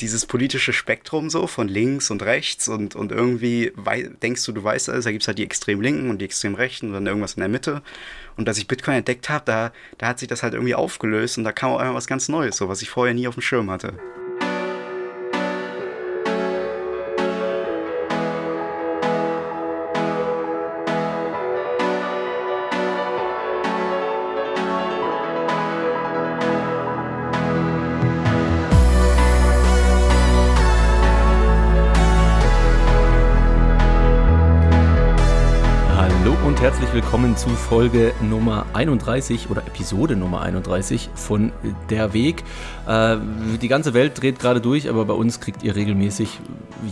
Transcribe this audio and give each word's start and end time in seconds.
dieses 0.00 0.26
politische 0.26 0.72
Spektrum 0.72 1.30
so 1.30 1.46
von 1.46 1.68
links 1.68 2.10
und 2.10 2.22
rechts 2.22 2.68
und, 2.68 2.96
und 2.96 3.12
irgendwie 3.12 3.72
denkst 4.22 4.44
du, 4.44 4.52
du 4.52 4.64
weißt 4.64 4.88
alles, 4.88 5.04
da 5.04 5.12
gibt 5.12 5.22
es 5.22 5.28
halt 5.28 5.38
die 5.38 5.44
extrem 5.44 5.80
linken 5.80 6.10
und 6.10 6.18
die 6.18 6.24
extrem 6.24 6.54
rechten 6.54 6.88
und 6.88 6.92
dann 6.94 7.06
irgendwas 7.06 7.34
in 7.34 7.40
der 7.40 7.48
Mitte. 7.48 7.82
Und 8.36 8.48
als 8.48 8.58
ich 8.58 8.68
Bitcoin 8.68 8.96
entdeckt 8.96 9.28
habe, 9.28 9.44
da, 9.44 9.72
da 9.98 10.08
hat 10.08 10.18
sich 10.18 10.28
das 10.28 10.42
halt 10.42 10.54
irgendwie 10.54 10.74
aufgelöst 10.74 11.38
und 11.38 11.44
da 11.44 11.52
kam 11.52 11.72
auch 11.72 11.78
einmal 11.78 11.94
was 11.94 12.06
ganz 12.06 12.28
Neues, 12.28 12.56
so 12.56 12.68
was 12.68 12.82
ich 12.82 12.90
vorher 12.90 13.14
nie 13.14 13.28
auf 13.28 13.34
dem 13.34 13.42
Schirm 13.42 13.70
hatte. 13.70 13.94
Willkommen 36.92 37.36
zu 37.36 37.48
Folge 37.50 38.12
Nummer 38.20 38.66
31 38.72 39.48
oder 39.48 39.60
Episode 39.64 40.16
Nummer 40.16 40.40
31 40.40 41.08
von 41.14 41.52
Der 41.88 42.12
Weg. 42.12 42.42
Äh, 42.88 43.16
die 43.62 43.68
ganze 43.68 43.94
Welt 43.94 44.20
dreht 44.20 44.40
gerade 44.40 44.60
durch, 44.60 44.88
aber 44.88 45.04
bei 45.04 45.14
uns 45.14 45.38
kriegt 45.38 45.62
ihr 45.62 45.76
regelmäßig 45.76 46.40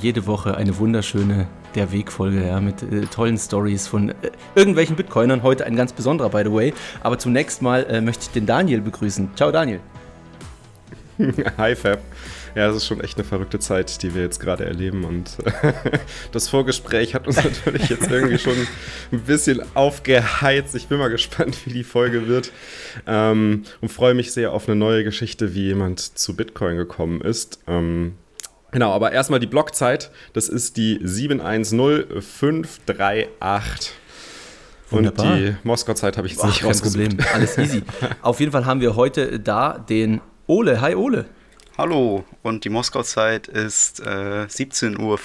jede 0.01 0.27
Woche 0.27 0.57
eine 0.57 0.79
wunderschöne 0.79 1.49
Der 1.75 1.91
Weg-Folge 1.91 2.47
ja, 2.47 2.61
mit 2.61 2.83
äh, 2.83 3.07
tollen 3.07 3.39
Stories 3.39 3.89
von 3.89 4.11
äh, 4.11 4.15
irgendwelchen 4.55 4.95
Bitcoinern. 4.95 5.43
Heute 5.43 5.67
ein 5.67 5.75
ganz 5.75 5.93
besonderer, 5.93 6.29
by 6.31 6.43
the 6.45 6.53
way. 6.53 6.75
Aber 7.01 7.19
zunächst 7.19 7.61
mal 7.61 7.85
äh, 7.91 8.01
möchte 8.01 8.23
ich 8.23 8.31
den 8.31 8.47
Daniel 8.47 8.81
begrüßen. 8.81 9.31
Ciao, 9.35 9.51
Daniel. 9.51 9.81
Hi, 11.59 11.75
Fab. 11.75 11.99
Ja, 12.55 12.69
es 12.69 12.77
ist 12.77 12.87
schon 12.87 13.01
echt 13.01 13.17
eine 13.17 13.25
verrückte 13.25 13.59
Zeit, 13.59 14.03
die 14.03 14.15
wir 14.15 14.23
jetzt 14.23 14.41
gerade 14.41 14.65
erleben. 14.65 15.05
Und 15.05 15.39
das 16.33 16.49
Vorgespräch 16.49 17.15
hat 17.15 17.27
uns 17.27 17.37
natürlich 17.45 17.89
jetzt 17.89 18.11
irgendwie 18.11 18.39
schon 18.39 18.57
ein 19.13 19.21
bisschen 19.21 19.63
aufgeheizt. 19.75 20.75
Ich 20.75 20.89
bin 20.89 20.99
mal 20.99 21.09
gespannt, 21.09 21.67
wie 21.67 21.73
die 21.73 21.85
Folge 21.85 22.29
wird. 22.29 22.53
Ähm, 23.07 23.65
und 23.81 23.89
freue 23.91 24.15
mich 24.15 24.33
sehr 24.33 24.53
auf 24.53 24.69
eine 24.69 24.77
neue 24.77 25.05
Geschichte, 25.05 25.55
wie 25.55 25.67
jemand 25.67 26.01
zu 26.01 26.37
Bitcoin 26.37 26.77
gekommen 26.77 27.21
ist. 27.21 27.61
Ähm, 27.67 28.15
Genau, 28.71 28.93
aber 28.93 29.13
erstmal 29.13 29.41
die 29.41 29.47
Blockzeit. 29.47 30.11
Das 30.35 30.49
ist 30.49 30.77
die 30.77 31.01
710538. 31.03 33.93
Und 34.91 35.21
die 35.21 35.55
Moskau-Zeit 35.65 36.17
habe 36.17 36.27
ich 36.27 36.33
jetzt 36.35 36.43
Boah, 36.43 36.49
nicht 36.49 36.63
kein 36.63 36.79
Problem, 36.79 37.19
alles 37.35 37.59
easy. 37.59 37.83
Auf 38.23 38.41
jeden 38.41 38.53
Fall 38.53 38.65
haben 38.67 38.81
wir 38.81 38.97
heute 38.97 39.39
da 39.39 39.79
den 39.79 40.23
Ole. 40.47 40.81
Hi 40.81 40.95
Ole. 40.95 41.27
Hallo, 41.79 42.25
und 42.43 42.65
die 42.65 42.71
Moskau-Zeit 42.71 43.47
ist 43.47 44.01
äh, 44.01 44.47
17.05 44.49 44.99
Uhr. 44.99 45.17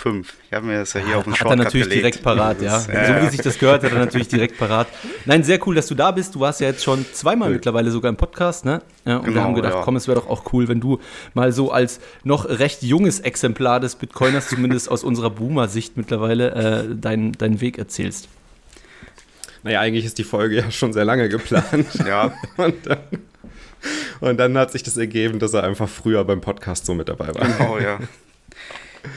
Ich 0.45 0.53
habe 0.53 0.67
mir 0.67 0.77
das 0.81 0.93
ja 0.93 1.01
hier 1.01 1.15
ah, 1.15 1.17
auf 1.17 1.23
den 1.23 1.33
Shortcut 1.33 1.51
Hat 1.51 1.59
er 1.59 1.63
natürlich 1.63 1.85
gelegt. 1.85 2.01
direkt 2.03 2.23
parat, 2.23 2.61
ja. 2.61 2.77
Ist, 2.77 2.89
äh, 2.89 3.07
so 3.07 3.25
wie 3.25 3.29
sich 3.31 3.41
das 3.41 3.57
gehört, 3.57 3.81
hat 3.81 3.91
er 3.91 3.97
natürlich 3.97 4.27
direkt 4.27 4.59
parat. 4.59 4.85
Nein, 5.25 5.43
sehr 5.43 5.57
cool, 5.65 5.73
dass 5.73 5.87
du 5.87 5.95
da 5.95 6.11
bist. 6.11 6.35
Du 6.35 6.41
warst 6.41 6.61
ja 6.61 6.67
jetzt 6.67 6.83
schon 6.83 7.07
zweimal 7.11 7.49
ja. 7.49 7.55
mittlerweile 7.55 7.89
sogar 7.89 8.09
im 8.09 8.17
Podcast, 8.17 8.65
ne? 8.65 8.83
Ja, 9.03 9.17
und 9.17 9.23
genau, 9.23 9.35
wir 9.35 9.43
haben 9.45 9.55
gedacht, 9.55 9.73
ja. 9.73 9.81
komm, 9.81 9.95
es 9.95 10.07
wäre 10.07 10.19
doch 10.19 10.29
auch 10.29 10.53
cool, 10.53 10.67
wenn 10.67 10.79
du 10.79 10.99
mal 11.33 11.51
so 11.51 11.71
als 11.71 11.99
noch 12.23 12.47
recht 12.47 12.83
junges 12.83 13.19
Exemplar 13.19 13.79
des 13.79 13.95
Bitcoiners, 13.95 14.47
zumindest 14.49 14.91
aus 14.91 15.03
unserer 15.03 15.31
Boomer-Sicht 15.31 15.97
mittlerweile, 15.97 16.51
äh, 16.51 16.95
deinen, 16.95 17.31
deinen 17.31 17.61
Weg 17.61 17.79
erzählst. 17.79 18.29
Naja, 19.63 19.79
eigentlich 19.79 20.05
ist 20.05 20.19
die 20.19 20.23
Folge 20.23 20.57
ja 20.57 20.69
schon 20.69 20.93
sehr 20.93 21.03
lange 21.03 21.29
geplant. 21.29 21.87
ja. 22.05 22.31
Und 22.57 22.75
dann 22.85 22.99
und 24.19 24.37
dann 24.37 24.57
hat 24.57 24.71
sich 24.71 24.83
das 24.83 24.97
ergeben, 24.97 25.39
dass 25.39 25.53
er 25.53 25.63
einfach 25.63 25.89
früher 25.89 26.23
beim 26.23 26.41
Podcast 26.41 26.85
so 26.85 26.93
mit 26.93 27.09
dabei 27.09 27.33
war. 27.33 27.47
Genau, 27.47 27.79
ja. 27.79 27.99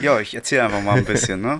Ja, 0.01 0.19
ich 0.19 0.35
erzähle 0.35 0.65
einfach 0.65 0.81
mal 0.81 0.97
ein 0.97 1.05
bisschen, 1.05 1.41
ne? 1.41 1.59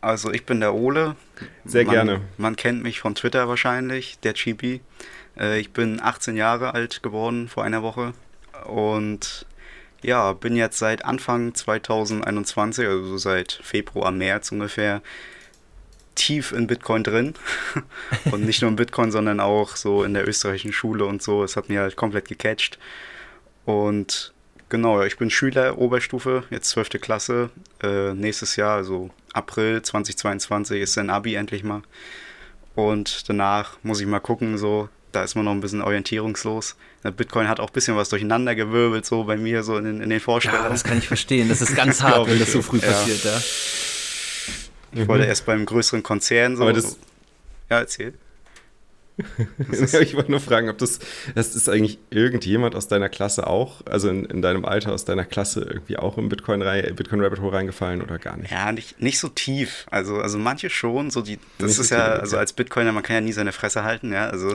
Also 0.00 0.32
ich 0.32 0.46
bin 0.46 0.60
der 0.60 0.74
Ole. 0.74 1.16
Sehr 1.64 1.84
man, 1.84 1.94
gerne. 1.94 2.20
Man 2.36 2.56
kennt 2.56 2.82
mich 2.82 3.00
von 3.00 3.14
Twitter 3.14 3.48
wahrscheinlich, 3.48 4.18
der 4.20 4.34
Chibi. 4.34 4.80
Äh, 5.38 5.58
ich 5.58 5.72
bin 5.72 6.00
18 6.00 6.36
Jahre 6.36 6.74
alt 6.74 7.02
geworden 7.02 7.48
vor 7.48 7.64
einer 7.64 7.82
Woche 7.82 8.12
und 8.66 9.46
ja, 10.02 10.32
bin 10.32 10.54
jetzt 10.54 10.78
seit 10.78 11.04
Anfang 11.04 11.54
2021, 11.54 12.86
also 12.86 13.18
seit 13.18 13.52
Februar, 13.62 14.12
März 14.12 14.52
ungefähr, 14.52 15.02
tief 16.18 16.52
in 16.52 16.66
Bitcoin 16.66 17.02
drin. 17.02 17.34
und 18.30 18.44
nicht 18.44 18.60
nur 18.60 18.70
in 18.70 18.76
Bitcoin, 18.76 19.10
sondern 19.10 19.40
auch 19.40 19.76
so 19.76 20.04
in 20.04 20.14
der 20.14 20.28
österreichischen 20.28 20.72
Schule 20.72 21.06
und 21.06 21.22
so. 21.22 21.42
Es 21.42 21.56
hat 21.56 21.68
mir 21.68 21.80
halt 21.80 21.96
komplett 21.96 22.28
gecatcht. 22.28 22.78
Und 23.64 24.34
genau, 24.68 25.02
ich 25.02 25.16
bin 25.16 25.30
Schüler 25.30 25.78
Oberstufe, 25.78 26.44
jetzt 26.50 26.70
12. 26.70 27.00
Klasse. 27.00 27.50
Äh, 27.82 28.12
nächstes 28.14 28.56
Jahr, 28.56 28.76
also 28.76 29.10
April 29.32 29.80
2022, 29.82 30.82
ist 30.82 30.94
sein 30.94 31.10
Abi 31.10 31.34
endlich 31.34 31.64
mal. 31.64 31.82
Und 32.74 33.28
danach 33.28 33.78
muss 33.82 34.00
ich 34.00 34.06
mal 34.06 34.20
gucken, 34.20 34.58
so, 34.58 34.88
da 35.12 35.24
ist 35.24 35.34
man 35.34 35.44
noch 35.44 35.52
ein 35.52 35.60
bisschen 35.60 35.82
orientierungslos. 35.82 36.76
Bitcoin 37.16 37.48
hat 37.48 37.60
auch 37.60 37.68
ein 37.68 37.72
bisschen 37.72 37.96
was 37.96 38.08
durcheinander 38.08 38.54
gewirbelt, 38.54 39.06
so 39.06 39.24
bei 39.24 39.36
mir, 39.36 39.62
so 39.62 39.76
in, 39.76 40.00
in 40.00 40.10
den 40.10 40.20
Vorstellungen. 40.20 40.64
Ja, 40.64 40.68
das 40.70 40.84
kann 40.84 40.98
ich 40.98 41.08
verstehen. 41.08 41.48
Das 41.48 41.60
ist 41.60 41.74
ganz 41.76 42.02
hart, 42.02 42.28
wenn 42.28 42.38
das 42.38 42.52
so 42.52 42.62
früh 42.62 42.78
ja. 42.78 42.88
passiert, 42.88 43.24
ja. 43.24 43.40
Ich 44.92 45.00
mhm. 45.00 45.08
wollte 45.08 45.24
erst 45.26 45.46
beim 45.46 45.66
größeren 45.66 46.02
Konzern 46.02 46.56
so. 46.56 46.62
Aber 46.62 46.72
das, 46.72 46.96
ja, 47.70 47.78
erzähl. 47.78 48.14
ich 49.72 50.14
wollte 50.14 50.30
nur 50.30 50.40
fragen, 50.40 50.68
ob 50.68 50.78
das, 50.78 51.00
das 51.34 51.54
ist 51.56 51.68
eigentlich 51.68 51.98
irgendjemand 52.10 52.74
aus 52.74 52.88
deiner 52.88 53.08
Klasse 53.08 53.46
auch, 53.46 53.82
also 53.86 54.08
in, 54.08 54.24
in 54.24 54.42
deinem 54.42 54.64
Alter 54.64 54.92
aus 54.92 55.04
deiner 55.04 55.24
Klasse 55.24 55.60
irgendwie 55.62 55.96
auch 55.96 56.18
im 56.18 56.28
Bitcoin, 56.28 56.60
Bitcoin 56.94 57.20
Rabbit 57.20 57.40
Hole 57.40 57.52
reingefallen 57.52 58.02
oder 58.02 58.18
gar 58.18 58.36
nicht? 58.36 58.50
Ja, 58.50 58.70
nicht, 58.72 59.00
nicht 59.00 59.18
so 59.18 59.28
tief. 59.28 59.86
Also, 59.90 60.16
also 60.16 60.38
manche 60.38 60.70
schon, 60.70 61.10
so 61.10 61.22
die, 61.22 61.38
das 61.58 61.70
nicht 61.70 61.80
ist 61.80 61.88
so 61.88 61.94
ja, 61.94 62.12
tief, 62.12 62.20
also 62.20 62.36
als 62.38 62.52
Bitcoiner, 62.52 62.92
man 62.92 63.02
kann 63.02 63.14
ja 63.14 63.20
nie 63.20 63.32
seine 63.32 63.52
Fresse 63.52 63.84
halten, 63.84 64.12
ja. 64.12 64.28
Also 64.28 64.54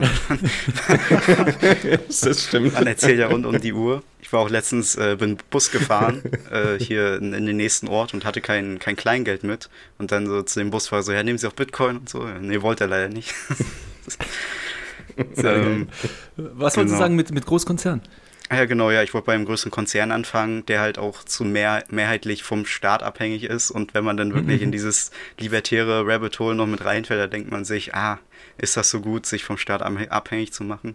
das 2.08 2.44
stimmt. 2.44 2.74
Man 2.74 2.86
erzählt 2.86 3.18
ja 3.18 3.28
rund 3.28 3.46
um 3.46 3.60
die 3.60 3.72
Uhr. 3.72 4.02
Ich 4.20 4.32
war 4.32 4.40
auch 4.40 4.48
letztens, 4.48 4.96
äh, 4.96 5.16
bin 5.18 5.36
Bus 5.50 5.70
gefahren, 5.70 6.22
äh, 6.50 6.82
hier 6.82 7.16
in, 7.16 7.34
in, 7.34 7.44
den 7.44 7.58
nächsten 7.58 7.88
Ort 7.88 8.14
und 8.14 8.24
hatte 8.24 8.40
kein, 8.40 8.78
kein 8.78 8.96
Kleingeld 8.96 9.44
mit. 9.44 9.68
Und 9.98 10.12
dann 10.12 10.26
so 10.26 10.42
zu 10.42 10.60
dem 10.60 10.70
Busfahrer 10.70 11.02
so, 11.02 11.12
ja, 11.12 11.22
nehmen 11.22 11.36
Sie 11.36 11.46
auch 11.46 11.52
Bitcoin 11.52 11.98
und 11.98 12.08
so. 12.08 12.24
Nee, 12.24 12.62
wollte 12.62 12.84
er 12.84 12.88
leider 12.88 13.08
nicht. 13.10 13.34
ähm, 15.36 15.88
Was 16.36 16.76
wolltest 16.76 16.76
genau. 16.76 16.92
du 16.92 16.98
sagen 16.98 17.16
mit, 17.16 17.32
mit 17.32 17.46
Großkonzern? 17.46 18.02
Ah 18.50 18.56
ja, 18.56 18.64
genau, 18.66 18.90
ja, 18.90 19.02
ich 19.02 19.14
wollte 19.14 19.26
bei 19.26 19.34
einem 19.34 19.46
größeren 19.46 19.70
Konzern 19.70 20.12
anfangen, 20.12 20.66
der 20.66 20.80
halt 20.80 20.98
auch 20.98 21.24
zu 21.24 21.44
mehr, 21.44 21.82
mehrheitlich 21.88 22.42
vom 22.42 22.66
Staat 22.66 23.02
abhängig 23.02 23.44
ist. 23.44 23.70
Und 23.70 23.94
wenn 23.94 24.04
man 24.04 24.18
dann 24.18 24.34
wirklich 24.34 24.60
in 24.60 24.70
dieses 24.72 25.10
libertäre 25.38 26.06
Rabbit 26.06 26.38
Hole 26.38 26.54
noch 26.54 26.66
mit 26.66 26.84
reinfällt, 26.84 27.20
da 27.20 27.26
denkt 27.26 27.50
man 27.50 27.64
sich, 27.64 27.94
ah, 27.94 28.18
ist 28.58 28.76
das 28.76 28.90
so 28.90 29.00
gut, 29.00 29.24
sich 29.24 29.44
vom 29.44 29.56
Staat 29.56 29.82
abhängig 29.82 30.52
zu 30.52 30.62
machen? 30.62 30.94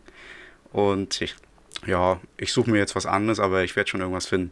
Und 0.72 1.22
ich, 1.22 1.36
ja, 1.88 2.20
ich 2.38 2.53
suche 2.53 2.70
mir 2.70 2.78
jetzt 2.78 2.96
was 2.96 3.08
anderes, 3.08 3.40
aber 3.40 3.64
ich 3.64 3.76
werde 3.76 3.90
schon 3.90 4.02
irgendwas 4.02 4.28
finden. 4.28 4.52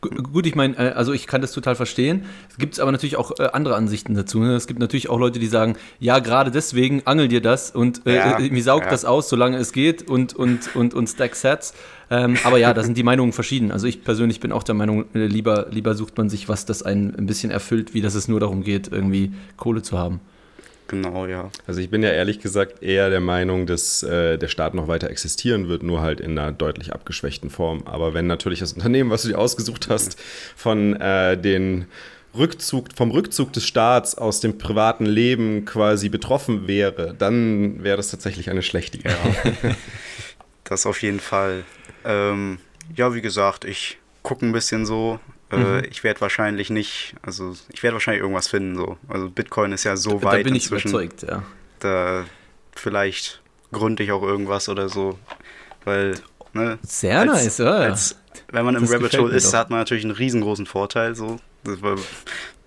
Gut, 0.00 0.46
ich 0.46 0.54
meine, 0.54 0.76
äh, 0.76 0.92
also 0.92 1.12
ich 1.12 1.26
kann 1.26 1.40
das 1.40 1.52
total 1.52 1.74
verstehen. 1.74 2.24
Es 2.50 2.58
gibt 2.58 2.78
aber 2.80 2.92
natürlich 2.92 3.16
auch 3.16 3.32
äh, 3.38 3.48
andere 3.52 3.76
Ansichten 3.76 4.14
dazu. 4.14 4.38
Ne? 4.40 4.54
Es 4.54 4.66
gibt 4.66 4.80
natürlich 4.80 5.08
auch 5.08 5.18
Leute, 5.18 5.38
die 5.38 5.46
sagen, 5.46 5.76
ja, 5.98 6.18
gerade 6.18 6.50
deswegen 6.50 7.02
angel 7.04 7.28
dir 7.28 7.40
das 7.40 7.70
und 7.70 8.06
äh, 8.06 8.16
ja, 8.16 8.38
mir 8.38 8.62
saugt 8.62 8.86
ja. 8.86 8.90
das 8.90 9.04
aus, 9.04 9.28
solange 9.28 9.56
es 9.56 9.72
geht 9.72 10.08
und, 10.08 10.34
und, 10.34 10.74
und, 10.74 10.94
und 10.94 11.08
stack 11.08 11.34
Sets. 11.34 11.74
Ähm, 12.08 12.36
aber 12.44 12.58
ja, 12.58 12.72
da 12.72 12.82
sind 12.82 12.96
die 12.96 13.02
Meinungen 13.02 13.32
verschieden. 13.32 13.72
Also 13.72 13.86
ich 13.86 14.04
persönlich 14.04 14.40
bin 14.40 14.52
auch 14.52 14.62
der 14.62 14.74
Meinung, 14.74 15.06
lieber, 15.12 15.66
lieber 15.70 15.94
sucht 15.94 16.16
man 16.16 16.28
sich 16.28 16.48
was, 16.48 16.66
das 16.66 16.82
einen 16.82 17.14
ein 17.16 17.26
bisschen 17.26 17.50
erfüllt, 17.50 17.94
wie 17.94 18.00
dass 18.00 18.14
es 18.14 18.28
nur 18.28 18.38
darum 18.38 18.62
geht, 18.62 18.88
irgendwie 18.92 19.32
Kohle 19.56 19.82
zu 19.82 19.98
haben. 19.98 20.20
Genau, 20.88 21.26
ja. 21.26 21.50
Also 21.66 21.80
ich 21.80 21.90
bin 21.90 22.02
ja 22.02 22.10
ehrlich 22.10 22.40
gesagt 22.40 22.82
eher 22.82 23.10
der 23.10 23.20
Meinung, 23.20 23.66
dass 23.66 24.02
äh, 24.02 24.38
der 24.38 24.48
Staat 24.48 24.74
noch 24.74 24.88
weiter 24.88 25.10
existieren 25.10 25.68
wird, 25.68 25.82
nur 25.82 26.00
halt 26.00 26.20
in 26.20 26.38
einer 26.38 26.52
deutlich 26.52 26.92
abgeschwächten 26.92 27.50
Form. 27.50 27.82
Aber 27.86 28.14
wenn 28.14 28.26
natürlich 28.26 28.60
das 28.60 28.72
Unternehmen, 28.72 29.10
was 29.10 29.22
du 29.22 29.28
dir 29.28 29.38
ausgesucht 29.38 29.88
hast, 29.88 30.16
von 30.54 30.94
äh, 30.96 31.36
den 31.36 31.86
Rückzug, 32.36 32.88
vom 32.94 33.10
Rückzug 33.10 33.52
des 33.52 33.66
Staats 33.66 34.16
aus 34.16 34.40
dem 34.40 34.58
privaten 34.58 35.06
Leben 35.06 35.64
quasi 35.64 36.08
betroffen 36.08 36.68
wäre, 36.68 37.14
dann 37.18 37.82
wäre 37.82 37.96
das 37.96 38.10
tatsächlich 38.10 38.50
eine 38.50 38.62
schlechte 38.62 38.98
Idee. 38.98 39.08
Ja. 39.08 39.74
das 40.64 40.86
auf 40.86 41.02
jeden 41.02 41.20
Fall. 41.20 41.64
Ähm, 42.04 42.58
ja, 42.94 43.14
wie 43.14 43.22
gesagt, 43.22 43.64
ich 43.64 43.98
gucke 44.22 44.46
ein 44.46 44.52
bisschen 44.52 44.86
so, 44.86 45.18
mhm. 45.50 45.82
ich 45.90 46.02
werde 46.04 46.20
wahrscheinlich 46.20 46.70
nicht, 46.70 47.14
also 47.22 47.54
ich 47.72 47.82
werde 47.82 47.94
wahrscheinlich 47.94 48.22
irgendwas 48.22 48.48
finden. 48.48 48.76
So. 48.76 48.96
Also 49.08 49.30
Bitcoin 49.30 49.72
ist 49.72 49.84
ja 49.84 49.96
so 49.96 50.18
da, 50.18 50.24
weit. 50.24 50.40
Da 50.40 50.44
bin 50.44 50.54
ich 50.54 50.66
überzeugt, 50.66 51.22
ja. 51.22 51.42
Da 51.80 52.24
vielleicht 52.74 53.40
gründe 53.72 54.02
ich 54.02 54.12
auch 54.12 54.22
irgendwas 54.22 54.68
oder 54.68 54.88
so. 54.88 55.18
Weil, 55.84 56.14
ne, 56.52 56.78
Sehr 56.82 57.20
als, 57.20 57.32
nice, 57.32 57.58
ja. 57.58 57.72
Als, 57.72 58.16
wenn 58.50 58.64
man 58.64 58.74
im 58.74 58.82
das 58.82 58.92
Rabbit 58.92 59.18
Hole 59.18 59.34
ist, 59.34 59.54
hat 59.54 59.70
man 59.70 59.78
natürlich 59.78 60.04
einen 60.04 60.14
riesengroßen 60.14 60.66
Vorteil. 60.66 61.14
So. 61.14 61.38
Das, 61.64 61.78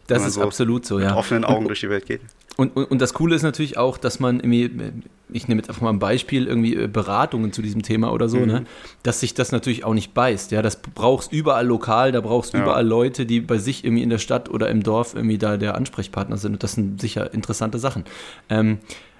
das 0.07 0.25
ist 0.25 0.33
so 0.35 0.43
absolut 0.43 0.85
so, 0.85 0.99
ja. 0.99 1.09
Mit 1.09 1.17
offenen 1.17 1.45
Augen 1.45 1.67
durch 1.67 1.81
die 1.81 1.89
Welt 1.89 2.05
geht. 2.05 2.21
Und, 2.59 2.75
und, 2.75 2.91
und, 2.91 3.01
das 3.01 3.13
Coole 3.13 3.35
ist 3.35 3.44
natürlich 3.44 3.77
auch, 3.77 3.97
dass 3.97 4.19
man 4.19 4.41
ich 4.41 5.47
nehme 5.47 5.61
jetzt 5.61 5.69
einfach 5.69 5.81
mal 5.81 5.91
ein 5.91 6.00
Beispiel, 6.00 6.45
irgendwie 6.45 6.75
äh, 6.75 6.88
Beratungen 6.88 7.53
zu 7.53 7.61
diesem 7.61 7.83
Thema 7.83 8.11
oder 8.11 8.27
so, 8.27 8.39
ne? 8.39 8.45
mhm. 8.45 8.51
ne, 8.51 8.65
dass 9.01 9.21
sich 9.21 9.33
das 9.33 9.53
natürlich 9.53 9.85
auch 9.85 9.94
nicht 9.94 10.13
beißt. 10.13 10.51
Ja, 10.51 10.61
das 10.61 10.81
brauchst 10.81 11.31
überall 11.31 11.65
lokal, 11.65 12.11
da 12.11 12.19
brauchst 12.19 12.53
ja. 12.53 12.61
überall 12.61 12.85
Leute, 12.85 13.25
die 13.25 13.39
bei 13.39 13.59
sich 13.59 13.85
irgendwie 13.85 14.03
in 14.03 14.09
der 14.09 14.17
Stadt 14.17 14.50
oder 14.50 14.67
im 14.67 14.83
Dorf 14.83 15.15
irgendwie 15.15 15.38
da 15.38 15.56
der 15.56 15.75
Ansprechpartner 15.75 16.35
sind. 16.35 16.53
Und 16.53 16.63
das 16.63 16.73
sind 16.73 17.00
sicher 17.00 17.33
interessante 17.33 17.79
Sachen. 17.79 18.03
Ähm, 18.50 18.79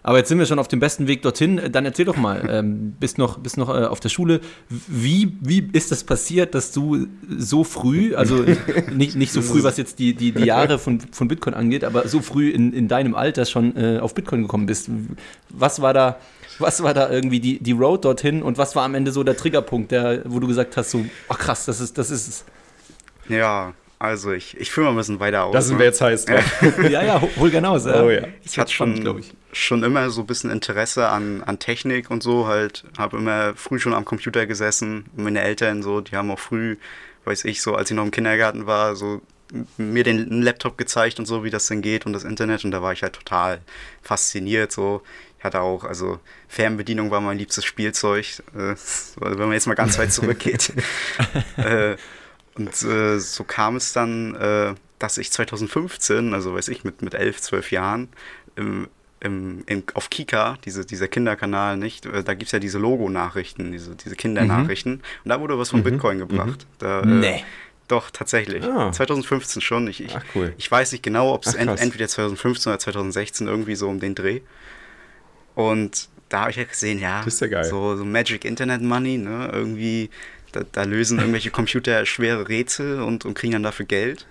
aber 0.10 0.18
jetzt 0.18 0.30
sind 0.30 0.40
wir 0.40 0.48
schon 0.48 0.58
auf 0.58 0.68
dem 0.68 0.80
besten 0.80 1.06
Weg 1.06 1.22
dorthin. 1.22 1.62
Dann 1.72 1.86
erzähl 1.86 2.04
doch 2.04 2.18
mal, 2.18 2.44
ähm, 2.50 2.96
bist 3.00 3.20
noch, 3.20 3.38
bist 3.38 3.58
noch 3.58 3.70
äh, 3.70 3.86
auf 3.86 4.00
der 4.00 4.10
Schule. 4.10 4.42
Wie, 4.68 5.38
wie 5.40 5.70
ist 5.72 5.92
das 5.92 6.04
passiert, 6.04 6.56
dass 6.56 6.72
du 6.72 7.06
so 7.38 7.64
früh, 7.64 8.16
also 8.16 8.44
nicht, 8.92 9.16
nicht 9.16 9.32
so 9.32 9.44
früh, 9.44 9.62
was 9.62 9.78
jetzt 9.78 10.00
die, 10.00 10.16
die, 10.16 10.32
die 10.32 10.46
Jahre 10.46 10.80
von, 10.80 11.00
von 11.12 11.28
Bitcoin 11.28 11.54
angeht, 11.54 11.84
aber 11.84 12.08
so 12.08 12.22
früh 12.22 12.50
in, 12.50 12.74
in 12.74 12.88
deinem 12.88 13.14
Alter 13.14 13.46
schon 13.46 13.78
äh, 13.78 14.00
auf 14.00 14.16
Bitcoin 14.16 14.42
gekommen 14.42 14.66
bist? 14.66 14.90
Was 15.50 15.80
war 15.80 15.94
da, 15.94 16.18
was 16.58 16.82
war 16.82 16.96
da 16.96 17.12
irgendwie 17.12 17.40
die, 17.40 17.60
die 17.60 17.74
Road 17.74 18.04
dorthin 18.04 18.42
und 18.42 18.58
was 18.58 18.76
war 18.76 18.86
am 18.86 18.96
Ende 18.96 19.12
so 19.12 19.24
der 19.24 19.38
Triggerpunkt, 19.38 19.92
der, 19.92 20.24
wo 20.26 20.40
du 20.40 20.48
gesagt 20.48 20.76
hast, 20.76 20.90
so, 20.90 21.06
ach 21.28 21.38
krass, 21.38 21.66
das 21.66 21.82
ist, 21.82 22.00
das 22.00 22.10
ist 22.10 22.28
es? 22.28 22.46
Ja, 23.28 23.76
also 24.00 24.32
ich, 24.32 24.58
ich 24.58 24.72
fühle 24.72 24.86
mal 24.86 24.94
ein 24.94 24.98
bisschen 24.98 25.20
weiter 25.20 25.44
aus. 25.44 25.54
Das 25.54 25.68
sind 25.68 25.78
wir 25.78 25.86
jetzt 25.86 26.02
heiß 26.02 26.26
ja, 26.90 27.04
ja, 27.04 27.22
hol 27.38 27.52
gerne 27.52 27.70
aus. 27.70 27.86
Ja. 27.86 28.02
Oh, 28.02 28.10
ja. 28.10 28.24
Ich 28.44 28.58
hatte 28.58 28.72
schon, 28.72 29.20
ich. 29.20 29.36
Schon 29.52 29.84
immer 29.84 30.10
so 30.10 30.22
ein 30.22 30.28
bisschen 30.28 30.52
Interesse 30.52 31.10
an, 31.10 31.44
an 31.44 31.60
Technik 31.60 32.10
und 32.12 32.24
so. 32.24 32.48
Halt, 32.48 32.84
habe 32.98 33.18
immer 33.18 33.56
früh 33.56 33.80
schon 33.80 33.94
am 33.94 34.06
Computer 34.06 34.46
gesessen. 34.46 35.06
Meine 35.16 35.42
Eltern 35.42 35.82
so, 35.82 36.02
die 36.02 36.16
haben 36.16 36.32
auch 36.32 36.40
früh, 36.40 36.78
weiß 37.26 37.46
ich, 37.46 37.62
so 37.62 37.76
als 37.76 37.90
ich 37.90 37.96
noch 37.96 38.04
im 38.04 38.12
Kindergarten 38.12 38.66
war, 38.66 38.96
so 38.96 39.22
mir 39.78 40.04
den 40.04 40.42
Laptop 40.44 40.78
gezeigt 40.78 41.20
und 41.20 41.26
so, 41.26 41.44
wie 41.44 41.50
das 41.50 41.68
denn 41.68 41.82
geht 41.82 42.06
und 42.06 42.14
das 42.14 42.24
Internet. 42.24 42.64
Und 42.66 42.72
da 42.72 42.82
war 42.82 42.94
ich 42.94 43.02
halt 43.02 43.14
total 43.14 43.62
fasziniert. 44.02 44.72
So, 44.72 45.02
ich 45.38 45.44
hatte 45.44 45.62
auch, 45.62 45.84
also 45.84 46.20
Fernbedienung 46.48 47.12
war 47.12 47.22
mein 47.22 47.38
liebstes 47.38 47.66
Spielzeug, 47.66 48.44
äh, 48.56 48.76
wenn 49.20 49.40
man 49.40 49.54
jetzt 49.54 49.68
mal 49.68 49.74
ganz 49.74 49.98
weit 49.98 50.14
zurückgeht. 50.14 50.74
äh, 51.58 51.96
und 52.56 52.84
äh, 52.84 53.20
so 53.20 53.44
kam 53.44 53.78
es 53.78 53.94
dann, 53.94 54.36
äh, 54.36 54.76
dass 55.00 55.18
ich 55.18 55.32
2015, 55.32 56.34
also 56.34 56.54
weiß 56.54 56.68
ich, 56.68 56.84
mit, 56.84 57.02
mit 57.02 57.14
11, 57.16 57.42
12 57.42 57.72
Jahren, 57.72 58.10
im, 58.56 58.90
im, 59.22 59.64
in, 59.66 59.84
auf 59.94 60.10
Kika, 60.10 60.58
diese, 60.66 60.86
dieser 60.86 61.08
Kinderkanal, 61.08 61.78
nicht, 61.78 62.06
äh, 62.06 62.24
da 62.24 62.34
gibt 62.34 62.48
es 62.48 62.52
ja 62.52 62.60
diese 62.60 62.80
Logo-Nachrichten, 62.80 63.72
diese, 63.72 63.96
diese 63.96 64.16
Kindernachrichten. 64.16 64.94
Mhm. 64.94 65.02
Und 65.24 65.30
da 65.30 65.40
wurde 65.40 65.60
was 65.60 65.70
von 65.70 65.80
mhm. 65.80 65.86
Bitcoin 65.86 66.20
gebracht. 66.20 66.60
Mhm. 66.60 66.80
Da, 66.80 67.02
äh, 67.02 67.06
nee. 67.06 67.44
Doch, 67.88 68.12
tatsächlich. 68.12 68.64
Ah. 68.64 68.92
2015 68.92 69.62
schon. 69.64 69.88
Ich, 69.88 70.04
ich, 70.04 70.16
Ach, 70.16 70.24
cool. 70.36 70.54
ich 70.58 70.70
weiß 70.70 70.92
nicht 70.92 71.02
genau, 71.02 71.34
ob 71.34 71.46
es 71.46 71.56
ent, 71.56 71.80
entweder 71.80 72.08
2015 72.08 72.72
oder 72.72 72.80
2016 72.80 73.48
irgendwie 73.48 73.76
so 73.76 73.90
um 73.90 74.00
den 74.00 74.14
Dreh. 74.14 74.42
Und 75.56 76.08
da 76.30 76.42
habe 76.42 76.52
ich 76.52 76.58
ja 76.58 76.66
gesehen, 76.66 77.00
ja, 77.00 77.26
ja 77.26 77.64
so, 77.64 77.98
so 77.98 78.06
Magic 78.06 78.46
Internet 78.46 78.84
Money, 78.84 79.18
ne, 79.18 79.50
irgendwie 79.52 80.12
da, 80.52 80.62
da 80.72 80.84
lösen 80.84 81.20
irgendwelche 81.20 81.52
Computer 81.52 82.06
schwere 82.06 82.48
Rätsel 82.48 83.02
und, 83.02 83.26
und 83.26 83.34
kriegen 83.34 83.54
dann 83.54 83.64
dafür 83.64 83.86
Geld. 83.86 84.26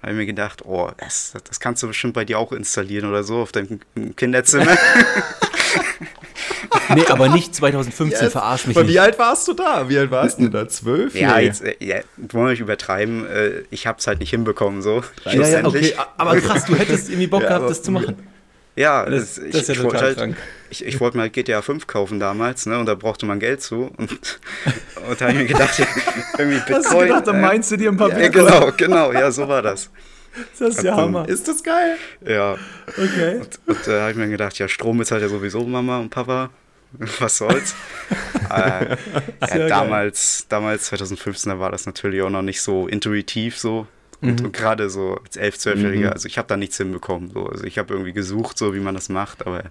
Da 0.00 0.08
habe 0.08 0.12
ich 0.12 0.18
mir 0.18 0.26
gedacht, 0.26 0.64
oh, 0.64 0.90
das, 0.98 1.32
das 1.48 1.58
kannst 1.58 1.82
du 1.82 1.88
bestimmt 1.88 2.14
bei 2.14 2.24
dir 2.24 2.38
auch 2.38 2.52
installieren 2.52 3.08
oder 3.08 3.24
so 3.24 3.38
auf 3.38 3.50
deinem 3.50 3.80
Kinderzimmer. 4.14 4.66
nee, 6.94 7.04
aber 7.08 7.28
nicht 7.28 7.52
2015, 7.54 8.22
yes. 8.22 8.32
verarsch 8.32 8.68
mich 8.68 8.76
aber 8.76 8.84
nicht. 8.84 8.94
Wie 8.94 9.00
alt 9.00 9.18
warst 9.18 9.48
du 9.48 9.54
da? 9.54 9.88
Wie 9.88 9.98
alt 9.98 10.12
warst 10.12 10.38
du 10.38 10.48
da? 10.48 10.68
Zwölf? 10.68 11.16
Ja, 11.16 11.40
jetzt, 11.40 11.62
äh, 11.62 11.74
ja, 11.80 11.96
wollen 12.16 12.46
wir 12.46 12.50
nicht 12.50 12.60
übertreiben. 12.60 13.26
Äh, 13.26 13.62
ich 13.70 13.88
habe 13.88 13.98
es 13.98 14.06
halt 14.06 14.20
nicht 14.20 14.30
hinbekommen, 14.30 14.82
so. 14.82 15.02
Ja, 15.24 15.46
ja, 15.46 15.64
okay, 15.64 15.94
aber 16.16 16.40
krass, 16.40 16.66
du 16.66 16.76
hättest 16.76 17.08
irgendwie 17.08 17.26
Bock 17.26 17.42
ja, 17.42 17.48
gehabt, 17.48 17.68
das 17.68 17.82
zu 17.82 17.90
machen. 17.90 18.16
Ja, 18.76 19.04
das, 19.04 19.34
das, 19.34 19.44
ich, 19.44 19.52
das 19.52 19.62
ist 19.62 19.68
ja 19.68 19.74
total 19.82 20.16
halt, 20.16 20.36
Ich, 20.70 20.84
ich 20.84 21.00
wollte 21.00 21.16
mal 21.16 21.30
GTA 21.30 21.62
5 21.62 21.86
kaufen 21.86 22.20
damals, 22.20 22.66
ne? 22.66 22.78
Und 22.78 22.86
da 22.86 22.94
brauchte 22.94 23.26
man 23.26 23.40
Geld 23.40 23.62
zu. 23.62 23.90
Und, 23.96 24.10
und 25.08 25.20
da 25.20 25.26
habe 25.26 25.32
ich 25.32 25.38
mir 25.38 25.46
gedacht, 25.46 25.78
irgendwie 26.38 26.58
Bitcoin. 26.58 26.76
Hast 26.76 26.92
du 26.92 26.98
gedacht, 26.98 27.26
dann 27.26 27.40
meinst 27.40 27.70
du 27.70 27.76
dir 27.76 27.90
ein 27.90 27.96
paar 27.96 28.10
ja, 28.10 28.18
Bitcoin? 28.18 28.46
Genau, 28.46 28.72
genau, 28.76 29.12
ja, 29.12 29.30
so 29.30 29.48
war 29.48 29.62
das. 29.62 29.90
Das 30.58 30.76
ist 30.76 30.82
ja 30.82 30.96
Hammer. 30.96 31.28
Ist 31.28 31.48
das 31.48 31.62
geil? 31.62 31.96
Ja. 32.24 32.56
Okay. 32.86 33.36
Und, 33.36 33.58
und 33.66 33.86
da 33.86 34.02
habe 34.02 34.10
ich 34.12 34.16
mir 34.16 34.28
gedacht, 34.28 34.58
ja, 34.58 34.68
Strom 34.68 35.00
ist 35.00 35.10
halt 35.10 35.22
ja 35.22 35.28
sowieso 35.28 35.64
Mama 35.64 35.98
und 35.98 36.10
Papa. 36.10 36.50
Was 37.18 37.38
soll's? 37.38 37.74
äh, 38.50 38.96
ja, 39.40 39.68
damals, 39.68 40.46
damals, 40.48 40.84
2015, 40.86 41.50
da 41.50 41.58
war 41.58 41.70
das 41.70 41.86
natürlich 41.86 42.22
auch 42.22 42.30
noch 42.30 42.42
nicht 42.42 42.62
so 42.62 42.88
intuitiv 42.88 43.58
so. 43.58 43.86
Und, 44.20 44.40
mhm. 44.40 44.46
und 44.46 44.52
gerade 44.52 44.90
so 44.90 45.18
als 45.24 45.38
11-, 45.38 45.74
12-Jähriger, 45.74 46.06
mhm. 46.06 46.12
also 46.12 46.26
ich 46.26 46.38
habe 46.38 46.48
da 46.48 46.56
nichts 46.56 46.76
hinbekommen. 46.76 47.30
So. 47.30 47.46
Also 47.46 47.64
ich 47.64 47.78
habe 47.78 47.94
irgendwie 47.94 48.12
gesucht, 48.12 48.58
so 48.58 48.74
wie 48.74 48.80
man 48.80 48.94
das 48.94 49.08
macht, 49.08 49.46
aber. 49.46 49.64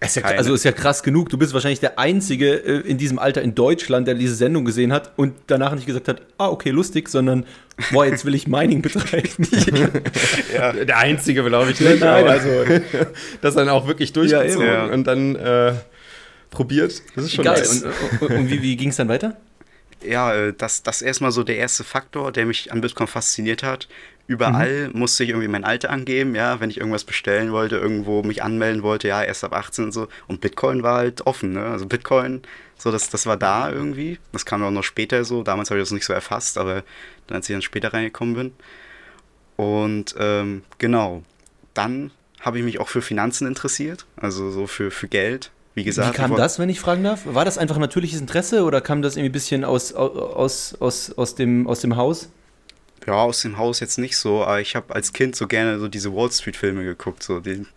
Ist 0.00 0.16
ja, 0.16 0.24
also 0.24 0.54
ist 0.54 0.64
ja 0.64 0.72
krass 0.72 1.02
genug. 1.02 1.30
Du 1.30 1.38
bist 1.38 1.54
wahrscheinlich 1.54 1.80
der 1.80 1.98
Einzige 1.98 2.54
äh, 2.54 2.80
in 2.80 2.98
diesem 2.98 3.18
Alter 3.18 3.42
in 3.42 3.54
Deutschland, 3.54 4.06
der 4.06 4.14
diese 4.14 4.34
Sendung 4.34 4.64
gesehen 4.64 4.92
hat 4.92 5.12
und 5.16 5.34
danach 5.46 5.74
nicht 5.74 5.86
gesagt 5.86 6.08
hat, 6.08 6.22
ah, 6.38 6.48
okay, 6.48 6.70
lustig, 6.70 7.08
sondern, 7.08 7.46
boah, 7.92 8.04
jetzt 8.04 8.24
will 8.24 8.34
ich 8.34 8.46
Mining 8.46 8.82
betreiben. 8.82 9.48
ja. 10.54 10.72
Der 10.72 10.98
Einzige, 10.98 11.42
glaube 11.44 11.70
ich 11.70 11.80
nicht. 11.80 12.00
Nein, 12.00 12.26
also, 12.26 12.50
das 13.40 13.54
dann 13.54 13.68
auch 13.68 13.86
wirklich 13.86 14.12
durchgezogen 14.12 14.66
ja, 14.66 14.84
und 14.84 15.06
dann 15.06 15.34
äh, 15.36 15.72
probiert. 16.50 17.02
Das 17.14 17.24
ist 17.24 17.34
schon 17.34 17.44
geil. 17.44 17.62
Und, 17.66 18.22
und, 18.22 18.36
und 18.36 18.50
wie, 18.50 18.62
wie 18.62 18.76
ging 18.76 18.90
es 18.90 18.96
dann 18.96 19.08
weiter? 19.08 19.36
ja, 20.04 20.34
äh, 20.34 20.52
das, 20.56 20.82
das 20.82 21.00
ist 21.00 21.06
erstmal 21.06 21.32
so 21.32 21.42
der 21.42 21.56
erste 21.56 21.84
Faktor, 21.84 22.32
der 22.32 22.46
mich 22.46 22.72
an 22.72 22.80
Bitcoin 22.80 23.06
fasziniert 23.06 23.62
hat. 23.62 23.88
Überall 24.26 24.88
mhm. 24.88 24.98
musste 24.98 25.22
ich 25.22 25.30
irgendwie 25.30 25.48
mein 25.48 25.64
Alter 25.64 25.90
angeben, 25.90 26.34
ja, 26.34 26.58
wenn 26.60 26.70
ich 26.70 26.78
irgendwas 26.78 27.04
bestellen 27.04 27.52
wollte, 27.52 27.76
irgendwo 27.76 28.22
mich 28.22 28.42
anmelden 28.42 28.82
wollte, 28.82 29.08
ja, 29.08 29.22
erst 29.22 29.44
ab 29.44 29.54
18 29.54 29.84
und 29.84 29.92
so. 29.92 30.08
Und 30.26 30.40
Bitcoin 30.40 30.82
war 30.82 30.96
halt 30.96 31.26
offen, 31.26 31.52
ne? 31.52 31.64
Also 31.64 31.86
Bitcoin, 31.86 32.42
so, 32.76 32.90
das, 32.90 33.08
das 33.08 33.26
war 33.26 33.36
da 33.36 33.70
irgendwie. 33.70 34.18
Das 34.32 34.44
kam 34.44 34.64
auch 34.64 34.70
noch 34.70 34.82
später 34.82 35.24
so. 35.24 35.42
Damals 35.42 35.70
habe 35.70 35.78
ich 35.78 35.84
das 35.84 35.92
nicht 35.92 36.04
so 36.04 36.12
erfasst, 36.12 36.58
aber 36.58 36.82
dann, 37.26 37.36
als 37.36 37.48
ich 37.48 37.54
dann 37.54 37.62
später 37.62 37.92
reingekommen 37.92 38.34
bin. 38.34 38.52
Und 39.56 40.14
ähm, 40.18 40.62
genau, 40.78 41.22
dann 41.74 42.10
habe 42.40 42.58
ich 42.58 42.64
mich 42.64 42.80
auch 42.80 42.88
für 42.88 43.02
Finanzen 43.02 43.46
interessiert, 43.46 44.06
also 44.16 44.50
so 44.50 44.66
für, 44.66 44.90
für 44.90 45.08
Geld. 45.08 45.50
Wie 45.74 45.84
gesagt. 45.84 46.14
Wie 46.14 46.16
kam 46.16 46.34
das, 46.34 46.58
wenn 46.58 46.70
ich 46.70 46.80
fragen 46.80 47.04
darf? 47.04 47.22
War 47.26 47.44
das 47.44 47.58
einfach 47.58 47.76
natürliches 47.76 48.18
Interesse 48.20 48.64
oder 48.64 48.80
kam 48.80 49.02
das 49.02 49.16
irgendwie 49.16 49.28
ein 49.28 49.32
bisschen 49.32 49.62
aus, 49.62 49.92
aus, 49.92 50.74
aus, 50.80 51.12
aus, 51.12 51.34
dem, 51.34 51.66
aus 51.66 51.80
dem 51.80 51.96
Haus? 51.96 52.30
Ja, 53.06 53.14
aus 53.14 53.42
dem 53.42 53.56
Haus 53.56 53.78
jetzt 53.78 53.98
nicht 53.98 54.16
so, 54.16 54.42
aber 54.42 54.60
ich 54.60 54.74
habe 54.74 54.92
als 54.92 55.12
Kind 55.12 55.36
so 55.36 55.46
gerne 55.46 55.78
so 55.78 55.86
diese 55.86 56.12
Wall 56.12 56.30
Street 56.32 56.56
Filme 56.56 56.82
geguckt, 56.82 57.22
so 57.22 57.38
den, 57.38 57.68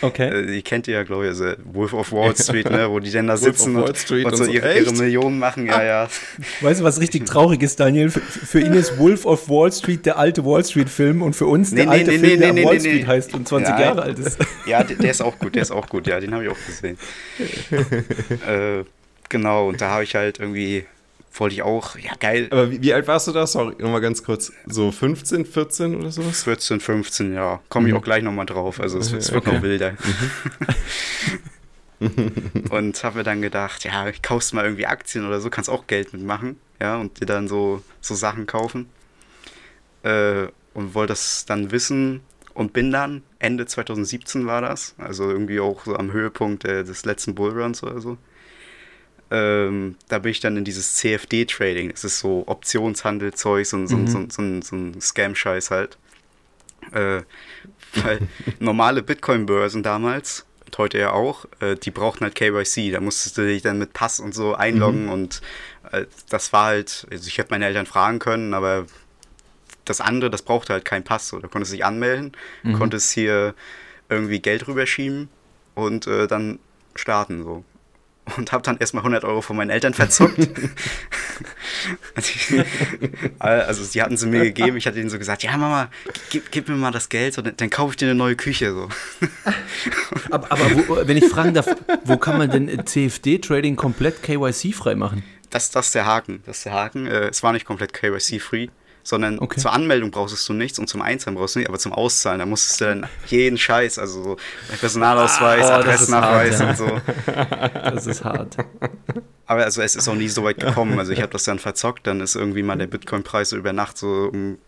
okay. 0.00 0.44
Die 0.52 0.62
kennt 0.62 0.88
ihr 0.88 0.94
ja, 0.94 1.02
glaube 1.04 1.24
ich, 1.24 1.28
also 1.28 1.52
Wolf 1.64 1.92
of 1.92 2.10
Wall 2.10 2.34
Street, 2.36 2.68
ne, 2.68 2.90
wo 2.90 2.98
die 2.98 3.12
dann 3.12 3.28
da 3.28 3.36
sitzen 3.38 3.76
und, 3.76 3.84
und, 3.84 3.96
so, 3.96 4.16
und 4.16 4.36
so 4.36 4.44
ihre, 4.44 4.76
ihre, 4.76 4.92
Millionen 4.92 5.38
machen, 5.38 5.66
ja, 5.66 5.84
ja. 5.84 6.08
Weißt 6.62 6.80
du, 6.80 6.84
was 6.84 7.00
richtig 7.00 7.26
traurig 7.26 7.62
ist, 7.62 7.78
Daniel? 7.78 8.10
Für, 8.10 8.20
für, 8.20 8.60
ihn 8.60 8.72
ist 8.72 8.98
Wolf 8.98 9.24
of 9.24 9.48
Wall 9.48 9.70
Street 9.70 10.04
der 10.04 10.18
alte 10.18 10.44
Wall 10.44 10.64
Street 10.64 10.90
Film 10.90 11.22
und 11.22 11.34
für 11.34 11.46
uns 11.46 11.70
nee, 11.70 11.76
der 11.76 11.86
nee, 11.86 11.92
alte 11.92 12.10
nee, 12.10 12.18
Film, 12.18 12.40
der 12.40 12.64
Wall 12.64 12.80
Street 12.80 13.06
heißt 13.06 13.34
und 13.34 13.46
20 13.46 13.68
ja, 13.68 13.80
Jahre 13.80 14.02
alt 14.02 14.18
ist. 14.18 14.38
Ja, 14.66 14.82
der, 14.82 14.96
der, 14.96 15.10
ist 15.12 15.22
auch 15.22 15.38
gut, 15.38 15.54
der 15.54 15.62
ist 15.62 15.70
auch 15.70 15.88
gut, 15.88 16.08
ja, 16.08 16.18
den 16.18 16.34
habe 16.34 16.44
ich 16.44 16.50
auch 16.50 16.66
gesehen. 16.66 16.98
äh, 18.48 18.84
genau, 19.28 19.68
und 19.68 19.80
da 19.80 19.90
habe 19.90 20.02
ich 20.02 20.16
halt 20.16 20.40
irgendwie 20.40 20.86
wollte 21.34 21.54
ich 21.54 21.62
auch, 21.62 21.96
ja 21.96 22.12
geil. 22.18 22.48
Aber 22.50 22.70
wie, 22.70 22.82
wie 22.82 22.92
alt 22.92 23.06
warst 23.08 23.26
du 23.28 23.32
da? 23.32 23.46
Sorry, 23.46 23.74
nochmal 23.78 24.00
ganz 24.00 24.22
kurz. 24.22 24.52
So 24.66 24.90
15, 24.90 25.46
14 25.46 25.96
oder 25.96 26.10
sowas? 26.10 26.44
14, 26.44 26.80
15, 26.80 27.34
ja. 27.34 27.60
Komme 27.68 27.88
ich 27.88 27.94
mhm. 27.94 28.00
auch 28.00 28.04
gleich 28.04 28.22
nochmal 28.22 28.46
drauf. 28.46 28.80
Also 28.80 28.98
es, 28.98 29.12
es 29.12 29.32
wird 29.32 29.46
okay. 29.46 29.56
noch 29.56 29.62
wilder. 29.62 29.92
Mhm. 29.92 30.68
und 32.70 33.04
habe 33.04 33.18
mir 33.18 33.24
dann 33.24 33.42
gedacht, 33.42 33.84
ja, 33.84 34.10
kaufst 34.22 34.54
mal 34.54 34.64
irgendwie 34.64 34.86
Aktien 34.86 35.26
oder 35.26 35.40
so, 35.40 35.50
kannst 35.50 35.70
auch 35.70 35.86
Geld 35.86 36.12
mitmachen, 36.12 36.56
ja, 36.80 36.96
und 36.96 37.20
dir 37.20 37.26
dann 37.26 37.48
so, 37.48 37.82
so 38.00 38.14
Sachen 38.14 38.46
kaufen. 38.46 38.88
Äh, 40.02 40.48
und 40.74 40.94
wollte 40.94 41.12
das 41.12 41.44
dann 41.46 41.70
wissen 41.70 42.20
und 42.54 42.72
bin 42.72 42.90
dann, 42.90 43.22
Ende 43.38 43.66
2017 43.66 44.46
war 44.46 44.62
das, 44.62 44.94
also 44.98 45.30
irgendwie 45.30 45.60
auch 45.60 45.84
so 45.84 45.96
am 45.96 46.12
Höhepunkt 46.12 46.64
äh, 46.64 46.82
des 46.82 47.04
letzten 47.04 47.34
Bullruns 47.34 47.82
oder 47.82 48.00
so, 48.00 48.16
ähm, 49.32 49.96
da 50.08 50.18
bin 50.18 50.30
ich 50.30 50.40
dann 50.40 50.58
in 50.58 50.64
dieses 50.64 50.96
CFD-Trading. 50.96 51.90
Das 51.90 52.04
ist 52.04 52.18
so 52.18 52.44
Optionshandelzeug, 52.46 53.64
so, 53.64 53.86
so, 53.86 53.96
mhm. 53.96 54.06
so, 54.06 54.26
so, 54.28 54.60
so 54.60 54.76
ein 54.76 55.00
Scam-Scheiß 55.00 55.70
halt. 55.70 55.96
Äh, 56.92 57.22
weil 57.94 58.28
normale 58.58 59.02
Bitcoin-Börsen 59.02 59.82
damals, 59.82 60.44
und 60.66 60.76
heute 60.76 60.98
ja 60.98 61.12
auch, 61.12 61.46
äh, 61.60 61.76
die 61.76 61.90
brauchten 61.90 62.24
halt 62.24 62.34
KYC. 62.34 62.92
Da 62.92 63.00
musstest 63.00 63.38
du 63.38 63.46
dich 63.46 63.62
dann 63.62 63.78
mit 63.78 63.94
Pass 63.94 64.20
und 64.20 64.34
so 64.34 64.54
einloggen 64.54 65.04
mhm. 65.04 65.12
und 65.12 65.40
äh, 65.92 66.04
das 66.28 66.52
war 66.52 66.66
halt, 66.66 67.06
also 67.10 67.26
ich 67.26 67.38
hätte 67.38 67.52
meine 67.52 67.64
Eltern 67.64 67.86
fragen 67.86 68.18
können, 68.18 68.52
aber 68.52 68.84
das 69.86 70.02
andere, 70.02 70.30
das 70.30 70.42
brauchte 70.42 70.74
halt 70.74 70.84
keinen 70.84 71.04
Pass. 71.04 71.28
So. 71.28 71.38
Da 71.38 71.48
konntest 71.48 71.72
du 71.72 71.76
dich 71.76 71.86
anmelden, 71.86 72.32
mhm. 72.64 72.74
konntest 72.74 73.12
hier 73.12 73.54
irgendwie 74.10 74.40
Geld 74.40 74.68
rüberschieben 74.68 75.30
und 75.74 76.06
äh, 76.06 76.26
dann 76.26 76.58
starten 76.94 77.44
so. 77.44 77.64
Und 78.36 78.52
habe 78.52 78.62
dann 78.62 78.76
erstmal 78.78 79.00
100 79.00 79.24
Euro 79.24 79.40
von 79.40 79.56
meinen 79.56 79.70
Eltern 79.70 79.94
verzockt. 79.94 80.38
also, 83.38 83.84
die 83.92 84.02
hatten 84.02 84.16
sie 84.16 84.26
mir 84.26 84.44
gegeben. 84.44 84.76
Ich 84.76 84.86
hatte 84.86 85.00
ihnen 85.00 85.10
so 85.10 85.18
gesagt: 85.18 85.42
Ja, 85.42 85.56
Mama, 85.56 85.90
gib, 86.30 86.50
gib 86.50 86.68
mir 86.68 86.76
mal 86.76 86.92
das 86.92 87.08
Geld 87.08 87.36
und 87.38 87.60
dann 87.60 87.70
kaufe 87.70 87.90
ich 87.90 87.96
dir 87.96 88.06
eine 88.06 88.14
neue 88.14 88.36
Küche. 88.36 88.72
So. 88.72 88.88
aber, 90.30 90.52
aber 90.52 90.88
wo, 90.88 91.06
wenn 91.06 91.16
ich 91.16 91.26
fragen 91.26 91.54
darf, 91.54 91.66
wo 92.04 92.16
kann 92.16 92.38
man 92.38 92.50
denn 92.50 92.86
CFD-Trading 92.86 93.76
komplett 93.76 94.22
KYC-frei 94.22 94.94
machen? 94.94 95.24
Das, 95.50 95.70
das 95.70 95.86
ist 95.86 95.94
der 95.94 96.06
Haken. 96.06 96.42
Das 96.46 96.58
ist 96.58 96.66
der 96.66 96.72
Haken. 96.72 97.06
Äh, 97.06 97.28
es 97.28 97.42
war 97.42 97.52
nicht 97.52 97.66
komplett 97.66 97.92
KYC-free 97.92 98.68
sondern 99.02 99.38
okay. 99.38 99.60
zur 99.60 99.72
Anmeldung 99.72 100.10
brauchst 100.10 100.48
du 100.48 100.52
nichts 100.52 100.78
und 100.78 100.88
zum 100.88 101.02
Einzahlen 101.02 101.36
brauchst 101.36 101.54
du 101.54 101.58
nicht, 101.60 101.68
aber 101.68 101.78
zum 101.78 101.92
Auszahlen, 101.92 102.38
da 102.38 102.46
musstest 102.46 102.80
du 102.80 102.84
dann 102.86 103.06
jeden 103.26 103.58
Scheiß, 103.58 103.98
also 103.98 104.22
so 104.22 104.36
Personalausweis, 104.80 105.66
ah, 105.66 105.76
oh, 105.76 105.80
Adressnachweis 105.80 106.60
hart, 106.60 106.60
ja. 106.60 106.70
und 106.70 106.76
so. 106.76 107.00
Das 107.72 108.06
ist 108.06 108.24
hart. 108.24 108.56
Aber 109.46 109.64
also 109.64 109.82
es 109.82 109.96
ist 109.96 110.08
auch 110.08 110.14
nie 110.14 110.28
so 110.28 110.44
weit 110.44 110.60
gekommen, 110.60 110.98
also 110.98 111.12
ich 111.12 111.20
habe 111.20 111.32
das 111.32 111.44
dann 111.44 111.58
verzockt, 111.58 112.06
dann 112.06 112.20
ist 112.20 112.36
irgendwie 112.36 112.62
mal 112.62 112.76
der 112.76 112.86
Bitcoin-Preis 112.86 113.50
so 113.50 113.56
über 113.56 113.72
Nacht 113.72 113.98
so 113.98 114.30
um 114.32 114.58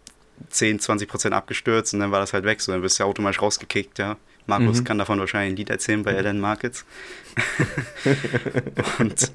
10, 0.50 0.80
20 0.80 1.08
Prozent 1.08 1.34
abgestürzt 1.34 1.94
und 1.94 2.00
dann 2.00 2.10
war 2.10 2.20
das 2.20 2.32
halt 2.32 2.44
weg, 2.44 2.60
so 2.60 2.72
dann 2.72 2.82
wirst 2.82 2.98
du 2.98 3.04
ja 3.04 3.08
automatisch 3.08 3.40
rausgekickt, 3.40 3.98
ja. 3.98 4.16
Markus 4.46 4.80
mhm. 4.80 4.84
kann 4.84 4.98
davon 4.98 5.18
wahrscheinlich 5.20 5.54
ein 5.54 5.56
Lied 5.56 5.70
erzählen 5.70 6.02
bei 6.02 6.12
Ellen 6.12 6.38
Markets. 6.38 6.84
und 8.98 9.32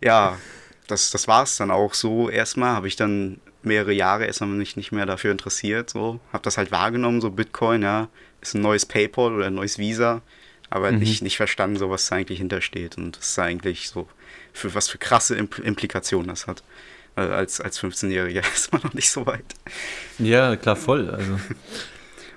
ja, 0.00 0.38
das, 0.86 1.10
das 1.10 1.26
war 1.26 1.42
es 1.44 1.56
dann 1.56 1.70
auch 1.70 1.94
so. 1.94 2.28
Erstmal 2.28 2.72
habe 2.72 2.86
ich 2.86 2.96
dann 2.96 3.40
mehrere 3.64 3.92
Jahre 3.92 4.26
erstmal 4.26 4.50
mich 4.50 4.76
nicht 4.76 4.92
mehr 4.92 5.06
dafür 5.06 5.32
interessiert. 5.32 5.90
So. 5.90 6.20
Habe 6.32 6.42
das 6.42 6.58
halt 6.58 6.70
wahrgenommen, 6.70 7.20
so 7.20 7.30
Bitcoin, 7.30 7.82
ja, 7.82 8.08
ist 8.40 8.54
ein 8.54 8.62
neues 8.62 8.86
PayPal 8.86 9.32
oder 9.34 9.46
ein 9.46 9.54
neues 9.54 9.78
Visa, 9.78 10.22
aber 10.70 10.92
mhm. 10.92 10.98
nicht, 10.98 11.22
nicht 11.22 11.36
verstanden, 11.36 11.76
so 11.76 11.90
was 11.90 12.06
da 12.06 12.16
eigentlich 12.16 12.38
hintersteht 12.38 12.96
und 12.98 13.16
ist 13.16 13.38
eigentlich 13.38 13.88
so, 13.88 14.08
für 14.52 14.74
was 14.74 14.88
für 14.88 14.98
krasse 14.98 15.36
Implikationen 15.36 16.28
das 16.28 16.46
hat. 16.46 16.62
Also 17.14 17.34
als, 17.34 17.60
als 17.60 17.80
15-Jähriger 17.80 18.42
ist 18.54 18.72
man 18.72 18.82
noch 18.82 18.94
nicht 18.94 19.10
so 19.10 19.26
weit. 19.26 19.44
Ja, 20.18 20.56
klar, 20.56 20.76
voll. 20.76 21.10
Also. 21.10 21.38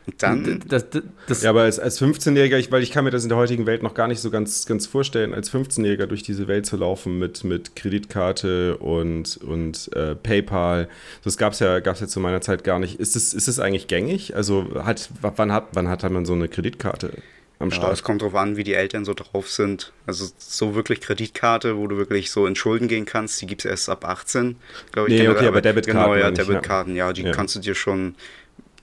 Dann. 0.17 0.61
Das, 0.67 0.89
das, 0.89 1.03
das 1.27 1.41
ja, 1.43 1.49
aber 1.49 1.63
als, 1.63 1.79
als 1.79 2.01
15-Jähriger, 2.01 2.71
weil 2.71 2.83
ich 2.83 2.91
kann 2.91 3.05
mir 3.05 3.11
das 3.11 3.23
in 3.23 3.29
der 3.29 3.37
heutigen 3.37 3.65
Welt 3.65 3.83
noch 3.83 3.93
gar 3.93 4.07
nicht 4.07 4.19
so 4.19 4.29
ganz, 4.29 4.65
ganz 4.65 4.85
vorstellen, 4.85 5.33
als 5.33 5.51
15-Jähriger 5.51 6.05
durch 6.05 6.23
diese 6.23 6.47
Welt 6.47 6.65
zu 6.65 6.77
laufen 6.77 7.17
mit, 7.17 7.43
mit 7.43 7.75
Kreditkarte 7.75 8.77
und, 8.77 9.37
und 9.37 9.91
äh, 9.95 10.15
PayPal. 10.15 10.87
Das 11.23 11.37
gab 11.37 11.53
es 11.53 11.59
ja, 11.59 11.79
gab's 11.79 12.01
ja 12.01 12.07
zu 12.07 12.19
meiner 12.19 12.41
Zeit 12.41 12.63
gar 12.63 12.79
nicht. 12.79 12.99
Ist 12.99 13.15
es 13.15 13.33
ist 13.33 13.59
eigentlich 13.59 13.87
gängig? 13.87 14.35
Also 14.35 14.83
hat, 14.83 15.09
wann, 15.21 15.51
hat, 15.51 15.69
wann 15.73 15.89
hat 15.89 16.09
man 16.09 16.25
so 16.25 16.33
eine 16.33 16.47
Kreditkarte? 16.47 17.11
Am 17.57 17.71
Start. 17.71 17.87
Ja, 17.87 17.93
es 17.93 18.03
kommt 18.03 18.21
darauf 18.21 18.35
an, 18.35 18.57
wie 18.57 18.65
die 18.65 18.73
Eltern 18.73 19.05
so 19.05 19.13
drauf 19.13 19.49
sind. 19.49 19.93
Also 20.05 20.27
so 20.37 20.75
wirklich 20.75 20.99
Kreditkarte, 20.99 21.77
wo 21.77 21.87
du 21.87 21.95
wirklich 21.95 22.29
so 22.29 22.47
in 22.47 22.55
Schulden 22.55 22.89
gehen 22.89 23.05
kannst, 23.05 23.41
die 23.41 23.47
gibt 23.47 23.63
es 23.63 23.71
erst 23.71 23.89
ab 23.89 24.03
18, 24.03 24.57
glaube 24.91 25.09
ich. 25.09 25.21
Nee, 25.21 25.29
okay, 25.29 25.47
aber 25.47 25.61
Debitkarten. 25.61 26.13
Genau, 26.13 26.15
ja, 26.15 26.31
Debitkarten, 26.31 26.95
ja, 26.97 27.13
die 27.13 27.23
ja. 27.23 27.31
kannst 27.31 27.55
du 27.55 27.59
dir 27.59 27.73
schon 27.73 28.15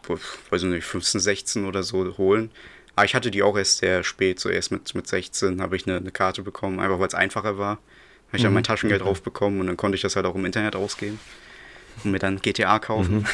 weiß 0.08 0.62
ich 0.62 0.68
nicht, 0.68 0.84
15, 0.84 1.20
16 1.20 1.64
oder 1.64 1.82
so 1.82 2.16
holen. 2.18 2.50
Aber 2.94 3.04
ich 3.04 3.14
hatte 3.14 3.30
die 3.30 3.42
auch 3.42 3.56
erst 3.56 3.78
sehr 3.78 4.04
spät, 4.04 4.38
so 4.38 4.48
erst 4.48 4.70
mit, 4.70 4.94
mit 4.94 5.06
16 5.06 5.62
habe 5.62 5.76
ich 5.76 5.86
eine, 5.86 5.96
eine 5.96 6.10
Karte 6.10 6.42
bekommen, 6.42 6.78
einfach 6.80 6.98
weil 6.98 7.08
es 7.08 7.14
einfacher 7.14 7.58
war. 7.58 7.78
Habe 8.28 8.36
ich 8.36 8.42
dann 8.42 8.52
mhm. 8.52 8.56
mein 8.56 8.64
Taschengeld 8.64 9.00
okay. 9.00 9.08
drauf 9.08 9.22
bekommen 9.22 9.60
und 9.60 9.66
dann 9.66 9.76
konnte 9.76 9.96
ich 9.96 10.02
das 10.02 10.16
halt 10.16 10.26
auch 10.26 10.34
im 10.34 10.44
Internet 10.44 10.76
ausgeben 10.76 11.18
und 12.04 12.10
mir 12.10 12.18
dann 12.18 12.40
GTA 12.40 12.78
kaufen. 12.78 13.26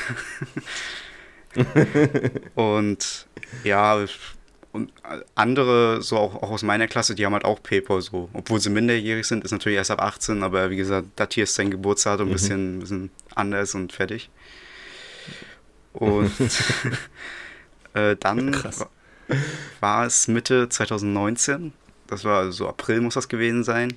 Mhm. 1.54 1.66
und 2.54 3.26
ja, 3.64 4.04
und 4.72 4.92
andere, 5.34 6.02
so 6.02 6.18
auch, 6.18 6.34
auch 6.37 6.50
aus 6.50 6.62
meiner 6.62 6.87
Klasse, 6.87 7.14
die 7.14 7.25
haben 7.25 7.32
halt 7.32 7.44
auch 7.44 7.62
PayPal 7.62 8.02
so. 8.02 8.28
Obwohl 8.32 8.60
sie 8.60 8.70
minderjährig 8.70 9.26
sind, 9.26 9.44
ist 9.44 9.50
natürlich 9.50 9.76
erst 9.76 9.90
ab 9.90 10.02
18, 10.02 10.42
aber 10.42 10.70
wie 10.70 10.76
gesagt, 10.76 11.08
das 11.16 11.28
hier 11.32 11.44
ist 11.44 11.54
sein 11.54 11.70
Geburtsdatum 11.70 12.26
ein 12.26 12.30
mhm. 12.30 12.32
bisschen, 12.32 12.78
bisschen 12.80 13.10
anders 13.34 13.75
und 13.75 13.92
fertig. 13.92 14.30
Und 15.99 16.31
äh, 17.95 18.17
dann 18.19 18.52
Krass. 18.52 18.87
war 19.81 20.07
es 20.07 20.28
Mitte 20.28 20.69
2019, 20.69 21.73
das 22.07 22.25
war 22.25 22.38
also 22.38 22.52
so 22.52 22.69
April 22.69 23.00
muss 23.00 23.14
das 23.14 23.28
gewesen 23.28 23.64
sein. 23.64 23.95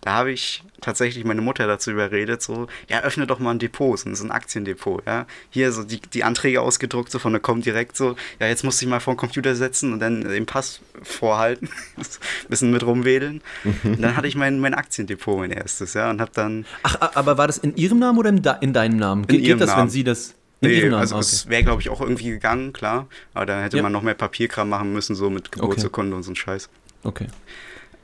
Da 0.00 0.12
habe 0.12 0.32
ich 0.32 0.62
tatsächlich 0.82 1.24
meine 1.24 1.40
Mutter 1.40 1.66
dazu 1.66 1.90
überredet, 1.90 2.42
so, 2.42 2.66
ja, 2.90 3.00
öffne 3.00 3.26
doch 3.26 3.38
mal 3.38 3.52
ein 3.52 3.58
Depot, 3.58 3.98
so 3.98 4.06
ein 4.06 4.30
Aktiendepot, 4.30 5.06
ja. 5.06 5.24
Hier 5.48 5.72
so 5.72 5.82
die, 5.82 5.98
die 5.98 6.24
Anträge 6.24 6.60
ausgedruckt, 6.60 7.10
so 7.10 7.18
von 7.18 7.32
der 7.32 7.40
Comdirect, 7.40 7.96
so, 7.96 8.14
ja, 8.38 8.46
jetzt 8.46 8.64
musste 8.64 8.84
ich 8.84 8.90
mal 8.90 9.00
vor 9.00 9.14
den 9.14 9.18
Computer 9.18 9.54
setzen 9.54 9.94
und 9.94 10.00
dann 10.00 10.20
den 10.20 10.44
Pass 10.44 10.80
vorhalten, 11.02 11.70
ein 11.96 12.04
bisschen 12.50 12.70
mit 12.70 12.84
rumwedeln. 12.84 13.40
Und 13.82 14.02
dann 14.02 14.14
hatte 14.14 14.28
ich 14.28 14.36
mein, 14.36 14.60
mein 14.60 14.74
Aktiendepot, 14.74 15.38
mein 15.38 15.52
erstes, 15.52 15.94
ja, 15.94 16.10
und 16.10 16.20
habe 16.20 16.32
dann... 16.34 16.66
Ach, 16.82 16.98
aber 17.14 17.38
war 17.38 17.46
das 17.46 17.56
in 17.56 17.74
ihrem 17.74 17.98
Namen 17.98 18.18
oder 18.18 18.28
in, 18.28 18.42
in 18.60 18.74
deinem 18.74 18.98
Namen? 18.98 19.26
Ge 19.26 19.40
geht 19.40 19.58
das, 19.58 19.70
Namen. 19.70 19.84
wenn 19.84 19.90
sie 19.90 20.04
das... 20.04 20.34
Nee, 20.60 20.88
also 20.90 21.16
okay. 21.16 21.20
es 21.20 21.48
wäre, 21.48 21.62
glaube 21.62 21.82
ich, 21.82 21.90
auch 21.90 22.00
irgendwie 22.00 22.30
gegangen, 22.30 22.72
klar. 22.72 23.06
Aber 23.34 23.46
dann 23.46 23.62
hätte 23.62 23.76
ja. 23.76 23.82
man 23.82 23.92
noch 23.92 24.02
mehr 24.02 24.14
Papierkram 24.14 24.68
machen 24.68 24.92
müssen, 24.92 25.14
so 25.14 25.30
mit 25.30 25.52
Geburtsurkunde 25.52 26.12
okay. 26.12 26.16
und 26.16 26.22
so 26.22 26.32
ein 26.32 26.36
Scheiß. 26.36 26.68
Okay. 27.02 27.26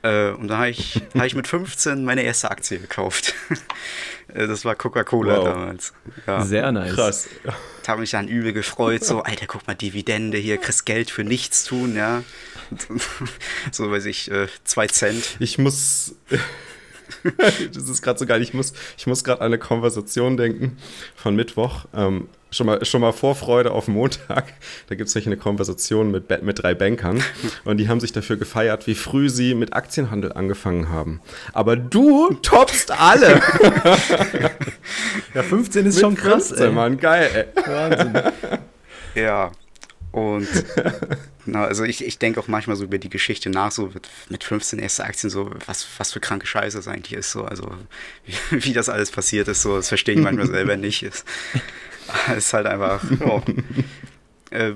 Äh, 0.03 0.31
und 0.31 0.47
da 0.47 0.57
habe 0.57 0.69
ich, 0.69 1.01
hab 1.15 1.25
ich 1.25 1.35
mit 1.35 1.47
15 1.47 2.03
meine 2.03 2.23
erste 2.23 2.51
Aktie 2.51 2.79
gekauft. 2.79 3.33
Äh, 4.33 4.47
das 4.47 4.63
war 4.63 4.75
Coca-Cola 4.75 5.39
wow. 5.39 5.43
damals. 5.43 5.91
Ja. 6.25 6.45
Sehr 6.45 6.71
nice. 6.71 6.93
Krass. 6.93 7.27
Da 7.83 7.91
habe 7.91 8.05
ich 8.05 8.11
dann 8.11 8.29
übel 8.29 8.53
gefreut, 8.53 9.03
so, 9.03 9.23
Alter, 9.23 9.45
guck 9.45 9.67
mal, 9.67 9.73
Dividende 9.73 10.37
hier, 10.37 10.57
kriegst 10.57 10.85
Geld 10.85 11.11
für 11.11 11.25
nichts 11.25 11.65
tun, 11.65 11.97
ja. 11.97 12.23
so 13.73 13.91
weiß 13.91 14.05
ich, 14.05 14.31
äh, 14.31 14.47
zwei 14.63 14.87
Cent. 14.87 15.35
Ich 15.39 15.57
muss. 15.57 16.15
das 17.73 17.89
ist 17.89 18.01
gerade 18.01 18.19
so 18.19 18.25
geil. 18.25 18.41
Ich 18.41 18.53
muss, 18.53 18.71
ich 18.97 19.05
muss 19.05 19.25
gerade 19.25 19.41
an 19.41 19.47
eine 19.47 19.59
Konversation 19.59 20.37
denken 20.37 20.77
von 21.13 21.35
Mittwoch. 21.35 21.83
Ähm, 21.93 22.29
schon 22.51 22.67
mal, 22.67 22.85
schon 22.85 23.01
mal 23.01 23.11
Vorfreude 23.11 23.71
auf 23.71 23.87
Montag. 23.87 24.53
Da 24.87 24.95
gibt 24.95 25.07
es 25.07 25.15
nämlich 25.15 25.27
eine 25.27 25.37
Konversation 25.37 26.11
mit, 26.11 26.43
mit 26.43 26.61
drei 26.61 26.73
Bankern 26.73 27.23
und 27.63 27.77
die 27.77 27.87
haben 27.87 27.99
sich 27.99 28.11
dafür 28.11 28.37
gefeiert, 28.37 28.87
wie 28.87 28.95
früh 28.95 29.29
sie 29.29 29.55
mit 29.55 29.73
Aktienhandel 29.73 30.33
angefangen 30.33 30.89
haben. 30.89 31.21
Aber 31.53 31.75
du 31.75 32.33
toppst 32.41 32.91
alle. 32.91 33.41
ja, 35.33 35.43
15 35.43 35.85
ist 35.85 35.95
mit 35.95 36.01
schon 36.01 36.15
krass. 36.15 36.49
15, 36.49 36.67
ey. 36.67 36.71
Mann, 36.73 36.97
geil, 36.97 37.51
ey. 37.55 37.65
Wahnsinn. 37.65 38.21
Ja, 39.13 39.51
und 40.11 40.47
na, 41.45 41.65
also 41.65 41.83
ich, 41.83 42.05
ich 42.05 42.19
denke 42.19 42.39
auch 42.39 42.47
manchmal 42.47 42.75
so 42.75 42.83
über 42.83 42.97
die 42.97 43.09
Geschichte 43.09 43.49
nach, 43.49 43.71
so 43.71 43.91
mit 44.29 44.43
15 44.43 44.79
erste 44.79 45.03
Aktien, 45.03 45.29
so 45.29 45.51
was, 45.65 45.87
was 45.97 46.13
für 46.13 46.19
kranke 46.19 46.45
Scheiße 46.45 46.77
das 46.77 46.87
eigentlich 46.87 47.17
ist. 47.17 47.31
So, 47.31 47.45
also 47.45 47.71
wie, 48.25 48.63
wie 48.63 48.73
das 48.73 48.89
alles 48.89 49.11
passiert 49.11 49.47
ist, 49.47 49.61
so, 49.61 49.75
das 49.75 49.87
verstehe 49.87 50.15
ich 50.15 50.21
manchmal 50.21 50.47
selber 50.47 50.77
nicht. 50.77 51.03
Ist, 51.03 51.25
ist 52.37 52.53
halt 52.53 52.67
einfach. 52.67 53.03
Oh. 53.23 53.41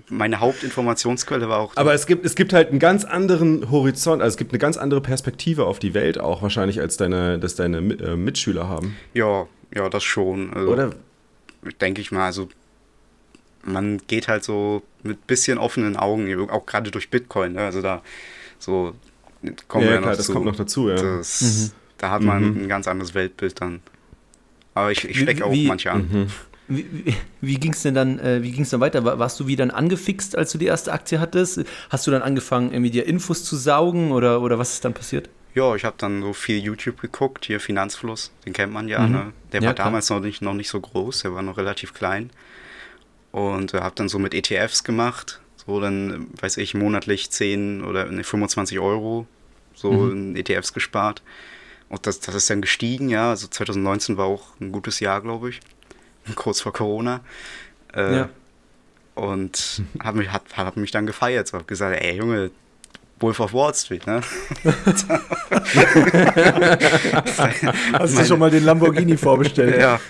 meine 0.10 0.40
Hauptinformationsquelle 0.40 1.50
war 1.50 1.60
auch. 1.60 1.76
Aber 1.76 1.94
es 1.94 2.06
gibt, 2.06 2.26
es 2.26 2.36
gibt 2.36 2.54
halt 2.54 2.70
einen 2.70 2.80
ganz 2.80 3.04
anderen 3.04 3.70
Horizont, 3.70 4.22
also 4.22 4.34
es 4.34 4.38
gibt 4.38 4.54
eine 4.54 4.60
ganz 4.60 4.78
andere 4.78 5.02
Perspektive 5.02 5.66
auf 5.66 5.80
die 5.80 5.94
Welt 5.94 6.18
auch 6.18 6.42
wahrscheinlich, 6.42 6.80
als 6.80 6.96
deine, 6.96 7.40
dass 7.40 7.56
deine 7.56 7.80
äh, 7.80 8.16
Mitschüler 8.16 8.70
haben. 8.70 8.96
Ja, 9.14 9.48
ja, 9.74 9.90
das 9.90 10.06
schon. 10.06 10.54
Also, 10.54 10.72
Oder? 10.72 10.92
Denke 11.82 12.00
ich 12.00 12.14
mal, 12.14 12.26
also 12.26 12.48
man 13.64 14.00
geht 14.08 14.30
halt 14.30 14.46
so 14.46 14.82
mit 15.04 15.28
bisschen 15.28 15.58
offenen 15.58 15.98
Augen, 15.98 16.50
auch 16.50 16.66
gerade 16.66 16.92
durch 16.92 17.10
Bitcoin, 17.10 17.54
ne? 17.54 17.62
also 17.62 17.82
da 17.82 18.02
so 18.60 18.94
kommen 19.68 19.84
ja, 19.84 19.90
wir 19.90 19.96
ja 19.96 20.02
klar, 20.02 20.16
das 20.16 20.32
kommt 20.32 20.46
noch 20.46 20.56
dazu, 20.56 20.90
ja. 20.90 20.96
Das, 20.96 21.42
mhm. 21.42 21.72
Da 21.98 22.12
hat 22.12 22.22
man 22.22 22.44
mhm. 22.44 22.64
ein 22.64 22.68
ganz 22.68 22.88
anderes 22.88 23.14
Weltbild 23.14 23.62
dann. 23.62 23.82
Aber 24.74 24.92
ich, 24.92 25.08
ich 25.08 25.20
stecke 25.20 25.46
auch 25.46 25.54
manche 25.56 25.92
an. 25.92 26.10
Mhm. 26.12 26.28
Wie, 26.68 26.88
wie, 26.92 27.16
wie 27.42 27.56
ging 27.56 27.74
es 27.74 27.84
denn 27.84 27.94
dann, 27.94 28.20
äh, 28.20 28.42
wie 28.42 28.52
ging's 28.52 28.72
dann 28.72 28.80
weiter? 28.80 29.04
Warst 29.04 29.40
du 29.40 29.48
wie 29.48 29.56
dann 29.56 29.72
angefixt, 29.72 30.38
als 30.38 30.52
du 30.52 30.58
die 30.58 30.66
erste 30.66 30.92
Aktie 30.92 31.20
hattest? 31.20 31.64
Hast 31.90 32.08
du 32.08 32.12
dann 32.12 32.22
angefangen, 32.22 32.72
irgendwie 32.72 32.92
dir 32.92 33.06
Infos 33.06 33.44
zu 33.44 33.56
saugen 33.56 34.12
oder, 34.12 34.42
oder 34.42 34.58
was 34.58 34.74
ist 34.74 34.86
dann 34.86 34.94
passiert? 34.94 35.30
Ja, 35.54 35.74
ich 35.76 35.86
habe 35.86 35.96
dann 35.98 36.22
so 36.22 36.34
viel 36.34 36.58
YouTube 36.58 37.00
geguckt, 37.00 37.46
hier 37.46 37.60
Finanzfluss, 37.62 38.32
den 38.46 38.52
kennt 38.52 38.74
man 38.74 38.90
ja, 38.90 39.00
mhm. 39.08 39.12
ne? 39.12 39.34
Der 39.54 39.62
ja, 39.62 39.68
war 39.68 39.74
klar. 39.76 39.88
damals 39.88 40.10
noch 40.10 40.20
nicht, 40.20 40.42
noch 40.42 40.54
nicht 40.54 40.70
so 40.70 40.82
groß, 40.82 41.22
der 41.22 41.34
war 41.34 41.44
noch 41.44 41.58
relativ 41.58 41.94
klein. 41.94 42.30
Und 43.32 43.74
äh, 43.74 43.80
habe 43.80 43.96
dann 43.96 44.10
so 44.10 44.20
mit 44.20 44.34
ETFs 44.34 44.84
gemacht, 44.84 45.40
so 45.66 45.80
dann, 45.80 46.28
weiß 46.42 46.58
ich, 46.58 46.74
monatlich 46.74 47.30
10 47.30 47.86
oder 47.86 48.06
ne, 48.06 48.24
25 48.24 48.80
Euro 48.80 49.28
so 49.74 49.92
mhm. 49.92 50.12
in 50.12 50.36
ETFs 50.36 50.74
gespart. 50.74 51.22
Und 51.88 52.08
das, 52.08 52.20
das 52.20 52.36
ist 52.36 52.50
dann 52.50 52.62
gestiegen, 52.62 53.10
ja. 53.10 53.30
Also 53.30 53.48
2019 53.48 54.18
war 54.18 54.26
auch 54.26 54.60
ein 54.60 54.72
gutes 54.72 55.00
Jahr, 55.00 55.22
glaube 55.22 55.50
ich. 55.50 55.60
Kurz 56.34 56.62
vor 56.62 56.74
Corona. 56.74 57.22
Äh, 57.94 58.16
ja. 58.16 58.30
Und 59.14 59.84
habe 60.04 60.18
mich, 60.18 60.32
hat, 60.32 60.44
hab 60.56 60.76
mich 60.78 60.92
dann 60.92 61.06
gefeiert. 61.06 61.48
So, 61.48 61.58
habe 61.58 61.66
gesagt, 61.66 62.02
ey 62.02 62.18
Junge, 62.18 62.52
Wolf 63.20 63.40
of 63.40 63.54
Wall 63.54 63.74
Street, 63.74 64.06
ne? 64.08 64.22
Hast 67.94 68.18
du 68.18 68.26
schon 68.26 68.40
mal 68.40 68.52
den 68.52 68.66
Lamborghini 68.66 69.16
vorbestellt? 69.16 69.80
Ja. 69.80 70.02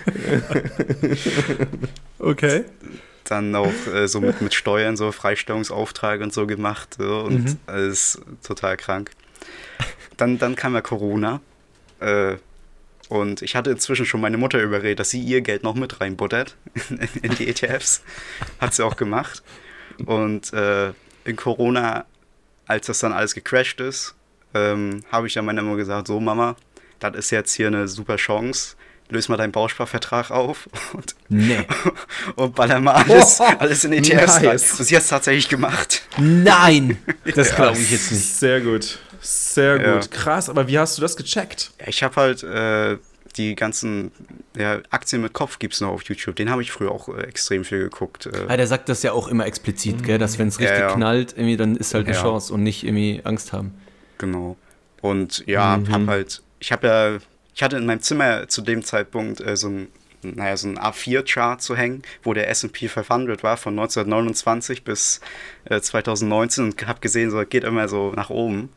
okay. 2.18 2.64
Dann 3.24 3.54
auch 3.54 3.72
äh, 3.92 4.08
so 4.08 4.20
mit, 4.20 4.40
mit 4.40 4.54
Steuern, 4.54 4.96
so 4.96 5.12
Freistellungsaufträge 5.12 6.24
und 6.24 6.32
so 6.32 6.48
gemacht. 6.48 6.96
So, 6.98 7.20
und 7.20 7.44
mhm. 7.44 7.58
alles 7.66 8.20
total 8.42 8.76
krank. 8.76 9.12
Dann, 10.16 10.38
dann 10.38 10.56
kam 10.56 10.74
ja 10.74 10.80
Corona 10.80 11.40
Äh, 12.00 12.36
und 13.08 13.42
ich 13.42 13.54
hatte 13.56 13.70
inzwischen 13.70 14.06
schon 14.06 14.20
meine 14.20 14.36
Mutter 14.38 14.60
überredet, 14.60 14.98
dass 15.00 15.10
sie 15.10 15.20
ihr 15.20 15.40
Geld 15.40 15.62
noch 15.62 15.74
mit 15.74 16.00
reinbuttert 16.00 16.56
in 17.22 17.34
die 17.36 17.48
ETFs. 17.48 18.02
Hat 18.60 18.74
sie 18.74 18.84
auch 18.84 18.96
gemacht. 18.96 19.42
Und 20.04 20.52
äh, 20.52 20.92
in 21.24 21.36
Corona, 21.36 22.04
als 22.66 22.86
das 22.86 22.98
dann 22.98 23.12
alles 23.12 23.34
gecrashed 23.34 23.80
ist, 23.80 24.14
ähm, 24.54 25.02
habe 25.10 25.26
ich 25.26 25.34
dann 25.34 25.44
meiner 25.44 25.62
Mutter 25.62 25.78
gesagt, 25.78 26.06
so 26.08 26.20
Mama, 26.20 26.56
das 27.00 27.14
ist 27.16 27.30
jetzt 27.30 27.52
hier 27.52 27.68
eine 27.68 27.88
super 27.88 28.16
Chance. 28.16 28.76
Löse 29.08 29.30
mal 29.30 29.36
deinen 29.36 29.52
Bausparvertrag 29.52 30.32
auf 30.32 30.68
und, 30.92 31.14
Nee. 31.28 31.60
und 32.34 32.56
baller 32.56 32.80
mal 32.80 32.94
alles, 32.94 33.40
alles 33.40 33.84
in 33.84 33.92
ETFs 33.92 34.36
rein. 34.38 34.42
nice. 34.46 34.80
Und 34.80 34.84
sie 34.84 34.96
hat 34.96 35.04
es 35.04 35.08
tatsächlich 35.08 35.48
gemacht. 35.48 36.02
Nein! 36.18 36.98
Das 37.36 37.50
Ja. 37.50 37.54
glaube 37.56 37.78
ich 37.78 37.90
jetzt 37.92 38.10
nicht. 38.10 38.24
Sehr 38.24 38.60
gut. 38.60 38.98
Sehr 39.26 39.80
Ja. 39.80 39.94
gut. 39.94 40.10
Krass, 40.10 40.48
aber 40.48 40.68
wie 40.68 40.78
hast 40.78 40.96
du 40.96 41.02
das 41.02 41.16
gecheckt? 41.16 41.72
Ja, 41.80 41.88
ich 41.88 42.02
habe 42.02 42.16
halt 42.16 42.42
äh, 42.42 42.96
die 43.36 43.54
ganzen 43.54 44.12
ja, 44.56 44.80
Aktien 44.90 45.20
mit 45.20 45.32
Kopf 45.34 45.58
gibt 45.58 45.74
es 45.74 45.80
noch 45.80 45.90
auf 45.90 46.02
YouTube. 46.04 46.36
Den 46.36 46.48
habe 46.50 46.62
ich 46.62 46.72
früher 46.72 46.90
auch 46.90 47.08
äh, 47.08 47.22
extrem 47.22 47.64
viel 47.64 47.80
geguckt. 47.80 48.26
Äh, 48.26 48.30
Ah, 48.48 48.56
der 48.56 48.66
sagt 48.66 48.88
das 48.88 49.02
ja 49.02 49.12
auch 49.12 49.28
immer 49.28 49.44
explizit, 49.46 50.02
gell? 50.04 50.18
dass 50.18 50.38
wenn 50.38 50.48
es 50.48 50.58
richtig 50.58 50.78
Ja, 50.78 50.88
ja. 50.90 50.94
knallt, 50.94 51.32
irgendwie, 51.36 51.56
dann 51.56 51.76
ist 51.76 51.92
halt 51.92 52.06
eine 52.06 52.14
Ja. 52.16 52.22
Chance 52.22 52.52
und 52.54 52.62
nicht 52.62 52.84
irgendwie 52.84 53.20
Angst 53.24 53.52
haben. 53.52 53.74
Genau. 54.18 54.56
Und 55.02 55.44
ja, 55.46 55.76
Mhm. 55.76 55.92
hab 55.92 56.06
halt, 56.06 56.42
ich 56.60 56.72
habe 56.72 56.86
ja, 56.86 57.18
ich 57.54 57.62
hatte 57.62 57.76
in 57.76 57.84
meinem 57.86 58.00
Zimmer 58.00 58.48
zu 58.48 58.62
dem 58.62 58.82
Zeitpunkt 58.84 59.40
äh, 59.40 59.56
so 59.56 59.68
ein, 59.68 59.88
naja, 60.22 60.56
so 60.56 60.68
ein 60.68 60.78
A4-Chart 60.78 61.60
zu 61.60 61.76
hängen, 61.76 62.02
wo 62.22 62.32
der 62.32 62.48
S&P 62.48 62.88
500 62.88 63.42
war 63.42 63.56
von 63.58 63.74
1929 63.74 64.82
bis 64.82 65.20
äh, 65.66 65.80
2019 65.80 66.64
und 66.64 66.86
habe 66.86 67.00
gesehen, 67.00 67.30
so 67.30 67.44
geht 67.44 67.64
immer 67.64 67.88
so 67.88 68.12
nach 68.16 68.30
oben. 68.30 68.70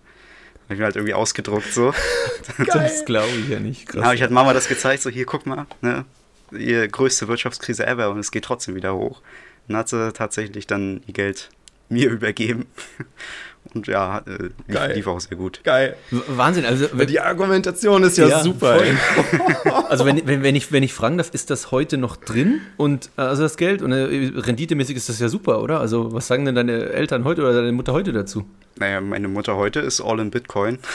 Habe 0.70 0.76
ich 0.76 0.80
mir 0.82 0.86
halt 0.86 0.96
irgendwie 0.98 1.16
ausgedruckt 1.16 1.74
so. 1.74 1.94
Das 2.68 3.04
glaube 3.06 3.30
ich 3.40 3.50
ja 3.50 3.60
nicht. 3.60 3.92
Dann 3.96 4.06
habe 4.06 4.14
ich 4.14 4.22
halt 4.22 4.30
Mama 4.30 4.54
das 4.54 4.68
gezeigt, 4.68 5.02
so 5.02 5.10
hier, 5.10 5.26
guck 5.26 5.48
mal, 5.48 5.66
ne, 5.82 6.06
ihr 6.52 6.88
größte 6.88 7.28
Wirtschaftskrise 7.28 7.88
ever 7.88 8.12
und 8.12 8.20
es 8.20 8.30
geht 8.30 8.44
trotzdem 8.46 8.76
wieder 8.76 8.94
hoch. 8.94 9.22
Dann 9.68 9.78
hat 9.78 9.90
sie 9.90 10.14
tatsächlich 10.14 10.68
dann 10.68 11.02
ihr 11.08 11.14
Geld 11.14 11.50
mir 11.90 12.10
übergeben. 12.12 12.68
Und 13.74 13.88
ja, 13.88 14.20
äh, 14.20 14.44
lief, 14.44 14.52
Geil. 14.68 14.96
lief 14.96 15.06
auch 15.06 15.20
sehr 15.20 15.38
gut. 15.38 15.60
Geil. 15.64 15.96
Wahnsinn, 16.12 16.66
also, 16.66 16.88
wenn, 16.94 17.08
Die 17.08 17.20
Argumentation 17.20 18.02
ist 18.04 18.18
ja, 18.18 18.28
Ja, 18.28 18.42
super. 18.42 18.82
also 19.90 20.06
wenn, 20.06 20.26
wenn, 20.26 20.42
wenn, 20.42 20.56
ich, 20.56 20.72
wenn 20.72 20.82
ich 20.82 20.94
fragen 20.94 21.18
darf, 21.18 21.32
ist 21.34 21.50
das 21.50 21.70
heute 21.70 21.98
noch 21.98 22.16
drin? 22.16 22.62
Und 22.78 23.10
äh, 23.18 23.22
also 23.22 23.44
das 23.44 23.58
Geld 23.58 23.82
und 23.82 23.92
äh, 23.92 24.32
renditemäßig 24.40 24.96
ist 24.96 25.10
das 25.10 25.20
ja 25.20 25.28
super, 25.30 25.62
oder? 25.62 25.82
Also 25.82 26.14
was 26.14 26.26
sagen 26.26 26.46
denn 26.46 26.56
deine 26.56 26.90
Eltern 26.90 27.26
heute 27.26 27.42
oder 27.42 27.54
deine 27.54 27.74
Mutter 27.74 27.94
heute 27.94 28.14
dazu? 28.14 28.46
Naja, 28.80 29.02
meine 29.02 29.28
Mutter 29.28 29.56
heute 29.58 29.82
ist 29.82 30.02
all 30.02 30.20
in 30.20 30.32
Bitcoin. 30.32 30.80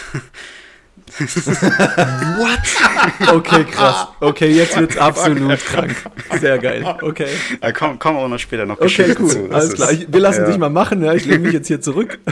Okay, 3.28 3.64
krass. 3.64 4.08
Okay, 4.20 4.48
jetzt 4.50 4.78
wird's 4.78 4.96
absolut 4.96 5.58
krank. 5.58 5.94
Sehr 6.40 6.58
geil. 6.58 6.84
Okay. 7.02 7.26
Da 7.60 7.72
kommen, 7.72 7.98
kommen 7.98 8.18
auch 8.18 8.28
noch 8.28 8.38
später 8.38 8.64
noch 8.64 8.80
Okay, 8.80 9.14
cool. 9.18 9.28
zu. 9.28 9.50
Alles 9.50 9.68
ist- 9.70 9.74
klar. 9.74 9.92
Ich, 9.92 10.06
wir 10.10 10.20
lassen 10.20 10.42
ja. 10.42 10.46
dich 10.46 10.56
mal 10.58 10.70
machen. 10.70 11.02
Ja? 11.04 11.12
Ich 11.14 11.24
lege 11.26 11.40
mich 11.40 11.52
jetzt 11.52 11.68
hier 11.68 11.80
zurück. 11.80 12.18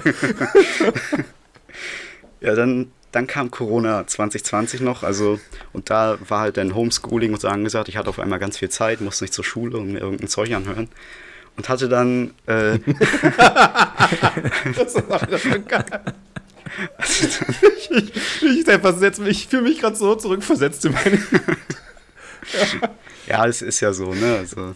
Ja, 2.40 2.56
dann, 2.56 2.90
dann 3.12 3.28
kam 3.28 3.52
Corona 3.52 4.04
2020 4.04 4.80
noch, 4.80 5.04
also 5.04 5.38
und 5.72 5.90
da 5.90 6.18
war 6.28 6.40
halt 6.40 6.56
dann 6.56 6.74
Homeschooling 6.74 7.32
und 7.32 7.40
so 7.40 7.46
angesagt. 7.46 7.88
Ich 7.88 7.96
hatte 7.96 8.08
auf 8.10 8.18
einmal 8.18 8.40
ganz 8.40 8.58
viel 8.58 8.68
Zeit, 8.68 9.00
musste 9.00 9.22
nicht 9.22 9.32
zur 9.32 9.44
Schule 9.44 9.78
und 9.78 9.92
mir 9.92 10.00
irgendein 10.00 10.26
Zeug 10.26 10.52
anhören. 10.52 10.88
Und 11.56 11.68
hatte 11.68 11.88
dann, 11.88 12.32
äh, 12.46 12.78
Das 14.76 14.94
war 15.08 15.20
schon 15.38 15.66
geil. 15.66 15.84
ich, 17.04 17.90
ich, 17.90 18.12
ich, 18.42 18.64
versetz 18.80 19.18
mich- 19.18 19.28
ich 19.42 19.46
fühle 19.48 19.62
mich 19.62 19.78
gerade 19.80 19.96
so 19.96 20.14
zurückversetzt 20.14 20.84
in 20.86 20.92
meine. 20.92 21.18
ja, 23.26 23.46
es 23.46 23.62
ist 23.62 23.80
ja 23.80 23.92
so, 23.92 24.14
ne? 24.14 24.36
Also, 24.38 24.74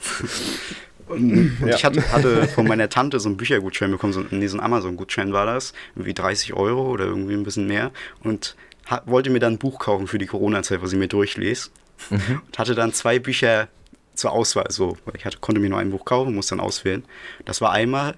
und 1.08 1.56
und 1.60 1.68
Ja. 1.68 1.76
ich 1.76 1.84
hatte, 1.84 2.12
hatte 2.12 2.48
von 2.48 2.66
meiner 2.66 2.88
Tante 2.88 3.20
so 3.20 3.28
einen 3.28 3.36
Büchergutschein 3.36 3.90
bekommen, 3.90 4.12
so, 4.12 4.24
nee, 4.30 4.46
so 4.46 4.56
ein 4.58 4.62
Amazon-Gutschein 4.64 5.32
war 5.32 5.46
das, 5.46 5.72
irgendwie 5.94 6.14
30 6.14 6.52
Euro 6.54 6.90
oder 6.90 7.04
irgendwie 7.06 7.34
ein 7.34 7.44
bisschen 7.44 7.66
mehr. 7.66 7.90
Und 8.20 8.56
ha, 8.90 9.02
wollte 9.06 9.30
mir 9.30 9.38
dann 9.40 9.54
ein 9.54 9.58
Buch 9.58 9.78
kaufen 9.78 10.06
für 10.08 10.18
die 10.18 10.26
Corona-Zeit, 10.26 10.82
was 10.82 10.92
ich 10.92 10.98
mir 10.98 11.08
durchlese. 11.08 11.70
Und 12.10 12.58
hatte 12.58 12.74
dann 12.74 12.92
zwei 12.92 13.18
Bücher 13.18 13.68
zur 14.16 14.32
Auswahl. 14.32 14.66
So, 14.70 14.96
ich 15.14 15.24
hatte, 15.24 15.38
konnte 15.38 15.60
mir 15.60 15.70
nur 15.70 15.78
ein 15.78 15.90
Buch 15.90 16.04
kaufen, 16.04 16.34
musste 16.34 16.56
dann 16.56 16.64
auswählen. 16.64 17.04
Das 17.44 17.60
war 17.60 17.72
einmal 17.72 18.16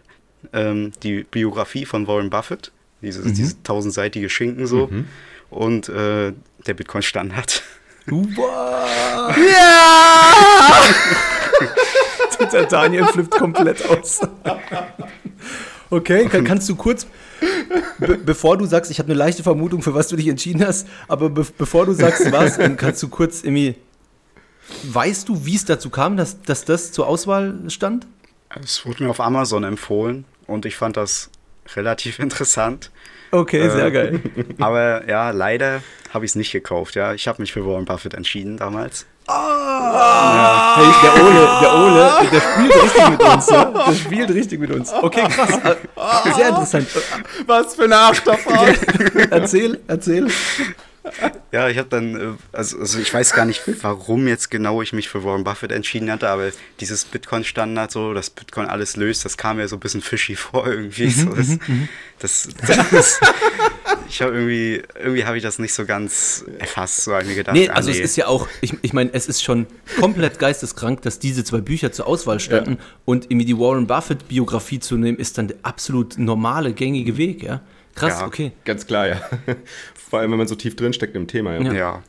ähm, 0.53 0.93
die 1.03 1.25
Biografie 1.25 1.85
von 1.85 2.07
Warren 2.07 2.31
Buffett, 2.31 2.73
dieses, 3.03 3.33
dieses 3.33 3.63
tausendseitige 3.63 4.29
Schinken 4.29 4.67
so, 4.67 4.91
und 5.51 5.89
äh, 5.89 6.33
der 6.67 6.75
Bitcoin-Standard. 6.75 7.63
Wow. 8.07 9.37
Ja! 9.37 10.85
Der 12.53 12.67
Daniel 12.67 13.05
flippt 13.07 13.33
komplett 13.33 13.85
aus. 13.89 14.21
Okay, 15.91 16.27
kann, 16.27 16.45
kannst 16.45 16.69
du 16.69 16.77
kurz, 16.77 17.07
be 17.99 18.19
bevor 18.19 18.59
du 18.59 18.67
sagst, 18.67 18.91
ich 18.91 18.99
habe 18.99 19.09
eine 19.09 19.19
leichte 19.19 19.43
Vermutung, 19.43 19.83
für 19.83 19.95
was 19.95 20.09
du 20.09 20.17
dich 20.17 20.29
entschieden 20.29 20.65
hast, 20.65 20.87
aber 21.09 21.31
be 21.31 21.47
bevor 21.57 21.87
du 21.87 21.93
sagst, 21.93 22.31
was, 22.31 22.59
dann 22.59 22.77
kannst 22.79 23.03
du 23.03 23.09
kurz 23.09 23.43
irgendwie, 23.43 23.75
weißt 24.85 25.29
du, 25.29 25.45
wie 25.47 25.57
es 25.57 25.65
dazu 25.65 25.91
kam, 25.91 26.17
dass, 26.17 26.41
dass 26.43 26.65
das 26.65 26.93
zur 26.93 27.07
Auswahl 27.07 27.55
stand? 27.69 28.07
Es 28.63 28.85
wurde 28.87 29.05
mir 29.05 29.11
auf 29.11 29.21
Amazon 29.21 29.65
empfohlen 29.65 30.25
und 30.47 30.65
ich 30.67 30.77
fand 30.77 30.97
das 30.97 31.31
relativ 31.77 32.19
interessant. 32.19 32.91
Okay, 33.31 33.61
Äh, 33.61 33.71
sehr 33.71 33.91
geil. 33.91 34.21
Aber 34.59 35.07
ja, 35.09 35.31
leider 35.31 35.83
habe 36.15 36.25
ich 36.25 36.31
es 36.31 36.35
nicht 36.37 36.53
gekauft. 36.53 36.95
Ja, 36.95 37.13
ich 37.13 37.29
habe 37.29 37.43
mich 37.43 37.53
für 37.53 37.67
Warren 37.67 37.85
Buffett 37.85 38.15
entschieden 38.15 38.57
damals. 38.57 39.05
Hey, 39.31 40.87
der 41.03 41.23
Ole, 41.23 41.49
der 41.61 41.75
Ole, 41.75 42.13
der 42.33 42.41
spielt 42.41 42.83
richtig 42.83 43.09
mit 43.11 43.23
uns, 43.23 43.51
ja? 43.51 43.65
Der 43.67 43.95
spielt 43.95 44.31
richtig 44.31 44.61
mit 44.61 44.71
uns. 44.71 44.91
Okay, 44.95 45.29
krass. 45.29 45.59
Äh, 45.59 46.33
Sehr 46.35 46.49
interessant. 46.49 46.89
Was 47.47 47.75
für 47.75 47.85
eine 47.85 47.97
Arschlochfahrt. 47.97 48.79
Erzähl, 49.31 49.79
erzähl. 49.87 50.29
Ja, 51.51 51.69
ich 51.71 51.79
habe 51.79 51.89
dann, 51.89 52.15
äh, 52.15 52.37
also, 52.53 52.79
also 52.79 52.99
ich 52.99 53.13
weiß 53.13 53.33
gar 53.33 53.47
nicht, 53.47 53.63
warum 53.83 54.29
jetzt 54.29 54.51
genau 54.51 54.83
ich 54.83 54.93
mich 54.93 55.09
für 55.09 55.25
Warren 55.25 55.45
Buffett 55.45 55.73
entschieden 55.73 56.11
hatte, 56.11 56.29
aber 56.29 56.51
dieses 56.79 57.07
Bitcoin-Standard, 57.07 57.91
so, 57.91 58.13
dass 58.13 58.29
Bitcoin 58.29 58.67
alles 58.67 58.97
löst, 58.97 59.25
das 59.25 59.39
kam 59.39 59.57
mir 59.57 59.67
so 59.67 59.77
ein 59.77 59.81
bisschen 59.81 60.03
fishy 60.03 60.37
vor 60.37 60.67
irgendwie. 60.67 61.09
So, 61.09 61.31
das, 61.31 61.59
das, 62.19 62.49
das, 62.91 63.21
ich 64.09 64.21
habe 64.21 64.35
irgendwie, 64.35 64.83
irgendwie 64.99 65.25
habe 65.25 65.39
ich 65.39 65.43
das 65.43 65.59
nicht 65.59 65.73
so 65.73 65.87
ganz 65.87 66.45
erfasst, 66.59 67.05
so 67.05 67.13
habe 67.13 67.23
ich 67.23 67.29
mir 67.31 67.37
gedacht. 67.37 67.57
Nee, 67.57 67.71
ah, 67.71 67.75
also 67.75 67.91
es 67.91 67.99
ist 67.99 68.17
ja 68.17 68.27
auch, 68.27 68.47
ich, 68.61 68.75
ich 68.83 68.93
meine, 68.93 69.11
es 69.15 69.27
ist 69.27 69.43
schon 69.43 69.67
komplett 69.99 70.39
geisteskrank, 70.39 71.01
dass 71.01 71.19
diese 71.19 71.45
zwei 71.45 71.63
Bücher 71.63 71.93
zur 71.93 72.07
Auswahl 72.07 72.41
standen 72.41 72.79
und 73.07 73.25
irgendwie 73.31 73.47
die 73.47 73.59
Warren 73.59 73.87
Buffett-Biografie 73.87 74.81
zu 74.81 74.99
nehmen, 74.99 75.17
ist 75.17 75.39
dann 75.39 75.49
der 75.49 75.57
absolut 75.63 76.19
normale, 76.19 76.75
gängige 76.75 77.17
Weg, 77.17 77.43
ja? 77.43 77.63
Krass, 77.95 78.21
Ja. 78.21 78.27
okay. 78.27 78.53
Ganz 78.65 78.87
klar, 78.87 79.09
ja. 79.09 79.21
Vor 80.09 80.19
allem, 80.21 80.31
wenn 80.31 80.39
man 80.39 80.49
so 80.49 80.55
tief 80.55 80.77
drin 80.77 80.93
steckt 80.93 81.15
im 81.17 81.27
Thema. 81.27 81.57
Ja. 81.59 81.73
Ja. 81.73 82.03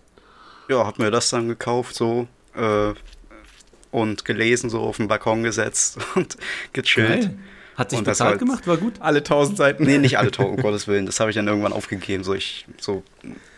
Ja. 0.69 0.85
Hab 0.85 0.99
mir 0.99 1.11
das 1.11 1.29
dann 1.29 1.47
gekauft, 1.47 1.95
so, 1.95 2.27
äh, 2.55 2.93
und 3.91 4.23
gelesen, 4.25 4.69
so 4.69 4.81
auf 4.81 4.97
den 4.97 5.07
Balkon 5.07 5.43
gesetzt 5.43 5.97
und 6.15 6.37
gechillt. 6.73 7.21
Geil. 7.21 7.37
Hat 7.75 7.91
sich 7.91 7.99
Und 7.99 8.07
das 8.07 8.17
bezahlt 8.17 8.31
halt- 8.31 8.39
gemacht, 8.39 8.67
war 8.67 8.77
gut. 8.77 8.95
Alle 8.99 9.23
tausend 9.23 9.57
Seiten. 9.57 9.83
Nee, 9.83 9.97
nicht 9.97 10.17
alle 10.19 10.31
Tore, 10.31 10.49
um 10.49 10.57
Gottes 10.61 10.87
Willen. 10.87 11.05
Das 11.05 11.19
habe 11.21 11.29
ich 11.31 11.35
dann 11.35 11.47
irgendwann 11.47 11.71
aufgegeben. 11.73 12.23
So, 12.25 12.33
ich, 12.33 12.65
so 12.77 13.03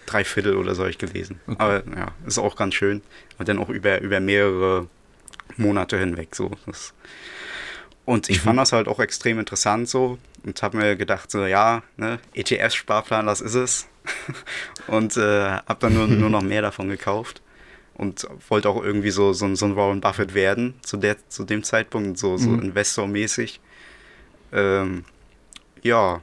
drei 0.06 0.24
Viertel 0.24 0.56
oder 0.58 0.76
so 0.76 0.84
habe 0.84 0.92
ich 0.92 1.00
gelesen. 1.00 1.40
Aber 1.58 1.84
ja, 1.96 2.10
ist 2.28 2.38
auch 2.38 2.56
ganz 2.56 2.76
schön. 2.76 3.02
Und 3.40 3.50
dann 3.50 3.58
auch 3.58 3.70
über, 3.70 4.00
über 4.02 4.20
mehrere 4.20 4.88
Monate 5.58 5.98
hinweg. 5.98 6.36
So. 6.36 6.52
Das, 6.68 6.94
und 8.06 8.30
ich 8.30 8.42
fand 8.42 8.60
das 8.60 8.74
halt 8.74 8.88
auch 8.88 9.00
extrem 9.00 9.40
interessant 9.40 9.90
so 9.90 10.20
und 10.44 10.62
habe 10.62 10.78
mir 10.78 10.96
gedacht, 10.96 11.32
so 11.32 11.46
ja, 11.46 11.82
ne, 11.98 12.20
ETF-Sparplan, 12.36 13.26
das 13.26 13.42
ist 13.42 13.56
es. 13.56 13.88
und 14.88 15.16
äh, 15.18 15.52
habe 15.52 15.78
dann 15.80 15.94
nur, 15.94 16.08
nur 16.08 16.30
noch 16.30 16.42
mehr 16.42 16.62
davon 16.62 16.90
gekauft. 16.90 17.42
Und 17.94 18.28
wollte 18.50 18.70
auch 18.70 18.82
irgendwie 18.84 19.12
so, 19.12 19.34
so, 19.34 19.46
ein- 19.46 19.56
so 19.56 19.66
ein 19.66 19.76
Warren 19.76 20.02
Buffett 20.02 20.34
werden 20.34 20.74
zu, 20.82 20.98
der, 20.98 21.18
zu 21.30 21.44
dem 21.44 21.62
Zeitpunkt, 21.64 22.18
so, 22.18 22.38
so 22.38 22.54
investormäßig. 22.54 23.60
Ähm, 24.54 25.06
ja, 25.84 26.22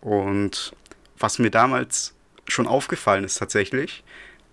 und 0.00 0.74
was 1.18 1.38
mir 1.38 1.50
damals 1.50 2.14
schon 2.48 2.66
aufgefallen 2.66 3.24
ist 3.24 3.38
tatsächlich, 3.38 4.02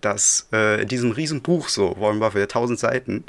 dass 0.02 0.48
äh, 0.52 0.82
in 0.82 0.88
diesem 0.88 1.12
riesen 1.12 1.42
Buch 1.42 1.70
so, 1.70 1.96
Warren 2.00 2.20
Buffett, 2.20 2.36
der 2.36 2.44
1000 2.44 2.80
Seiten, 2.80 3.24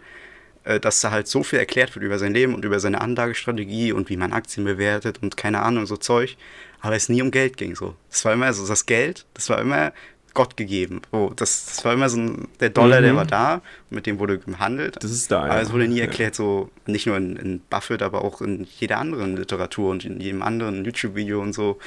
dass 0.81 1.01
da 1.01 1.11
halt 1.11 1.29
so 1.29 1.43
viel 1.43 1.59
erklärt 1.59 1.95
wird 1.95 2.05
über 2.05 2.19
sein 2.19 2.35
Leben 2.35 2.55
und 2.55 2.65
über 2.65 2.81
seine 2.81 3.01
Anlagestrategie 3.01 3.93
und 3.93 4.11
wie 4.11 4.17
man 4.17 4.33
Aktien 4.33 4.65
bewertet 4.65 5.23
und 5.23 5.37
keine 5.37 5.61
Ahnung, 5.61 5.87
so 5.87 5.97
Zeug, 5.97 6.37
aber 6.81 6.97
es 6.97 7.09
nie 7.09 7.23
um 7.23 7.31
Geld 7.31 7.57
ging 7.57 7.75
so. 7.75 7.95
Das 8.11 8.25
war 8.25 8.33
immer 8.33 8.53
so, 8.53 8.67
das 8.67 8.87
Geld, 8.87 9.25
das 9.35 9.49
war 9.49 9.61
immer 9.61 9.93
Gott 10.35 10.57
gegeben. 10.57 11.03
So, 11.11 11.33
das, 11.35 11.67
das 11.67 11.85
war 11.85 11.95
immer 11.95 12.09
so 12.09 12.19
ein, 12.19 12.49
der 12.61 12.71
Dollar, 12.71 13.01
der 13.01 13.17
war 13.17 13.25
da, 13.25 13.61
mit 13.91 14.07
dem 14.07 14.19
wurde 14.19 14.39
gehandelt. 14.39 14.97
Das 15.03 15.11
ist 15.11 15.31
da, 15.33 15.41
Aber 15.45 15.57
ja. 15.57 15.61
es 15.61 15.73
wurde 15.73 15.89
nie 15.89 15.99
erklärt, 16.01 16.35
so 16.35 16.71
nicht 16.87 17.07
nur 17.07 17.17
in, 17.17 17.37
in 17.37 17.61
Buffett, 17.71 18.03
aber 18.03 18.23
auch 18.23 18.41
in 18.41 18.67
jeder 18.79 18.99
anderen 18.99 19.37
Literatur 19.37 19.91
und 19.91 20.05
in 20.05 20.21
jedem 20.21 20.43
anderen 20.43 20.85
YouTube-Video 20.85 21.41
und 21.41 21.55
so. 21.55 21.79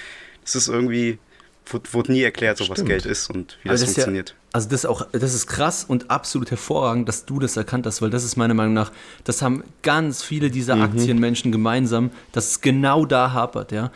Das 0.44 0.56
ist 0.56 0.68
irgendwie, 0.68 1.20
wurde, 1.66 1.94
wurde 1.94 2.12
nie 2.12 2.22
erklärt, 2.22 2.58
so 2.58 2.70
was 2.70 2.84
Geld 2.86 3.06
ist 3.06 3.30
und 3.30 3.58
wie 3.64 3.70
das, 3.70 3.82
das, 3.82 3.94
funktioniert. 3.94 4.30
Ja, 4.30 4.36
also 4.54 4.70
das 4.70 4.84
ist 4.84 4.86
auch, 4.86 5.08
das 5.12 5.34
ist 5.34 5.48
krass 5.48 5.86
und 5.88 6.12
absolut 6.12 6.52
hervorragend, 6.52 7.08
dass 7.08 7.26
du 7.26 7.40
das 7.40 7.58
erkannt 7.58 7.86
hast, 7.86 8.02
weil 8.02 8.10
das 8.10 8.24
ist 8.24 8.36
meiner 8.36 8.54
Meinung 8.54 8.74
nach, 8.74 8.92
das 9.24 9.42
haben 9.42 9.64
ganz 9.82 10.24
viele 10.24 10.50
dieser 10.50 10.76
mhm. 10.76 10.82
Aktienmenschen 10.84 11.52
gemeinsam, 11.52 12.12
dass 12.32 12.52
es 12.52 12.62
genau 12.62 13.06
da 13.06 13.34
hapert, 13.34 13.72
ja. 13.72 13.92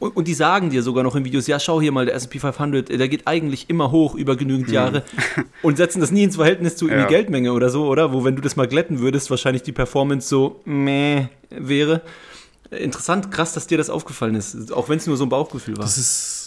Und 0.00 0.26
die 0.26 0.34
sagen 0.34 0.70
dir 0.70 0.82
sogar 0.82 1.04
noch 1.04 1.14
in 1.14 1.24
Videos, 1.24 1.46
ja, 1.46 1.60
schau 1.60 1.80
hier 1.80 1.92
mal, 1.92 2.04
der 2.04 2.16
S&P 2.16 2.40
500, 2.40 2.88
der 2.88 3.08
geht 3.08 3.28
eigentlich 3.28 3.70
immer 3.70 3.92
hoch 3.92 4.16
über 4.16 4.34
genügend 4.34 4.66
mhm. 4.68 4.74
Jahre 4.74 5.04
und 5.62 5.76
setzen 5.76 6.00
das 6.00 6.10
nie 6.10 6.24
ins 6.24 6.34
Verhältnis 6.34 6.76
zu 6.76 6.88
ja. 6.88 7.06
Geldmenge 7.06 7.52
oder 7.52 7.70
so, 7.70 7.86
oder? 7.86 8.12
Wo, 8.12 8.24
wenn 8.24 8.34
du 8.34 8.42
das 8.42 8.56
mal 8.56 8.66
glätten 8.66 8.98
würdest, 8.98 9.30
wahrscheinlich 9.30 9.62
die 9.62 9.72
Performance 9.72 10.28
so 10.28 10.60
meh 10.64 11.28
wäre. 11.50 12.02
Interessant, 12.72 13.30
krass, 13.30 13.52
dass 13.52 13.68
dir 13.68 13.78
das 13.78 13.90
aufgefallen 13.90 14.34
ist, 14.34 14.72
auch 14.72 14.88
wenn 14.88 14.98
es 14.98 15.06
nur 15.06 15.16
so 15.16 15.24
ein 15.24 15.28
Bauchgefühl 15.28 15.76
war. 15.76 15.84
Das 15.84 15.98
ist 15.98 16.39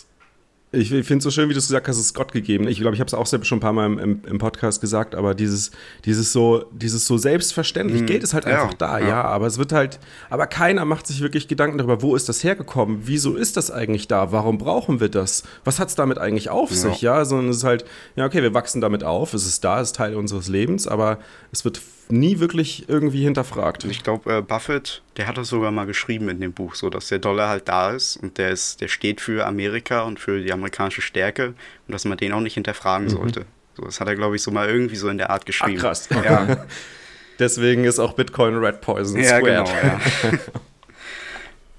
ich 0.75 0.89
finde 0.89 1.17
es 1.17 1.23
so 1.23 1.29
schön, 1.29 1.49
wie 1.49 1.53
du 1.53 1.59
es 1.59 1.67
gesagt 1.67 1.87
hast, 1.87 1.97
es 1.97 2.07
ist 2.07 2.13
Gott 2.15 2.31
gegeben. 2.31 2.67
Ich 2.67 2.79
glaube, 2.79 2.95
ich 2.95 2.99
habe 2.99 3.07
es 3.07 3.13
auch 3.13 3.27
selbst 3.27 3.47
schon 3.47 3.59
ein 3.59 3.61
paar 3.61 3.73
Mal 3.73 3.85
im, 3.85 4.21
im, 4.25 4.37
Podcast 4.39 4.81
gesagt, 4.81 5.13
aber 5.13 5.35
dieses, 5.35 5.69
dieses 6.03 6.33
so, 6.33 6.65
dieses 6.71 7.05
so 7.05 7.17
selbstverständlich, 7.17 8.01
mhm. 8.01 8.05
Geld 8.07 8.23
ist 8.23 8.33
halt 8.33 8.45
einfach 8.45 8.73
da, 8.73 8.97
ja. 8.97 9.07
ja. 9.07 9.23
aber 9.23 9.45
es 9.45 9.59
wird 9.59 9.71
halt, 9.71 9.99
aber 10.31 10.47
keiner 10.47 10.83
macht 10.85 11.05
sich 11.05 11.21
wirklich 11.21 11.47
Gedanken 11.47 11.77
darüber, 11.77 12.01
wo 12.01 12.15
ist 12.15 12.27
das 12.27 12.43
hergekommen? 12.43 13.01
Wieso 13.05 13.35
ist 13.35 13.55
das 13.55 13.69
eigentlich 13.69 14.07
da? 14.07 14.31
Warum 14.31 14.57
brauchen 14.57 14.99
wir 14.99 15.09
das? 15.09 15.43
Was 15.63 15.79
hat 15.79 15.89
es 15.89 15.95
damit 15.95 16.17
eigentlich 16.17 16.49
auf 16.49 16.71
ja. 16.71 16.75
sich? 16.75 17.01
Ja, 17.01 17.23
sondern 17.23 17.49
es 17.49 17.57
ist 17.57 17.63
halt, 17.63 17.85
ja, 18.15 18.25
okay, 18.25 18.41
wir 18.41 18.55
wachsen 18.55 18.81
damit 18.81 19.03
auf, 19.03 19.35
es 19.35 19.45
ist 19.45 19.63
da, 19.63 19.79
es 19.79 19.89
ist 19.89 19.95
Teil 19.97 20.15
unseres 20.15 20.47
Lebens, 20.47 20.87
aber 20.87 21.19
es 21.51 21.63
wird 21.65 21.81
nie 22.09 22.39
wirklich 22.39 22.87
irgendwie 22.89 23.23
hinterfragt. 23.23 23.85
Ich 23.85 24.03
glaube, 24.03 24.37
äh, 24.37 24.41
Buffett, 24.41 25.01
der 25.17 25.27
hat 25.27 25.37
das 25.37 25.49
sogar 25.49 25.71
mal 25.71 25.85
geschrieben 25.85 26.29
in 26.29 26.39
dem 26.39 26.53
Buch, 26.53 26.75
so 26.75 26.89
dass 26.89 27.07
der 27.07 27.19
Dollar 27.19 27.49
halt 27.49 27.67
da 27.67 27.91
ist 27.91 28.17
und 28.17 28.37
der 28.37 28.49
ist, 28.49 28.81
der 28.81 28.87
steht 28.87 29.21
für 29.21 29.45
Amerika 29.45 30.01
und 30.01 30.19
für 30.19 30.41
die 30.41 30.51
amerikanische 30.51 31.01
Stärke 31.01 31.47
und 31.47 31.91
dass 31.91 32.05
man 32.05 32.17
den 32.17 32.33
auch 32.33 32.41
nicht 32.41 32.55
hinterfragen 32.55 33.07
mhm. 33.07 33.11
sollte. 33.11 33.45
So, 33.75 33.83
das 33.83 33.99
hat 33.99 34.07
er, 34.07 34.15
glaube 34.15 34.35
ich, 34.35 34.41
so 34.41 34.51
mal 34.51 34.69
irgendwie 34.69 34.95
so 34.95 35.09
in 35.09 35.17
der 35.17 35.29
Art 35.29 35.45
geschrieben. 35.45 35.77
Ach, 35.77 35.81
krass. 35.81 36.09
Ja. 36.09 36.65
Deswegen 37.39 37.83
ist 37.85 37.99
auch 37.99 38.13
Bitcoin 38.13 38.55
Red 38.57 38.81
Poison 38.81 39.19
ja, 39.19 39.39
squared. 39.39 39.67
Genau, 39.67 39.67
ja. 39.67 39.99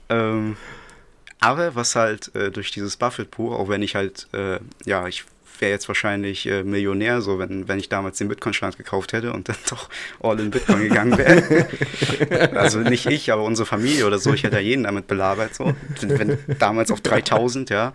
ähm, 0.35 0.57
aber 1.39 1.75
was 1.75 1.95
halt 1.95 2.35
äh, 2.35 2.51
durch 2.51 2.73
dieses 2.73 2.97
Buffett-Buch, 2.97 3.53
auch 3.53 3.69
wenn 3.69 3.83
ich 3.83 3.95
halt, 3.95 4.29
äh, 4.33 4.59
ja, 4.85 5.07
ich 5.07 5.25
wäre 5.61 5.73
jetzt 5.73 5.89
wahrscheinlich 5.89 6.47
äh, 6.47 6.63
Millionär, 6.63 7.21
so 7.21 7.39
wenn, 7.39 7.69
wenn 7.69 7.79
ich 7.79 7.89
damals 7.89 8.19
den 8.19 8.29
Bitcoin-Stand 8.29 8.77
gekauft 8.77 9.13
hätte 9.13 9.33
und 9.33 9.49
dann 9.49 9.57
doch 9.71 9.89
all 10.21 10.39
in 10.41 10.51
Bitcoin 10.51 10.89
gegangen 10.89 11.19
wäre. 11.19 11.69
also 12.59 12.81
nicht 12.81 13.07
ich, 13.07 13.33
aber 13.33 13.43
unsere 13.43 13.67
Familie 13.67 14.07
oder 14.07 14.19
so. 14.19 14.33
Ich 14.35 14.43
hätte 14.43 14.57
ja 14.57 14.63
jeden 14.63 14.85
damit 14.85 15.07
belabert, 15.07 15.55
so. 15.55 15.75
Wenn, 16.01 16.39
damals 16.59 16.91
auf 16.91 17.01
3000, 17.01 17.71
ja. 17.71 17.93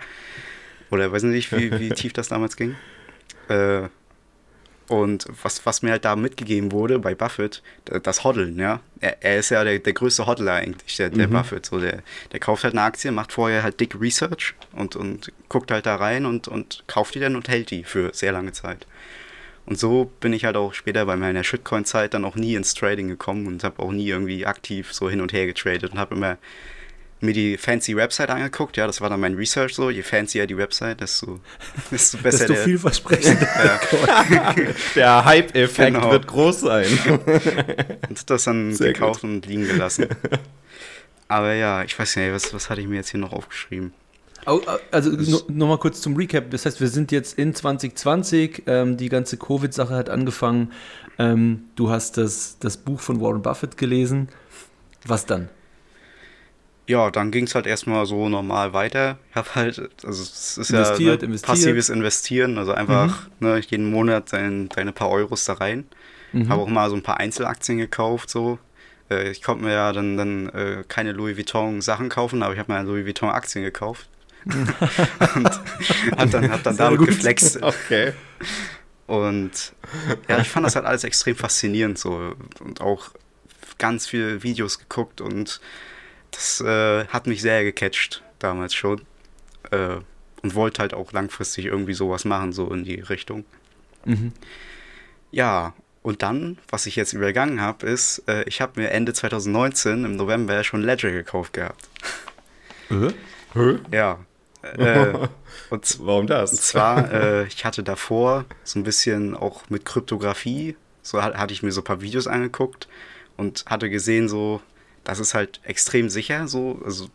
Oder 0.92 1.12
weiß 1.12 1.24
nicht, 1.24 1.52
wie, 1.52 1.80
wie 1.80 1.90
tief 1.90 2.14
das 2.14 2.30
damals 2.30 2.56
ging. 2.56 2.76
Äh, 3.48 3.90
und 4.90 5.28
was, 5.44 5.66
was 5.68 5.84
mir 5.84 5.92
halt 5.92 6.04
da 6.04 6.16
mitgegeben 6.16 6.72
wurde 6.72 6.98
bei 6.98 7.14
Buffett, 7.14 7.62
das 7.86 8.24
Hoddeln, 8.24 8.58
ja. 8.58 8.82
Er, 9.00 9.24
er 9.24 9.38
ist 9.38 9.52
ja 9.52 9.64
der, 9.64 9.78
der 9.78 9.94
größte 9.94 10.26
Hodler 10.26 10.54
eigentlich, 10.54 10.98
der, 10.98 11.12
der 11.12 11.28
mhm. 11.28 11.34
Buffett. 11.34 11.68
So 11.68 11.80
der, 11.80 12.02
der 12.32 12.40
kauft 12.40 12.64
halt 12.64 12.74
eine 12.74 12.82
Aktie, 12.82 13.12
macht 13.12 13.32
vorher 13.32 13.62
halt 13.62 13.80
dick 13.80 14.00
Research 14.02 14.56
und, 14.74 14.96
und 14.96 15.32
guckt 15.48 15.70
halt 15.70 15.86
da 15.86 15.96
rein 15.96 16.26
und, 16.26 16.48
und 16.48 16.84
kauft 16.88 17.14
die 17.14 17.20
dann 17.20 17.36
und 17.36 17.48
hält 17.48 17.70
die 17.70 17.84
für 17.84 18.12
sehr 18.14 18.32
lange 18.32 18.52
Zeit. 18.52 18.88
Und 19.68 19.78
so 19.78 20.12
bin 20.20 20.34
ich 20.34 20.46
halt 20.46 20.58
auch 20.58 20.74
später 20.74 21.06
bei 21.06 21.16
meiner 21.16 21.44
Shitcoin-Zeit 21.44 22.16
dann 22.16 22.26
auch 22.26 22.36
nie 22.36 22.56
ins 22.56 22.74
Trading 22.74 23.08
gekommen 23.08 23.46
und 23.46 23.64
habe 23.64 23.84
auch 23.84 23.92
nie 23.92 24.08
irgendwie 24.08 24.48
aktiv 24.48 24.92
so 24.92 25.08
hin 25.08 25.22
und 25.22 25.34
her 25.34 25.46
getradet 25.46 25.92
und 25.92 26.00
habe 26.00 26.16
immer 26.16 26.40
mir 27.22 27.34
die 27.34 27.58
fancy 27.58 27.96
Website 27.96 28.30
angeguckt. 28.30 28.78
Ja, 28.78 28.88
das 28.88 29.02
war 29.02 29.10
dann 29.10 29.20
mein 29.20 29.36
Research 29.36 29.76
so. 29.76 29.90
Je 29.90 30.04
fancier 30.04 30.48
die 30.48 30.58
Website, 30.58 31.02
desto, 31.02 31.40
desto 31.92 32.18
besser. 32.18 32.48
desto 32.48 32.64
vielversprechender. 32.64 33.48
ja. 34.32 34.56
Der 34.96 35.26
Hype-Effekt 35.26 35.96
genau. 35.96 36.12
wird 36.12 36.28
groß 36.28 36.62
sein. 36.62 36.88
und 38.10 38.30
das 38.30 38.44
dann 38.44 38.74
Sehr 38.74 38.94
gekauft 38.94 39.22
gut. 39.22 39.30
und 39.30 39.46
liegen 39.46 39.68
gelassen. 39.68 40.08
Aber 41.28 41.54
ja, 41.54 41.84
ich 41.84 41.98
weiß 41.98 42.16
nicht, 42.16 42.32
was, 42.32 42.54
was 42.54 42.70
hatte 42.70 42.82
ich 42.82 42.88
mir 42.88 42.96
jetzt 42.96 43.10
hier 43.10 43.20
noch 43.20 43.34
aufgeschrieben? 43.34 43.94
Also 44.92 45.12
nochmal 45.48 45.78
kurz 45.78 46.02
zum 46.02 46.16
Recap. 46.16 46.50
Das 46.50 46.66
heißt, 46.66 46.82
wir 46.82 46.88
sind 46.88 47.12
jetzt 47.12 47.38
in 47.38 47.54
2020. 47.54 48.64
Ähm, 48.66 48.98
die 48.98 49.10
ganze 49.10 49.38
Covid-Sache 49.38 49.94
hat 49.94 50.10
angefangen. 50.10 50.72
Ähm, 51.20 51.66
du 51.76 51.90
hast 51.90 52.18
das, 52.18 52.58
das 52.60 52.78
Buch 52.78 53.00
von 53.00 53.22
Warren 53.22 53.42
Buffett 53.42 53.78
gelesen. 53.78 54.30
Was 55.06 55.26
dann? 55.26 55.50
Ja, 56.90 57.12
dann 57.12 57.30
ging 57.30 57.46
es 57.46 57.54
halt 57.54 57.68
erstmal 57.68 58.08
so 58.08 58.30
normal 58.30 58.74
weiter. 58.74 59.20
Ich 59.30 59.36
habe 59.36 59.54
halt, 59.54 59.78
also 60.04 60.24
es 60.24 60.58
ist 60.58 60.72
investiert, 60.72 61.22
ja 61.22 61.28
ne, 61.28 61.38
passives 61.38 61.90
Investieren, 61.90 62.58
also 62.58 62.74
einfach 62.74 63.30
mhm. 63.40 63.48
ne, 63.48 63.60
jeden 63.60 63.92
Monat 63.92 64.34
dein, 64.34 64.70
deine 64.70 64.92
paar 64.92 65.12
Euros 65.12 65.46
da 65.46 65.54
rein. 65.54 65.88
Mhm. 66.34 66.50
Habe 66.50 66.64
auch 66.64 66.68
mal 66.68 66.90
so 66.90 66.96
ein 66.96 67.04
paar 67.04 67.20
Einzelaktien 67.20 67.78
gekauft, 67.78 68.32
so. 68.32 68.58
Äh, 69.12 69.30
ich 69.30 69.44
konnte 69.44 69.66
mir 69.66 69.74
ja 69.74 69.94
dann, 69.94 70.18
dann 70.18 70.50
äh, 70.50 70.84
keine 70.88 71.12
Louis 71.12 71.38
Vuitton 71.38 71.82
Sachen 71.82 72.10
kaufen, 72.10 72.42
aber 72.42 72.54
ich 72.54 72.60
habe 72.60 72.74
mir 72.74 72.82
Louis 72.82 73.06
Vuitton 73.06 73.30
Aktien 73.30 73.64
gekauft. 73.64 74.10
und 74.46 75.48
hab 76.18 76.32
dann, 76.32 76.52
hab 76.52 76.64
dann 76.64 76.76
damit 76.76 76.98
gut. 76.98 77.10
geflext. 77.10 77.62
Okay. 77.62 78.14
Und 79.06 79.74
ja, 80.28 80.40
ich 80.40 80.50
fand 80.50 80.66
das 80.66 80.76
halt 80.76 80.88
alles 80.88 81.04
extrem 81.04 81.36
faszinierend 81.36 82.00
so 82.00 82.34
und 82.62 82.82
auch 82.82 83.12
ganz 83.78 84.08
viele 84.08 84.42
Videos 84.42 84.80
geguckt 84.80 85.22
und 85.22 85.62
das 86.32 86.62
äh, 86.62 87.06
hat 87.08 87.28
mich 87.28 87.42
sehr 87.42 87.64
gecatcht 87.64 88.24
damals 88.40 88.74
schon. 88.74 89.02
Äh, 89.72 89.98
und 90.42 90.56
wollte 90.56 90.82
halt 90.82 90.94
auch 90.94 91.12
langfristig 91.12 91.66
irgendwie 91.66 91.94
sowas 91.94 92.26
machen, 92.26 92.54
so 92.54 92.72
in 92.72 92.84
die 92.84 93.02
Richtung. 93.02 93.46
Mhm. 94.06 94.32
Ja, 95.32 95.74
und 96.02 96.24
dann, 96.24 96.58
was 96.70 96.86
ich 96.86 96.96
jetzt 96.96 97.14
übergangen 97.14 97.62
habe, 97.62 97.86
ist, 97.86 98.24
äh, 98.28 98.44
ich 98.44 98.62
habe 98.62 98.80
mir 98.80 98.92
Ende 98.92 99.14
2019 99.14 100.06
im 100.06 100.16
November 100.16 100.64
schon 100.64 100.82
Ledger 100.82 101.12
gekauft 101.12 101.54
gehabt. 101.54 101.88
Äh? 102.90 103.12
Hä? 103.54 103.80
Ja. 103.92 104.20
Äh, 104.62 105.14
und 105.70 106.00
Warum 106.00 106.28
das? 106.28 106.52
Und 106.52 106.62
zwar, 106.62 107.12
äh, 107.12 107.48
ich 107.48 107.66
hatte 107.66 107.84
davor 107.84 108.46
so 108.64 108.80
ein 108.80 108.84
bisschen 108.84 109.36
auch 109.36 109.70
mit 109.70 109.86
Kryptographie, 109.86 110.76
so 111.02 111.22
hatte 111.22 111.54
ich 111.54 111.64
mir 111.64 111.72
so 111.72 111.82
ein 111.82 111.86
paar 111.86 112.02
Videos 112.02 112.28
angeguckt 112.28 112.88
und 113.38 113.66
hatte 113.68 113.90
gesehen, 113.90 114.30
so, 114.30 114.62
das 115.10 115.20
ist 115.20 115.34
halt 115.34 115.60
extrem 115.64 116.10
sicher, 116.10 116.48
so, 116.48 116.80
also 116.86 117.10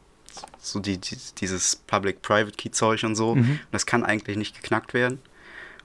so 0.58 0.80
die, 0.80 0.98
die 0.98 1.16
dieses 1.38 1.76
Public-Private-Key-Zeug 1.76 3.04
und 3.04 3.14
so. 3.14 3.36
Mhm. 3.36 3.60
das 3.70 3.86
kann 3.86 4.04
eigentlich 4.04 4.36
nicht 4.36 4.60
geknackt 4.60 4.94
werden. 4.94 5.20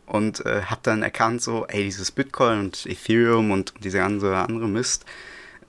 Und 0.08 0.44
äh, 0.44 0.64
habe 0.64 0.82
dann 0.82 1.04
erkannt, 1.04 1.44
so, 1.44 1.68
ey, 1.68 1.84
dieses 1.84 2.10
Bitcoin 2.10 2.60
und 2.62 2.88
Ethereum 2.88 3.52
und 3.52 3.76
diese 3.84 4.00
ganze 4.00 4.36
andere 4.36 4.68
Mist, 4.68 5.06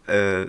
äh, 0.07 0.47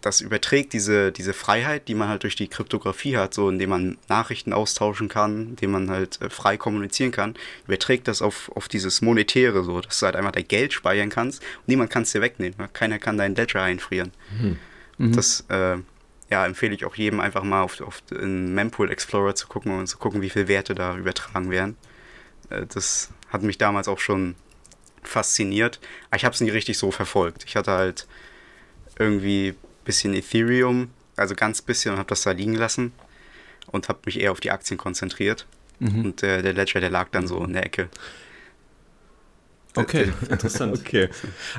das 0.00 0.22
überträgt 0.22 0.72
diese, 0.72 1.12
diese 1.12 1.34
Freiheit, 1.34 1.88
die 1.88 1.94
man 1.94 2.08
halt 2.08 2.22
durch 2.22 2.36
die 2.36 2.48
Kryptographie 2.48 3.18
hat, 3.18 3.34
so 3.34 3.50
indem 3.50 3.70
man 3.70 3.98
Nachrichten 4.08 4.54
austauschen 4.54 5.08
kann, 5.08 5.48
indem 5.50 5.72
man 5.72 5.90
halt 5.90 6.22
äh, 6.22 6.30
frei 6.30 6.56
kommunizieren 6.56 7.10
kann, 7.10 7.34
überträgt 7.66 8.08
das 8.08 8.22
auf, 8.22 8.50
auf 8.54 8.68
dieses 8.68 9.02
Monetäre, 9.02 9.62
so, 9.62 9.78
dass 9.80 10.00
du 10.00 10.06
halt 10.06 10.16
einfach 10.16 10.32
dein 10.32 10.48
Geld 10.48 10.72
speichern 10.72 11.10
kannst 11.10 11.42
und 11.42 11.68
niemand 11.68 11.90
kann 11.90 12.04
es 12.04 12.12
dir 12.12 12.22
wegnehmen. 12.22 12.56
Keiner 12.72 12.98
kann 12.98 13.18
deinen 13.18 13.34
Ledger 13.34 13.62
einfrieren. 13.62 14.12
Mhm. 14.40 14.58
Mhm. 14.98 15.12
Das 15.12 15.44
äh, 15.48 15.76
ja, 16.30 16.46
empfehle 16.46 16.74
ich 16.74 16.84
auch 16.84 16.96
jedem 16.96 17.20
einfach 17.20 17.42
mal 17.42 17.62
auf, 17.62 17.80
auf 17.80 18.00
den 18.02 18.54
Mempool 18.54 18.90
Explorer 18.90 19.34
zu 19.34 19.46
gucken 19.46 19.78
und 19.78 19.86
zu 19.86 19.98
gucken, 19.98 20.22
wie 20.22 20.30
viele 20.30 20.48
Werte 20.48 20.74
da 20.74 20.96
übertragen 20.96 21.50
werden. 21.50 21.76
Äh, 22.50 22.66
das 22.66 23.10
hat 23.28 23.42
mich 23.42 23.58
damals 23.58 23.88
auch 23.88 23.98
schon 23.98 24.34
fasziniert. 25.02 25.80
Aber 26.08 26.16
ich 26.16 26.24
habe 26.24 26.34
es 26.34 26.40
nie 26.40 26.50
richtig 26.50 26.78
so 26.78 26.90
verfolgt. 26.90 27.44
Ich 27.44 27.56
hatte 27.56 27.72
halt 27.72 28.06
irgendwie 28.98 29.48
ein 29.48 29.84
bisschen 29.84 30.14
Ethereum, 30.14 30.90
also 31.16 31.34
ganz 31.34 31.62
bisschen, 31.62 31.92
und 31.92 31.98
habe 31.98 32.08
das 32.08 32.22
da 32.22 32.32
liegen 32.32 32.54
lassen 32.54 32.92
und 33.66 33.88
habe 33.88 34.00
mich 34.06 34.20
eher 34.20 34.32
auf 34.32 34.40
die 34.40 34.50
Aktien 34.50 34.78
konzentriert. 34.78 35.46
Mhm. 35.78 36.04
Und 36.04 36.22
äh, 36.22 36.42
der 36.42 36.52
Ledger, 36.52 36.80
der 36.80 36.90
lag 36.90 37.08
dann 37.10 37.26
so 37.26 37.44
in 37.44 37.52
der 37.52 37.66
Ecke. 37.66 37.88
Okay, 39.76 40.12
interessant. 40.30 40.78
okay. 40.80 41.08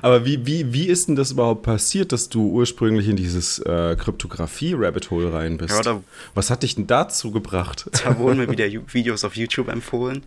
Aber 0.02 0.26
wie, 0.26 0.46
wie, 0.46 0.72
wie 0.72 0.88
ist 0.88 1.08
denn 1.08 1.16
das 1.16 1.32
überhaupt 1.32 1.64
passiert, 1.64 2.12
dass 2.12 2.30
du 2.30 2.50
ursprünglich 2.50 3.10
in 3.10 3.16
dieses 3.16 3.60
äh, 3.60 3.96
Kryptographie-Rabbit 4.00 5.12
Hole 5.12 5.34
rein 5.34 5.58
bist? 5.58 5.76
Ja, 5.76 5.82
da, 5.82 6.04
Was 6.34 6.50
hat 6.50 6.64
dich 6.64 6.76
denn 6.76 6.88
dazu 6.88 7.32
gebracht? 7.32 7.90
Da 8.06 8.20
wurden 8.20 8.38
mir 8.38 8.50
wieder 8.52 8.66
Videos 8.94 9.24
auf 9.24 9.36
YouTube 9.36 9.68
empfohlen. 9.68 10.24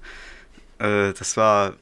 Äh, 0.79 1.12
das 1.12 1.37
war 1.37 1.74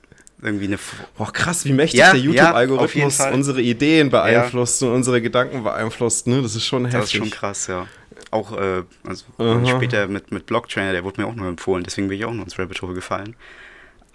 irgendwie 0.43 0.67
eine. 0.67 0.79
Boah, 1.17 1.33
krass, 1.33 1.65
wie 1.65 1.73
mächtig 1.73 2.01
ja, 2.01 2.13
der 2.13 2.21
YouTube-Algorithmus 2.21 3.19
ja, 3.19 3.31
unsere 3.31 3.63
Ideen 3.63 4.11
beeinflusst 4.11 4.83
und 4.83 4.93
unsere 4.93 5.23
Gedanken 5.23 5.65
beeinflusst. 5.65 6.27
Ne? 6.27 6.43
Das 6.43 6.55
ist 6.55 6.67
schon 6.67 6.85
heftig. 6.85 7.01
Das 7.01 7.11
ist 7.11 7.17
schon 7.17 7.31
krass, 7.31 7.67
ja. 7.67 7.87
Auch 8.31 8.53
äh, 8.53 8.83
also 9.05 9.25
später 9.67 10.07
mit, 10.09 10.33
mit 10.33 10.47
Blocktrainer, 10.47 10.93
der 10.93 11.05
wurde 11.05 11.21
mir 11.23 11.27
auch 11.27 11.35
nur 11.35 11.49
empfohlen, 11.49 11.85
deswegen 11.85 12.09
bin 12.09 12.19
ich 12.19 12.25
auch 12.25 12.33
nur 12.33 12.45
ins 12.45 12.59
Rabbit 12.59 12.83
Hole 12.83 12.95
gefallen. 12.95 13.37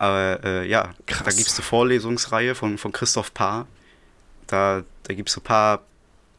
Aber 0.01 0.43
äh, 0.43 0.67
ja, 0.67 0.95
Krass. 1.05 1.25
da 1.25 1.29
gibt 1.29 1.47
es 1.47 1.55
eine 1.57 1.63
Vorlesungsreihe 1.63 2.55
von, 2.55 2.79
von 2.79 2.91
Christoph 2.91 3.35
Paar. 3.35 3.67
Da, 4.47 4.83
da 5.03 5.13
gibt 5.13 5.29
es 5.29 5.37
ein 5.37 5.43
paar, 5.43 5.83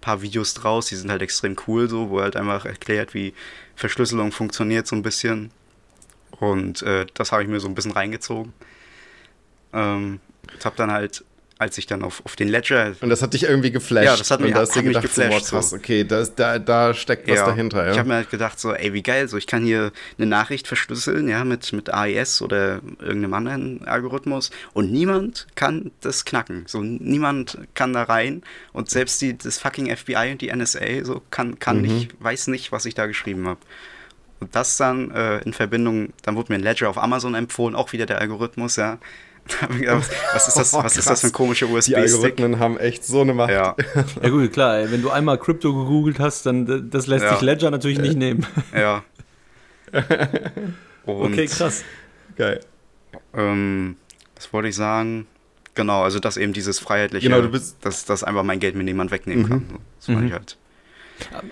paar 0.00 0.20
Videos 0.20 0.54
draus, 0.54 0.86
die 0.86 0.96
sind 0.96 1.12
halt 1.12 1.22
extrem 1.22 1.54
cool, 1.68 1.88
so, 1.88 2.10
wo 2.10 2.18
er 2.18 2.24
halt 2.24 2.34
einfach 2.34 2.64
erklärt, 2.64 3.14
wie 3.14 3.34
Verschlüsselung 3.76 4.32
funktioniert, 4.32 4.88
so 4.88 4.96
ein 4.96 5.02
bisschen. 5.02 5.52
Und 6.40 6.82
äh, 6.82 7.06
das 7.14 7.30
habe 7.30 7.44
ich 7.44 7.48
mir 7.48 7.60
so 7.60 7.68
ein 7.68 7.76
bisschen 7.76 7.92
reingezogen. 7.92 8.52
Ähm, 9.72 10.18
habe 10.64 10.76
dann 10.76 10.90
halt 10.90 11.24
als 11.62 11.78
ich 11.78 11.86
dann 11.86 12.02
auf, 12.02 12.22
auf 12.24 12.36
den 12.36 12.48
Ledger. 12.48 12.92
Und 13.00 13.08
das 13.08 13.22
hat 13.22 13.34
dich 13.34 13.44
irgendwie 13.44 13.70
geflasht. 13.70 14.04
Ja, 14.04 14.16
das 14.16 14.30
hat 14.30 14.40
mich, 14.40 14.50
und 14.50 14.60
hat, 14.60 14.68
hat 14.68 14.84
gedacht, 14.84 15.02
mich 15.04 15.14
geflasht. 15.14 15.46
So, 15.46 15.56
krass, 15.56 15.72
okay, 15.72 16.04
das, 16.04 16.34
da, 16.34 16.58
da 16.58 16.92
steckt 16.92 17.28
was 17.28 17.36
ja. 17.36 17.46
dahinter. 17.46 17.86
Ja. 17.86 17.92
Ich 17.92 17.98
habe 17.98 18.08
mir 18.08 18.16
halt 18.16 18.30
gedacht, 18.30 18.60
so, 18.60 18.72
ey, 18.72 18.92
wie 18.92 19.02
geil, 19.02 19.28
so 19.28 19.36
ich 19.36 19.46
kann 19.46 19.64
hier 19.64 19.92
eine 20.18 20.26
Nachricht 20.26 20.66
verschlüsseln, 20.66 21.28
ja, 21.28 21.44
mit, 21.44 21.72
mit 21.72 21.92
AES 21.92 22.42
oder 22.42 22.80
irgendeinem 22.98 23.34
anderen 23.34 23.86
Algorithmus 23.86 24.50
und 24.72 24.92
niemand 24.92 25.46
kann 25.54 25.92
das 26.00 26.24
knacken. 26.24 26.64
So, 26.66 26.82
niemand 26.82 27.58
kann 27.74 27.92
da 27.92 28.02
rein 28.02 28.42
und 28.72 28.90
selbst 28.90 29.22
die, 29.22 29.38
das 29.38 29.58
fucking 29.58 29.94
FBI 29.94 30.32
und 30.32 30.40
die 30.40 30.54
NSA 30.54 31.04
so 31.04 31.22
kann, 31.30 31.58
kann 31.58 31.78
mhm. 31.78 31.82
nicht, 31.82 32.22
weiß 32.22 32.48
nicht, 32.48 32.72
was 32.72 32.84
ich 32.84 32.94
da 32.94 33.06
geschrieben 33.06 33.46
habe. 33.46 33.60
Und 34.40 34.56
das 34.56 34.76
dann 34.76 35.12
äh, 35.12 35.38
in 35.42 35.52
Verbindung, 35.52 36.12
dann 36.22 36.34
wurde 36.34 36.52
mir 36.52 36.58
ein 36.58 36.64
Ledger 36.64 36.90
auf 36.90 36.98
Amazon 36.98 37.36
empfohlen, 37.36 37.76
auch 37.76 37.92
wieder 37.92 38.06
der 38.06 38.20
Algorithmus, 38.20 38.74
ja 38.74 38.98
was 40.32 40.48
ist 40.48 40.56
das, 40.56 40.72
was 40.74 40.96
ist 40.96 41.08
das 41.08 41.20
für 41.20 41.28
ein 41.28 41.32
komischer 41.32 41.68
USB-Stick? 41.68 41.94
Die 41.94 41.96
Algorithmen 41.96 42.58
haben 42.58 42.78
echt 42.78 43.04
so 43.04 43.20
eine 43.20 43.34
Macht. 43.34 43.50
Ja, 43.50 43.76
ja 44.22 44.28
gut, 44.28 44.52
klar. 44.52 44.90
Wenn 44.90 45.02
du 45.02 45.10
einmal 45.10 45.38
Crypto 45.38 45.72
gegoogelt 45.72 46.18
hast, 46.18 46.46
dann 46.46 46.90
das 46.90 47.06
lässt 47.06 47.24
ja. 47.24 47.32
sich 47.32 47.40
Ledger 47.40 47.70
natürlich 47.70 47.98
nicht 47.98 48.16
nehmen. 48.16 48.46
Ja. 48.74 49.04
Und, 51.04 51.32
okay, 51.32 51.46
krass. 51.46 51.84
Geil. 52.36 52.60
Ähm, 53.34 53.96
was 54.34 54.52
wollte 54.52 54.68
ich 54.68 54.76
sagen? 54.76 55.26
Genau, 55.74 56.02
also 56.02 56.18
dass 56.18 56.36
eben 56.36 56.52
dieses 56.52 56.78
freiheitliche, 56.78 57.28
genau, 57.28 57.42
du 57.42 57.50
bist 57.50 57.76
dass, 57.82 58.04
dass 58.04 58.24
einfach 58.24 58.42
mein 58.42 58.60
Geld 58.60 58.74
mir 58.74 58.84
niemand 58.84 59.10
wegnehmen 59.10 59.44
mhm. 59.44 59.48
kann. 59.48 59.64
Das 59.98 60.08
meine 60.08 60.20
mhm. 60.20 60.26
ich 60.28 60.32
halt. 60.32 60.56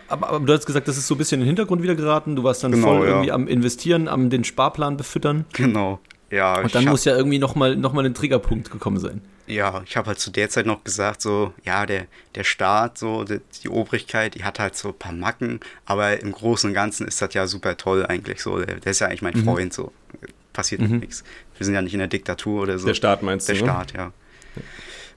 Aber, 0.08 0.28
aber, 0.28 0.46
du 0.46 0.52
hast 0.52 0.66
gesagt, 0.66 0.88
das 0.88 0.96
ist 0.96 1.06
so 1.06 1.14
ein 1.14 1.18
bisschen 1.18 1.36
in 1.36 1.40
den 1.42 1.48
Hintergrund 1.48 1.82
wieder 1.82 1.94
geraten. 1.94 2.36
Du 2.36 2.42
warst 2.42 2.64
dann 2.64 2.72
genau, 2.72 2.88
voll 2.88 3.06
ja. 3.06 3.12
irgendwie 3.12 3.32
am 3.32 3.46
Investieren, 3.46 4.08
am 4.08 4.30
den 4.30 4.44
Sparplan 4.44 4.96
befüttern. 4.96 5.44
Genau. 5.52 6.00
Ja, 6.30 6.60
und 6.60 6.74
dann 6.74 6.84
muss 6.84 7.04
ja 7.04 7.16
irgendwie 7.16 7.38
nochmal 7.38 7.76
noch 7.76 7.92
mal 7.92 8.06
ein 8.06 8.14
Triggerpunkt 8.14 8.70
gekommen 8.70 8.98
sein. 8.98 9.20
Ja, 9.46 9.82
ich 9.84 9.96
habe 9.96 10.06
halt 10.08 10.20
zu 10.20 10.30
der 10.30 10.48
Zeit 10.48 10.64
noch 10.64 10.84
gesagt, 10.84 11.22
so, 11.22 11.52
ja, 11.64 11.84
der, 11.84 12.06
der 12.36 12.44
Staat, 12.44 12.98
so, 12.98 13.24
die, 13.24 13.40
die, 13.62 13.68
Obrigkeit, 13.68 14.36
die 14.36 14.44
hat 14.44 14.60
halt 14.60 14.76
so 14.76 14.88
ein 14.88 14.94
paar 14.94 15.12
Macken, 15.12 15.58
aber 15.86 16.20
im 16.20 16.30
Großen 16.30 16.70
und 16.70 16.74
Ganzen 16.74 17.08
ist 17.08 17.20
das 17.20 17.34
ja 17.34 17.48
super 17.48 17.76
toll 17.76 18.06
eigentlich 18.06 18.42
so. 18.42 18.58
Der, 18.58 18.76
der 18.76 18.92
ist 18.92 19.00
ja 19.00 19.08
eigentlich 19.08 19.22
mein 19.22 19.36
mhm. 19.36 19.44
Freund, 19.44 19.72
so. 19.72 19.92
Passiert 20.52 20.82
mhm. 20.82 20.98
nichts. 20.98 21.24
Wir 21.58 21.64
sind 21.64 21.74
ja 21.74 21.82
nicht 21.82 21.94
in 21.94 21.98
der 21.98 22.08
Diktatur 22.08 22.62
oder 22.62 22.78
so. 22.78 22.86
Der 22.86 22.94
Staat 22.94 23.22
meinst 23.24 23.48
der 23.48 23.56
du? 23.56 23.64
Der 23.64 23.72
Staat, 23.72 23.92
ja. 23.94 24.12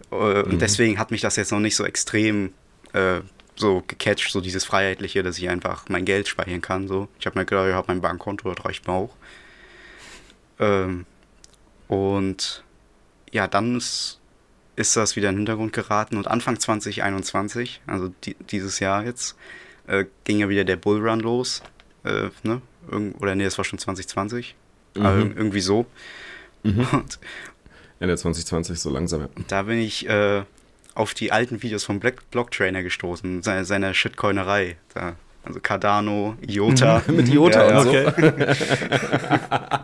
Und 0.09 0.53
mhm. 0.53 0.59
deswegen 0.59 0.97
hat 0.97 1.11
mich 1.11 1.21
das 1.21 1.35
jetzt 1.35 1.51
noch 1.51 1.59
nicht 1.59 1.75
so 1.75 1.85
extrem 1.85 2.53
äh, 2.93 3.21
so 3.55 3.83
gecatcht, 3.87 4.31
so 4.31 4.41
dieses 4.41 4.63
Freiheitliche, 4.65 5.23
dass 5.23 5.37
ich 5.37 5.49
einfach 5.49 5.85
mein 5.89 6.05
Geld 6.05 6.27
speichern 6.27 6.61
kann. 6.61 6.87
So. 6.87 7.07
Ich 7.19 7.25
habe 7.25 7.37
mir 7.37 7.45
gedacht, 7.45 7.67
ich 7.67 7.73
habe 7.73 7.87
mein 7.87 8.01
Bankkonto, 8.01 8.51
das 8.51 8.65
reicht 8.65 8.87
mir 8.87 8.93
auch. 8.93 9.15
Ähm, 10.59 11.05
und 11.87 12.63
ja, 13.31 13.47
dann 13.47 13.77
ist, 13.77 14.19
ist 14.75 14.95
das 14.95 15.15
wieder 15.15 15.29
in 15.29 15.35
den 15.35 15.39
Hintergrund 15.39 15.73
geraten 15.73 16.17
und 16.17 16.27
Anfang 16.27 16.59
2021, 16.59 17.81
also 17.87 18.13
die, 18.23 18.35
dieses 18.49 18.79
Jahr 18.79 19.03
jetzt, 19.03 19.35
äh, 19.87 20.05
ging 20.23 20.39
ja 20.39 20.49
wieder 20.49 20.63
der 20.63 20.77
Bullrun 20.77 21.19
los. 21.19 21.61
Äh, 22.03 22.29
ne? 22.43 22.61
Irgend, 22.89 23.21
oder 23.21 23.35
nee, 23.35 23.43
das 23.43 23.57
war 23.57 23.65
schon 23.65 23.79
2020. 23.79 24.55
Mhm. 24.95 25.05
Aber 25.05 25.17
irgendwie 25.17 25.61
so. 25.61 25.85
Mhm. 26.63 26.79
Und, 26.91 27.19
Ende 27.99 28.17
2020, 28.17 28.79
so 28.79 28.89
langsam. 28.89 29.21
Ja. 29.21 29.29
Da 29.47 29.63
bin 29.63 29.79
ich 29.79 30.07
äh, 30.07 30.43
auf 30.93 31.13
die 31.13 31.31
alten 31.31 31.61
Videos 31.63 31.83
vom 31.83 31.99
Black 31.99 32.29
Block 32.31 32.51
Trainer 32.51 32.83
gestoßen, 32.83 33.43
seiner 33.43 33.65
seine 33.65 33.93
Shitcoinerei. 33.93 34.77
Da, 34.93 35.15
also 35.43 35.59
Cardano, 35.59 36.35
IOTA. 36.47 37.03
Mit 37.07 37.29
IOTA 37.29 37.69
ja, 37.69 37.79
und 37.79 37.83
so. 37.83 37.89
Okay. 37.89 38.29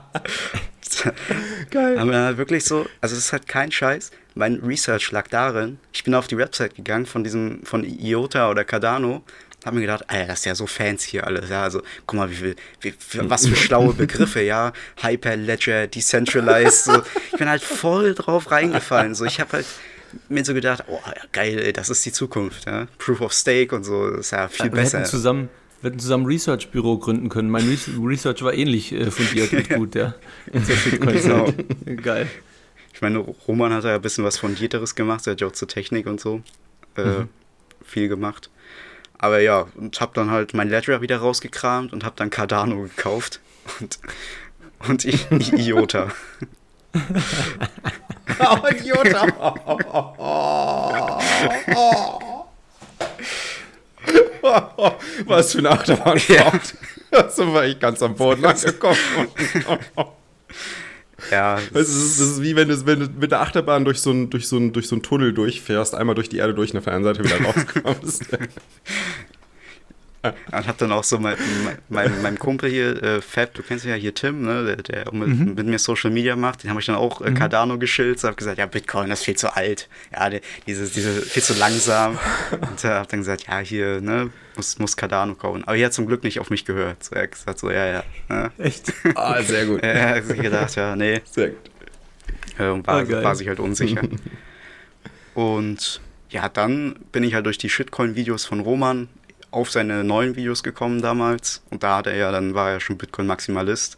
Geil. 1.69 1.97
Aber 1.97 2.37
wirklich 2.37 2.65
so, 2.65 2.85
also 3.01 3.15
es 3.15 3.25
ist 3.25 3.33
halt 3.33 3.47
kein 3.47 3.71
Scheiß. 3.71 4.11
Mein 4.35 4.55
Research 4.55 5.11
lag 5.11 5.27
darin, 5.27 5.79
ich 5.91 6.03
bin 6.03 6.13
auf 6.15 6.27
die 6.27 6.37
Website 6.37 6.75
gegangen 6.75 7.05
von 7.05 7.23
diesem, 7.23 7.63
von 7.63 7.83
IOTA 7.83 8.49
oder 8.49 8.63
Cardano, 8.63 9.23
habe 9.65 9.75
mir 9.75 9.81
gedacht, 9.81 10.05
Alter, 10.07 10.27
das 10.27 10.39
ist 10.39 10.45
ja 10.45 10.55
so 10.55 10.67
fancy 10.67 11.11
hier 11.11 11.27
alles, 11.27 11.49
ja, 11.49 11.63
also 11.63 11.81
guck 12.05 12.17
mal, 12.17 12.29
wie 12.29 12.35
viel, 12.35 12.55
wie, 12.81 12.93
was 13.29 13.45
für 13.45 13.55
schlaue 13.55 13.93
Begriffe, 13.93 14.41
ja, 14.41 14.71
Hyperledger, 15.01 15.87
Decentralized, 15.87 16.85
so. 16.85 17.03
Ich 17.31 17.37
bin 17.37 17.49
halt 17.49 17.61
voll 17.61 18.13
drauf 18.13 18.51
reingefallen, 18.51 19.15
so, 19.15 19.25
ich 19.25 19.41
habe 19.41 19.51
halt 19.53 19.65
mir 20.27 20.43
so 20.45 20.53
gedacht, 20.53 20.83
oh, 20.87 20.99
ja, 21.05 21.21
geil, 21.31 21.59
ey, 21.59 21.73
das 21.73 21.89
ist 21.89 22.05
die 22.05 22.11
Zukunft, 22.11 22.65
ja, 22.65 22.87
Proof 22.97 23.21
of 23.21 23.33
Stake 23.33 23.75
und 23.75 23.83
so, 23.83 24.07
ist 24.07 24.31
ja 24.31 24.47
viel 24.47 24.65
wir 24.65 24.71
besser. 24.71 24.99
Hätten 24.99 25.09
zusammen 25.09 25.49
wir 25.81 25.89
hätten 25.89 25.99
zusammen 25.99 26.25
ein 26.25 26.27
Research-Büro 26.27 26.97
gründen 26.97 27.29
können. 27.29 27.49
Mein 27.49 27.79
Research 28.03 28.43
war 28.43 28.53
ähnlich 28.53 28.91
äh, 28.91 29.11
fundiert 29.11 29.53
und 29.53 29.69
gut, 29.75 29.95
ja. 29.95 30.13
genau. 30.51 31.53
Geil. 32.03 32.27
Ich 32.93 33.01
meine, 33.01 33.19
Roman 33.19 33.71
hat 33.71 33.85
ja 33.85 33.95
ein 33.95 34.01
bisschen 34.01 34.25
was 34.25 34.37
Fundierteres 34.37 34.93
gemacht, 34.93 35.25
er 35.25 35.31
hat 35.31 35.41
ja 35.41 35.47
auch 35.47 35.53
zur 35.53 35.69
Technik 35.69 36.05
und 36.05 36.19
so 36.19 36.41
äh, 36.97 37.03
mhm. 37.03 37.29
viel 37.81 38.09
gemacht. 38.09 38.49
Aber 39.17 39.39
ja, 39.39 39.67
und 39.75 39.99
hab 40.01 40.13
dann 40.13 40.31
halt 40.31 40.53
mein 40.53 40.69
Ledger 40.69 41.01
wieder 41.01 41.17
rausgekramt 41.17 41.93
und 41.93 42.03
hab 42.03 42.17
dann 42.17 42.29
Cardano 42.29 42.83
gekauft 42.83 43.39
und, 43.79 43.99
und 44.87 45.05
I 45.05 45.17
oh, 45.31 45.35
IOTA! 45.55 46.11
Oh, 54.43 54.61
oh, 54.77 54.91
Was 55.25 55.51
für 55.51 55.59
eine 55.59 55.71
Achterbahnfahrt. 55.71 56.73
Ja. 57.11 57.29
So 57.29 57.53
war 57.53 57.65
ich 57.65 57.79
ganz 57.79 58.01
am 58.01 58.15
Boden 58.15 58.45
angekommen. 58.45 58.97
Ja. 61.31 61.59
Das 61.73 61.89
ist, 61.89 62.19
ist 62.19 62.41
wie 62.41 62.55
wenn 62.55 62.69
du, 62.69 62.85
wenn 62.85 62.99
du 63.01 63.09
mit 63.19 63.31
der 63.31 63.41
Achterbahn 63.41 63.83
durch 63.85 63.99
so, 63.99 64.09
einen, 64.11 64.29
durch, 64.29 64.47
so 64.47 64.55
einen, 64.55 64.71
durch 64.71 64.87
so 64.87 64.95
einen 64.95 65.03
Tunnel 65.03 65.33
durchfährst, 65.33 65.93
einmal 65.93 66.15
durch 66.15 66.29
die 66.29 66.37
Erde 66.37 66.53
durch 66.53 66.71
und 66.71 66.77
auf 66.77 66.85
der 66.85 66.93
anderen 66.93 67.15
Seite 67.15 67.29
wieder 67.29 67.45
rauskommst. 67.85 68.25
Und 70.51 70.67
hab 70.67 70.77
dann 70.77 70.91
auch 70.91 71.03
so 71.03 71.17
mein, 71.17 71.37
mein, 71.87 72.21
mein 72.21 72.37
Kumpel 72.37 72.69
hier, 72.69 73.01
äh, 73.01 73.21
Fab, 73.21 73.53
du 73.53 73.63
kennst 73.63 73.85
ja 73.85 73.95
hier 73.95 74.13
Tim, 74.13 74.41
ne, 74.41 74.75
der, 74.75 74.75
der 74.77 75.13
mit, 75.13 75.27
mhm. 75.27 75.53
mit, 75.53 75.65
mir 75.65 75.79
Social 75.79 76.11
Media 76.11 76.35
macht, 76.35 76.63
den 76.63 76.69
habe 76.69 76.79
ich 76.81 76.85
dann 76.85 76.95
auch 76.95 77.21
äh, 77.21 77.31
Cardano 77.31 77.77
geschildert, 77.77 78.23
hab 78.23 78.35
gesagt, 78.35 78.57
ja, 78.57 78.65
Bitcoin, 78.65 79.09
das 79.09 79.19
ist 79.19 79.25
viel 79.25 79.37
zu 79.37 79.55
alt, 79.55 79.87
ja, 80.13 80.29
der, 80.29 80.41
diese, 80.67 80.89
diese, 80.89 81.21
viel 81.21 81.43
zu 81.43 81.53
langsam. 81.53 82.19
Und 82.51 82.83
äh, 82.83 82.89
hab 82.89 83.07
dann 83.07 83.19
gesagt, 83.21 83.45
ja, 83.47 83.59
hier, 83.59 84.01
ne, 84.01 84.29
muss, 84.55 84.77
muss 84.77 84.97
Cardano 84.97 85.35
kaufen. 85.35 85.63
Aber 85.63 85.77
er 85.77 85.85
hat 85.85 85.93
zum 85.93 86.05
Glück 86.05 86.23
nicht 86.23 86.39
auf 86.39 86.49
mich 86.49 86.65
gehört. 86.65 87.03
So, 87.03 87.15
er 87.15 87.23
hat 87.23 87.31
gesagt, 87.31 87.59
so, 87.59 87.71
ja, 87.71 87.85
ja. 87.85 88.03
Ne? 88.27 88.51
Echt? 88.57 88.93
Ah, 89.15 89.41
sehr 89.41 89.65
gut. 89.65 89.81
er 89.81 90.15
hat 90.15 90.25
sich 90.25 90.41
gedacht, 90.41 90.75
ja, 90.75 90.95
nee. 90.95 91.21
Sehr 91.23 91.49
gut. 91.49 91.71
Äh, 92.57 92.67
und 92.67 92.85
war, 92.85 93.01
ah, 93.01 93.23
war 93.23 93.35
sich 93.35 93.47
halt 93.47 93.59
unsicher. 93.59 94.01
und 95.33 96.01
ja, 96.29 96.49
dann 96.49 96.95
bin 97.11 97.23
ich 97.23 97.33
halt 97.33 97.45
durch 97.45 97.57
die 97.57 97.69
Shitcoin-Videos 97.69 98.45
von 98.45 98.59
Roman 98.59 99.07
auf 99.51 99.71
seine 99.71 100.03
neuen 100.03 100.35
Videos 100.35 100.63
gekommen 100.63 101.01
damals. 101.01 101.61
Und 101.69 101.83
da 101.83 101.97
hat 101.97 102.07
er 102.07 102.15
ja, 102.15 102.31
dann 102.31 102.53
war 102.53 102.71
er 102.71 102.79
schon 102.79 102.97
Bitcoin-Maximalist 102.97 103.97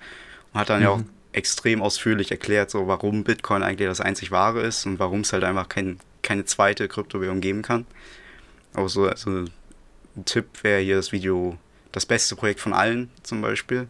und 0.54 0.60
hat 0.60 0.70
dann 0.70 0.80
mhm. 0.80 0.84
ja 0.84 0.90
auch 0.90 1.02
extrem 1.34 1.82
ausführlich 1.82 2.32
erklärt, 2.32 2.70
so 2.70 2.88
warum 2.88 3.24
Bitcoin 3.24 3.64
eigentlich 3.64 3.88
das 3.88 4.02
einzig 4.02 4.32
wahre 4.32 4.62
ist 4.62 4.86
und 4.86 5.00
warum 5.00 5.22
es 5.22 5.32
halt 5.34 5.44
einfach 5.44 5.70
kein, 5.70 6.00
keine 6.22 6.46
zweite 6.46 6.88
Kryptowährung 6.88 7.42
geben 7.42 7.62
kann. 7.62 7.86
Auch 8.74 8.88
so 8.88 9.06
also 9.06 9.30
ein 9.30 10.26
Tipp 10.26 10.46
wäre 10.64 10.82
hier 10.82 10.96
das 10.96 11.12
Video 11.12 11.58
Das 11.92 12.06
beste 12.06 12.36
Projekt 12.36 12.60
von 12.60 12.74
allen 12.74 13.10
zum 13.24 13.42
Beispiel. 13.42 13.88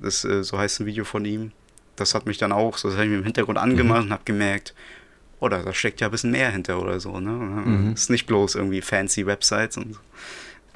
Das, 0.00 0.24
äh, 0.24 0.42
so 0.42 0.58
heißt 0.58 0.80
ein 0.80 0.86
Video 0.86 1.04
von 1.04 1.24
ihm. 1.24 1.52
Das 1.96 2.14
hat 2.14 2.26
mich 2.26 2.38
dann 2.38 2.52
auch, 2.52 2.78
so 2.78 2.88
das 2.88 2.96
habe 2.96 3.06
ich 3.06 3.10
mir 3.10 3.18
im 3.18 3.24
Hintergrund 3.24 3.58
angemacht 3.58 4.00
mhm. 4.00 4.06
und 4.06 4.12
habe 4.12 4.22
gemerkt, 4.24 4.74
oder 5.40 5.60
oh, 5.60 5.64
da 5.66 5.74
steckt 5.74 6.00
ja 6.00 6.08
ein 6.08 6.10
bisschen 6.10 6.32
mehr 6.32 6.50
hinter 6.50 6.80
oder 6.80 6.98
so. 7.00 7.20
Ne? 7.20 7.30
Mhm. 7.30 7.92
Ist 7.92 8.10
nicht 8.10 8.26
bloß 8.26 8.56
irgendwie 8.56 8.82
fancy 8.82 9.26
Websites 9.26 9.76
und 9.76 9.94
so. 9.94 10.00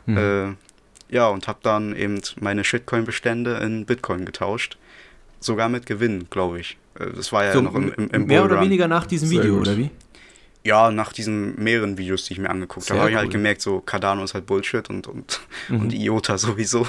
Mhm. 0.06 0.16
Äh, 0.16 1.14
ja, 1.14 1.28
und 1.28 1.46
habe 1.48 1.58
dann 1.62 1.94
eben 1.94 2.20
meine 2.40 2.64
Shitcoin-Bestände 2.64 3.56
in 3.58 3.84
Bitcoin 3.84 4.24
getauscht. 4.24 4.78
Sogar 5.40 5.68
mit 5.68 5.86
Gewinn, 5.86 6.28
glaube 6.30 6.60
ich. 6.60 6.78
Äh, 6.98 7.10
das 7.14 7.32
war 7.32 7.44
ja 7.44 7.52
so, 7.52 7.60
noch 7.60 7.74
im, 7.74 7.92
im, 7.92 8.08
im 8.10 8.26
Mehr 8.26 8.44
oder 8.44 8.60
weniger 8.60 8.88
nach 8.88 9.06
diesem 9.06 9.30
Video, 9.30 9.58
oder 9.58 9.76
wie? 9.76 9.90
Ja, 10.64 10.92
nach 10.92 11.12
diesen 11.12 11.60
mehreren 11.62 11.98
Videos, 11.98 12.24
die 12.24 12.34
ich 12.34 12.38
mir 12.38 12.48
angeguckt 12.48 12.88
habe, 12.90 13.00
habe 13.00 13.10
ich 13.10 13.16
halt 13.16 13.30
gemerkt, 13.30 13.62
so 13.62 13.80
Cardano 13.80 14.22
ist 14.22 14.34
halt 14.34 14.46
Bullshit 14.46 14.88
und, 14.90 15.08
und, 15.08 15.40
mhm. 15.68 15.80
und 15.80 15.92
IOTA 15.92 16.38
sowieso. 16.38 16.86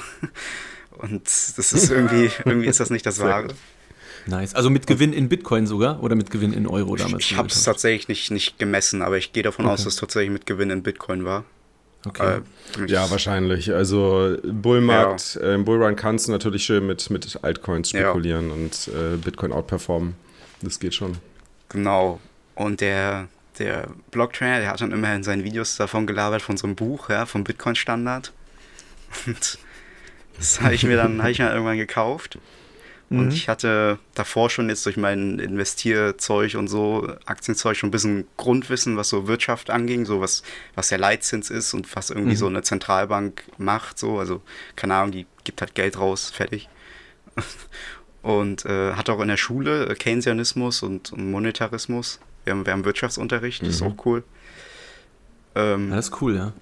Und 0.91 1.23
das 1.23 1.73
ist 1.73 1.89
irgendwie, 1.89 2.29
irgendwie 2.45 2.67
ist 2.67 2.79
das 2.79 2.91
nicht 2.91 3.05
das 3.05 3.19
Wahre. 3.19 3.47
Nice. 4.25 4.53
Also 4.53 4.69
mit 4.69 4.87
Gewinn 4.87 5.11
in 5.11 5.27
Bitcoin 5.27 5.67
sogar 5.67 6.01
oder 6.01 6.15
mit 6.15 6.31
Gewinn 6.31 6.53
in 6.53 6.67
Euro 6.67 6.95
damals? 6.95 7.25
Ich, 7.25 7.31
ich 7.31 7.37
habe 7.37 7.49
es 7.49 7.63
tatsächlich 7.63 8.07
nicht, 8.07 8.31
nicht 8.31 8.59
gemessen, 8.59 9.01
aber 9.01 9.17
ich 9.17 9.33
gehe 9.33 9.43
davon 9.43 9.65
okay. 9.65 9.73
aus, 9.73 9.83
dass 9.83 9.95
es 9.95 9.99
tatsächlich 9.99 10.31
mit 10.31 10.45
Gewinn 10.45 10.69
in 10.69 10.83
Bitcoin 10.83 11.25
war. 11.25 11.43
Okay. 12.05 12.41
Äh, 12.79 12.85
ja, 12.87 13.09
wahrscheinlich. 13.09 13.73
Also 13.73 14.37
Bullmarkt, 14.43 15.35
ja. 15.35 15.41
äh, 15.41 15.53
im 15.55 15.65
Bullrun 15.65 15.95
kannst 15.95 16.27
du 16.27 16.31
natürlich 16.31 16.65
schön 16.65 16.85
mit, 16.85 17.09
mit 17.09 17.39
Altcoins 17.41 17.89
spekulieren 17.89 18.49
ja. 18.49 18.53
und 18.53 18.89
äh, 18.89 19.17
Bitcoin 19.17 19.53
outperformen. 19.53 20.15
Das 20.61 20.79
geht 20.79 20.93
schon. 20.93 21.17
Genau. 21.69 22.19
Und 22.55 22.81
der, 22.81 23.27
der 23.59 23.87
Blocktrainer, 24.11 24.59
der 24.59 24.69
hat 24.69 24.81
dann 24.81 24.91
immer 24.91 25.13
in 25.15 25.23
seinen 25.23 25.43
Videos 25.43 25.77
davon 25.77 26.05
gelabert, 26.07 26.41
von 26.41 26.57
so 26.57 26.67
einem 26.67 26.75
Buch, 26.75 27.09
ja, 27.09 27.25
vom 27.25 27.43
Bitcoin-Standard. 27.43 28.31
Und 29.25 29.57
das 30.37 30.61
habe 30.61 30.73
ich 30.73 30.83
mir 30.83 30.97
dann, 30.97 31.21
habe 31.21 31.31
ich 31.31 31.39
mir 31.39 31.51
irgendwann 31.51 31.77
gekauft. 31.77 32.39
Und 33.09 33.25
mhm. 33.25 33.31
ich 33.31 33.49
hatte 33.49 33.99
davor 34.15 34.49
schon 34.49 34.69
jetzt 34.69 34.85
durch 34.85 34.97
mein 34.97 35.39
Investierzeug 35.39 36.55
und 36.55 36.67
so, 36.67 37.07
Aktienzeug, 37.25 37.77
schon 37.77 37.89
ein 37.89 37.91
bisschen 37.91 38.27
Grundwissen, 38.37 38.97
was 38.97 39.09
so 39.09 39.27
Wirtschaft 39.27 39.69
anging, 39.69 40.05
so 40.05 40.21
was, 40.21 40.41
was 40.75 40.87
der 40.87 40.97
Leitzins 40.97 41.49
ist 41.49 41.73
und 41.73 41.95
was 41.95 42.09
irgendwie 42.09 42.31
mhm. 42.31 42.37
so 42.37 42.47
eine 42.47 42.63
Zentralbank 42.63 43.43
macht. 43.57 43.99
So. 43.99 44.19
Also, 44.19 44.41
keine 44.75 44.95
Ahnung, 44.95 45.11
die 45.11 45.25
gibt 45.43 45.61
halt 45.61 45.75
Geld 45.75 45.99
raus, 45.99 46.31
fertig. 46.31 46.69
Und 48.21 48.65
äh, 48.65 48.93
hat 48.93 49.09
auch 49.09 49.19
in 49.19 49.27
der 49.27 49.35
Schule 49.35 49.93
Keynesianismus 49.99 50.81
und, 50.81 51.11
und 51.11 51.29
Monetarismus. 51.29 52.21
Wir 52.45 52.53
haben, 52.53 52.65
wir 52.65 52.71
haben 52.71 52.85
Wirtschaftsunterricht, 52.85 53.61
das 53.63 53.75
ist 53.75 53.81
mhm. 53.81 53.87
auch 53.87 54.05
cool. 54.05 54.23
Ähm, 55.55 55.89
ja, 55.89 55.97
das 55.97 56.07
ist 56.07 56.21
cool, 56.21 56.37
ja. 56.37 56.53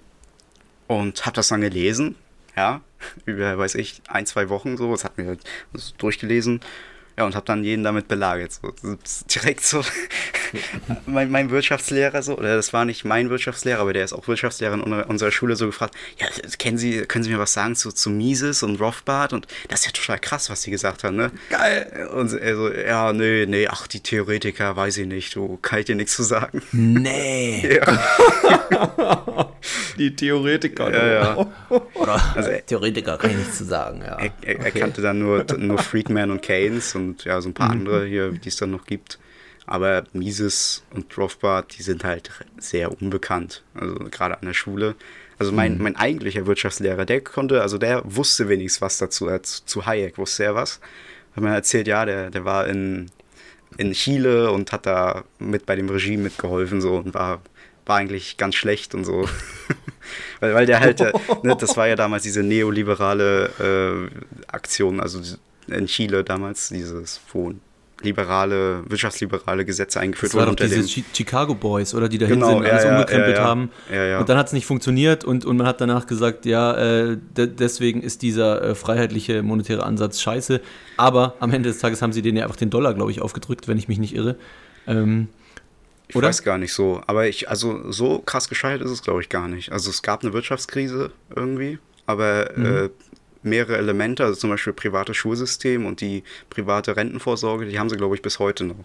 Und 0.88 1.24
hab 1.24 1.36
das 1.36 1.50
dann 1.50 1.62
gelesen 1.62 2.16
ja, 2.56 2.82
über, 3.26 3.58
weiß 3.58 3.76
ich, 3.76 4.02
ein, 4.08 4.26
zwei 4.26 4.50
Wochen 4.50 4.78
so, 4.78 4.92
das 4.92 5.04
hat 5.04 5.18
mir 5.18 5.28
halt 5.28 5.44
durchgelesen. 5.98 6.62
Ja, 7.18 7.26
und 7.26 7.36
habe 7.36 7.46
dann 7.46 7.64
jeden 7.64 7.84
damit 7.84 8.08
belagert. 8.08 8.54
So. 8.54 8.74
Direkt 9.30 9.64
so. 9.64 9.84
mein, 11.06 11.30
mein, 11.30 11.50
Wirtschaftslehrer 11.50 12.24
so, 12.24 12.38
oder 12.38 12.56
das 12.56 12.74
war 12.74 12.86
nicht 12.86 13.06
mein 13.06 13.30
Wirtschaftslehrer, 13.30 13.80
aber 13.80 13.94
der 13.94 14.06
ist 14.06 14.14
auch 14.14 14.28
Wirtschaftslehrer 14.28 14.74
in 14.74 14.82
unserer 14.82 15.32
Schule 15.32 15.56
so 15.56 15.66
gefragt, 15.66 15.94
ja, 16.18 16.28
kennen 16.58 16.78
Sie, 16.78 17.02
können 17.02 17.24
Sie 17.24 17.30
mir 17.30 17.40
was 17.40 17.54
sagen 17.54 17.76
zu, 17.76 17.92
zu 17.92 18.10
Mises 18.10 18.64
und 18.64 18.80
Rothbard? 18.80 19.34
Und 19.34 19.48
das 19.68 19.82
ist 19.82 19.86
ja 19.88 19.92
total 19.92 20.20
krass, 20.20 20.50
was 20.50 20.62
die 20.62 20.72
gesagt 20.72 21.04
haben, 21.04 21.18
ne? 21.18 21.32
Geil! 21.50 22.10
Und 22.14 22.34
er 22.34 22.56
so, 22.56 22.72
ja, 22.72 23.12
nee, 23.14 23.46
nee, 23.46 23.68
ach, 23.68 23.88
die 23.88 24.00
Theoretiker, 24.00 24.76
weiß 24.76 24.98
ich 24.98 25.08
nicht, 25.08 25.36
du, 25.36 25.58
kann 25.62 25.80
ich 25.80 25.86
dir 25.86 25.96
nichts 25.96 26.16
zu 26.16 26.24
sagen. 26.24 26.62
Nee! 26.72 27.82
Ja. 27.86 29.52
die 29.98 30.16
Theoretiker. 30.16 30.92
Ja, 30.92 31.08
ja. 31.08 31.48
Oder 32.02 32.22
also, 32.36 32.52
Theoretiker 32.66 33.18
kann 33.18 33.32
ich 33.32 33.38
nichts 33.38 33.58
zu 33.58 33.66
sagen, 33.66 34.02
ja. 34.02 34.18
Er, 34.18 34.32
er, 34.42 34.56
okay. 34.56 34.62
er 34.64 34.72
kannte 34.72 35.02
dann 35.02 35.20
nur, 35.20 35.46
nur 35.58 35.78
Friedman 35.78 36.32
und 36.32 36.42
Keynes 36.42 36.96
und 36.96 37.24
ja, 37.26 37.40
so 37.42 37.50
ein 37.50 37.54
paar 37.54 37.74
mhm. 37.74 37.80
andere 37.80 38.06
hier, 38.06 38.32
die 38.32 38.50
es 38.50 38.58
dann 38.58 38.72
noch 38.72 38.86
gibt. 38.86 39.20
Aber 39.68 40.04
Mises 40.14 40.84
und 40.94 41.16
Rothbard, 41.18 41.78
die 41.78 41.84
sind 41.84 42.04
halt 42.04 42.32
sehr 42.58 42.92
unbekannt. 43.02 43.64
Also 43.74 43.96
gerade 44.10 44.38
an 44.40 44.46
der 44.46 44.54
Schule. 44.54 44.96
Also 45.38 45.52
mein, 45.52 45.78
mhm. 45.78 45.84
mein 45.84 45.96
eigentlicher 45.96 46.46
Wirtschaftslehrer, 46.46 47.06
der 47.06 47.22
konnte, 47.22 47.62
also 47.62 47.78
der 47.78 48.02
wusste 48.04 48.50
wenigstens 48.50 48.82
was 48.82 48.98
dazu. 48.98 49.30
Zu 49.42 49.86
Hayek 49.86 50.18
wusste 50.18 50.44
er 50.44 50.56
was. 50.56 50.80
Hat 51.36 51.44
mir 51.44 51.54
erzählt, 51.54 51.88
ja, 51.88 52.06
der, 52.06 52.30
der 52.30 52.44
war 52.44 52.68
in, 52.68 53.10
in 53.78 53.94
Chile 53.94 54.52
und 54.52 54.72
hat 54.72 54.86
da 54.86 55.24
mit 55.40 55.66
bei 55.66 55.76
dem 55.76 55.90
Regime 55.90 56.24
mitgeholfen 56.24 56.82
so 56.82 56.98
und 56.98 57.14
war, 57.14 57.42
war 57.92 57.98
eigentlich 57.98 58.38
ganz 58.38 58.56
schlecht 58.56 58.96
und 58.96 59.04
so. 59.04 59.28
weil, 60.40 60.54
weil 60.54 60.66
der 60.66 60.80
halt, 60.80 61.02
ne, 61.44 61.58
das 61.60 61.76
war 61.76 61.90
ja 61.90 61.98
damals 61.98 62.24
diese 62.24 62.42
neoliberale 62.42 63.50
äh, 63.60 64.46
Aktion, 64.48 65.02
also 65.02 65.20
in 65.68 65.88
Chile 65.88 66.24
damals, 66.24 66.70
dieses, 66.70 67.20
wo 67.34 67.54
liberale, 68.02 68.90
wirtschaftsliberale 68.90 69.66
Gesetze 69.66 70.00
eingeführt 70.00 70.34
wurden. 70.34 70.56
Das 70.56 70.72
war 70.72 70.78
doch 70.78 70.86
diese 70.86 71.04
Chicago 71.14 71.54
Boys, 71.54 71.94
oder 71.94 72.08
die 72.08 72.18
dahin 72.18 72.36
genau, 72.36 72.54
sind, 72.54 72.66
alles 72.66 72.84
ja, 72.86 72.92
umgekrempelt 72.92 73.36
ja, 73.36 73.44
ja, 73.44 73.48
haben. 73.48 73.70
Und 74.22 74.30
dann 74.30 74.38
hat 74.38 74.48
es 74.48 74.54
nicht 74.54 74.66
funktioniert 74.66 75.26
und, 75.26 75.44
und 75.44 75.58
man 75.58 75.68
hat 75.68 75.82
danach 75.82 76.08
gesagt, 76.08 76.46
ja, 76.46 76.74
äh, 76.78 77.18
de 77.38 77.48
deswegen 77.48 78.02
ist 78.02 78.22
dieser 78.22 78.64
äh, 78.64 78.74
freiheitliche 78.74 79.44
monetäre 79.44 79.84
Ansatz 79.84 80.22
scheiße. 80.22 80.62
Aber 80.96 81.36
am 81.42 81.52
Ende 81.52 81.70
des 81.70 81.80
Tages 81.80 82.02
haben 82.02 82.14
sie 82.14 82.22
denen 82.22 82.38
ja 82.38 82.46
einfach 82.46 82.56
den 82.56 82.70
Dollar, 82.70 82.94
glaube 82.94 83.12
ich, 83.12 83.22
aufgedrückt, 83.22 83.68
wenn 83.68 83.78
ich 83.78 83.90
mich 83.90 84.00
nicht 84.00 84.16
irre. 84.16 84.38
Ähm, 84.88 85.28
ich 86.12 86.16
oder? 86.18 86.28
weiß 86.28 86.44
gar 86.44 86.58
nicht 86.58 86.74
so. 86.74 87.02
Aber 87.08 87.28
ich, 87.28 87.50
also 87.50 87.90
so 87.90 88.20
krass 88.20 88.50
gescheitert 88.50 88.86
ist 88.86 88.92
es, 88.92 89.02
glaube 89.02 89.22
ich, 89.22 89.30
gar 89.30 89.48
nicht. 89.48 89.72
Also 89.72 89.90
es 89.90 90.02
gab 90.02 90.24
eine 90.24 90.34
Wirtschaftskrise 90.34 91.12
irgendwie, 91.34 91.80
aber 92.06 92.52
mhm. 92.54 92.66
äh, 92.66 92.90
mehrere 93.44 93.78
Elemente, 93.78 94.26
also 94.26 94.38
zum 94.38 94.50
Beispiel 94.50 94.74
privates 94.74 95.16
Schulsystem 95.16 95.86
und 95.86 96.02
die 96.02 96.24
private 96.50 96.98
Rentenvorsorge, 96.98 97.66
die 97.66 97.80
haben 97.80 97.90
sie, 97.90 97.96
glaube 97.96 98.16
ich, 98.16 98.22
bis 98.22 98.40
heute 98.40 98.66
noch. 98.66 98.84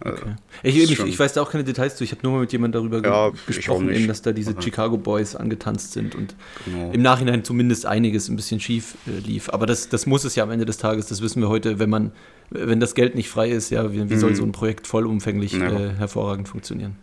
Also, 0.00 0.22
okay. 0.22 0.34
Ich, 0.62 0.78
ich, 0.78 0.98
ich, 0.98 1.18
weiß 1.18 1.34
da 1.34 1.42
auch 1.42 1.50
keine 1.50 1.64
Details 1.64 1.96
zu. 1.96 2.04
Ich 2.04 2.12
habe 2.12 2.22
nur 2.22 2.32
mal 2.32 2.40
mit 2.40 2.52
jemandem 2.52 2.90
darüber 2.90 3.06
ja, 3.06 3.32
gesprochen, 3.46 3.90
eben, 3.92 4.08
dass 4.08 4.22
da 4.22 4.32
diese 4.32 4.52
okay. 4.52 4.62
Chicago 4.62 4.96
Boys 4.96 5.36
angetanzt 5.36 5.92
sind 5.92 6.14
und 6.14 6.34
genau. 6.64 6.90
im 6.90 7.02
Nachhinein 7.02 7.44
zumindest 7.44 7.84
einiges 7.84 8.30
ein 8.30 8.36
bisschen 8.36 8.60
schief 8.60 8.94
äh, 9.06 9.18
lief. 9.18 9.50
Aber 9.50 9.66
das, 9.66 9.90
das 9.90 10.06
muss 10.06 10.24
es 10.24 10.34
ja 10.36 10.42
am 10.42 10.50
Ende 10.50 10.64
des 10.64 10.78
Tages, 10.78 11.06
das 11.06 11.20
wissen 11.20 11.42
wir 11.42 11.50
heute, 11.50 11.78
wenn 11.78 11.90
man, 11.90 12.12
wenn 12.50 12.80
das 12.80 12.94
Geld 12.94 13.14
nicht 13.14 13.28
frei 13.28 13.50
ist, 13.50 13.70
ja, 13.70 13.92
wie, 13.92 14.08
wie 14.08 14.14
mhm. 14.14 14.18
soll 14.18 14.34
so 14.34 14.44
ein 14.44 14.52
Projekt 14.52 14.86
vollumfänglich 14.86 15.52
ja. 15.52 15.68
äh, 15.68 15.94
hervorragend 15.94 16.48
funktionieren? 16.48 16.96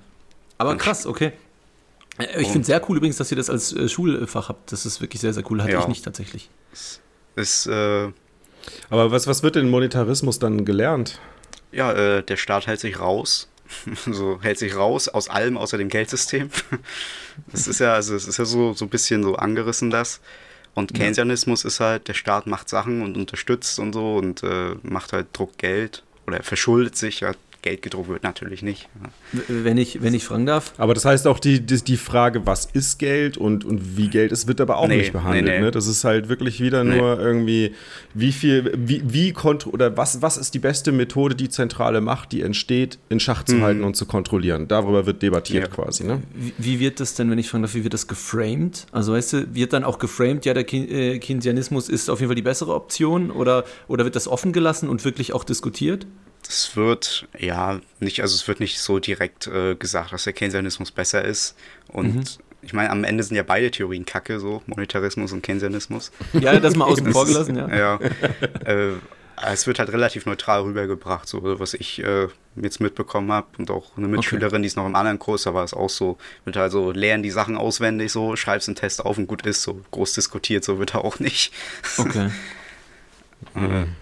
Aber 0.58 0.76
krass, 0.78 1.06
okay. 1.06 1.34
Äh, 2.18 2.42
ich 2.42 2.48
finde 2.48 2.62
es 2.62 2.68
sehr 2.68 2.82
cool 2.90 2.98
übrigens, 2.98 3.18
dass 3.18 3.32
ihr 3.32 3.38
das 3.38 3.50
als 3.50 3.74
äh, 3.74 3.90
Schulfach 3.90 4.50
habt. 4.50 4.72
Das 4.72 4.86
ist 4.86 5.02
wirklich 5.02 5.22
sehr, 5.22 5.34
sehr 5.34 5.50
cool. 5.50 5.62
Hatte 5.62 5.74
ja. 5.74 5.82
ich 5.82 5.88
nicht 5.88 6.04
tatsächlich. 6.04 6.50
Ist, 7.36 7.68
äh, 7.68 8.10
Aber 8.90 9.12
was, 9.12 9.28
was 9.28 9.44
wird 9.44 9.56
denn 9.56 9.70
Monetarismus 9.70 10.40
dann 10.40 10.66
gelernt? 10.66 11.20
Ja, 11.72 11.92
äh, 11.92 12.24
der 12.24 12.38
Staat 12.38 12.68
hält 12.68 12.80
sich 12.80 13.00
raus. 13.00 13.50
so 14.12 14.40
hält 14.42 14.60
sich 14.60 14.76
raus 14.76 15.08
aus 15.08 15.30
allem 15.30 15.58
außer 15.58 15.78
dem 15.78 15.90
Geldsystem. 15.90 16.50
das 17.52 17.68
ist 17.68 17.80
ja, 17.80 17.94
also 17.94 18.16
es 18.16 18.28
ist 18.28 18.38
ja 18.38 18.46
so, 18.46 18.74
so 18.74 18.86
ein 18.86 18.90
bisschen 18.90 19.24
so 19.24 19.36
angerissen 19.36 19.90
das. 19.90 20.22
Und 20.76 20.94
Keynesianismus 20.94 21.64
ja. 21.64 21.68
ist 21.68 21.80
halt, 21.80 22.08
der 22.08 22.14
Staat 22.14 22.48
macht 22.48 22.68
Sachen 22.70 23.04
und 23.04 23.16
unterstützt 23.16 23.80
und 23.80 23.94
so 23.94 24.16
und 24.16 24.44
äh, 24.44 24.76
macht 24.82 25.14
halt 25.14 25.28
Druck 25.34 25.58
Geld 25.58 26.04
oder 26.26 26.42
verschuldet 26.42 26.96
sich, 26.96 27.24
hat 27.24 27.38
Geld 27.63 27.82
gedruckt 27.82 28.10
wird 28.10 28.23
natürlich 28.23 28.62
nicht. 28.62 28.89
Wenn 29.47 29.78
ich, 29.78 30.04
wenn 30.04 30.13
ich 30.13 30.26
fragen 30.26 30.45
darf. 30.45 30.73
Aber 30.78 30.93
das 30.93 31.06
heißt 31.06 31.26
auch 31.28 31.39
die, 31.39 31.62
die, 31.62 31.82
die 31.82 31.97
Frage, 31.97 32.45
was 32.45 32.65
ist 32.65 32.99
Geld 32.99 33.38
und, 33.38 33.65
und 33.65 33.97
wie 33.97 34.10
Geld 34.10 34.32
ist, 34.32 34.47
wird 34.47 34.62
aber 34.62 34.78
auch 34.78 34.88
nee, 34.88 34.97
nicht 34.97 35.13
behandelt. 35.13 35.45
Nee, 35.45 35.52
nee. 35.52 35.62
Ne? 35.62 35.71
Das 35.71 35.88
ist 35.88 36.04
halt 36.04 36.30
wirklich 36.30 36.60
wieder 36.60 36.84
nur 36.84 37.19
irgendwie, 37.19 37.73
wie 38.13 38.34
viel, 38.34 38.71
wie, 38.76 39.02
wie 39.06 39.34
oder 39.65 39.95
was, 39.97 40.21
was 40.21 40.38
ist 40.38 40.54
die 40.54 40.60
beste 40.60 40.91
Methode, 40.91 41.36
die 41.36 41.49
zentrale 41.49 42.02
Macht, 42.02 42.34
die 42.34 42.41
entsteht, 42.41 42.99
in 43.10 43.19
Schach 43.19 43.43
zu 43.43 43.56
mhm. 43.56 43.63
halten 43.63 43.84
und 43.84 43.95
zu 43.95 44.06
kontrollieren. 44.06 44.67
Darüber 44.67 45.06
wird 45.06 45.21
debattiert 45.21 45.67
ja. 45.67 45.69
quasi. 45.73 46.04
Ne? 46.04 46.21
Wie, 46.36 46.54
wie, 46.58 46.80
wird 46.82 46.99
das 46.99 47.15
denn, 47.15 47.32
wenn 47.32 47.39
ich 47.39 47.49
fragen 47.49 47.63
darf, 47.63 47.76
wie 47.76 47.84
wird 47.84 47.93
das 47.93 48.08
geframed? 48.08 48.88
Also 48.91 49.13
weißt 49.13 49.34
du, 49.34 49.56
wird 49.56 49.71
dann 49.71 49.86
auch 49.86 49.99
geframed, 49.99 50.45
ja, 50.45 50.54
der 50.54 50.71
äh, 50.73 51.19
Keynesianismus 51.19 51.88
ist 51.88 52.10
auf 52.10 52.19
jeden 52.19 52.30
Fall 52.30 52.36
die 52.36 52.41
bessere 52.41 52.76
Option 52.76 53.32
oder, 53.32 53.63
oder 53.88 54.04
wird 54.04 54.17
das 54.17 54.28
offen 54.28 54.52
gelassen 54.52 54.89
und 54.89 55.06
wirklich 55.06 55.34
auch 55.34 55.45
diskutiert? 55.45 56.06
Es 56.48 56.76
wird, 56.76 57.28
ja, 57.38 57.80
nicht, 58.00 58.22
also 58.22 58.36
es 58.36 58.48
wird 58.48 58.60
nicht 58.60 58.80
so 58.80 59.00
direkt 59.00 59.48
äh, 59.48 59.76
gesagt, 59.76 60.14
dass 60.14 60.24
der 60.24 60.34
Keynesianismus 60.34 60.92
besser 60.92 61.24
ist. 61.24 61.56
Und 61.88 62.16
mhm. 62.16 62.24
ich 62.62 62.74
meine, 62.74 62.90
am 62.90 63.04
Ende 63.04 63.24
sind 63.24 63.36
ja 63.36 63.44
beide 63.44 63.72
Theorien 63.72 64.06
kacke, 64.06 64.40
so 64.40 64.62
Monetarismus 64.66 65.32
und 65.32 65.42
Keynesianismus. 65.42 66.12
Ja, 66.34 66.60
das 66.60 66.76
mal 66.76 66.86
außen 66.86 67.12
vor 67.12 67.26
gelassen, 67.26 67.56
ja. 67.56 67.68
ja. 67.70 68.00
Äh, 68.66 68.94
es 69.52 69.68
wird 69.68 69.80
halt 69.80 69.92
relativ 69.92 70.26
neutral 70.26 70.62
rübergebracht, 70.62 71.28
so 71.28 71.60
was 71.60 71.74
ich 71.74 72.04
äh, 72.04 72.28
jetzt 72.56 72.80
mitbekommen 72.80 73.32
habe. 73.32 73.48
Und 73.58 73.72
auch 73.72 73.98
eine 73.98 74.08
Mitschülerin, 74.08 74.56
okay. 74.56 74.62
die 74.62 74.68
ist 74.68 74.78
noch 74.78 74.86
im 74.86 74.96
anderen 74.96 75.20
Kurs, 75.20 75.44
da 75.44 75.54
war 75.54 75.64
es 75.64 75.74
auch 75.74 75.90
so, 75.90 76.18
wird 76.46 76.56
halt 76.56 76.72
so, 76.72 76.92
lernen 76.92 77.24
die 77.24 77.32
Sachen 77.32 77.58
auswendig, 77.58 78.12
so, 78.12 78.36
schreibst 78.36 78.70
einen 78.70 78.76
Test 78.76 79.04
auf 79.04 79.18
und 79.18 79.28
gut 79.28 79.46
ist, 79.46 79.64
so 79.64 79.82
groß 79.92 80.14
diskutiert, 80.14 80.64
so 80.64 80.80
wird 80.80 80.94
er 80.94 81.04
auch 81.04 81.20
nicht. 81.20 81.54
Okay. 81.98 82.30
mhm. 83.56 83.96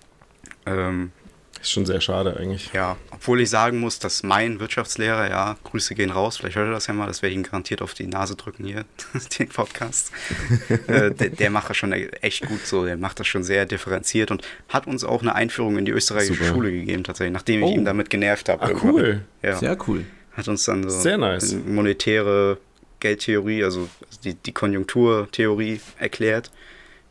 ähm, 0.66 1.12
ist 1.60 1.72
schon 1.72 1.86
sehr 1.86 2.00
schade 2.00 2.36
eigentlich. 2.36 2.70
Ja, 2.72 2.96
obwohl 3.10 3.40
ich 3.40 3.50
sagen 3.50 3.80
muss, 3.80 3.98
dass 3.98 4.22
mein 4.22 4.60
Wirtschaftslehrer, 4.60 5.28
ja, 5.28 5.56
Grüße 5.64 5.94
gehen 5.94 6.10
raus, 6.10 6.38
vielleicht 6.38 6.56
hört 6.56 6.68
er 6.68 6.72
das 6.72 6.86
ja 6.86 6.94
mal, 6.94 7.06
das 7.06 7.22
werde 7.22 7.32
ich 7.32 7.36
ihm 7.36 7.42
garantiert 7.42 7.82
auf 7.82 7.94
die 7.94 8.06
Nase 8.06 8.36
drücken 8.36 8.64
hier, 8.64 8.84
den 9.38 9.48
Podcast. 9.48 10.10
äh, 10.86 11.10
der, 11.10 11.28
der, 11.30 11.50
macht 11.50 11.70
das 11.70 11.76
schon 11.76 11.92
echt 11.92 12.46
gut 12.46 12.66
so, 12.66 12.84
der 12.84 12.96
macht 12.96 13.20
das 13.20 13.26
schon 13.26 13.42
sehr 13.42 13.66
differenziert 13.66 14.30
und 14.30 14.42
hat 14.68 14.86
uns 14.86 15.04
auch 15.04 15.22
eine 15.22 15.34
Einführung 15.34 15.76
in 15.76 15.84
die 15.84 15.92
österreichische 15.92 16.44
Super. 16.44 16.54
Schule 16.54 16.72
gegeben, 16.72 17.04
tatsächlich, 17.04 17.34
nachdem 17.34 17.62
oh. 17.62 17.68
ich 17.68 17.74
ihn 17.74 17.84
damit 17.84 18.10
genervt 18.10 18.48
habe. 18.48 18.62
Ah, 18.62 18.70
cool. 18.82 19.22
Ja. 19.42 19.56
Sehr 19.56 19.76
cool. 19.86 20.04
Hat 20.32 20.48
uns 20.48 20.64
dann 20.64 20.88
so 20.88 21.00
sehr 21.00 21.18
nice. 21.18 21.54
monetäre 21.66 22.58
Geldtheorie, 23.00 23.64
also 23.64 23.88
die, 24.24 24.34
die 24.34 24.52
Konjunkturtheorie 24.52 25.80
erklärt 25.98 26.50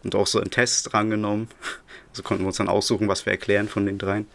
und 0.03 0.15
auch 0.15 0.27
so 0.27 0.39
einen 0.39 0.51
Test 0.51 0.91
drangenommen. 0.91 1.49
Also 2.11 2.23
konnten 2.23 2.43
wir 2.43 2.47
uns 2.47 2.57
dann 2.57 2.69
aussuchen, 2.69 3.07
was 3.07 3.27
wir 3.27 3.33
erklären 3.33 3.69
von 3.69 3.85
den 3.85 3.99
dreien. 3.99 4.25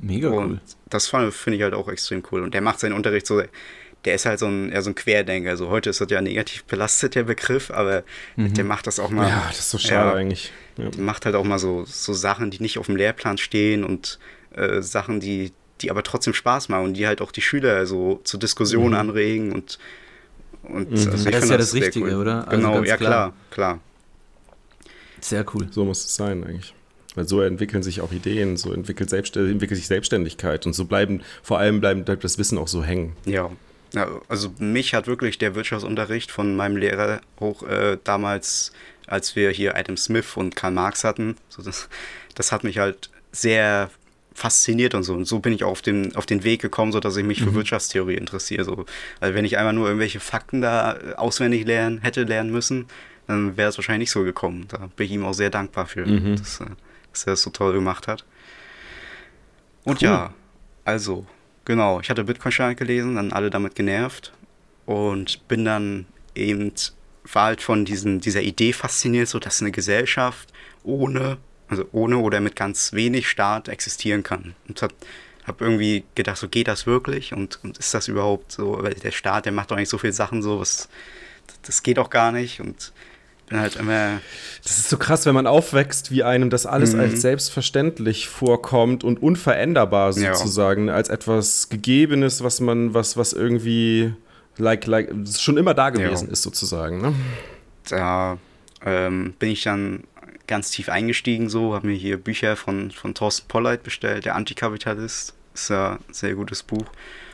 Mega 0.00 0.28
und 0.28 0.52
cool. 0.52 0.60
Das 0.90 1.08
finde 1.08 1.56
ich 1.56 1.62
halt 1.62 1.74
auch 1.74 1.88
extrem 1.88 2.22
cool. 2.30 2.42
Und 2.42 2.54
der 2.54 2.60
macht 2.60 2.80
seinen 2.80 2.92
Unterricht 2.92 3.26
so, 3.26 3.42
der 4.04 4.14
ist 4.14 4.26
halt 4.26 4.38
so 4.38 4.46
ein, 4.46 4.70
eher 4.70 4.82
so 4.82 4.90
ein 4.90 4.94
Querdenker. 4.94 5.50
Also 5.50 5.68
heute 5.68 5.90
ist 5.90 6.00
das 6.00 6.10
ja 6.10 6.20
negativ 6.20 6.64
belastet, 6.64 7.14
der 7.14 7.24
Begriff, 7.24 7.70
aber 7.70 8.04
mhm. 8.36 8.54
der 8.54 8.64
macht 8.64 8.86
das 8.86 8.98
auch 8.98 9.10
mal. 9.10 9.28
Ja, 9.28 9.44
das 9.48 9.60
ist 9.60 9.70
so 9.70 9.78
schade 9.78 10.10
ja, 10.10 10.14
eigentlich. 10.14 10.52
Ja. 10.76 10.90
Macht 10.98 11.24
halt 11.26 11.34
auch 11.34 11.44
mal 11.44 11.58
so, 11.58 11.84
so 11.86 12.12
Sachen, 12.12 12.50
die 12.50 12.60
nicht 12.60 12.78
auf 12.78 12.86
dem 12.86 12.96
Lehrplan 12.96 13.38
stehen 13.38 13.84
und 13.84 14.18
äh, 14.54 14.82
Sachen, 14.82 15.20
die, 15.20 15.52
die 15.80 15.90
aber 15.90 16.02
trotzdem 16.02 16.34
Spaß 16.34 16.68
machen 16.68 16.84
und 16.84 16.94
die 16.94 17.06
halt 17.06 17.20
auch 17.20 17.32
die 17.32 17.42
Schüler 17.42 17.86
so 17.86 18.20
zur 18.24 18.40
Diskussion 18.40 18.88
mhm. 18.88 18.94
anregen 18.94 19.52
und, 19.52 19.78
und 20.62 20.90
mhm. 20.90 20.96
also 20.96 21.10
das 21.10 21.44
ist 21.44 21.50
ja 21.50 21.56
das 21.56 21.74
Richtige, 21.74 22.06
cool. 22.06 22.20
oder? 22.20 22.48
Also 22.48 22.56
genau, 22.56 22.82
ja 22.82 22.96
klar, 22.96 23.32
klar. 23.50 23.80
Sehr 25.20 25.44
cool. 25.54 25.68
So 25.70 25.84
muss 25.84 26.04
es 26.04 26.14
sein 26.14 26.44
eigentlich. 26.44 26.74
Weil 27.14 27.28
so 27.28 27.40
entwickeln 27.40 27.82
sich 27.82 28.00
auch 28.00 28.12
Ideen, 28.12 28.56
so 28.56 28.72
entwickelt, 28.72 29.10
Selbst 29.10 29.36
entwickelt 29.36 29.78
sich 29.78 29.86
Selbstständigkeit 29.86 30.66
und 30.66 30.72
so 30.72 30.84
bleiben, 30.84 31.22
vor 31.42 31.58
allem 31.58 31.80
bleibt 31.80 32.24
das 32.24 32.38
Wissen 32.38 32.58
auch 32.58 32.68
so 32.68 32.82
hängen. 32.82 33.16
Ja. 33.24 33.50
also 34.28 34.52
mich 34.58 34.94
hat 34.94 35.06
wirklich 35.06 35.38
der 35.38 35.54
Wirtschaftsunterricht 35.54 36.32
von 36.32 36.56
meinem 36.56 36.76
Lehrer 36.76 37.20
auch 37.38 37.62
äh, 37.62 37.98
damals 38.02 38.72
als 39.06 39.36
wir 39.36 39.50
hier 39.50 39.76
Adam 39.76 39.96
Smith 39.96 40.36
und 40.36 40.56
Karl 40.56 40.72
Marx 40.72 41.04
hatten. 41.04 41.36
So 41.48 41.62
das, 41.62 41.88
das 42.34 42.52
hat 42.52 42.64
mich 42.64 42.78
halt 42.78 43.10
sehr 43.32 43.90
fasziniert 44.34 44.94
und 44.94 45.04
so. 45.04 45.14
Und 45.14 45.26
so 45.26 45.38
bin 45.38 45.52
ich 45.52 45.64
auch 45.64 45.70
auf 45.70 45.82
den, 45.82 46.16
auf 46.16 46.26
den 46.26 46.44
Weg 46.44 46.60
gekommen, 46.60 46.92
so 46.92 47.00
dass 47.00 47.16
ich 47.16 47.24
mich 47.24 47.40
für 47.40 47.50
mhm. 47.50 47.54
Wirtschaftstheorie 47.54 48.14
interessiere. 48.14 48.64
So. 48.64 48.84
Weil 49.20 49.34
wenn 49.34 49.44
ich 49.44 49.58
einmal 49.58 49.72
nur 49.72 49.86
irgendwelche 49.86 50.20
Fakten 50.20 50.60
da 50.60 50.96
auswendig 51.16 51.66
lernen, 51.66 52.00
hätte 52.02 52.24
lernen 52.24 52.50
müssen, 52.50 52.86
dann 53.26 53.56
wäre 53.56 53.68
es 53.68 53.78
wahrscheinlich 53.78 54.08
nicht 54.08 54.10
so 54.10 54.24
gekommen. 54.24 54.66
Da 54.68 54.88
bin 54.96 55.06
ich 55.06 55.12
ihm 55.12 55.24
auch 55.24 55.34
sehr 55.34 55.50
dankbar 55.50 55.86
für, 55.86 56.04
mhm. 56.04 56.36
dass, 56.36 56.60
äh, 56.60 56.66
dass, 57.14 57.26
er 57.26 57.32
das 57.32 57.42
so 57.42 57.50
toll 57.50 57.72
gemacht 57.72 58.08
hat. 58.08 58.24
Und 59.84 60.02
cool. 60.02 60.08
ja, 60.08 60.34
also, 60.84 61.26
genau, 61.64 62.00
ich 62.00 62.10
hatte 62.10 62.24
Bitcoin-Stein 62.24 62.76
gelesen, 62.76 63.16
dann 63.16 63.32
alle 63.32 63.50
damit 63.50 63.74
genervt 63.74 64.32
und 64.86 65.46
bin 65.48 65.64
dann 65.64 66.06
eben, 66.34 66.72
war 67.32 67.44
halt 67.44 67.62
von 67.62 67.84
diesen, 67.84 68.20
dieser 68.20 68.42
Idee 68.42 68.72
fasziniert, 68.72 69.28
so 69.28 69.38
dass 69.38 69.60
eine 69.60 69.72
Gesellschaft 69.72 70.52
ohne 70.82 71.38
also 71.68 71.86
ohne 71.92 72.18
oder 72.18 72.40
mit 72.40 72.56
ganz 72.56 72.92
wenig 72.92 73.28
Staat 73.28 73.68
existieren 73.68 74.22
kann. 74.22 74.54
Und 74.68 74.82
habe 74.82 74.94
hab 75.44 75.60
irgendwie 75.60 76.04
gedacht, 76.14 76.38
so 76.38 76.48
geht 76.48 76.68
das 76.68 76.86
wirklich 76.86 77.32
und, 77.32 77.62
und, 77.62 77.78
ist 77.78 77.92
das 77.94 78.08
überhaupt 78.08 78.52
so, 78.52 78.82
weil 78.82 78.94
der 78.94 79.10
Staat, 79.10 79.44
der 79.44 79.52
macht 79.52 79.70
doch 79.70 79.76
eigentlich 79.76 79.88
so 79.88 79.98
viele 79.98 80.12
Sachen 80.12 80.42
so, 80.42 80.60
was, 80.60 80.88
das 81.62 81.82
geht 81.82 81.98
doch 81.98 82.10
gar 82.10 82.32
nicht 82.32 82.60
und 82.60 82.92
bin 83.46 83.60
halt 83.60 83.76
immer. 83.76 84.20
Das 84.62 84.78
ist 84.78 84.88
so 84.88 84.96
krass, 84.96 85.26
wenn 85.26 85.34
man 85.34 85.46
aufwächst, 85.46 86.10
wie 86.10 86.22
einem 86.22 86.50
das 86.50 86.66
alles 86.66 86.94
mhm. 86.94 87.00
als 87.00 87.20
selbstverständlich 87.20 88.28
vorkommt 88.28 89.04
und 89.04 89.22
unveränderbar 89.22 90.12
sozusagen, 90.12 90.88
ja. 90.88 90.94
als 90.94 91.08
etwas 91.08 91.68
Gegebenes, 91.68 92.42
was 92.42 92.60
man, 92.60 92.94
was, 92.94 93.16
was 93.16 93.32
irgendwie 93.32 94.14
like, 94.56 94.86
like, 94.86 95.10
schon 95.38 95.56
immer 95.56 95.74
da 95.74 95.90
gewesen 95.90 96.26
ja. 96.26 96.32
ist 96.32 96.42
sozusagen. 96.42 97.00
Ne? 97.00 97.14
Da 97.88 98.38
ähm, 98.84 99.34
bin 99.38 99.50
ich 99.50 99.62
dann 99.62 100.04
ganz 100.46 100.70
tief 100.70 100.88
eingestiegen 100.88 101.48
so, 101.48 101.74
habe 101.74 101.86
mir 101.86 101.94
hier 101.94 102.16
Bücher 102.16 102.56
von, 102.56 102.90
von 102.90 103.14
Thorsten 103.14 103.48
Polleit 103.48 103.82
bestellt, 103.82 104.24
der 104.24 104.36
Antikapitalist. 104.36 105.34
Ist 105.54 105.70
ja 105.70 105.92
ein 106.08 106.12
sehr 106.12 106.34
gutes 106.34 106.64
Buch. 106.64 106.84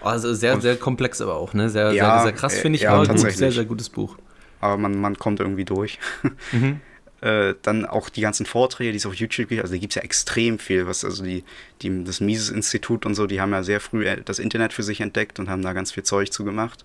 Also 0.03 0.35
sehr, 0.35 0.55
und, 0.55 0.61
sehr 0.61 0.77
komplex 0.77 1.23
aber 1.23 1.37
auch, 1.37 1.55
ne? 1.55 1.71
Sehr, 1.71 1.93
ja, 1.93 2.17
sehr, 2.17 2.23
sehr 2.25 2.33
krass, 2.33 2.59
finde 2.59 2.77
ich, 2.77 2.83
ja, 2.83 2.93
aber 2.93 3.07
gut, 3.07 3.33
sehr, 3.33 3.53
sehr 3.53 3.65
gutes 3.65 3.89
Buch. 3.89 4.17
Aber 4.61 4.77
man, 4.77 5.01
man 5.01 5.17
kommt 5.17 5.41
irgendwie 5.41 5.65
durch. 5.65 5.99
Mhm. 6.53 6.81
äh, 7.21 7.55
dann 7.63 7.85
auch 7.87 8.09
die 8.09 8.23
ganzen 8.23 8.47
Vorträge, 8.47 8.93
die 8.93 8.99
es 8.99 9.07
auf 9.07 9.15
YouTube 9.15 9.49
gibt, 9.49 9.61
also 9.61 9.75
da 9.75 9.79
gibt 9.79 9.93
es 9.93 9.97
ja 9.97 10.03
extrem 10.03 10.59
viel, 10.59 10.87
was 10.87 11.05
also 11.05 11.23
die, 11.23 11.45
die, 11.83 12.05
das 12.05 12.21
Mises-Institut 12.21 13.07
und 13.07 13.15
so, 13.15 13.27
die 13.27 13.41
haben 13.41 13.53
ja 13.53 13.63
sehr 13.63 13.81
früh 13.81 14.07
äh, 14.07 14.23
das 14.25 14.39
Internet 14.39 14.73
für 14.73 14.83
sich 14.83 15.01
entdeckt 15.01 15.39
und 15.39 15.49
haben 15.49 15.63
da 15.63 15.73
ganz 15.73 15.93
viel 15.93 16.03
Zeug 16.03 16.33
zu 16.33 16.45
gemacht. 16.45 16.85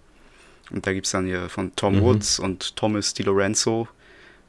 Und 0.71 0.87
da 0.87 0.93
gibt 0.93 1.05
es 1.05 1.11
dann 1.11 1.25
hier 1.25 1.49
von 1.49 1.75
Tom 1.75 1.97
mhm. 1.97 2.01
Woods 2.01 2.39
und 2.39 2.75
Thomas 2.75 3.13
Di 3.13 3.23
Lorenzo, 3.23 3.87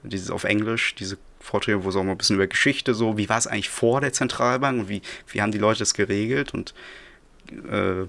dieses 0.03 0.31
auf 0.31 0.45
Englisch, 0.45 0.95
diese 0.95 1.19
Vorträge, 1.41 1.85
wo 1.85 1.91
es 1.91 1.97
auch 1.97 2.03
mal 2.03 2.13
ein 2.13 2.19
bisschen 2.19 2.37
über 2.37 2.47
Geschichte 2.47 2.95
so, 2.95 3.17
wie 3.17 3.29
war 3.29 3.39
es 3.39 3.47
eigentlich 3.47 3.71
vor 3.71 4.01
der 4.01 4.13
Zentralbank 4.13 4.81
und 4.81 4.89
wie, 4.89 5.03
wie 5.29 5.41
haben 5.41 5.53
die 5.53 5.59
Leute 5.59 5.81
das 5.81 5.95
geregelt 5.95 6.53
und 6.55 6.75
äh, 7.71 8.07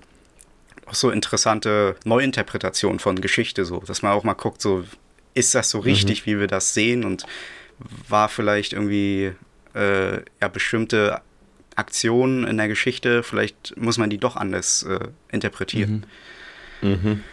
auch 0.85 0.95
so 0.95 1.11
interessante 1.11 1.95
Neuinterpretationen 2.05 2.99
von 2.99 3.19
Geschichte, 3.21 3.65
so, 3.65 3.79
dass 3.79 4.01
man 4.01 4.13
auch 4.13 4.23
mal 4.23 4.33
guckt, 4.33 4.61
so, 4.61 4.85
ist 5.37 5.55
das 5.55 5.69
so 5.69 5.79
richtig, 5.79 6.25
mhm. 6.25 6.31
wie 6.31 6.39
wir 6.39 6.47
das 6.47 6.73
sehen 6.73 7.03
und 7.03 7.25
war 8.09 8.29
vielleicht 8.29 8.73
irgendwie 8.73 9.33
äh, 9.75 10.17
ja, 10.41 10.47
bestimmte 10.47 11.21
Aktionen 11.75 12.45
in 12.45 12.57
der 12.57 12.67
Geschichte, 12.67 13.21
vielleicht 13.21 13.77
muss 13.77 13.97
man 13.97 14.09
die 14.09 14.17
doch 14.17 14.35
anders 14.35 14.83
äh, 14.83 15.07
interpretieren. 15.31 16.05
Mhm. 16.81 16.89
Mhm 16.89 17.23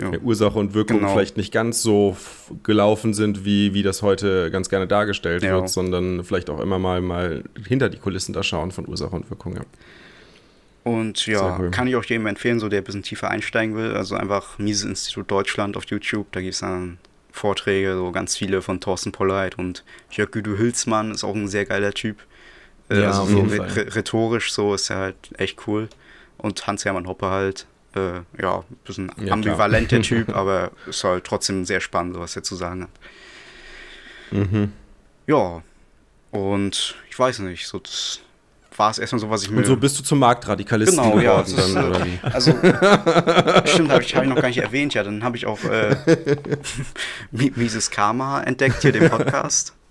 ja. 0.00 0.18
Ursache 0.18 0.58
und 0.58 0.74
Wirkung 0.74 0.98
genau. 0.98 1.12
vielleicht 1.12 1.36
nicht 1.36 1.52
ganz 1.52 1.82
so 1.82 2.16
gelaufen 2.62 3.14
sind, 3.14 3.44
wie, 3.44 3.74
wie 3.74 3.82
das 3.82 4.02
heute 4.02 4.50
ganz 4.50 4.68
gerne 4.68 4.86
dargestellt 4.86 5.42
ja. 5.42 5.52
wird, 5.52 5.68
sondern 5.68 6.24
vielleicht 6.24 6.50
auch 6.50 6.60
immer 6.60 6.78
mal, 6.78 7.00
mal 7.00 7.44
hinter 7.66 7.88
die 7.88 7.98
Kulissen 7.98 8.32
da 8.32 8.42
schauen 8.42 8.70
von 8.70 8.88
Ursache 8.88 9.14
und 9.14 9.30
Wirkung. 9.30 9.56
Ja. 9.56 9.62
Und 10.82 11.26
ja, 11.26 11.58
cool. 11.58 11.70
kann 11.70 11.86
ich 11.86 11.96
auch 11.96 12.04
jedem 12.04 12.26
empfehlen, 12.26 12.58
so 12.58 12.68
der 12.68 12.80
ein 12.80 12.84
bisschen 12.84 13.02
tiefer 13.02 13.30
einsteigen 13.30 13.76
will. 13.76 13.94
Also 13.94 14.16
einfach 14.16 14.58
Mises 14.58 14.84
Institut 14.84 15.30
Deutschland 15.30 15.76
auf 15.76 15.84
YouTube, 15.86 16.26
da 16.32 16.40
gibt 16.40 16.54
es 16.54 16.60
dann 16.60 16.98
Vorträge, 17.32 17.94
so 17.94 18.12
ganz 18.12 18.36
viele 18.36 18.62
von 18.62 18.80
Thorsten 18.80 19.12
Polleit 19.12 19.58
und 19.58 19.84
Jörg 20.10 20.30
Güdo 20.30 20.56
Hülsmann 20.56 21.12
ist 21.12 21.24
auch 21.24 21.34
ein 21.34 21.48
sehr 21.48 21.64
geiler 21.64 21.92
Typ. 21.92 22.18
Äh, 22.88 23.02
ja, 23.02 23.08
also 23.08 23.26
so 23.26 23.40
rhetorisch 23.40 24.52
so 24.52 24.74
ist 24.74 24.90
er 24.90 24.96
halt 24.96 25.16
echt 25.38 25.66
cool. 25.66 25.88
Und 26.38 26.66
Hans-Hermann 26.66 27.06
Hoppe 27.06 27.26
halt, 27.26 27.66
äh, 27.94 28.20
ja, 28.40 28.58
ein 28.58 28.76
bisschen 28.84 29.12
ja, 29.18 29.32
ambivalenter 29.32 30.02
Typ, 30.02 30.30
aber 30.30 30.72
ist 30.86 31.04
halt 31.04 31.24
trotzdem 31.24 31.64
sehr 31.64 31.80
spannend, 31.80 32.18
was 32.18 32.36
er 32.36 32.42
zu 32.42 32.56
sagen 32.56 32.84
hat. 32.84 32.90
Mhm. 34.32 34.72
Ja, 35.26 35.62
und 36.30 36.96
ich 37.08 37.18
weiß 37.18 37.40
nicht, 37.40 37.66
so 37.66 37.78
das 37.78 38.20
war 38.76 38.90
es 38.90 38.98
erstmal 38.98 39.20
so, 39.20 39.30
was 39.30 39.42
ich 39.42 39.50
mir. 39.50 39.58
Und 39.58 39.66
so 39.66 39.76
bist 39.76 39.98
du 39.98 40.02
zum 40.02 40.18
Marktradikalisten 40.20 40.98
genau, 40.98 41.16
geworden 41.16 41.24
ja, 41.24 41.56
dann, 41.56 41.70
ist, 41.70 41.76
oder 41.76 42.06
wie? 42.06 42.18
Also, 42.22 42.50
stimmt, 43.64 43.90
habe 43.90 44.02
ich, 44.02 44.14
hab 44.14 44.22
ich 44.22 44.28
noch 44.28 44.36
gar 44.36 44.48
nicht 44.48 44.58
erwähnt, 44.58 44.94
ja, 44.94 45.02
dann 45.02 45.22
habe 45.22 45.36
ich 45.36 45.46
auch 45.46 45.62
äh, 45.64 45.96
Mises 47.30 47.90
Karma 47.90 48.42
entdeckt, 48.42 48.82
hier 48.82 48.92
den 48.92 49.08
Podcast. 49.10 49.74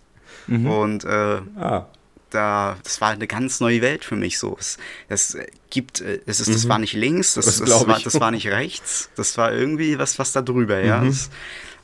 Mhm. 0.47 0.65
Und 0.65 1.03
äh, 1.03 1.41
ah 1.59 1.85
da, 2.29 2.77
das 2.83 3.01
war 3.01 3.09
eine 3.09 3.27
ganz 3.27 3.59
neue 3.59 3.81
Welt 3.81 4.05
für 4.05 4.15
mich 4.15 4.39
so. 4.39 4.55
Es, 4.59 4.77
es 5.07 5.37
gibt, 5.69 6.01
es 6.01 6.39
ist, 6.39 6.53
das 6.53 6.65
mhm. 6.65 6.69
war 6.69 6.79
nicht 6.79 6.93
links, 6.93 7.33
das, 7.33 7.45
das, 7.45 7.59
das, 7.59 7.87
war, 7.87 7.99
das 7.99 8.19
war 8.19 8.31
nicht 8.31 8.47
rechts, 8.47 9.09
das 9.15 9.37
war 9.37 9.51
irgendwie 9.51 9.97
was, 9.97 10.19
was 10.19 10.31
da 10.31 10.41
drüber, 10.41 10.79
ja. 10.79 11.01
Mhm. 11.01 11.07
Das, 11.07 11.29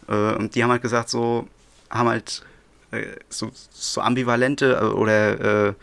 äh, 0.08 0.36
und 0.36 0.56
die 0.56 0.64
haben 0.64 0.72
halt 0.72 0.82
gesagt, 0.82 1.10
so, 1.10 1.48
haben 1.90 2.10
halt 2.10 2.44
äh, 2.92 3.04
so, 3.30 3.52
so 3.72 4.02
ambivalente 4.02 4.80
äh, 4.82 4.86
oder 4.86 5.76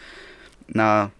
na, 0.68 1.10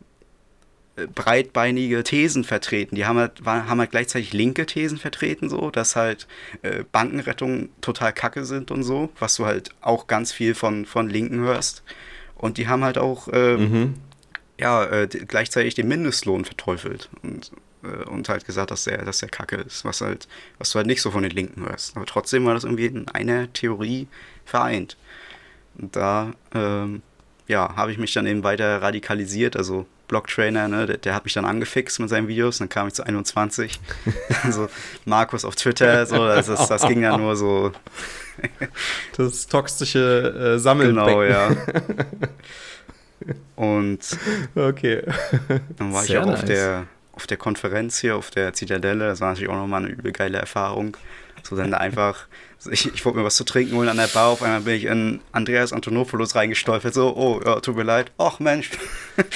äh, 0.97 1.07
breitbeinige 1.07 2.05
Thesen 2.05 2.45
vertreten. 2.45 2.97
Die 2.97 3.07
haben 3.07 3.19
halt, 3.19 3.45
war, 3.45 3.67
haben 3.67 3.81
halt 3.81 3.91
gleichzeitig 3.91 4.35
linke 4.35 4.67
Thesen 4.67 4.99
vertreten, 4.99 5.49
so, 5.49 5.71
dass 5.71 5.97
halt 5.97 6.27
äh, 6.61 6.85
Bankenrettung 6.93 7.71
total 7.81 8.13
kacke 8.13 8.45
sind 8.45 8.71
und 8.71 8.83
so, 8.83 9.11
was 9.19 9.37
du 9.37 9.47
halt 9.47 9.71
auch 9.81 10.07
ganz 10.07 10.33
viel 10.33 10.55
von, 10.55 10.85
von 10.85 11.09
Linken 11.09 11.41
hörst. 11.41 11.83
Und 12.37 12.59
die 12.59 12.69
haben 12.69 12.85
halt 12.85 12.99
auch 12.99 13.29
äh, 13.29 13.57
mhm. 13.57 13.95
ja, 14.61 14.85
äh, 14.85 15.07
gleichzeitig 15.07 15.75
den 15.75 15.89
Mindestlohn 15.89 16.45
verteufelt 16.45 17.09
und, 17.23 17.53
äh, 17.85 18.05
und 18.11 18.29
halt 18.29 18.45
gesagt, 18.45 18.71
dass 18.71 18.85
der, 18.85 19.03
dass 19.05 19.19
der 19.19 19.31
Kacke 19.31 19.57
ist, 19.57 19.87
was 19.87 20.03
halt, 20.03 20.29
was 20.59 20.73
du 20.73 20.77
halt 20.77 20.89
nicht 20.89 21.01
so 21.01 21.11
von 21.11 21.23
den 21.23 21.33
Linken 21.33 21.65
hörst. 21.65 21.97
Aber 21.97 22.05
trotzdem 22.05 22.45
war 22.45 22.53
das 22.53 22.65
irgendwie 22.65 22.87
in 22.87 23.09
einer 23.09 23.51
Theorie 23.55 24.09
vereint. 24.45 24.99
Und 25.79 25.97
da 25.97 26.33
ähm, 26.55 27.01
ja, 27.49 27.75
habe 27.77 27.93
ich 27.93 27.99
mich 27.99 28.13
dann 28.13 28.27
eben 28.27 28.43
weiter 28.45 28.81
radikalisiert, 28.83 29.57
also 29.57 29.87
Blocktrainer, 30.09 30.69
ne, 30.69 30.87
der, 30.87 30.99
der, 30.99 31.15
hat 31.15 31.25
mich 31.25 31.33
dann 31.33 31.45
angefixt 31.45 31.99
mit 31.99 32.11
seinen 32.11 32.29
Videos, 32.29 32.59
dann 32.59 32.69
kam 32.69 32.87
ich 32.87 32.95
zu 32.95 33.05
21. 33.05 33.81
also 34.43 34.69
Markus 35.05 35.45
auf 35.45 35.57
Twitter, 35.57 36.05
so, 36.07 36.21
also 36.23 36.55
das, 36.55 36.69
das 36.69 36.87
ging 36.87 37.03
ja 37.03 37.17
nur 37.17 37.35
so 37.37 37.73
das 39.17 39.47
toxische 39.47 40.55
äh, 40.57 40.59
Sammelbecken. 40.59 41.05
Genau, 41.05 41.23
ja. 41.23 41.51
Und 43.57 44.01
okay. 44.55 45.03
dann 45.77 45.93
war 45.93 46.03
Sehr 46.03 46.19
ich 46.21 46.23
auch 46.23 46.27
nice. 46.27 46.41
auf, 46.41 46.45
der, 46.45 46.87
auf 47.13 47.27
der 47.27 47.37
Konferenz 47.37 47.99
hier, 47.99 48.17
auf 48.17 48.31
der 48.31 48.53
Zitadelle. 48.53 49.07
Das 49.07 49.21
war 49.21 49.31
natürlich 49.31 49.49
auch 49.49 49.57
nochmal 49.57 49.85
eine 49.85 49.93
übel 49.93 50.13
geile 50.13 50.39
Erfahrung. 50.39 50.97
So 51.43 51.57
dann 51.57 51.75
einfach, 51.75 52.27
ich, 52.71 52.93
ich 52.95 53.05
wollte 53.05 53.19
mir 53.19 53.25
was 53.25 53.37
zu 53.37 53.45
trinken 53.45 53.75
holen 53.75 53.89
an 53.89 53.97
der 53.97 54.07
Bar, 54.07 54.29
auf 54.29 54.43
einmal 54.43 54.61
bin 54.61 54.75
ich 54.75 54.85
in 54.85 55.21
Andreas 55.33 55.73
Antonopoulos 55.73 56.35
reingestolpert, 56.35 56.95
so, 56.95 57.17
oh, 57.17 57.41
ja, 57.45 57.61
tut 57.61 57.77
mir 57.77 57.83
leid. 57.83 58.13
Ach 58.19 58.39
Mensch, 58.41 58.71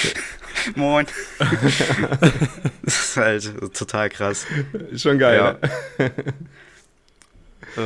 moin. 0.75 1.07
das 2.83 2.95
ist 2.95 3.17
halt 3.17 3.75
total 3.75 4.09
krass. 4.11 4.47
Schon 4.95 5.19
geil. 5.19 5.37
Ja. 5.37 5.59
Ne? 5.99 6.13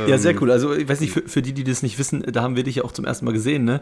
Ja, 0.07 0.17
sehr 0.17 0.31
ähm, 0.31 0.37
cool. 0.41 0.51
Also, 0.51 0.73
ich 0.73 0.87
weiß 0.87 1.01
nicht, 1.01 1.11
für, 1.11 1.27
für, 1.27 1.41
die, 1.41 1.53
die 1.53 1.63
das 1.63 1.83
nicht 1.83 1.99
wissen, 1.99 2.21
da 2.21 2.41
haben 2.41 2.55
wir 2.55 2.63
dich 2.63 2.75
ja 2.75 2.83
auch 2.83 2.91
zum 2.91 3.05
ersten 3.05 3.25
Mal 3.25 3.33
gesehen, 3.33 3.65
ne? 3.65 3.81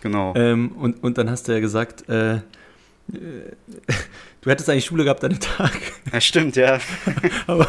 Genau. 0.00 0.32
Ähm, 0.34 0.72
und, 0.72 1.02
und 1.02 1.18
dann 1.18 1.28
hast 1.28 1.48
du 1.48 1.52
ja 1.52 1.60
gesagt, 1.60 2.08
äh, 2.08 2.36
äh 2.36 2.40
du 4.42 4.50
hättest 4.50 4.68
eigentlich 4.70 4.86
Schule 4.86 5.04
gehabt 5.04 5.22
an 5.24 5.30
dem 5.30 5.40
Tag. 5.40 5.72
Ja, 6.12 6.20
stimmt, 6.20 6.56
ja. 6.56 6.78
aber, 7.46 7.68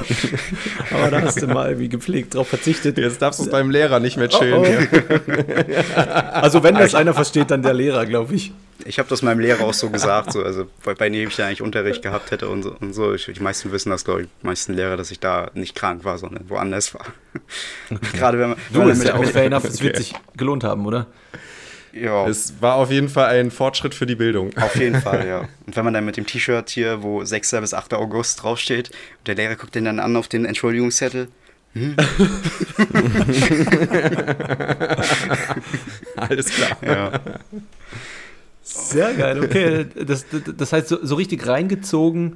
aber 0.92 1.12
da 1.12 1.22
hast 1.22 1.42
du 1.42 1.48
mal 1.48 1.80
wie 1.80 1.90
gepflegt 1.90 2.36
drauf 2.36 2.48
verzichtet. 2.48 2.98
Jetzt 2.98 3.22
darfst 3.22 3.40
du 3.40 3.44
es 3.44 3.50
beim 3.50 3.70
Lehrer 3.70 4.00
nicht 4.00 4.18
mehr 4.18 4.30
chillen. 4.30 4.54
Oh, 4.54 4.66
oh. 4.66 6.00
also, 6.34 6.64
wenn 6.64 6.76
das 6.76 6.96
einer 6.96 7.14
versteht, 7.14 7.52
dann 7.52 7.62
der 7.62 7.74
Lehrer, 7.74 8.06
glaube 8.06 8.36
ich. 8.36 8.52
Ich 8.86 8.98
habe 8.98 9.08
das 9.10 9.22
meinem 9.22 9.40
Lehrer 9.40 9.64
auch 9.64 9.74
so 9.74 9.90
gesagt, 9.90 10.32
so, 10.32 10.44
also 10.44 10.66
bei, 10.84 10.96
bei 10.96 11.10
dem 11.10 11.28
ich 11.28 11.36
da 11.36 11.46
eigentlich 11.46 11.62
Unterricht 11.62 12.02
gehabt 12.02 12.32
hätte 12.32 12.50
und 12.50 12.64
so. 12.64 12.76
Und 12.80 12.94
so. 12.94 13.14
Ich, 13.14 13.26
die 13.26 13.40
meisten 13.40 13.72
wissen 13.72 13.90
das, 13.90 14.06
glaube 14.06 14.24
ich, 14.24 14.28
die 14.42 14.48
meisten 14.48 14.74
Lehrer, 14.74 14.98
dass 14.98 15.12
ich 15.12 15.20
da 15.20 15.52
nicht 15.54 15.76
krank 15.76 16.04
war, 16.04 16.18
sondern 16.18 16.50
woanders 16.50 16.94
war. 16.94 17.06
Okay. 17.92 18.18
Gerade 18.18 18.40
wenn 18.40 18.50
man. 18.50 18.58
Du, 18.72 18.80
wenn 18.80 18.88
man 18.88 18.98
mit, 18.98 19.08
ja 19.08 19.16
auch 19.16 19.26
fair 19.26 19.46
enough, 19.46 19.66
es 19.66 19.82
wird 19.82 19.98
sich 19.98 20.14
gelohnt 20.36 20.64
haben, 20.64 20.86
oder? 20.86 21.08
Ja. 21.94 22.28
Es 22.28 22.62
war 22.62 22.76
auf 22.76 22.92
jeden 22.92 23.10
Fall 23.10 23.40
ein 23.40 23.52
Fortschritt 23.52 23.94
für 23.94 24.06
die 24.06 24.16
Bildung. 24.16 24.56
Auf 24.58 24.76
jeden 24.76 25.02
Fall, 25.02 25.28
ja. 25.28 25.48
Und 25.66 25.76
wenn 25.76 25.86
man 25.86 25.94
dann 25.94 26.06
mit 26.06 26.18
dem 26.18 26.26
T-Shirt 26.26 26.70
hier, 26.70 27.04
wo 27.04 27.24
6. 27.24 27.52
bis 27.62 27.74
8. 27.74 27.94
August 27.94 28.44
draufsteht, 28.44 28.90
und 28.90 29.28
der 29.28 29.36
Lehrer 29.36 29.56
guckt 29.56 29.76
den 29.76 29.86
dann 29.86 30.00
an 30.00 30.16
auf 30.16 30.28
den 30.28 30.46
Entschuldigungszettel, 30.46 31.28
Hm? 31.74 31.96
Alles 36.18 36.48
klar. 36.48 36.78
Ja. 36.86 37.22
Sehr 38.62 39.14
geil, 39.14 39.42
okay. 39.44 39.86
Das, 40.06 40.26
das, 40.58 40.74
heißt, 40.74 40.90
so, 40.90 40.98
so 41.02 41.16
richtig 41.16 41.48
reingezogen 41.48 42.36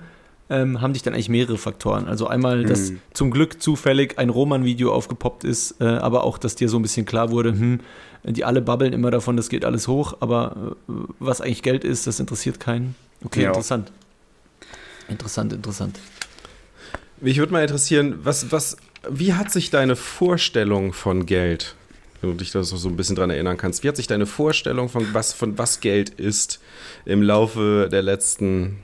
ähm, 0.50 0.80
haben 0.82 0.94
dich 0.94 1.02
dann 1.02 1.14
eigentlich 1.14 1.30
mehrere 1.30 1.58
Faktoren. 1.58 2.08
Also 2.08 2.28
einmal, 2.28 2.66
dass 2.66 2.92
Mhm. 2.92 3.02
zum 3.14 3.32
Glück 3.32 3.62
zufällig 3.62 4.20
ein 4.20 4.30
Roman-Video 4.30 4.94
aufgepoppt 4.94 5.44
ist, 5.44 5.82
äh, 5.82 5.86
aber 5.86 6.24
auch, 6.24 6.38
dass 6.38 6.56
dir 6.56 6.70
so 6.70 6.78
ein 6.78 6.82
bisschen 6.84 7.06
klar 7.06 7.32
wurde, 7.32 7.50
hm, 7.52 7.80
die 8.24 8.44
alle 8.44 8.62
babbeln 8.62 8.94
immer 8.94 9.12
davon, 9.12 9.38
das 9.38 9.50
geht 9.50 9.66
alles 9.66 9.88
hoch, 9.88 10.18
aber 10.20 10.76
äh, 10.88 10.92
was 11.20 11.42
eigentlich 11.42 11.62
Geld 11.64 11.84
ist, 11.84 12.06
das 12.08 12.20
interessiert 12.20 12.60
keinen. 12.60 12.96
Okay, 13.24 13.42
Ja. 13.44 13.50
interessant. 13.50 13.92
Interessant, 15.08 15.54
interessant. 15.54 16.00
Mich 17.22 17.38
würde 17.38 17.54
mal 17.54 17.62
interessieren, 17.62 18.16
was, 18.24 18.52
was, 18.52 18.78
wie 19.10 19.34
hat 19.34 19.52
sich 19.52 19.70
deine 19.70 19.96
Vorstellung 19.96 20.94
von 20.94 21.26
Geld, 21.26 21.76
wenn 22.22 22.32
du 22.32 22.38
dich 22.38 22.52
da 22.52 22.64
so 22.64 22.76
so 22.78 22.90
ein 22.90 22.98
bisschen 22.98 23.16
dran 23.16 23.30
erinnern 23.30 23.58
kannst, 23.58 23.84
wie 23.84 23.88
hat 23.88 23.96
sich 23.96 24.08
deine 24.08 24.26
Vorstellung 24.26 24.90
von 24.90 25.14
was, 25.14 25.34
von 25.34 25.58
was 25.58 25.80
Geld 25.80 26.10
ist 26.10 26.60
im 27.06 27.22
Laufe 27.22 27.88
der 27.92 28.02
letzten 28.02 28.78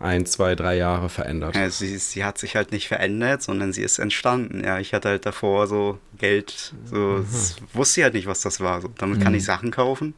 ein, 0.00 0.26
zwei, 0.26 0.54
drei 0.54 0.76
Jahre 0.76 1.08
verändert? 1.08 1.54
Ja, 1.54 1.68
sie, 1.70 1.96
sie 1.98 2.24
hat 2.24 2.38
sich 2.38 2.56
halt 2.56 2.72
nicht 2.72 2.88
verändert, 2.88 3.42
sondern 3.42 3.72
sie 3.72 3.82
ist 3.82 3.98
entstanden. 3.98 4.64
Ja, 4.64 4.78
ich 4.78 4.94
hatte 4.94 5.10
halt 5.10 5.26
davor 5.26 5.66
so 5.66 5.98
Geld, 6.18 6.72
so 6.86 7.18
s- 7.18 7.56
wusste 7.74 8.02
halt 8.02 8.14
nicht, 8.14 8.26
was 8.26 8.40
das 8.40 8.60
war. 8.60 8.80
So, 8.80 8.88
damit 8.98 9.20
kann 9.20 9.34
ich 9.34 9.44
Sachen 9.44 9.70
kaufen 9.70 10.14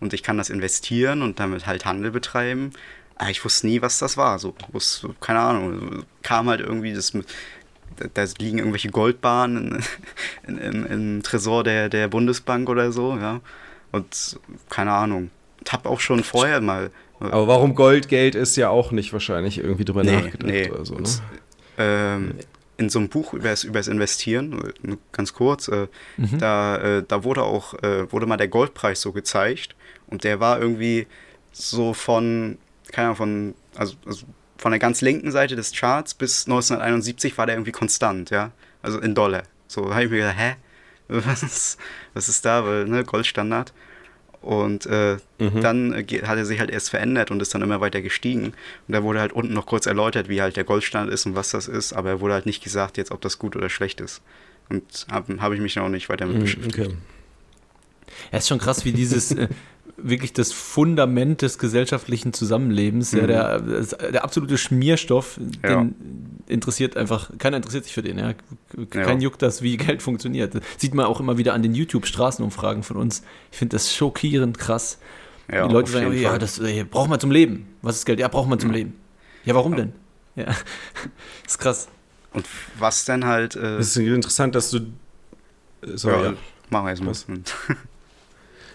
und 0.00 0.12
ich 0.12 0.22
kann 0.22 0.36
das 0.38 0.50
investieren 0.50 1.22
und 1.22 1.40
damit 1.40 1.66
halt 1.66 1.84
Handel 1.86 2.10
betreiben. 2.10 2.70
Aber 3.16 3.30
ich 3.30 3.44
wusste 3.44 3.66
nie, 3.66 3.80
was 3.80 3.98
das 3.98 4.16
war. 4.16 4.38
So, 4.38 4.54
wusste, 4.72 5.14
keine 5.20 5.40
Ahnung, 5.40 6.04
kam 6.22 6.48
halt 6.48 6.60
irgendwie 6.60 6.92
das 6.92 7.12
da 8.12 8.24
liegen 8.38 8.58
irgendwelche 8.58 8.90
Goldbahnen 8.90 9.82
in, 10.46 10.58
in, 10.58 10.58
in, 10.58 10.86
im 10.86 11.22
Tresor 11.22 11.62
der, 11.64 11.88
der 11.88 12.08
Bundesbank 12.08 12.68
oder 12.68 12.92
so, 12.92 13.16
ja. 13.16 13.40
Und 13.92 14.38
keine 14.68 14.92
Ahnung. 14.92 15.30
Ich 15.64 15.72
habe 15.72 15.88
auch 15.88 16.00
schon 16.00 16.24
vorher 16.24 16.60
mal 16.60 16.90
Aber 17.32 17.48
warum 17.48 17.74
Gold 17.74 18.08
Geld 18.08 18.34
ist 18.34 18.56
ja 18.56 18.68
auch 18.68 18.90
nicht 18.92 19.12
wahrscheinlich 19.12 19.58
irgendwie 19.58 19.84
drüber 19.84 20.04
Nee, 20.04 20.16
nachgedacht 20.16 20.50
nee. 20.50 20.70
oder 20.70 20.84
so, 20.84 20.94
ne? 20.94 21.00
Und, 21.00 21.22
ähm, 21.78 22.34
in 22.76 22.90
so 22.90 22.98
einem 22.98 23.08
Buch 23.08 23.34
über 23.34 23.48
das, 23.48 23.88
Investieren, 23.88 24.72
ganz 25.12 25.32
kurz, 25.32 25.68
äh, 25.68 25.86
da, 26.38 26.76
äh, 26.98 27.04
da 27.06 27.24
wurde 27.24 27.42
auch, 27.42 27.74
äh, 27.82 28.10
wurde 28.10 28.26
mal 28.26 28.36
der 28.36 28.48
Goldpreis 28.48 29.00
so 29.00 29.12
gezeigt 29.12 29.76
und 30.08 30.24
der 30.24 30.40
war 30.40 30.60
irgendwie 30.60 31.06
so 31.52 31.94
von, 31.94 32.58
keine 32.90 33.08
Ahnung, 33.08 33.16
von, 33.16 33.54
also, 33.76 33.94
also 34.06 34.26
von 34.58 34.72
der 34.72 34.80
ganz 34.80 35.02
linken 35.02 35.30
Seite 35.30 35.56
des 35.56 35.72
Charts 35.72 36.14
bis 36.14 36.46
1971 36.46 37.38
war 37.38 37.46
der 37.46 37.54
irgendwie 37.56 37.72
konstant, 37.72 38.30
ja, 38.30 38.50
also 38.82 38.98
in 38.98 39.14
Dollar. 39.14 39.44
So 39.68 39.92
habe 39.92 40.04
ich 40.04 40.10
mir 40.10 40.18
gedacht, 40.18 40.36
hä, 40.38 40.54
was 41.08 41.42
ist, 41.42 41.78
was 42.12 42.28
ist 42.28 42.44
da, 42.44 42.64
weil, 42.66 42.86
ne, 42.86 43.04
Goldstandard. 43.04 43.72
Und 44.44 44.84
äh, 44.84 45.16
dann 45.38 45.94
äh, 45.94 46.04
hat 46.26 46.36
er 46.36 46.44
sich 46.44 46.60
halt 46.60 46.70
erst 46.70 46.90
verändert 46.90 47.30
und 47.30 47.40
ist 47.40 47.54
dann 47.54 47.62
immer 47.62 47.80
weiter 47.80 48.02
gestiegen. 48.02 48.52
Und 48.86 48.92
da 48.92 49.02
wurde 49.02 49.20
halt 49.20 49.32
unten 49.32 49.54
noch 49.54 49.64
kurz 49.64 49.86
erläutert, 49.86 50.28
wie 50.28 50.42
halt 50.42 50.56
der 50.56 50.64
Goldstand 50.64 51.10
ist 51.10 51.24
und 51.24 51.34
was 51.34 51.50
das 51.50 51.66
ist, 51.66 51.94
aber 51.94 52.10
er 52.10 52.20
wurde 52.20 52.34
halt 52.34 52.44
nicht 52.44 52.62
gesagt, 52.62 52.98
jetzt 52.98 53.10
ob 53.10 53.22
das 53.22 53.38
gut 53.38 53.56
oder 53.56 53.70
schlecht 53.70 54.02
ist. 54.02 54.20
Und 54.68 55.06
habe 55.10 55.40
hab 55.40 55.52
ich 55.52 55.60
mich 55.60 55.76
noch 55.76 55.88
nicht 55.88 56.10
weiter 56.10 56.26
mit 56.26 56.36
Mhm, 56.36 56.40
beschäftigt. 56.40 56.78
Okay. 56.78 56.94
Ja, 58.32 58.38
ist 58.38 58.48
schon 58.48 58.58
krass, 58.58 58.84
wie 58.84 58.92
dieses 58.92 59.32
äh, 59.32 59.48
wirklich 59.96 60.32
das 60.32 60.52
Fundament 60.52 61.40
des 61.42 61.58
gesellschaftlichen 61.58 62.32
Zusammenlebens, 62.32 63.12
ja, 63.12 63.26
der, 63.26 63.60
der 63.60 64.24
absolute 64.24 64.58
Schmierstoff, 64.58 65.38
Ja. 65.62 65.76
den 65.82 65.94
interessiert 66.46 66.96
einfach, 66.96 67.30
keiner 67.38 67.56
interessiert 67.58 67.84
sich 67.84 67.94
für 67.94 68.02
den, 68.02 68.18
ja. 68.18 68.34
Kein 68.90 69.18
Ja. 69.20 69.24
juckt 69.24 69.40
das, 69.42 69.62
wie 69.62 69.76
Geld 69.78 70.02
funktioniert. 70.02 70.54
Das 70.56 70.62
sieht 70.78 70.94
man 70.94 71.06
auch 71.06 71.20
immer 71.20 71.38
wieder 71.38 71.54
an 71.54 71.62
den 71.62 71.74
YouTube-Straßenumfragen 71.74 72.82
von 72.82 72.96
uns. 72.96 73.22
Ich 73.52 73.58
finde 73.58 73.76
das 73.76 73.94
schockierend 73.94 74.58
krass. 74.58 74.98
Ja, 75.50 75.66
die 75.68 75.72
Leute 75.74 75.90
sagen, 75.92 76.12
ja, 76.18 76.38
das 76.38 76.58
äh, 76.58 76.84
braucht 76.84 77.08
man 77.10 77.20
zum 77.20 77.30
Leben. 77.30 77.66
Was 77.82 77.96
ist 77.96 78.04
Geld? 78.06 78.18
Ja, 78.18 78.28
braucht 78.28 78.48
man 78.48 78.58
zum 78.58 78.70
Leben. 78.70 78.94
Ja, 79.44 79.54
warum 79.54 79.76
denn? 79.76 79.92
Ja, 80.36 80.46
ist 81.46 81.58
krass. 81.58 81.88
Und 82.32 82.46
was 82.78 83.04
dann 83.04 83.24
halt. 83.26 83.54
Äh, 83.54 83.76
Es 83.76 83.88
ist 83.88 83.96
interessant, 83.98 84.54
dass 84.54 84.70
du. 84.70 84.78
äh, 84.78 85.96
Sorry, 85.96 86.16
ja, 86.16 86.24
ja. 86.30 86.34
Machen 86.70 86.86
wir 86.86 86.90
erstmal. 86.90 87.14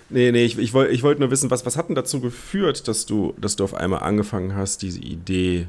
Nee, 0.09 0.31
nee, 0.31 0.43
ich, 0.45 0.57
ich 0.57 0.73
wollte 0.73 0.91
ich 0.93 1.03
wollt 1.03 1.19
nur 1.19 1.31
wissen, 1.31 1.51
was, 1.51 1.65
was 1.65 1.77
hat 1.77 1.87
denn 1.89 1.95
dazu 1.95 2.19
geführt, 2.19 2.87
dass 2.87 3.05
du, 3.05 3.33
dass 3.39 3.55
du 3.55 3.63
auf 3.63 3.73
einmal 3.73 3.99
angefangen 3.99 4.55
hast, 4.55 4.81
diese 4.81 4.99
Idee 5.01 5.67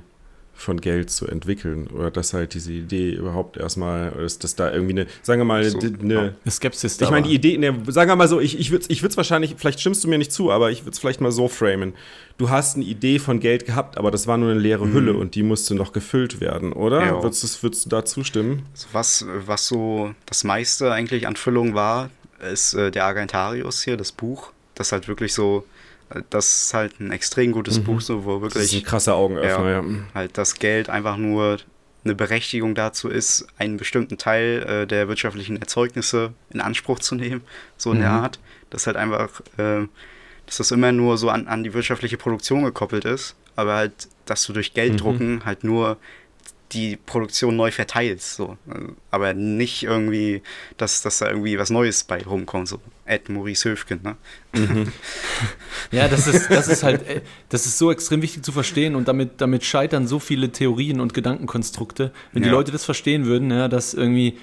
von 0.54 0.78
Geld 0.80 1.10
zu 1.10 1.26
entwickeln? 1.26 1.86
Oder 1.88 2.10
dass 2.10 2.34
halt 2.34 2.52
diese 2.54 2.72
Idee 2.72 3.12
überhaupt 3.12 3.56
erstmal, 3.56 4.10
dass, 4.10 4.38
dass 4.38 4.56
da 4.56 4.70
irgendwie 4.70 4.92
eine, 4.92 5.06
sagen 5.22 5.40
wir 5.40 5.44
mal, 5.46 5.64
So, 5.64 5.78
eine, 5.78 5.98
eine 5.98 6.18
Eine 6.20 6.50
Skepsis 6.50 6.98
da 6.98 7.06
ich 7.06 7.10
meine, 7.10 7.26
die 7.28 7.34
Idee, 7.34 7.56
ne, 7.56 7.74
sagen 7.88 8.10
wir 8.10 8.16
mal 8.16 8.28
so, 8.28 8.40
ich, 8.40 8.58
ich 8.58 8.70
würde 8.70 8.82
es 8.84 8.90
ich 8.90 9.02
würd's 9.02 9.16
wahrscheinlich, 9.16 9.54
vielleicht 9.56 9.80
stimmst 9.80 10.04
du 10.04 10.08
mir 10.08 10.18
nicht 10.18 10.32
zu, 10.32 10.50
aber 10.50 10.70
ich 10.70 10.82
würde 10.82 10.90
es 10.92 10.98
vielleicht 10.98 11.20
mal 11.22 11.32
so 11.32 11.48
framen. 11.48 11.94
Du 12.36 12.48
hast 12.50 12.76
eine 12.76 12.84
Idee 12.84 13.18
von 13.18 13.40
Geld 13.40 13.64
gehabt, 13.66 13.96
aber 13.98 14.10
das 14.10 14.26
war 14.26 14.36
nur 14.38 14.50
eine 14.50 14.60
leere 14.60 14.90
Hülle 14.92 15.14
und 15.14 15.34
die 15.34 15.42
musste 15.42 15.74
noch 15.74 15.92
gefüllt 15.92 16.40
werden, 16.40 16.72
oder? 16.74 17.00
Ja. 17.04 17.22
Würdest, 17.22 17.42
du- 17.42 17.62
würdest 17.62 17.86
du 17.86 17.88
da 17.90 18.04
zustimmen? 18.04 18.62
Was, 18.92 19.24
was 19.46 19.66
so 19.66 20.14
das 20.26 20.44
meiste 20.44 20.92
eigentlich 20.92 21.26
an 21.26 21.36
Füllung 21.36 21.74
war, 21.74 22.10
ist 22.40 22.74
äh, 22.74 22.90
der 22.90 23.04
Argentarius 23.04 23.82
hier, 23.82 23.96
das 23.96 24.12
Buch. 24.12 24.52
Das 24.74 24.92
halt 24.92 25.08
wirklich 25.08 25.34
so, 25.34 25.66
äh, 26.10 26.22
das 26.30 26.64
ist 26.64 26.74
halt 26.74 27.00
ein 27.00 27.10
extrem 27.12 27.52
gutes 27.52 27.78
Buch, 27.80 28.00
so, 28.00 28.24
wo 28.24 28.38
Mhm. 28.38 28.42
Das 28.44 28.54
ist 28.56 28.60
wirklich 28.72 28.82
ein 28.82 28.86
krasser 28.86 29.14
Augenöffner, 29.14 29.70
ja. 29.70 29.84
halt 30.14 30.38
das 30.38 30.54
Geld 30.54 30.88
einfach 30.90 31.16
nur 31.16 31.58
eine 32.02 32.14
Berechtigung 32.14 32.74
dazu 32.74 33.08
ist, 33.10 33.46
einen 33.58 33.76
bestimmten 33.76 34.16
Teil 34.16 34.62
äh, 34.66 34.86
der 34.86 35.06
wirtschaftlichen 35.08 35.58
Erzeugnisse 35.60 36.32
in 36.48 36.60
Anspruch 36.62 36.98
zu 37.00 37.14
nehmen, 37.14 37.42
so 37.76 37.92
in 37.92 38.00
der 38.00 38.08
Mhm. 38.10 38.16
Art. 38.22 38.38
Das 38.70 38.86
halt 38.86 38.96
einfach, 38.96 39.40
äh, 39.58 39.86
dass 40.46 40.56
das 40.56 40.70
immer 40.70 40.92
nur 40.92 41.18
so 41.18 41.28
an, 41.28 41.46
an 41.46 41.62
die 41.62 41.74
wirtschaftliche 41.74 42.16
Produktion 42.16 42.64
gekoppelt 42.64 43.04
ist, 43.04 43.34
aber 43.54 43.74
halt, 43.74 44.08
dass 44.24 44.44
du 44.46 44.52
durch 44.54 44.70
Mhm. 44.70 44.74
Gelddrucken 44.74 45.44
halt 45.44 45.62
nur 45.62 45.98
die 46.72 46.96
Produktion 46.96 47.56
neu 47.56 47.70
verteilst, 47.70 48.34
so. 48.36 48.56
Aber 49.10 49.34
nicht 49.34 49.82
irgendwie, 49.82 50.42
dass, 50.76 51.02
dass 51.02 51.18
da 51.18 51.28
irgendwie 51.28 51.58
was 51.58 51.70
Neues 51.70 52.04
bei 52.04 52.22
rumkommt, 52.22 52.68
so. 52.68 52.80
Ed 53.06 53.28
Maurice 53.28 53.68
Höfgen, 53.68 54.00
ne? 54.02 54.16
Ja, 55.90 56.08
das 56.08 56.26
ist, 56.26 56.48
das 56.50 56.68
ist 56.68 56.82
halt, 56.82 57.06
äh, 57.08 57.20
das 57.48 57.66
ist 57.66 57.78
so 57.78 57.90
extrem 57.90 58.22
wichtig 58.22 58.44
zu 58.44 58.52
verstehen 58.52 58.94
und 58.94 59.08
damit, 59.08 59.40
damit 59.40 59.64
scheitern 59.64 60.06
so 60.06 60.18
viele 60.18 60.52
Theorien 60.52 61.00
und 61.00 61.14
Gedankenkonstrukte. 61.14 62.12
Wenn 62.32 62.42
die 62.42 62.48
Ja. 62.48 62.54
Leute 62.54 62.70
das 62.72 62.84
verstehen 62.84 63.26
würden, 63.26 63.50
ja, 63.50 63.68
dass 63.68 63.94
irgendwie 63.94 64.38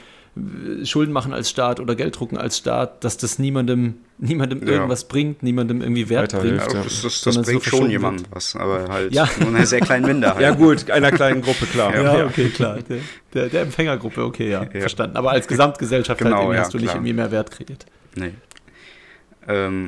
Schulden 0.83 1.11
machen 1.13 1.33
als 1.33 1.49
Staat 1.49 1.79
oder 1.79 1.95
Geld 1.95 2.19
drucken 2.19 2.37
als 2.37 2.57
Staat, 2.57 3.03
dass 3.03 3.17
das 3.17 3.39
niemandem, 3.39 3.95
niemandem 4.17 4.61
Ja. 4.65 4.73
irgendwas 4.73 5.05
bringt, 5.07 5.43
niemandem 5.43 5.81
irgendwie 5.81 6.09
Wert 6.09 6.33
bringt. 6.37 6.57
Ja, 6.57 6.67
das, 6.67 7.01
das, 7.01 7.01
das 7.01 7.21
Sondern 7.21 7.43
so 7.43 7.51
bringt 7.51 7.63
schon 7.63 7.71
verschoben 7.71 7.89
jemand 7.91 8.19
wird. 8.21 8.31
was, 8.35 8.55
aber 8.55 8.87
halt 8.89 9.13
Ja. 9.13 9.29
nur 9.39 9.49
einer 9.49 9.65
sehr 9.65 9.79
kleinen 9.81 10.05
Minderheit. 10.05 10.41
Ja, 10.41 10.51
gut, 10.51 10.89
einer 10.91 11.11
kleinen 11.11 11.41
Gruppe, 11.41 11.65
klar. 11.65 11.95
Ja, 11.95 12.25
okay, 12.25 12.49
klar. 12.49 12.77
Der, 12.89 12.97
der, 13.33 13.49
der 13.49 13.61
Empfängergruppe, 13.63 14.23
okay, 14.23 14.49
ja, 14.49 14.63
Ja. 14.63 14.79
verstanden. 14.81 15.17
Aber 15.17 15.31
als 15.31 15.47
Gesamtgesellschaft 15.47 16.21
halt 16.21 16.29
Genau, 16.31 16.41
irgendwie 16.43 16.55
ja, 16.57 16.61
hast 16.63 16.73
du 16.73 16.77
nicht 16.77 16.85
klar. 16.85 16.95
irgendwie 16.97 17.13
mehr 17.13 17.31
Wert 17.31 17.51
kreiert. 17.51 17.85
Nee. 18.15 18.33
Ähm, 19.47 19.87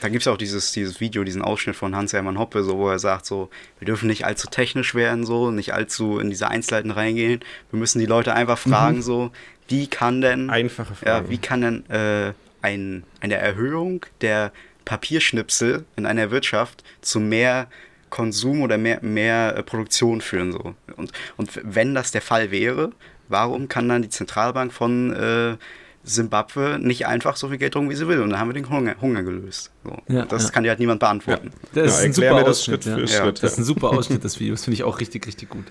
da 0.00 0.08
gibt 0.08 0.22
es 0.22 0.28
auch 0.28 0.36
dieses, 0.36 0.72
dieses 0.72 1.00
Video, 1.00 1.24
diesen 1.24 1.42
Ausschnitt 1.42 1.76
von 1.76 1.94
Hans-Hermann 1.94 2.38
Hoppe, 2.38 2.62
so, 2.62 2.78
wo 2.78 2.88
er 2.88 2.98
sagt, 2.98 3.26
so, 3.26 3.50
wir 3.78 3.86
dürfen 3.86 4.06
nicht 4.06 4.24
allzu 4.24 4.48
technisch 4.48 4.94
werden, 4.94 5.24
so, 5.24 5.50
nicht 5.50 5.72
allzu 5.72 6.18
in 6.18 6.30
diese 6.30 6.48
Einzelheiten 6.48 6.90
reingehen. 6.90 7.40
Wir 7.70 7.78
müssen 7.78 7.98
die 7.98 8.06
Leute 8.06 8.34
einfach 8.34 8.58
fragen, 8.58 9.02
so, 9.02 9.30
wie 9.68 9.86
kann 9.86 10.20
denn, 10.20 10.50
Einfache 10.50 10.94
Frage. 10.94 11.26
ja, 11.26 11.30
wie 11.30 11.38
kann 11.38 11.60
denn 11.60 11.90
äh, 11.90 12.32
ein, 12.62 13.04
eine 13.20 13.36
Erhöhung 13.36 14.04
der 14.20 14.52
Papierschnipsel 14.84 15.84
in 15.96 16.06
einer 16.06 16.30
Wirtschaft 16.30 16.84
zu 17.00 17.20
mehr 17.20 17.68
Konsum 18.10 18.62
oder 18.62 18.78
mehr, 18.78 19.00
mehr 19.02 19.56
äh, 19.56 19.62
Produktion 19.62 20.20
führen, 20.20 20.52
so. 20.52 20.74
Und, 20.96 21.12
und 21.36 21.50
wenn 21.62 21.94
das 21.94 22.12
der 22.12 22.22
Fall 22.22 22.50
wäre, 22.50 22.92
warum 23.28 23.68
kann 23.68 23.88
dann 23.88 24.02
die 24.02 24.08
Zentralbank 24.08 24.72
von 24.72 25.12
äh, 25.12 25.56
Simbabwe 26.04 26.78
nicht 26.78 27.06
einfach 27.06 27.36
so 27.36 27.48
viel 27.48 27.58
Geld 27.58 27.74
drucken, 27.74 27.88
wie 27.90 27.94
sie 27.94 28.06
will. 28.06 28.20
Und 28.20 28.30
dann 28.30 28.38
haben 28.38 28.48
wir 28.48 28.54
den 28.54 28.68
Hunger, 28.68 28.94
Hunger 29.00 29.22
gelöst. 29.22 29.70
So. 29.82 29.96
Ja, 30.08 30.26
das 30.26 30.44
ja. 30.44 30.50
kann 30.50 30.62
dir 30.62 30.70
halt 30.70 30.78
niemand 30.78 31.00
beantworten. 31.00 31.50
Das 31.72 31.76
Ja, 31.76 31.84
ist 31.84 32.04
ein 32.04 32.12
super 32.12 32.34
mir 32.34 32.40
das 32.40 32.48
Ausschnitt. 32.58 32.84
Schritt 32.84 32.94
für 32.94 33.00
ja. 33.00 33.06
Schritt. 33.06 33.42
Das 33.42 33.52
ist 33.52 33.58
ein 33.58 33.64
super 33.64 33.90
Ausschnitt 33.90 34.22
des 34.22 34.38
Videos, 34.38 34.64
finde 34.64 34.74
ich 34.74 34.84
auch 34.84 35.00
richtig, 35.00 35.26
richtig 35.26 35.48
gut. 35.48 35.64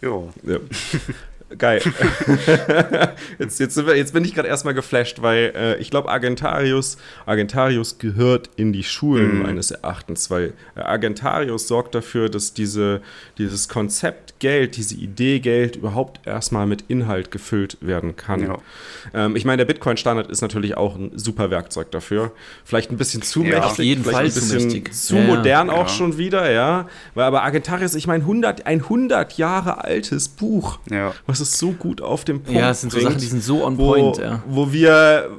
Jo. 0.00 0.32
Ja. 0.42 0.58
Geil. 1.58 1.82
jetzt, 3.38 3.60
jetzt, 3.60 3.86
wir, 3.86 3.96
jetzt, 3.96 4.12
bin 4.12 4.24
ich 4.24 4.34
gerade 4.34 4.48
erstmal 4.48 4.74
geflasht, 4.74 5.22
weil 5.22 5.52
äh, 5.54 5.76
ich 5.78 5.90
glaube, 5.90 6.08
Argentarius, 6.08 6.96
Argentarius 7.26 7.98
gehört 7.98 8.50
in 8.56 8.72
die 8.72 8.84
Schulen 8.84 9.38
mm. 9.38 9.42
meines 9.42 9.70
Erachtens, 9.70 10.30
weil 10.30 10.54
äh, 10.76 10.80
Argentarius 10.80 11.68
sorgt 11.68 11.94
dafür, 11.94 12.28
dass 12.28 12.54
diese, 12.54 13.02
dieses 13.38 13.68
Konzept 13.68 14.38
Geld, 14.38 14.76
diese 14.76 14.96
Idee 14.96 15.38
Geld 15.38 15.76
überhaupt 15.76 16.26
erstmal 16.26 16.66
mit 16.66 16.84
Inhalt 16.88 17.30
gefüllt 17.30 17.78
werden 17.80 18.16
kann. 18.16 18.42
Ja. 18.42 18.58
Ähm, 19.14 19.36
ich 19.36 19.44
meine, 19.44 19.58
der 19.58 19.66
Bitcoin-Standard 19.66 20.28
ist 20.30 20.40
natürlich 20.40 20.76
auch 20.76 20.96
ein 20.96 21.12
super 21.16 21.50
Werkzeug 21.50 21.92
dafür. 21.92 22.32
Vielleicht 22.64 22.90
ein 22.90 22.96
bisschen 22.96 23.22
zu 23.22 23.44
ja, 23.44 23.60
mächtig, 23.60 23.64
auf 23.64 23.78
jeden 23.78 24.04
Fall 24.04 24.24
ein 24.24 24.32
bisschen 24.32 24.70
zu, 24.70 24.90
zu 24.90 25.16
ja, 25.16 25.22
modern 25.22 25.70
auch 25.70 25.88
schon 25.88 26.18
wieder, 26.18 26.50
ja. 26.50 26.88
Weil 27.14 27.24
aber 27.24 27.42
Argentarius, 27.42 27.94
ich 27.94 28.06
meine, 28.06 28.24
100, 28.24 28.66
ein 28.66 28.80
100 28.80 29.38
Jahre 29.38 29.84
altes 29.84 30.28
Buch, 30.28 30.80
was 31.26 31.40
es 31.42 31.58
so 31.58 31.72
gut 31.72 32.00
auf 32.00 32.24
dem 32.24 32.42
Punkt 32.42 32.60
Ja, 32.60 32.70
es 32.70 32.80
sind 32.80 32.92
so 32.92 33.00
Sachen, 33.00 33.18
die 33.18 33.26
sind 33.26 33.42
so 33.42 33.64
on 33.64 33.78
wo, 33.78 33.92
point, 33.92 34.18
ja. 34.18 34.42
Wo 34.46 34.72
wir, 34.72 35.30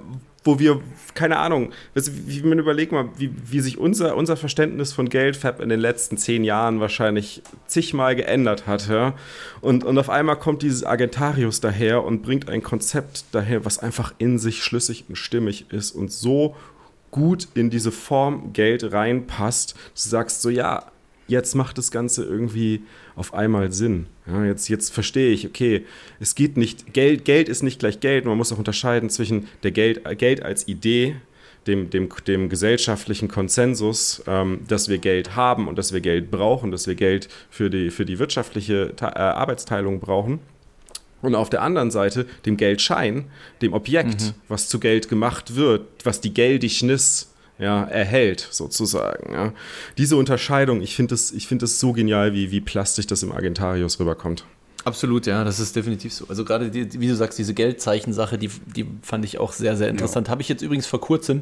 wo 0.43 0.59
wir, 0.59 0.81
keine 1.13 1.37
Ahnung, 1.37 1.71
wie 1.93 2.41
man 2.43 2.59
überlegt 2.59 2.91
mal, 2.91 3.09
wie, 3.17 3.31
wie 3.49 3.59
sich 3.59 3.77
unser, 3.77 4.15
unser 4.15 4.37
Verständnis 4.37 4.93
von 4.93 5.09
Geldfab 5.09 5.59
in 5.59 5.69
den 5.69 5.79
letzten 5.79 6.17
zehn 6.17 6.43
Jahren 6.43 6.79
wahrscheinlich 6.79 7.41
zigmal 7.67 8.15
geändert 8.15 8.67
hat, 8.67 8.87
ja. 8.89 9.13
Und, 9.61 9.83
und 9.83 9.97
auf 9.97 10.09
einmal 10.09 10.37
kommt 10.37 10.61
dieses 10.61 10.83
Argentarius 10.83 11.59
daher 11.59 12.03
und 12.03 12.21
bringt 12.21 12.49
ein 12.49 12.61
Konzept 12.61 13.25
daher, 13.31 13.65
was 13.65 13.79
einfach 13.79 14.13
in 14.17 14.39
sich 14.39 14.63
schlüssig 14.63 15.05
und 15.09 15.17
stimmig 15.17 15.65
ist 15.71 15.91
und 15.91 16.11
so 16.11 16.55
gut 17.11 17.47
in 17.53 17.69
diese 17.69 17.91
Form 17.91 18.53
Geld 18.53 18.91
reinpasst. 18.91 19.73
Du 19.73 19.77
sagst 20.09 20.41
so, 20.41 20.49
ja, 20.49 20.85
jetzt 21.27 21.55
macht 21.55 21.77
das 21.77 21.91
Ganze 21.91 22.23
irgendwie 22.23 22.81
auf 23.15 23.33
einmal 23.33 23.71
Sinn. 23.71 24.07
Ja, 24.25 24.45
jetzt, 24.45 24.69
jetzt 24.69 24.93
verstehe 24.93 25.31
ich, 25.31 25.45
okay, 25.45 25.85
es 26.19 26.35
geht 26.35 26.57
nicht, 26.57 26.93
Geld, 26.93 27.25
Geld 27.25 27.49
ist 27.49 27.63
nicht 27.63 27.79
gleich 27.79 27.99
Geld, 27.99 28.25
man 28.25 28.37
muss 28.37 28.51
auch 28.51 28.57
unterscheiden 28.57 29.09
zwischen 29.09 29.47
der 29.63 29.71
Geld, 29.71 30.01
Geld 30.17 30.43
als 30.43 30.67
Idee, 30.67 31.15
dem, 31.67 31.89
dem, 31.89 32.09
dem 32.27 32.49
gesellschaftlichen 32.49 33.27
Konsensus, 33.27 34.23
ähm, 34.27 34.61
dass 34.67 34.89
wir 34.89 34.97
Geld 34.97 35.35
haben 35.35 35.67
und 35.67 35.77
dass 35.77 35.93
wir 35.93 36.01
Geld 36.01 36.31
brauchen, 36.31 36.71
dass 36.71 36.87
wir 36.87 36.95
Geld 36.95 37.29
für 37.49 37.69
die, 37.69 37.89
für 37.89 38.05
die 38.05 38.19
wirtschaftliche 38.19 38.93
äh, 38.99 39.05
Arbeitsteilung 39.05 39.99
brauchen. 39.99 40.39
Und 41.21 41.35
auf 41.35 41.49
der 41.49 41.61
anderen 41.61 41.89
Seite 41.89 42.25
dem 42.45 42.57
Geldschein, 42.57 43.25
dem 43.61 43.73
Objekt, 43.73 44.21
mhm. 44.21 44.33
was 44.49 44.67
zu 44.67 44.79
Geld 44.79 45.07
gemacht 45.07 45.55
wird, 45.55 45.85
was 46.03 46.19
die 46.19 46.33
Geldignis 46.33 47.32
ja, 47.59 47.83
erhält, 47.83 48.47
sozusagen. 48.51 49.33
Ja. 49.33 49.53
Diese 49.97 50.17
Unterscheidung, 50.17 50.81
ich 50.81 50.95
finde 50.95 51.15
es 51.15 51.31
find 51.45 51.67
so 51.67 51.93
genial, 51.93 52.33
wie, 52.33 52.51
wie 52.51 52.61
plastisch 52.61 53.07
das 53.07 53.23
im 53.23 53.31
Argentarius 53.31 53.99
rüberkommt. 53.99 54.45
Absolut, 54.85 55.27
ja, 55.27 55.43
das 55.45 55.59
ist 55.59 55.75
definitiv 55.75 56.13
so. 56.13 56.25
Also 56.27 56.43
gerade, 56.43 56.69
die, 56.69 56.99
wie 56.99 57.07
du 57.07 57.15
sagst, 57.15 57.39
diese 57.39 57.53
Geldzeichen-Sache, 57.53 58.37
die, 58.37 58.49
die 58.75 58.85
fand 59.01 59.23
ich 59.23 59.37
auch 59.37 59.53
sehr, 59.53 59.77
sehr 59.77 59.87
interessant. 59.87 60.27
Ja. 60.27 60.31
Habe 60.31 60.41
ich 60.41 60.49
jetzt 60.49 60.61
übrigens 60.61 60.87
vor 60.87 60.99
kurzem, 60.99 61.41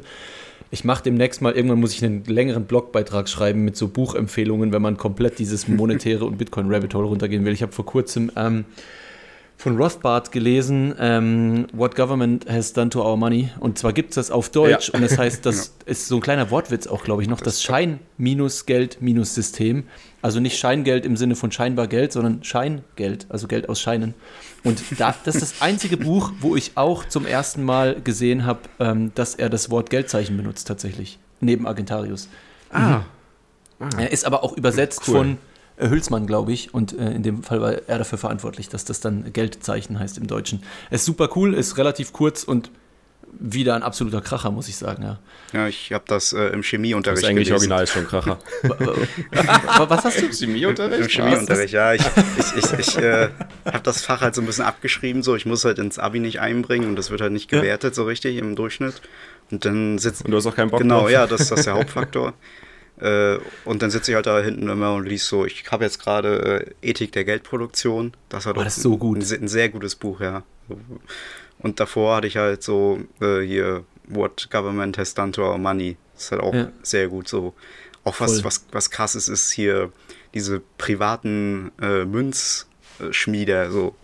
ich 0.70 0.84
mache 0.84 1.02
demnächst 1.02 1.42
mal, 1.42 1.52
irgendwann 1.52 1.80
muss 1.80 1.92
ich 1.92 2.04
einen 2.04 2.24
längeren 2.24 2.66
Blogbeitrag 2.66 3.28
schreiben 3.28 3.64
mit 3.64 3.76
so 3.76 3.88
Buchempfehlungen, 3.88 4.72
wenn 4.72 4.80
man 4.80 4.96
komplett 4.96 5.40
dieses 5.40 5.66
monetäre 5.66 6.24
und 6.24 6.38
Bitcoin-Rabbit 6.38 6.94
Hole 6.94 7.06
runtergehen 7.08 7.44
will. 7.44 7.52
Ich 7.52 7.62
habe 7.62 7.72
vor 7.72 7.84
kurzem 7.84 8.30
ähm, 8.36 8.64
von 9.62 9.76
Rothbard 9.76 10.32
gelesen, 10.32 10.92
ähm, 10.98 11.68
What 11.72 11.94
Government 11.94 12.50
Has 12.50 12.72
Done 12.72 12.90
to 12.90 13.08
Our 13.08 13.16
Money. 13.16 13.50
Und 13.60 13.78
zwar 13.78 13.92
gibt 13.92 14.10
es 14.10 14.16
das 14.16 14.32
auf 14.32 14.48
Deutsch 14.48 14.88
ja. 14.88 14.94
und 14.94 15.02
das 15.02 15.16
heißt, 15.16 15.46
das 15.52 15.66
ja. 15.66 15.72
ist 15.92 16.08
so 16.08 16.16
ein 16.16 16.20
kleiner 16.20 16.50
Wortwitz 16.50 16.88
auch, 16.88 17.04
glaube 17.04 17.22
ich, 17.22 17.28
noch, 17.28 17.38
das, 17.38 17.54
das 17.54 17.62
Schein-Geld-System. 17.62 19.84
Also 20.20 20.40
nicht 20.40 20.58
Scheingeld 20.58 21.06
im 21.06 21.16
Sinne 21.16 21.36
von 21.36 21.52
scheinbar 21.52 21.86
Geld, 21.86 22.12
sondern 22.12 22.42
Scheingeld, 22.42 23.26
also 23.28 23.46
Geld 23.46 23.68
aus 23.68 23.80
Scheinen. 23.80 24.14
Und 24.64 24.82
da, 24.98 25.14
das 25.24 25.36
ist 25.36 25.42
das 25.42 25.62
einzige 25.62 25.96
Buch, 25.96 26.32
wo 26.40 26.56
ich 26.56 26.72
auch 26.74 27.04
zum 27.04 27.24
ersten 27.24 27.62
Mal 27.62 28.00
gesehen 28.02 28.44
habe, 28.44 28.62
ähm, 28.80 29.12
dass 29.14 29.36
er 29.36 29.48
das 29.48 29.70
Wort 29.70 29.90
Geldzeichen 29.90 30.36
benutzt 30.36 30.66
tatsächlich, 30.66 31.20
neben 31.40 31.68
Argentarius. 31.68 32.28
Ah. 32.72 32.80
Mhm. 32.80 33.04
ah. 33.78 33.90
Er 33.98 34.10
ist 34.10 34.24
aber 34.24 34.42
auch 34.42 34.56
übersetzt 34.56 35.02
cool. 35.06 35.14
von 35.14 35.38
Hülsmann, 35.78 36.26
glaube 36.26 36.52
ich. 36.52 36.72
Und 36.74 36.98
äh, 36.98 37.12
in 37.12 37.22
dem 37.22 37.42
Fall 37.42 37.60
war 37.60 37.72
er 37.72 37.98
dafür 37.98 38.18
verantwortlich, 38.18 38.68
dass 38.68 38.84
das 38.84 39.00
dann 39.00 39.32
Geldzeichen 39.32 39.98
heißt 39.98 40.18
im 40.18 40.26
Deutschen. 40.26 40.62
Es 40.90 41.00
ist 41.02 41.06
super 41.06 41.28
cool, 41.36 41.54
ist 41.54 41.76
relativ 41.78 42.12
kurz 42.12 42.44
und 42.44 42.70
wieder 43.40 43.74
ein 43.74 43.82
absoluter 43.82 44.20
Kracher, 44.20 44.50
muss 44.50 44.68
ich 44.68 44.76
sagen, 44.76 45.02
ja. 45.04 45.18
Ja, 45.54 45.66
ich 45.66 45.90
habe 45.92 46.04
das 46.06 46.34
äh, 46.34 46.48
im 46.48 46.62
Chemieunterricht 46.62 47.22
Das 47.22 47.24
ist 47.24 47.30
eigentlich 47.30 47.48
gelesen. 47.48 47.72
original 47.72 47.86
schon 47.86 48.06
Kracher. 48.06 48.38
Was 49.88 50.04
hast 50.04 50.20
du? 50.20 50.26
Im 50.26 50.32
Chemieunterricht? 50.32 51.00
Im 51.00 51.08
Chemieunterricht, 51.08 51.72
ja. 51.72 51.94
Ich, 51.94 52.02
ich, 52.38 52.56
ich, 52.64 52.72
ich 52.78 52.98
äh, 52.98 53.28
habe 53.64 53.80
das 53.84 54.02
Fach 54.02 54.20
halt 54.20 54.34
so 54.34 54.42
ein 54.42 54.46
bisschen 54.46 54.66
abgeschrieben, 54.66 55.22
so. 55.22 55.34
Ich 55.34 55.46
muss 55.46 55.64
halt 55.64 55.78
ins 55.78 55.98
Abi 55.98 56.20
nicht 56.20 56.40
einbringen 56.40 56.88
und 56.90 56.96
das 56.96 57.10
wird 57.10 57.22
halt 57.22 57.32
nicht 57.32 57.48
gewertet 57.48 57.92
ja? 57.92 57.94
so 57.94 58.04
richtig 58.04 58.36
im 58.36 58.54
Durchschnitt. 58.54 59.00
Und 59.50 59.64
dann 59.64 59.98
sitzt... 59.98 60.24
Und 60.26 60.30
du 60.30 60.36
hast 60.36 60.46
auch 60.46 60.54
keinen 60.54 60.70
Bock 60.70 60.80
Genau, 60.80 61.00
drauf. 61.00 61.10
ja, 61.10 61.26
das, 61.26 61.48
das 61.48 61.60
ist 61.60 61.66
der 61.66 61.74
Hauptfaktor. 61.74 62.34
Äh, 63.02 63.38
und 63.64 63.82
dann 63.82 63.90
sitze 63.90 64.12
ich 64.12 64.14
halt 64.14 64.26
da 64.26 64.40
hinten 64.40 64.68
immer 64.68 64.94
und 64.94 65.08
liest 65.08 65.26
so, 65.26 65.44
ich 65.44 65.64
habe 65.72 65.84
jetzt 65.84 65.98
gerade 65.98 66.72
äh, 66.82 66.88
Ethik 66.88 67.10
der 67.12 67.24
Geldproduktion. 67.24 68.12
Das 68.28 68.46
war 68.46 68.56
oh, 68.56 68.62
das 68.62 68.76
so 68.76 68.96
gut. 68.96 69.18
Ein, 69.18 69.42
ein, 69.42 69.48
sehr 69.48 69.68
gutes 69.70 69.96
Buch, 69.96 70.20
ja. 70.20 70.44
Und 71.58 71.80
davor 71.80 72.16
hatte 72.16 72.28
ich 72.28 72.36
halt 72.36 72.62
so 72.62 73.00
äh, 73.20 73.40
hier 73.40 73.84
What 74.06 74.48
Government 74.52 74.98
Has 74.98 75.14
Done 75.14 75.32
to 75.32 75.42
Our 75.42 75.58
Money. 75.58 75.96
Das 76.14 76.24
ist 76.24 76.32
halt 76.32 76.42
auch 76.42 76.54
ja. 76.54 76.68
sehr 76.82 77.08
gut 77.08 77.26
so. 77.26 77.54
Auch 78.04 78.20
was, 78.20 78.44
was, 78.44 78.66
was 78.70 78.90
krasses 78.90 79.28
ist 79.28 79.50
hier, 79.50 79.92
diese 80.34 80.60
privaten 80.78 81.72
äh, 81.80 82.04
Münzschmieder, 82.04 83.70
so 83.70 83.96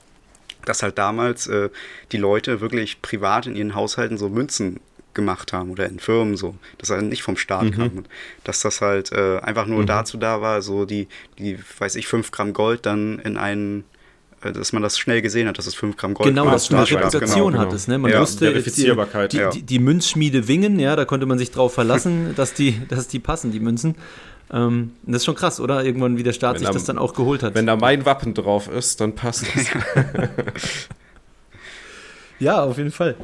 dass 0.65 0.83
halt 0.83 0.99
damals 0.99 1.47
äh, 1.47 1.71
die 2.13 2.17
Leute 2.17 2.61
wirklich 2.61 3.01
privat 3.01 3.47
in 3.47 3.57
ihren 3.57 3.75
Haushalten 3.75 4.19
so 4.19 4.29
Münzen 4.29 4.81
gemacht 5.15 5.53
haben 5.53 5.71
oder 5.71 5.87
in 5.87 5.99
Firmen 5.99 6.37
so, 6.37 6.55
dass 6.79 6.91
er 6.91 7.03
nicht 7.03 7.23
vom 7.23 7.37
Staat 7.37 7.65
mhm. 7.65 7.71
kam. 7.73 7.89
Und 7.99 8.09
dass 8.45 8.61
das 8.61 8.81
halt 8.81 9.13
äh, 9.13 9.39
einfach 9.41 9.67
nur 9.67 9.83
mhm. 9.83 9.87
dazu 9.87 10.17
da 10.17 10.41
war, 10.41 10.63
so 10.63 10.85
die, 10.85 11.09
die, 11.39 11.59
weiß 11.79 11.97
ich, 11.97 12.07
5 12.07 12.31
Gramm 12.31 12.53
Gold 12.53 12.87
dann 12.87 13.19
in 13.19 13.37
einen 13.37 13.85
äh, 14.43 14.53
dass 14.53 14.73
man 14.73 14.83
das 14.83 14.99
schnell 14.99 15.23
gesehen 15.23 15.49
hat, 15.49 15.59
dass 15.59 15.67
es 15.67 15.75
5 15.75 15.97
Gramm 15.97 16.15
Gold 16.15 16.29
genau, 16.29 16.43
war. 16.43 16.47
Genau, 16.47 16.55
dass 16.55 16.69
du 16.69 16.77
eine 16.77 16.91
Reputation 16.91 17.53
genau, 17.53 17.65
hattest. 17.65 17.89
Ne? 17.89 17.99
Man 17.99 18.13
ja, 18.13 18.21
wusste, 18.21 18.51
Verifizierbarkeit. 18.51 19.33
Die, 19.33 19.41
die, 19.53 19.63
die, 19.63 19.79
Münzschmiede 19.79 20.47
Wingen, 20.47 20.79
ja, 20.79 20.95
da 20.97 21.05
konnte 21.05 21.27
man 21.27 21.39
sich 21.39 21.51
drauf 21.51 21.75
verlassen, 21.75 22.35
dass 22.37 22.55
die, 22.55 22.81
dass 22.89 23.09
die 23.09 23.19
passen, 23.19 23.51
die 23.51 23.61
Münzen. 23.61 23.97
Ähm, 24.51 24.93
das 25.03 25.17
ist 25.17 25.25
schon 25.27 25.35
krass, 25.35 25.61
oder? 25.61 25.85
Irgendwann, 25.85 26.17
wie 26.17 26.23
der 26.23 26.33
Staat 26.33 26.55
wenn 26.55 26.61
sich 26.61 26.69
da, 26.69 26.73
das 26.73 26.85
dann 26.85 26.99
auch 26.99 27.15
geholt 27.15 27.43
hat. 27.43 27.55
Wenn 27.55 27.67
da 27.67 27.77
mein 27.77 28.05
Wappen 28.07 28.35
drauf 28.35 28.69
ist, 28.69 29.01
dann 29.01 29.15
passt 29.15 29.47
das. 29.55 29.67
ja, 32.39 32.63
auf 32.63 32.79
jeden 32.79 32.93
Fall. 32.93 33.17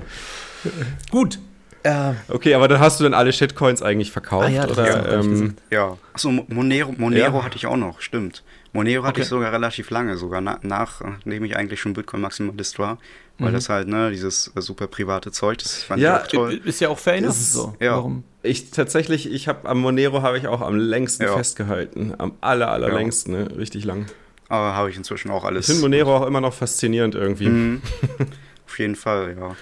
Gut, 1.11 1.39
äh, 1.85 2.15
okay, 2.29 2.55
aber 2.55 2.67
dann 2.67 2.81
hast 2.81 2.99
du 2.99 3.05
dann 3.05 3.15
alle 3.15 3.33
Shitcoins 3.33 3.83
eigentlich 3.83 4.11
verkauft? 4.11 4.47
Ah, 4.47 4.51
ja, 4.51 4.69
oder, 4.69 5.21
ähm, 5.21 5.57
ja. 5.71 5.97
Achso, 6.13 6.31
Monero, 6.31 6.93
Monero 6.97 7.39
ja. 7.39 7.45
hatte 7.45 7.57
ich 7.57 7.67
auch 7.67 7.77
noch, 7.77 8.01
stimmt. 8.01 8.43
Monero 8.73 9.05
hatte 9.05 9.17
okay. 9.17 9.23
ich 9.23 9.29
sogar 9.29 9.53
relativ 9.53 9.91
lange, 9.91 10.17
sogar 10.17 10.41
na, 10.41 10.59
nachdem 10.63 11.45
ich 11.45 11.57
eigentlich 11.57 11.81
schon 11.81 11.93
Bitcoin-Maximalist 11.93 12.79
war. 12.79 12.99
Weil 13.39 13.51
mhm. 13.51 13.55
das 13.55 13.69
halt, 13.69 13.89
ne, 13.89 14.11
dieses 14.11 14.53
super 14.57 14.87
private 14.87 15.33
Zeug, 15.33 15.59
das 15.59 15.83
fand 15.83 16.01
ja, 16.01 16.17
ich 16.17 16.23
auch 16.23 16.27
toll. 16.29 16.61
Ist 16.65 16.81
ja 16.81 16.89
auch 16.89 16.99
fair 16.99 17.15
enough 17.15 17.35
so. 17.35 17.75
Ja. 17.81 17.97
Warum? 17.97 18.25
Ich 18.43 18.71
tatsächlich, 18.71 19.31
ich 19.31 19.49
habe 19.49 19.69
am 19.69 19.81
Monero 19.81 20.23
habe 20.23 20.39
ich 20.39 20.47
auch 20.47 20.61
am 20.61 20.77
längsten 20.77 21.25
ja. 21.25 21.37
festgehalten. 21.37 22.15
Am 22.19 22.35
aller, 22.41 22.71
allerlängsten, 22.71 23.35
ne? 23.35 23.57
Richtig 23.57 23.85
lang. 23.85 24.07
Aber 24.49 24.75
habe 24.75 24.91
ich 24.91 24.97
inzwischen 24.97 25.31
auch 25.31 25.45
alles. 25.45 25.69
Ich 25.69 25.75
finde 25.75 25.89
Monero 25.89 26.17
auch 26.17 26.27
immer 26.27 26.41
noch 26.41 26.55
faszinierend 26.55 27.15
irgendwie. 27.15 27.49
Mhm. 27.49 27.83
Auf 28.67 28.79
jeden 28.79 28.95
Fall, 28.95 29.37
ja. 29.39 29.57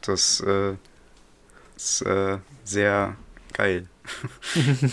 Das, 0.00 0.40
äh, 0.40 0.74
ist 1.76 2.02
äh, 2.02 2.38
sehr 2.64 3.16
geil. 3.52 3.86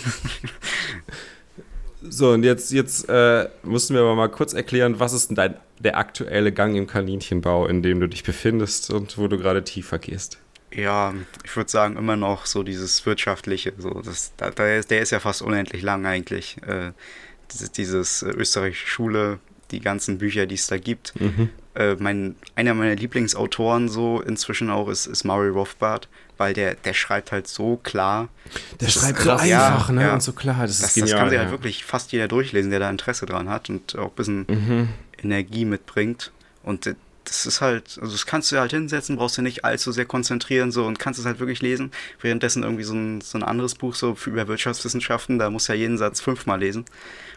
so, 2.02 2.30
und 2.30 2.44
jetzt, 2.44 2.72
jetzt 2.72 3.08
äh, 3.08 3.48
mussten 3.62 3.94
wir 3.94 4.02
aber 4.02 4.14
mal 4.14 4.28
kurz 4.28 4.52
erklären, 4.52 5.00
was 5.00 5.12
ist 5.12 5.28
denn 5.28 5.36
dein, 5.36 5.56
der 5.78 5.96
aktuelle 5.96 6.52
Gang 6.52 6.76
im 6.76 6.86
Kaninchenbau, 6.86 7.66
in 7.66 7.82
dem 7.82 8.00
du 8.00 8.08
dich 8.08 8.22
befindest 8.22 8.90
und 8.90 9.18
wo 9.18 9.28
du 9.28 9.38
gerade 9.38 9.64
tiefer 9.64 9.98
gehst? 9.98 10.38
Ja, 10.72 11.14
ich 11.44 11.56
würde 11.56 11.70
sagen, 11.70 11.96
immer 11.96 12.16
noch 12.16 12.46
so 12.46 12.62
dieses 12.62 13.04
Wirtschaftliche. 13.04 13.72
So, 13.78 14.02
das, 14.02 14.32
da, 14.36 14.50
der, 14.50 14.78
ist, 14.78 14.90
der 14.90 15.00
ist 15.00 15.10
ja 15.10 15.18
fast 15.18 15.42
unendlich 15.42 15.82
lang 15.82 16.06
eigentlich. 16.06 16.58
Äh, 16.66 16.92
dieses, 17.52 17.72
dieses 17.72 18.22
äh, 18.22 18.28
österreichische 18.28 18.86
Schule, 18.86 19.40
die 19.72 19.80
ganzen 19.80 20.18
Bücher, 20.18 20.46
die 20.46 20.54
es 20.54 20.68
da 20.68 20.78
gibt. 20.78 21.18
Mhm. 21.20 21.50
Äh, 21.74 21.96
mein, 21.98 22.36
einer 22.54 22.74
meiner 22.74 22.94
Lieblingsautoren 22.94 23.88
so 23.88 24.20
inzwischen 24.20 24.70
auch 24.70 24.88
ist, 24.88 25.06
ist 25.06 25.24
Murray 25.24 25.50
Rothbard 25.50 26.08
weil 26.40 26.54
der, 26.54 26.74
der 26.74 26.94
schreibt 26.94 27.32
halt 27.32 27.46
so 27.46 27.76
klar. 27.76 28.30
Der 28.80 28.88
schreibt 28.88 29.20
so 29.20 29.30
einfach, 29.32 29.44
ja, 29.44 29.92
ne? 29.92 30.04
Ja. 30.04 30.14
Und 30.14 30.22
so 30.22 30.32
klar. 30.32 30.66
Das, 30.66 30.78
das 30.78 30.88
ist 30.88 30.94
genial. 30.94 31.10
Das 31.10 31.20
kann 31.20 31.28
sich 31.28 31.32
halt 31.32 31.32
ja. 31.32 31.38
halt 31.40 31.50
wirklich 31.50 31.84
fast 31.84 32.12
jeder 32.12 32.28
durchlesen, 32.28 32.70
der 32.70 32.80
da 32.80 32.88
Interesse 32.88 33.26
dran 33.26 33.50
hat 33.50 33.68
und 33.68 33.96
auch 33.98 34.08
ein 34.08 34.16
bisschen 34.16 34.46
mhm. 34.48 34.88
Energie 35.22 35.66
mitbringt. 35.66 36.32
Und 36.62 36.86
das 37.24 37.44
ist 37.44 37.60
halt, 37.60 37.98
also 38.00 38.12
das 38.12 38.24
kannst 38.24 38.50
du 38.50 38.58
halt 38.58 38.70
hinsetzen, 38.70 39.16
brauchst 39.16 39.36
du 39.36 39.42
nicht 39.42 39.66
allzu 39.66 39.92
sehr 39.92 40.06
konzentrieren 40.06 40.72
so 40.72 40.86
und 40.86 40.98
kannst 40.98 41.20
es 41.20 41.26
halt 41.26 41.40
wirklich 41.40 41.60
lesen. 41.60 41.92
Währenddessen 42.22 42.62
irgendwie 42.62 42.84
so 42.84 42.94
ein, 42.94 43.20
so 43.20 43.36
ein 43.36 43.44
anderes 43.44 43.74
Buch 43.74 43.94
so 43.94 44.16
über 44.24 44.48
Wirtschaftswissenschaften, 44.48 45.38
da 45.38 45.50
musst 45.50 45.68
du 45.68 45.74
ja 45.74 45.78
jeden 45.78 45.98
Satz 45.98 46.22
fünfmal 46.22 46.58
lesen. 46.58 46.86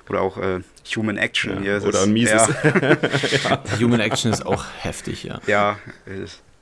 Oder 0.07 0.21
auch 0.21 0.37
äh, 0.37 0.61
Human 0.95 1.17
Action. 1.17 1.61
Ja, 1.65 1.79
oder 1.81 2.03
ein 2.03 2.13
mieses. 2.13 2.47
Ja. 2.63 2.97
ja. 3.49 3.63
Human 3.81 3.99
Action 3.99 4.31
ist 4.31 4.45
auch 4.45 4.63
heftig, 4.79 5.25
ja. 5.25 5.41
Ja, 5.45 5.77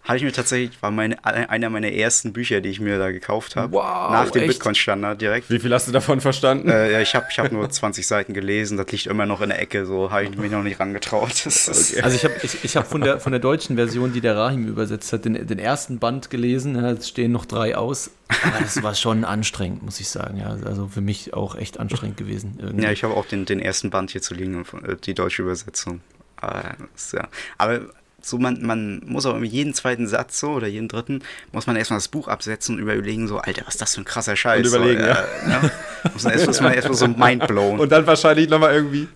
hatte 0.04 0.18
ich 0.18 0.24
mir 0.24 0.32
tatsächlich, 0.32 0.82
war 0.82 0.90
meine, 0.90 1.24
einer 1.24 1.70
meiner 1.70 1.92
ersten 1.92 2.34
Bücher, 2.34 2.60
die 2.60 2.70
ich 2.70 2.80
mir 2.80 2.98
da 2.98 3.12
gekauft 3.12 3.56
habe. 3.56 3.74
Wow, 3.74 4.12
nach 4.12 4.32
dem 4.32 4.48
Bitcoin-Standard 4.48 5.22
direkt. 5.22 5.50
Wie 5.50 5.60
viel 5.60 5.72
hast 5.74 5.88
du 5.88 5.92
davon 5.92 6.22
verstanden? 6.22 6.70
Äh, 6.70 6.92
ja, 6.92 7.02
ich 7.02 7.14
habe 7.14 7.28
ich 7.30 7.38
hab 7.38 7.52
nur 7.52 7.70
20 7.70 8.06
Seiten 8.06 8.34
gelesen, 8.34 8.78
das 8.78 8.92
liegt 8.92 9.06
immer 9.06 9.26
noch 9.26 9.42
in 9.42 9.50
der 9.50 9.62
Ecke, 9.62 9.86
so 9.86 10.12
habe 10.12 10.24
ich 10.24 10.36
mich 10.36 10.52
noch 10.52 10.64
nicht 10.64 10.80
rangetraut. 10.80 11.32
Okay. 11.46 12.02
Also 12.02 12.16
ich 12.16 12.24
habe 12.24 12.34
ich, 12.42 12.64
ich 12.64 12.76
hab 12.76 12.88
von, 12.88 13.02
der, 13.02 13.20
von 13.20 13.32
der 13.32 13.40
deutschen 13.40 13.76
Version, 13.76 14.12
die 14.14 14.22
der 14.22 14.36
Rahim 14.36 14.68
übersetzt 14.68 15.14
hat, 15.14 15.26
den, 15.26 15.46
den 15.46 15.60
ersten 15.60 16.00
Band 16.00 16.30
gelesen, 16.30 16.76
ja, 16.76 16.92
es 16.92 17.08
stehen 17.08 17.32
noch 17.32 17.46
drei 17.46 17.78
aus. 17.78 18.12
Aber 18.44 18.60
das 18.60 18.82
war 18.82 18.96
schon 18.96 19.26
anstrengend, 19.26 19.84
muss 19.84 20.00
ich 20.00 20.10
sagen. 20.10 20.38
Ja, 20.38 20.56
also 20.66 20.88
für 20.88 21.02
mich 21.02 21.34
auch 21.34 21.56
echt 21.56 21.80
anstrengend 21.80 22.18
gewesen. 22.18 22.58
Irgendwie. 22.62 22.86
Ja, 22.86 22.92
ich 22.92 23.04
habe 23.04 23.14
auch 23.14 23.26
den, 23.26 23.46
den 23.46 23.60
ersten 23.60 23.90
Band 23.90 24.12
hier 24.12 24.22
zu 24.22 24.34
liegen, 24.34 24.66
äh, 24.84 24.96
die 24.96 25.14
deutsche 25.14 25.42
Übersetzung. 25.42 26.02
Aber, 26.38 26.76
ja. 27.14 27.28
Aber 27.58 27.82
so 28.24 28.38
man, 28.38 28.62
man 28.62 29.02
muss 29.06 29.26
auch 29.26 29.40
jeden 29.40 29.74
zweiten 29.74 30.08
Satz 30.08 30.40
so 30.40 30.52
oder 30.52 30.68
jeden 30.68 30.88
dritten, 30.88 31.22
muss 31.52 31.68
man 31.68 31.76
erstmal 31.76 31.98
das 31.98 32.08
Buch 32.08 32.28
absetzen 32.28 32.76
und 32.76 32.82
überlegen, 32.82 33.28
so, 33.28 33.38
Alter, 33.38 33.64
was 33.66 33.76
ist 33.76 33.82
das 33.82 33.96
für 33.96 34.02
ein 34.02 34.06
krasser 34.06 34.36
Scheiß. 34.36 34.60
Und 34.60 34.68
überlegen, 34.68 35.02
so, 35.02 35.08
ja. 35.08 35.14
Äh, 35.14 35.50
ja. 35.50 35.72
Muss 36.14 36.24
man 36.24 36.34
erstmal 36.34 36.76
erst 36.76 36.94
so 36.94 37.08
mindblown. 37.08 37.80
Und 37.80 37.92
dann 37.92 38.08
wahrscheinlich 38.08 38.50
nochmal 38.50 38.74
irgendwie, 38.74 39.08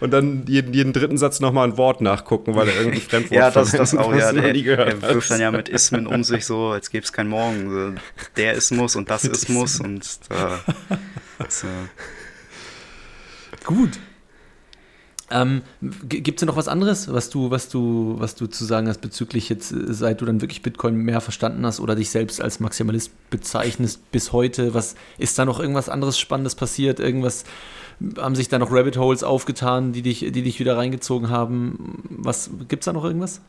und 0.00 0.10
dann 0.10 0.44
jeden, 0.46 0.72
jeden 0.72 0.92
dritten 0.92 1.18
Satz 1.18 1.40
nochmal 1.40 1.68
ein 1.68 1.76
Wort 1.76 2.00
nachgucken, 2.00 2.54
weil 2.54 2.68
er 2.68 2.76
irgendwie 2.76 3.00
Fremdwort 3.00 3.32
Ja, 3.32 3.50
das 3.50 3.68
ist 3.68 3.78
das 3.78 3.94
auch, 3.94 4.14
ja. 4.14 4.32
Der, 4.32 4.52
der 4.52 5.02
wirft 5.02 5.30
dann 5.30 5.40
ja 5.40 5.50
mit 5.50 5.68
Ismen 5.68 6.06
um 6.06 6.24
sich 6.24 6.44
so, 6.46 6.68
als 6.68 6.90
gäbe 6.90 7.04
es 7.04 7.12
keinen 7.12 7.30
Morgen. 7.30 7.70
So, 7.70 7.92
der 8.36 8.54
Ismus 8.54 8.96
und 8.96 9.10
das 9.10 9.24
Ismus 9.28 9.80
und 9.80 10.04
äh, 10.30 10.34
das, 11.38 11.64
äh. 11.64 11.66
Gut. 13.64 13.98
Ähm, 15.30 15.62
Gibt 15.82 16.40
es 16.40 16.46
noch 16.46 16.56
was 16.56 16.68
anderes, 16.68 17.12
was 17.12 17.28
du, 17.28 17.50
was 17.50 17.68
du, 17.68 18.16
was 18.18 18.34
du 18.34 18.46
zu 18.46 18.64
sagen 18.64 18.88
hast 18.88 19.00
bezüglich 19.00 19.48
jetzt, 19.48 19.72
äh, 19.72 19.92
seit 19.92 20.20
du 20.20 20.24
dann 20.24 20.40
wirklich 20.40 20.62
Bitcoin 20.62 20.96
mehr 20.96 21.20
verstanden 21.20 21.66
hast 21.66 21.80
oder 21.80 21.94
dich 21.94 22.10
selbst 22.10 22.40
als 22.40 22.60
Maximalist 22.60 23.12
bezeichnest 23.30 24.10
bis 24.10 24.32
heute? 24.32 24.72
Was 24.72 24.94
ist 25.18 25.38
da 25.38 25.44
noch 25.44 25.60
irgendwas 25.60 25.88
anderes 25.88 26.18
Spannendes 26.18 26.54
passiert? 26.54 26.98
Irgendwas 26.98 27.44
haben 28.16 28.36
sich 28.36 28.48
da 28.48 28.58
noch 28.58 28.72
Rabbit 28.72 28.96
Holes 28.96 29.22
aufgetan, 29.22 29.92
die 29.92 30.02
dich, 30.02 30.20
die 30.20 30.42
dich 30.42 30.60
wieder 30.60 30.76
reingezogen 30.76 31.28
haben? 31.28 32.02
Was 32.08 32.50
gibt's 32.68 32.86
da 32.86 32.94
noch 32.94 33.04
irgendwas? 33.04 33.42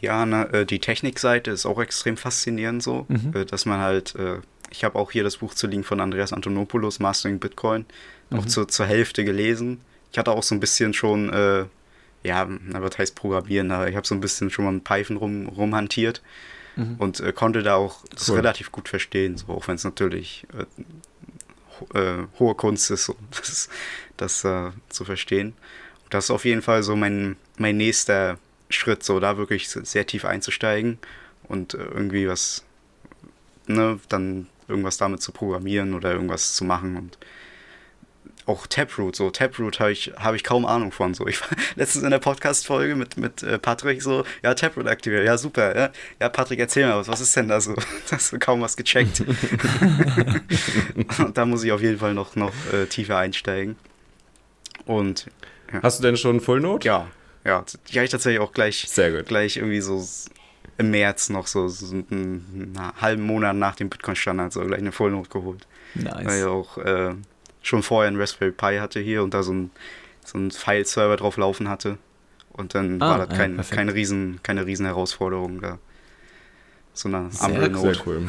Ja, 0.00 0.26
na, 0.26 0.44
äh, 0.44 0.66
die 0.66 0.78
Technikseite 0.78 1.50
ist 1.50 1.66
auch 1.66 1.80
extrem 1.80 2.16
faszinierend 2.16 2.82
so, 2.82 3.06
mhm. 3.08 3.32
Äh, 3.34 3.44
dass 3.44 3.66
man 3.66 3.80
halt, 3.80 4.14
ich 4.70 4.84
habe 4.84 4.98
auch 4.98 5.10
hier 5.10 5.24
das 5.24 5.38
Buch 5.38 5.54
zu 5.54 5.66
liegen 5.66 5.84
von 5.84 6.00
Andreas 6.00 6.32
Antonopoulos, 6.32 7.00
Mastering 7.00 7.40
Bitcoin, 7.40 7.86
mhm. 8.30 8.38
auch 8.38 8.46
zu, 8.46 8.66
zur 8.66 8.86
Hälfte 8.86 9.24
gelesen 9.24 9.80
ich 10.14 10.18
hatte 10.18 10.30
auch 10.30 10.44
so 10.44 10.54
ein 10.54 10.60
bisschen 10.60 10.94
schon, 10.94 11.28
äh, 11.32 11.64
ja, 12.22 12.48
was 12.48 12.98
heißt 12.98 13.16
Programmieren, 13.16 13.72
aber 13.72 13.88
ich 13.88 13.96
habe 13.96 14.06
so 14.06 14.14
ein 14.14 14.20
bisschen 14.20 14.48
schon 14.48 14.64
mal 14.64 14.70
mit 14.70 14.84
Python 14.84 15.16
rum, 15.16 15.48
rumhantiert 15.48 16.22
mhm. 16.76 16.94
und 16.98 17.18
äh, 17.18 17.32
konnte 17.32 17.64
da 17.64 17.74
auch 17.74 18.04
das 18.14 18.28
cool. 18.28 18.36
relativ 18.36 18.70
gut 18.70 18.88
verstehen, 18.88 19.36
so, 19.36 19.48
auch 19.48 19.66
wenn 19.66 19.74
es 19.74 19.82
natürlich 19.82 20.46
äh, 21.92 21.98
äh, 21.98 22.26
hohe 22.38 22.54
Kunst 22.54 22.92
ist, 22.92 23.06
so, 23.06 23.16
das, 23.32 23.68
das 24.16 24.44
äh, 24.44 24.70
zu 24.88 25.04
verstehen. 25.04 25.48
Und 26.04 26.14
das 26.14 26.26
ist 26.26 26.30
auf 26.30 26.44
jeden 26.44 26.62
Fall 26.62 26.84
so 26.84 26.94
mein, 26.94 27.34
mein 27.58 27.76
nächster 27.76 28.38
Schritt, 28.70 29.02
so 29.02 29.18
da 29.18 29.36
wirklich 29.36 29.68
sehr 29.68 30.06
tief 30.06 30.24
einzusteigen 30.24 30.98
und 31.48 31.74
äh, 31.74 31.78
irgendwie 31.78 32.28
was, 32.28 32.62
ne, 33.66 33.98
dann 34.08 34.46
irgendwas 34.68 34.96
damit 34.96 35.22
zu 35.22 35.32
programmieren 35.32 35.92
oder 35.92 36.12
irgendwas 36.12 36.54
zu 36.54 36.64
machen 36.64 36.96
und 36.96 37.18
auch 38.46 38.66
Taproot, 38.66 39.16
so 39.16 39.30
Taproot 39.30 39.80
habe 39.80 39.92
ich, 39.92 40.12
hab 40.16 40.34
ich 40.34 40.44
kaum 40.44 40.66
Ahnung 40.66 40.92
von. 40.92 41.14
So. 41.14 41.26
Ich 41.26 41.40
war 41.40 41.48
letztens 41.76 42.04
in 42.04 42.10
der 42.10 42.18
Podcast-Folge 42.18 42.94
mit, 42.94 43.16
mit 43.16 43.42
äh, 43.42 43.58
Patrick 43.58 44.02
so, 44.02 44.24
ja, 44.42 44.54
Taproot 44.54 44.86
aktiviert, 44.86 45.24
ja, 45.24 45.38
super, 45.38 45.76
ja. 45.76 45.90
Ja, 46.20 46.28
Patrick, 46.28 46.60
erzähl 46.60 46.86
mal 46.86 46.98
was, 46.98 47.08
was 47.08 47.20
ist 47.20 47.34
denn 47.36 47.48
da 47.48 47.60
so? 47.60 47.74
Hast 48.10 48.32
du 48.32 48.38
kaum 48.38 48.60
was 48.60 48.76
gecheckt. 48.76 49.22
Und 51.18 51.36
da 51.38 51.46
muss 51.46 51.64
ich 51.64 51.72
auf 51.72 51.80
jeden 51.80 51.98
Fall 51.98 52.14
noch, 52.14 52.36
noch 52.36 52.52
äh, 52.72 52.86
tiefer 52.86 53.16
einsteigen. 53.16 53.76
Und 54.84 55.26
ja. 55.72 55.82
Hast 55.82 55.98
du 55.98 56.02
denn 56.02 56.16
schon 56.16 56.40
Full 56.40 56.60
Note? 56.60 56.86
Ja, 56.86 57.08
ja. 57.44 57.64
Die 57.88 57.94
habe 57.94 58.04
ich 58.04 58.10
tatsächlich 58.10 58.40
auch 58.40 58.52
gleich, 58.52 58.84
Sehr 58.88 59.10
gut. 59.10 59.26
gleich 59.26 59.56
irgendwie 59.56 59.80
so 59.80 60.06
im 60.76 60.90
März 60.90 61.30
noch 61.30 61.46
so, 61.46 61.68
so 61.68 61.94
einen, 62.10 62.78
halben 63.00 63.22
Monat 63.22 63.56
nach 63.56 63.76
dem 63.76 63.88
Bitcoin-Standard 63.88 64.52
so 64.52 64.60
gleich 64.60 64.80
eine 64.80 64.92
Full 64.92 65.12
Note 65.12 65.30
geholt. 65.30 65.66
Nice. 65.94 66.24
Weil 66.24 66.38
ich 66.40 66.44
auch 66.44 66.78
äh, 66.78 67.14
schon 67.64 67.82
vorher 67.82 68.08
einen 68.08 68.20
Raspberry 68.20 68.52
Pi 68.52 68.76
hatte 68.78 69.00
hier 69.00 69.22
und 69.22 69.34
da 69.34 69.42
so 69.42 69.52
ein, 69.52 69.70
so 70.24 70.38
ein 70.38 70.50
File-Server 70.50 71.16
drauf 71.16 71.36
laufen 71.36 71.68
hatte. 71.68 71.98
Und 72.52 72.74
dann 72.74 73.02
ah, 73.02 73.10
war 73.18 73.26
das 73.26 73.36
kein, 73.36 73.56
ja, 73.56 73.64
keine, 73.64 73.94
riesen, 73.94 74.38
keine 74.42 74.64
riesen 74.66 74.86
Herausforderung 74.86 75.60
da. 75.60 75.78
So 76.92 77.08
eine 77.08 77.30
Ampel 77.40 77.76
Sehr 77.76 77.96
cool. 78.06 78.28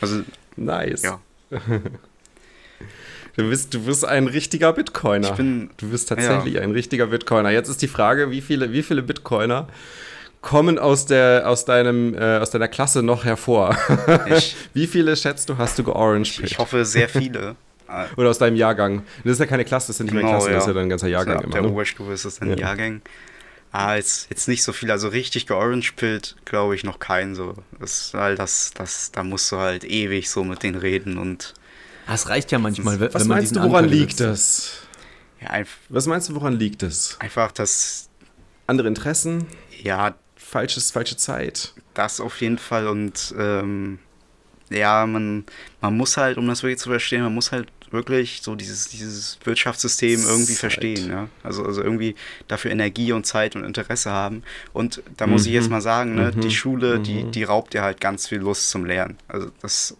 Also, 0.00 0.22
nice. 0.56 1.02
Ja. 1.02 1.20
Du 3.36 3.48
bist, 3.48 3.72
du 3.72 3.84
bist 3.84 4.04
ein 4.04 4.26
richtiger 4.26 4.72
Bitcoiner. 4.72 5.30
Ich 5.30 5.34
bin, 5.36 5.70
du 5.76 5.90
bist 5.90 6.08
tatsächlich 6.08 6.54
ja. 6.54 6.62
ein 6.62 6.72
richtiger 6.72 7.06
Bitcoiner. 7.06 7.50
Jetzt 7.50 7.68
ist 7.68 7.80
die 7.80 7.88
Frage, 7.88 8.32
wie 8.32 8.40
viele, 8.40 8.72
wie 8.72 8.82
viele 8.82 9.02
Bitcoiner 9.02 9.68
kommen 10.42 10.78
aus, 10.78 11.06
der, 11.06 11.44
aus, 11.46 11.64
deinem, 11.64 12.14
äh, 12.14 12.38
aus 12.38 12.50
deiner 12.50 12.68
Klasse 12.68 13.02
noch 13.02 13.24
hervor? 13.24 13.76
Ich, 14.26 14.56
wie 14.74 14.86
viele 14.86 15.16
schätzt 15.16 15.48
du, 15.48 15.58
hast 15.58 15.78
du 15.78 15.84
georange? 15.84 16.22
Ich, 16.22 16.42
ich 16.42 16.58
hoffe, 16.58 16.84
sehr 16.84 17.08
viele. 17.08 17.54
Oder 18.16 18.30
aus 18.30 18.38
deinem 18.38 18.56
Jahrgang. 18.56 19.02
Das 19.24 19.34
ist 19.34 19.38
ja 19.38 19.46
keine 19.46 19.64
Klasse, 19.64 19.88
das 19.88 19.96
ist 19.96 20.00
ja 20.00 20.04
nicht 20.04 20.12
genau, 20.12 20.24
mehr 20.24 20.32
Klasse, 20.32 20.48
ja. 20.50 20.54
das 20.54 20.64
ist 20.64 20.68
ja 20.68 20.74
dein 20.74 20.88
ganzer 20.88 21.08
Jahrgang. 21.08 21.36
Ja, 21.36 21.44
immer, 21.44 21.52
der 21.52 21.62
ne? 21.62 21.68
Oberstufe 21.68 22.12
ist 22.12 22.24
das 22.24 22.38
dann 22.38 22.50
ja. 22.50 22.56
Jahrgang. 22.56 23.02
Ah, 23.72 23.94
jetzt, 23.94 24.28
jetzt 24.30 24.48
nicht 24.48 24.64
so 24.64 24.72
viel, 24.72 24.90
also 24.90 25.08
richtig 25.08 25.46
georange-pillt, 25.46 26.36
glaube 26.44 26.74
ich, 26.74 26.82
noch 26.82 26.98
keinen 26.98 27.34
so. 27.34 27.54
Das, 27.78 28.12
weil 28.14 28.34
das, 28.34 28.72
das, 28.74 29.12
da 29.12 29.22
musst 29.22 29.50
du 29.52 29.58
halt 29.58 29.84
ewig 29.84 30.28
so 30.28 30.42
mit 30.44 30.62
denen 30.62 30.76
reden 30.76 31.18
und. 31.18 31.54
Das 32.06 32.28
reicht 32.28 32.50
ja 32.50 32.58
manchmal, 32.58 32.98
wenn 32.98 33.14
Was 33.14 33.24
man 33.24 33.38
meinst 33.38 33.54
du, 33.54 33.62
woran 33.62 33.84
liegt 33.84 34.18
das? 34.18 34.82
Ja, 35.40 35.50
einfach, 35.50 35.78
Was 35.88 36.06
meinst 36.06 36.28
du, 36.28 36.34
woran 36.34 36.54
liegt 36.54 36.82
das? 36.82 37.16
Einfach 37.20 37.52
das. 37.52 38.08
Andere 38.66 38.88
Interessen? 38.88 39.46
Ja. 39.82 40.14
Falsches, 40.36 40.90
falsche 40.90 41.16
Zeit? 41.16 41.74
Das 41.94 42.18
auf 42.20 42.40
jeden 42.40 42.58
Fall 42.58 42.88
und 42.88 43.32
ähm, 43.38 44.00
ja, 44.70 45.06
man, 45.06 45.44
man 45.80 45.96
muss 45.96 46.16
halt, 46.16 46.38
um 46.38 46.46
das 46.48 46.62
wirklich 46.62 46.78
zu 46.80 46.88
verstehen, 46.88 47.22
man 47.22 47.34
muss 47.34 47.52
halt 47.52 47.68
wirklich 47.90 48.40
so 48.42 48.54
dieses, 48.54 48.88
dieses 48.88 49.38
Wirtschaftssystem 49.44 50.20
irgendwie 50.22 50.52
Zeit. 50.52 50.58
verstehen. 50.58 51.10
Ja? 51.10 51.28
Also, 51.42 51.64
also 51.64 51.82
irgendwie 51.82 52.14
dafür 52.48 52.70
Energie 52.70 53.12
und 53.12 53.26
Zeit 53.26 53.56
und 53.56 53.64
Interesse 53.64 54.10
haben. 54.10 54.42
Und 54.72 55.02
da 55.16 55.26
muss 55.26 55.42
mhm. 55.42 55.48
ich 55.48 55.54
jetzt 55.54 55.64
mhm. 55.64 55.70
mal 55.70 55.80
sagen, 55.80 56.14
ne, 56.14 56.32
mhm. 56.34 56.40
die 56.40 56.50
Schule, 56.50 56.98
mhm. 56.98 57.02
die, 57.02 57.24
die 57.24 57.44
raubt 57.44 57.74
dir 57.74 57.82
halt 57.82 58.00
ganz 58.00 58.28
viel 58.28 58.38
Lust 58.38 58.70
zum 58.70 58.84
Lernen. 58.84 59.16
Also 59.28 59.48
das. 59.60 59.96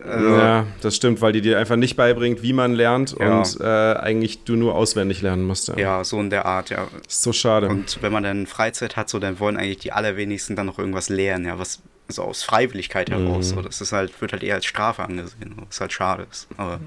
Also 0.00 0.28
ja, 0.28 0.64
das 0.80 0.94
stimmt, 0.94 1.20
weil 1.20 1.32
die 1.32 1.40
dir 1.40 1.58
einfach 1.58 1.74
nicht 1.74 1.96
beibringt, 1.96 2.40
wie 2.40 2.52
man 2.52 2.72
lernt 2.72 3.16
ja. 3.18 3.38
und 3.38 3.60
äh, 3.60 3.64
eigentlich 3.64 4.44
du 4.44 4.54
nur 4.54 4.76
auswendig 4.76 5.22
lernen 5.22 5.44
musst. 5.44 5.68
Ja. 5.68 5.76
ja, 5.76 6.04
so 6.04 6.20
in 6.20 6.30
der 6.30 6.46
Art, 6.46 6.70
ja. 6.70 6.86
Ist 7.06 7.22
so 7.22 7.32
schade. 7.32 7.68
Und 7.68 8.00
wenn 8.00 8.12
man 8.12 8.22
dann 8.22 8.46
Freizeit 8.46 8.96
hat, 8.96 9.08
so, 9.08 9.18
dann 9.18 9.40
wollen 9.40 9.56
eigentlich 9.56 9.78
die 9.78 9.90
allerwenigsten 9.90 10.54
dann 10.54 10.66
noch 10.66 10.78
irgendwas 10.78 11.08
lernen, 11.08 11.46
ja, 11.46 11.58
was, 11.58 11.80
also 12.08 12.22
aus 12.22 12.42
Freiwilligkeit 12.42 13.10
heraus. 13.10 13.52
Mhm. 13.52 13.56
So, 13.56 13.62
das 13.62 13.80
ist 13.80 13.92
halt, 13.92 14.20
wird 14.20 14.32
halt 14.32 14.42
eher 14.42 14.56
als 14.56 14.64
Strafe 14.64 15.02
angesehen, 15.02 15.54
was 15.68 15.80
halt 15.80 15.92
schade 15.92 16.26
ist. 16.30 16.48
Aber 16.56 16.80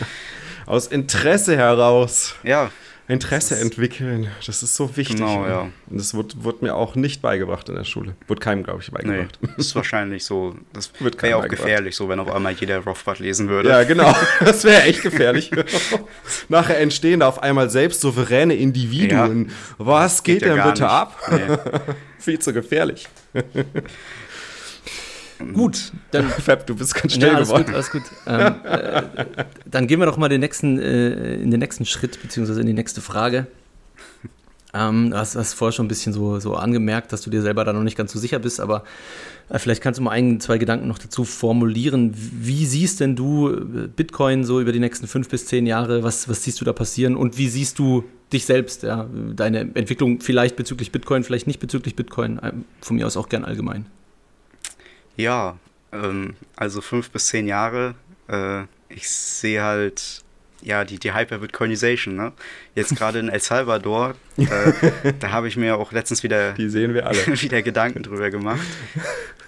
aus 0.66 0.86
Interesse 0.86 1.56
heraus. 1.56 2.34
Ja. 2.42 2.70
Interesse 3.08 3.54
das 3.54 3.62
entwickeln, 3.64 4.28
das 4.46 4.62
ist 4.62 4.76
so 4.76 4.96
wichtig. 4.96 5.16
Genau, 5.16 5.44
ja. 5.44 5.68
Und 5.88 5.98
das 5.98 6.14
wird, 6.14 6.44
wird, 6.44 6.62
mir 6.62 6.76
auch 6.76 6.94
nicht 6.94 7.20
beigebracht 7.20 7.68
in 7.68 7.74
der 7.74 7.82
Schule. 7.82 8.14
Wird 8.28 8.40
keinem, 8.40 8.62
glaube 8.62 8.82
ich, 8.82 8.92
beigebracht. 8.92 9.36
Nee, 9.42 9.48
ist 9.56 9.74
wahrscheinlich 9.74 10.24
so. 10.24 10.54
Das 10.72 10.92
wäre 11.00 11.36
auch 11.36 11.48
gefährlich, 11.48 11.96
so 11.96 12.08
wenn 12.08 12.20
auf 12.20 12.30
einmal 12.30 12.52
jeder 12.52 12.78
Rothbard 12.78 13.18
lesen 13.18 13.48
würde. 13.48 13.70
Ja, 13.70 13.82
genau. 13.82 14.14
Das 14.44 14.62
wäre 14.62 14.82
echt 14.84 15.02
gefährlich. 15.02 15.50
Nachher 16.48 16.78
entstehen 16.78 17.20
da 17.20 17.28
auf 17.28 17.42
einmal 17.42 17.68
selbst 17.68 18.00
souveräne 18.00 18.54
Individuen. 18.54 19.48
Ja, 19.48 19.54
Was 19.78 20.22
geht, 20.22 20.40
geht 20.40 20.48
denn 20.48 20.62
bitte 20.62 20.82
nicht. 20.82 20.82
ab? 20.82 21.18
Nee. 21.32 21.56
Viel 22.20 22.38
zu 22.38 22.52
gefährlich. 22.52 23.08
Gut, 25.52 25.92
dann. 26.10 26.28
Fab, 26.28 26.66
du 26.66 26.74
bist 26.74 26.94
ganz 26.94 27.14
schnell 27.14 27.28
ja, 27.28 27.34
alles 27.36 27.48
geworden. 27.48 27.66
Gut, 27.66 27.74
alles 27.74 27.90
gut. 27.90 28.02
Ähm, 28.26 28.54
äh, 28.64 29.02
dann 29.66 29.86
gehen 29.86 30.00
wir 30.00 30.06
doch 30.06 30.16
mal 30.16 30.28
den 30.28 30.40
nächsten, 30.40 30.78
äh, 30.78 31.34
in 31.36 31.50
den 31.50 31.60
nächsten 31.60 31.84
Schritt, 31.84 32.20
beziehungsweise 32.22 32.60
in 32.60 32.66
die 32.66 32.72
nächste 32.72 33.00
Frage. 33.00 33.46
Ähm, 34.72 35.10
du 35.10 35.16
hast, 35.16 35.34
hast 35.34 35.54
vorher 35.54 35.72
schon 35.72 35.86
ein 35.86 35.88
bisschen 35.88 36.12
so, 36.12 36.38
so 36.38 36.54
angemerkt, 36.54 37.12
dass 37.12 37.22
du 37.22 37.30
dir 37.30 37.42
selber 37.42 37.64
da 37.64 37.72
noch 37.72 37.82
nicht 37.82 37.96
ganz 37.96 38.12
so 38.12 38.18
sicher 38.18 38.38
bist, 38.38 38.60
aber 38.60 38.84
äh, 39.48 39.58
vielleicht 39.58 39.82
kannst 39.82 39.98
du 39.98 40.04
mal 40.04 40.12
ein, 40.12 40.38
zwei 40.38 40.58
Gedanken 40.58 40.86
noch 40.86 40.98
dazu 40.98 41.24
formulieren. 41.24 42.12
Wie 42.14 42.66
siehst 42.66 43.00
denn 43.00 43.16
du 43.16 43.50
äh, 43.50 43.88
Bitcoin 43.88 44.44
so 44.44 44.60
über 44.60 44.72
die 44.72 44.78
nächsten 44.78 45.08
fünf 45.08 45.28
bis 45.28 45.46
zehn 45.46 45.66
Jahre? 45.66 46.04
Was, 46.04 46.28
was 46.28 46.44
siehst 46.44 46.60
du 46.60 46.64
da 46.64 46.72
passieren? 46.72 47.16
Und 47.16 47.36
wie 47.36 47.48
siehst 47.48 47.78
du 47.78 48.04
dich 48.32 48.44
selbst, 48.44 48.84
ja, 48.84 49.08
deine 49.34 49.60
Entwicklung 49.74 50.20
vielleicht 50.20 50.54
bezüglich 50.54 50.92
Bitcoin, 50.92 51.24
vielleicht 51.24 51.48
nicht 51.48 51.58
bezüglich 51.58 51.96
Bitcoin, 51.96 52.38
äh, 52.38 52.52
von 52.80 52.96
mir 52.96 53.06
aus 53.06 53.16
auch 53.16 53.28
gern 53.28 53.44
allgemein. 53.44 53.86
Ja, 55.16 55.58
ähm, 55.92 56.36
also 56.56 56.80
fünf 56.80 57.10
bis 57.10 57.26
zehn 57.28 57.46
Jahre. 57.46 57.94
Äh, 58.28 58.62
ich 58.88 59.08
sehe 59.08 59.62
halt 59.62 60.22
ja, 60.62 60.84
die, 60.84 60.98
die 60.98 61.14
Hyper-Bitcoinization, 61.14 62.14
ne? 62.14 62.32
Jetzt 62.74 62.96
gerade 62.96 63.18
in 63.18 63.28
El 63.28 63.40
Salvador, 63.40 64.14
äh, 64.36 65.12
da 65.18 65.30
habe 65.30 65.48
ich 65.48 65.56
mir 65.56 65.76
auch 65.76 65.92
letztens 65.92 66.22
wieder, 66.22 66.52
die 66.52 66.68
sehen 66.68 66.94
wir 66.94 67.06
alle. 67.06 67.18
wieder 67.26 67.62
Gedanken 67.62 68.02
drüber 68.02 68.30
gemacht, 68.30 68.66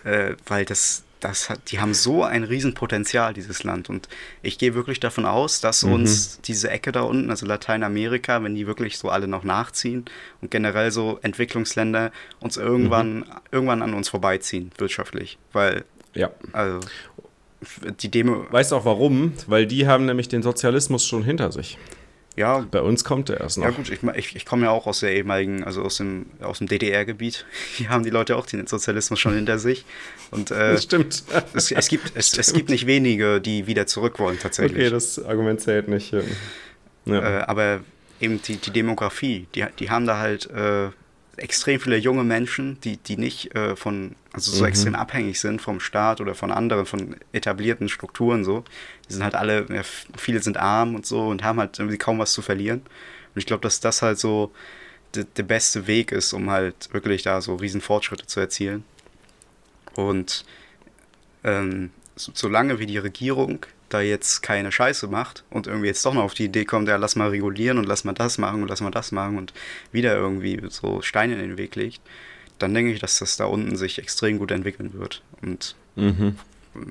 äh, 0.05 0.35
weil 0.47 0.65
das, 0.65 1.05
das 1.25 1.49
hat, 1.49 1.71
die 1.71 1.81
haben 1.81 1.95
so 1.95 2.25
ein 2.25 2.45
Riesenpotenzial, 2.45 3.35
dieses 3.35 3.65
Land. 3.65 3.89
Und 3.89 4.09
ich 4.43 4.59
gehe 4.59 4.75
wirklich 4.75 5.01
davon 5.01 5.25
aus, 5.25 5.61
dass 5.61 5.83
mhm. 5.85 5.93
uns 5.93 6.41
diese 6.43 6.71
Ecke 6.71 6.93
da 6.93 7.03
unten, 7.03 7.31
also 7.31 7.47
Lateinamerika, 7.47 8.43
wenn 8.43 8.55
die 8.55 8.67
wirklich 8.67 8.99
so 8.99 9.09
alle 9.09 9.29
noch 9.29 9.45
nachziehen 9.45 10.05
und 10.41 10.51
generell 10.51 10.91
so 10.91 11.19
Entwicklungsländer 11.23 12.13
uns 12.41 12.57
irgendwann, 12.57 13.21
mhm. 13.21 13.25
irgendwann 13.51 13.83
an 13.83 13.95
uns 13.95 14.09
vorbeiziehen, 14.09 14.71
wirtschaftlich. 14.79 15.39
Weil, 15.53 15.85
ja. 16.15 16.31
also 16.53 16.81
die 18.01 18.11
Demo. 18.11 18.47
Weißt 18.51 18.73
auch 18.73 18.85
warum? 18.85 19.33
Weil 19.47 19.67
die 19.67 19.87
haben 19.87 20.07
nämlich 20.07 20.29
den 20.29 20.43
Sozialismus 20.43 21.07
schon 21.07 21.23
hinter 21.23 21.53
sich. 21.53 21.79
Ja. 22.37 22.67
Bei 22.71 22.81
uns 22.81 23.05
kommt 23.05 23.29
er 23.31 23.41
erst 23.41 23.59
noch. 23.59 23.65
Ja 23.65 23.71
gut, 23.71 23.91
ich, 23.91 24.03
ich, 24.03 24.37
ich 24.37 24.47
komme 24.47 24.65
ja 24.65 24.71
auch 24.71 24.87
aus 24.87 25.01
der 25.01 25.13
ehemaligen, 25.13 25.65
also 25.65 25.83
aus 25.83 25.99
dem, 25.99 26.27
aus 26.41 26.59
dem 26.59 26.69
DDR-Gebiet. 26.69 27.45
Hier 27.77 27.91
haben 27.91 28.05
die 28.05 28.11
Leute 28.11 28.37
auch 28.37 28.47
den 28.47 28.67
Sozialismus 28.67 29.21
schon 29.21 29.35
hinter 29.35 29.59
sich. 29.59 29.85
Und, 30.31 30.51
äh, 30.51 30.73
das 30.73 30.85
stimmt. 30.85 31.25
Es, 31.55 31.71
es 31.71 31.89
gibt, 31.89 32.13
es, 32.15 32.37
es 32.37 32.53
gibt 32.53 32.71
nicht 32.71 32.87
wenige, 32.87 33.41
die 33.41 33.67
wieder 33.67 33.87
zurück 33.87 34.19
wollen 34.19 34.39
tatsächlich. 34.39 34.87
Okay, 34.87 34.91
das 34.91 35.23
Argument 35.23 35.61
zählt 35.61 35.89
nicht. 35.89 36.13
Ja. 36.13 36.21
Äh, 37.07 37.43
aber 37.43 37.81
eben 38.21 38.41
die, 38.43 38.57
die 38.57 38.71
Demografie, 38.71 39.47
die, 39.55 39.65
die 39.79 39.91
haben 39.91 40.07
da 40.07 40.19
halt 40.19 40.49
äh, 40.51 40.89
extrem 41.37 41.81
viele 41.81 41.97
junge 41.97 42.25
Menschen, 42.25 42.79
die, 42.81 42.99
die 42.99 43.17
nicht 43.17 43.55
äh, 43.55 43.75
von, 43.77 44.15
also 44.33 44.53
so 44.53 44.63
mhm. 44.63 44.69
extrem 44.69 44.95
abhängig 44.95 45.41
sind 45.41 45.63
vom 45.63 45.81
Staat 45.81 46.21
oder 46.21 46.35
von 46.35 46.51
anderen, 46.51 46.87
von 46.87 47.17
etablierten 47.33 47.89
Strukturen 47.89 48.45
so. 48.45 48.65
Die 49.09 49.15
sind 49.15 49.25
halt 49.25 49.35
alle, 49.35 49.67
ja, 49.73 49.83
viele 50.17 50.43
sind 50.43 50.57
arm 50.57 50.95
und 50.95 51.07
so 51.07 51.29
und 51.29 51.43
haben 51.43 51.59
halt 51.59 51.79
irgendwie 51.79 51.99
kaum 51.99 52.19
was 52.19 52.33
zu 52.33 52.43
verlieren. 52.43 52.81
Und 52.81 53.39
ich 53.39 53.47
glaube, 53.47 53.63
dass 53.63 53.81
das 53.81 54.03
halt 54.03 54.19
so 54.19 54.53
der 55.15 55.43
beste 55.43 55.87
Weg 55.87 56.11
ist, 56.11 56.33
um 56.33 56.51
halt 56.51 56.93
wirklich 56.93 57.23
da 57.23 57.41
so 57.43 57.57
riesen 57.57 57.83
Fortschritte 57.83 58.27
zu 58.27 58.41
erzielen. 58.41 58.85
Und 59.95 60.45
ähm, 61.45 61.91
so, 62.17 62.33
solange 62.35 62.79
wie 62.79 62.87
die 62.87 62.99
Regierung 62.99 63.67
da 63.93 64.01
jetzt 64.01 64.43
keine 64.43 64.73
Scheiße 64.73 65.07
macht 65.09 65.45
und 65.51 65.67
irgendwie 65.67 65.89
jetzt 65.89 66.05
doch 66.05 66.15
noch 66.15 66.23
auf 66.23 66.35
die 66.35 66.45
Idee 66.45 66.65
kommt, 66.65 66.89
ja, 66.89 66.97
lass 66.97 67.17
mal 67.17 67.29
regulieren 67.29 67.79
und 67.79 67.85
lass 67.85 68.05
mal 68.05 68.13
das 68.13 68.39
machen 68.39 68.63
und 68.63 68.69
lass 68.69 68.81
mal 68.81 68.91
das 68.91 69.13
machen 69.13 69.39
und 69.39 69.53
wieder 69.93 70.17
irgendwie 70.17 70.61
so 70.69 71.03
Steine 71.03 71.35
in 71.35 71.41
den 71.41 71.59
Weg 71.59 71.75
legt, 71.77 72.01
dann 72.59 72.75
denke 72.75 72.93
ich, 72.93 73.01
dass 73.01 73.19
das 73.19 73.37
da 73.37 73.47
unten 73.47 73.77
sich 73.77 73.99
extrem 73.99 74.39
gut 74.39 74.51
entwickeln 74.51 74.93
wird. 74.95 75.23
Und 75.43 75.75
mhm. 75.97 76.37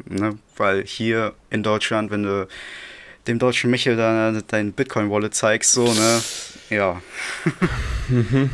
ne, 0.05 0.37
weil 0.57 0.83
hier 0.85 1.33
in 1.49 1.63
Deutschland, 1.63 2.11
wenn 2.11 2.23
du 2.23 2.47
dem 3.27 3.39
deutschen 3.39 3.71
Michel 3.71 3.95
da 3.95 4.31
dein 4.47 4.73
Bitcoin-Wallet 4.73 5.33
zeigst, 5.33 5.73
so, 5.73 5.85
ne, 5.85 6.21
ja. 6.69 7.01
Mhm. 8.09 8.49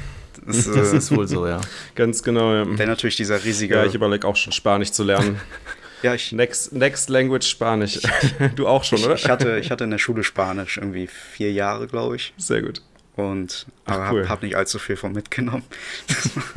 Das, 0.45 0.65
das 0.65 0.93
äh, 0.93 0.97
ist 0.97 1.15
wohl 1.15 1.27
so, 1.27 1.45
ja. 1.45 1.59
Ganz 1.95 2.23
genau, 2.23 2.53
ja. 2.53 2.63
Denn 2.63 2.87
natürlich 2.87 3.17
dieser 3.17 3.43
riesige. 3.43 3.75
Ja, 3.75 3.85
ich 3.85 3.95
überlege 3.95 4.25
auch 4.25 4.35
schon 4.35 4.53
Spanisch 4.53 4.91
zu 4.91 5.03
lernen. 5.03 5.39
Ja, 6.03 6.13
ich. 6.13 6.31
Next, 6.31 6.73
next 6.73 7.09
Language 7.09 7.47
Spanisch. 7.47 7.99
du 8.55 8.67
auch 8.67 8.83
schon, 8.83 8.99
ich, 8.99 9.05
oder? 9.05 9.15
Ich 9.15 9.29
hatte, 9.29 9.59
ich 9.59 9.71
hatte 9.71 9.83
in 9.83 9.91
der 9.91 9.97
Schule 9.97 10.23
Spanisch, 10.23 10.77
irgendwie 10.77 11.07
vier 11.07 11.51
Jahre, 11.51 11.87
glaube 11.87 12.15
ich. 12.15 12.33
Sehr 12.37 12.61
gut. 12.61 12.81
Und 13.15 13.65
Ach, 13.85 14.11
cool. 14.11 14.23
habe 14.23 14.29
hab 14.29 14.43
nicht 14.43 14.55
allzu 14.55 14.77
viel 14.77 14.95
von 14.95 15.11
mitgenommen. 15.11 15.63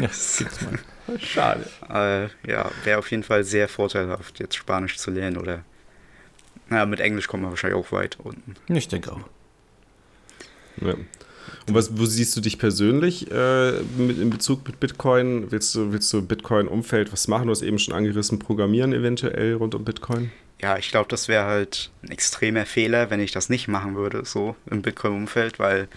ja, 0.00 0.06
das 0.06 0.36
gibt's 0.38 0.60
mal. 0.60 0.78
Schade. 1.18 1.68
Äh, 1.88 2.50
ja, 2.50 2.70
wäre 2.84 2.98
auf 2.98 3.10
jeden 3.10 3.24
Fall 3.24 3.42
sehr 3.42 3.68
vorteilhaft, 3.68 4.38
jetzt 4.38 4.54
Spanisch 4.56 4.98
zu 4.98 5.10
lernen 5.10 5.36
oder. 5.36 5.64
Naja, 6.68 6.86
mit 6.86 7.00
Englisch 7.00 7.28
kommen 7.28 7.44
wir 7.44 7.50
wahrscheinlich 7.50 7.78
auch 7.78 7.92
weit 7.92 8.18
unten. 8.20 8.54
Ich 8.68 8.88
denke 8.88 9.12
auch. 9.12 9.20
Ja. 10.80 10.94
Und 11.66 11.74
was, 11.74 11.98
wo 11.98 12.04
siehst 12.06 12.36
du 12.36 12.40
dich 12.40 12.58
persönlich 12.58 13.30
äh, 13.30 13.72
mit, 13.96 14.18
in 14.18 14.30
Bezug 14.30 14.66
mit 14.66 14.80
Bitcoin? 14.80 15.50
Willst 15.50 15.74
du, 15.74 15.92
willst 15.92 16.12
du 16.12 16.22
Bitcoin-Umfeld 16.22 17.12
was 17.12 17.28
machen? 17.28 17.46
Du 17.46 17.50
hast 17.50 17.62
eben 17.62 17.78
schon 17.78 17.94
angerissen, 17.94 18.38
Programmieren 18.38 18.92
eventuell 18.92 19.54
rund 19.54 19.74
um 19.74 19.84
Bitcoin? 19.84 20.30
Ja, 20.60 20.78
ich 20.78 20.90
glaube, 20.90 21.08
das 21.08 21.28
wäre 21.28 21.44
halt 21.44 21.90
ein 22.02 22.10
extremer 22.10 22.64
Fehler, 22.64 23.10
wenn 23.10 23.20
ich 23.20 23.32
das 23.32 23.48
nicht 23.48 23.68
machen 23.68 23.94
würde, 23.94 24.24
so 24.24 24.56
im 24.70 24.82
Bitcoin-Umfeld, 24.82 25.58
weil 25.58 25.88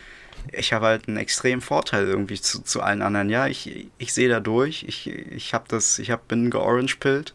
ich 0.51 0.73
habe 0.73 0.85
halt 0.85 1.07
einen 1.07 1.17
extremen 1.17 1.61
Vorteil 1.61 2.07
irgendwie 2.07 2.39
zu, 2.39 2.61
zu 2.61 2.81
allen 2.81 3.01
anderen. 3.01 3.29
Ja, 3.29 3.47
ich, 3.47 3.87
ich 3.97 4.13
sehe 4.13 4.29
da 4.29 4.39
durch, 4.39 4.83
ich, 4.87 5.07
ich 5.07 5.53
habe 5.53 5.65
das, 5.67 5.99
ich 5.99 6.11
hab, 6.11 6.27
bin 6.27 6.49
georange-pillt 6.49 7.33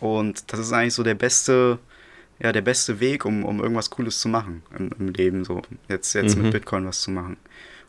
und 0.00 0.52
das 0.52 0.60
ist 0.60 0.72
eigentlich 0.72 0.94
so 0.94 1.02
der 1.02 1.14
beste, 1.14 1.78
ja, 2.40 2.52
der 2.52 2.62
beste 2.62 3.00
Weg, 3.00 3.24
um, 3.24 3.44
um 3.44 3.60
irgendwas 3.60 3.90
Cooles 3.90 4.20
zu 4.20 4.28
machen 4.28 4.62
im, 4.78 4.90
im 4.98 5.08
Leben, 5.08 5.44
so 5.44 5.62
jetzt, 5.88 6.14
jetzt 6.14 6.36
mhm. 6.36 6.44
mit 6.44 6.52
Bitcoin 6.52 6.86
was 6.86 7.00
zu 7.00 7.10
machen. 7.10 7.36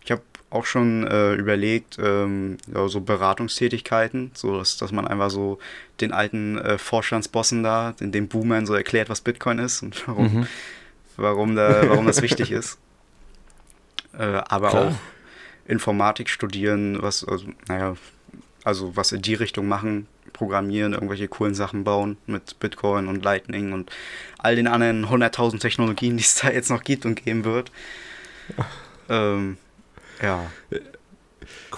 Ich 0.04 0.12
habe 0.12 0.22
auch 0.50 0.66
schon 0.66 1.06
äh, 1.06 1.34
überlegt, 1.36 1.98
ähm, 2.02 2.58
ja, 2.74 2.88
so 2.88 3.02
Beratungstätigkeiten, 3.02 4.32
so 4.34 4.58
dass, 4.58 4.78
dass 4.78 4.92
man 4.92 5.08
einfach 5.08 5.30
so 5.30 5.60
den 6.02 6.12
alten 6.12 6.58
äh, 6.58 6.78
Vorstandsbossen 6.78 7.62
da, 7.62 7.94
den, 8.00 8.12
den 8.12 8.28
Boomern 8.28 8.66
so 8.66 8.74
erklärt, 8.74 9.10
was 9.10 9.22
Bitcoin 9.22 9.60
ist 9.60 9.84
und 9.84 10.04
warum, 10.08 10.34
mhm. 10.34 10.48
warum, 11.18 11.56
da, 11.56 11.88
warum 11.90 12.08
das 12.08 12.22
wichtig 12.22 12.52
ist. 12.52 12.78
Äh, 14.18 14.42
aber 14.48 14.70
Klar. 14.70 14.88
auch 14.88 14.96
Informatik 15.68 16.30
studieren, 16.30 17.00
was, 17.00 17.24
also, 17.24 17.46
naja, 17.68 17.96
also 18.64 18.96
was 18.98 19.12
in 19.12 19.22
die 19.22 19.36
Richtung 19.36 19.68
machen, 19.68 20.08
programmieren, 20.40 20.94
irgendwelche 20.94 21.28
coolen 21.28 21.54
Sachen 21.54 21.84
bauen 21.84 22.18
mit 22.26 22.60
Bitcoin 22.60 23.08
und 23.08 23.24
Lightning 23.24 23.74
und 23.74 23.92
all 24.38 24.56
den 24.56 24.68
anderen 24.68 25.06
100.000 25.06 25.60
Technologien, 25.60 26.16
die 26.18 26.24
es 26.24 26.36
da 26.36 26.50
jetzt 26.50 26.72
noch 26.72 26.84
gibt 26.84 27.06
und 27.06 27.24
geben 27.24 27.46
wird. 27.46 27.72
Ähm, 29.12 29.58
ja. 30.22 30.52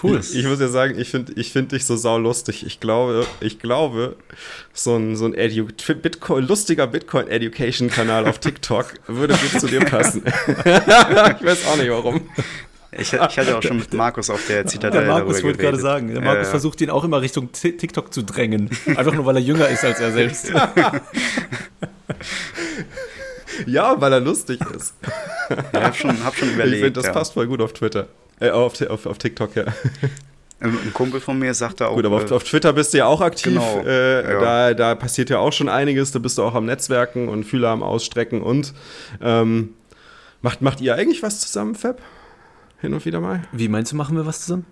Cool. 0.02 0.20
Ich 0.20 0.44
muss 0.44 0.60
ja 0.60 0.68
sagen, 0.68 0.98
ich 0.98 1.08
finde 1.08 1.32
ich 1.34 1.50
find 1.50 1.72
dich 1.72 1.86
so 1.86 1.96
saulustig. 1.96 2.66
Ich 2.66 2.78
glaube, 2.78 3.26
ich 3.40 3.58
glaube, 3.58 4.16
so 4.74 4.96
ein, 4.96 5.16
so 5.16 5.24
ein 5.24 5.32
Edu 5.32 5.66
Bitcoin, 6.02 6.46
lustiger 6.46 6.86
Bitcoin-Education-Kanal 6.86 8.26
auf 8.26 8.38
TikTok 8.38 8.92
würde 9.06 9.34
gut 9.34 9.62
zu 9.62 9.66
dir 9.66 9.80
passen. 9.80 10.24
ich 10.26 10.66
weiß 10.66 11.66
auch 11.68 11.78
nicht 11.78 11.88
warum. 11.88 12.20
Ich, 12.98 13.12
ich 13.12 13.18
hatte 13.18 13.56
auch 13.56 13.62
schon 13.62 13.78
mit 13.78 13.94
Markus 13.94 14.28
auf 14.28 14.46
der 14.46 14.66
Zitadelle 14.66 15.06
Der 15.06 15.14
Markus 15.14 15.42
wollte 15.42 15.58
gerade 15.58 15.78
sagen, 15.78 16.12
der 16.12 16.20
Markus 16.20 16.48
äh, 16.48 16.50
versucht 16.50 16.78
ihn 16.82 16.90
auch 16.90 17.04
immer 17.04 17.22
Richtung 17.22 17.50
TikTok 17.50 18.12
zu 18.12 18.22
drängen. 18.22 18.68
Einfach 18.86 19.14
nur, 19.14 19.24
weil 19.24 19.36
er 19.36 19.42
jünger 19.42 19.66
ist 19.68 19.82
als 19.82 19.98
er 19.98 20.12
selbst. 20.12 20.50
ja, 23.66 23.98
weil 23.98 24.12
er 24.12 24.20
lustig 24.20 24.60
ist. 24.76 24.94
Ja, 25.72 25.84
hab 25.84 25.96
schon, 25.96 26.22
hab 26.22 26.36
schon 26.36 26.50
überlegt. 26.50 26.76
Ich 26.76 26.82
finde, 26.82 27.00
das 27.00 27.06
ja. 27.06 27.12
passt 27.12 27.32
voll 27.32 27.46
gut 27.46 27.62
auf 27.62 27.72
Twitter. 27.72 28.08
Äh, 28.40 28.50
auf, 28.50 28.78
auf, 28.82 29.06
auf 29.06 29.16
TikTok, 29.16 29.56
ja. 29.56 29.64
Ein 30.60 30.92
Kumpel 30.92 31.20
von 31.20 31.38
mir 31.38 31.54
sagte 31.54 31.88
auch. 31.88 31.94
Gut, 31.94 32.04
aber 32.04 32.16
auf, 32.16 32.30
äh, 32.30 32.34
auf 32.34 32.44
Twitter 32.44 32.74
bist 32.74 32.92
du 32.92 32.98
ja 32.98 33.06
auch 33.06 33.22
aktiv. 33.22 33.54
Genau, 33.54 33.82
äh, 33.86 34.22
ja. 34.22 34.40
da, 34.40 34.74
da 34.74 34.94
passiert 34.94 35.30
ja 35.30 35.38
auch 35.38 35.52
schon 35.52 35.70
einiges. 35.70 36.12
Da 36.12 36.18
bist 36.18 36.36
du 36.36 36.42
auch 36.42 36.54
am 36.54 36.66
Netzwerken 36.66 37.28
und 37.28 37.44
Fühler 37.44 37.70
am 37.70 37.82
Ausstrecken. 37.82 38.42
Und 38.42 38.74
ähm, 39.22 39.70
macht, 40.42 40.60
macht 40.60 40.82
ihr 40.82 40.94
eigentlich 40.94 41.22
was 41.22 41.40
zusammen, 41.40 41.74
Fab? 41.74 41.98
Hin 42.82 42.92
und 42.92 43.04
wieder 43.04 43.20
mal? 43.20 43.42
Wie 43.52 43.68
meinst 43.68 43.92
du, 43.92 43.96
machen 43.96 44.16
wir 44.16 44.26
was 44.26 44.40
zusammen? 44.40 44.66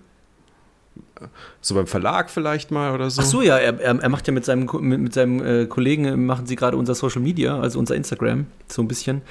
So 1.60 1.76
beim 1.76 1.86
Verlag 1.86 2.28
vielleicht 2.28 2.72
mal 2.72 2.92
oder 2.92 3.08
so. 3.08 3.22
Ach 3.22 3.26
so, 3.26 3.40
ja, 3.40 3.56
er, 3.56 3.78
er 3.78 4.08
macht 4.08 4.26
ja 4.26 4.32
mit 4.32 4.44
seinem, 4.44 4.68
mit, 4.80 5.00
mit 5.00 5.14
seinem 5.14 5.44
äh, 5.44 5.66
Kollegen, 5.66 6.26
machen 6.26 6.44
sie 6.46 6.56
gerade 6.56 6.76
unser 6.76 6.96
Social 6.96 7.22
Media, 7.22 7.60
also 7.60 7.78
unser 7.78 7.94
Instagram, 7.94 8.46
so 8.66 8.82
ein 8.82 8.88
bisschen. 8.88 9.22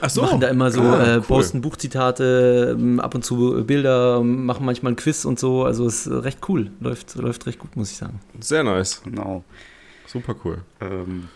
Ach 0.00 0.10
so. 0.10 0.22
Machen 0.22 0.40
da 0.40 0.46
immer 0.46 0.70
so, 0.70 0.82
ah, 0.82 1.02
äh, 1.02 1.16
cool. 1.16 1.22
posten 1.22 1.60
Buchzitate, 1.60 2.76
ähm, 2.78 3.00
ab 3.00 3.16
und 3.16 3.24
zu 3.24 3.64
Bilder, 3.66 4.22
machen 4.22 4.64
manchmal 4.64 4.92
ein 4.92 4.96
Quiz 4.96 5.24
und 5.24 5.40
so, 5.40 5.64
also 5.64 5.86
ist 5.86 6.08
recht 6.08 6.38
cool, 6.48 6.70
läuft, 6.78 7.16
läuft 7.16 7.46
recht 7.46 7.58
gut, 7.58 7.74
muss 7.74 7.90
ich 7.90 7.96
sagen. 7.96 8.20
Sehr 8.38 8.62
nice. 8.62 9.02
Genau. 9.02 9.42
Super 10.06 10.36
cool. 10.44 10.58
Ähm, 10.80 11.28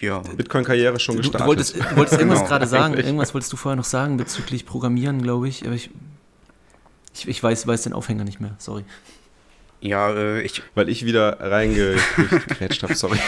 ja. 0.00 0.20
Bitcoin-Karriere 0.20 0.98
schon 1.00 1.16
gestartet. 1.16 1.40
Du 1.40 1.46
wolltest, 1.46 1.96
wolltest 1.96 2.12
irgendwas 2.18 2.38
genau. 2.40 2.48
gerade 2.48 2.66
sagen, 2.66 2.94
irgendwas 2.94 3.34
wolltest 3.34 3.52
du 3.52 3.56
vorher 3.56 3.76
noch 3.76 3.84
sagen 3.84 4.16
bezüglich 4.16 4.66
Programmieren, 4.66 5.22
glaube 5.22 5.48
ich, 5.48 5.64
aber 5.64 5.74
ich 5.74 5.90
ich, 7.18 7.28
ich 7.28 7.42
weiß, 7.42 7.66
weiß 7.66 7.82
den 7.82 7.92
Aufhänger 7.92 8.24
nicht 8.24 8.40
mehr, 8.40 8.54
sorry. 8.58 8.84
Ja, 9.80 10.10
äh, 10.10 10.42
ich. 10.42 10.62
Weil 10.74 10.88
ich 10.88 11.04
wieder 11.04 11.38
reingekrätscht 11.40 12.82
habe, 12.82 12.94
sorry. 12.94 13.18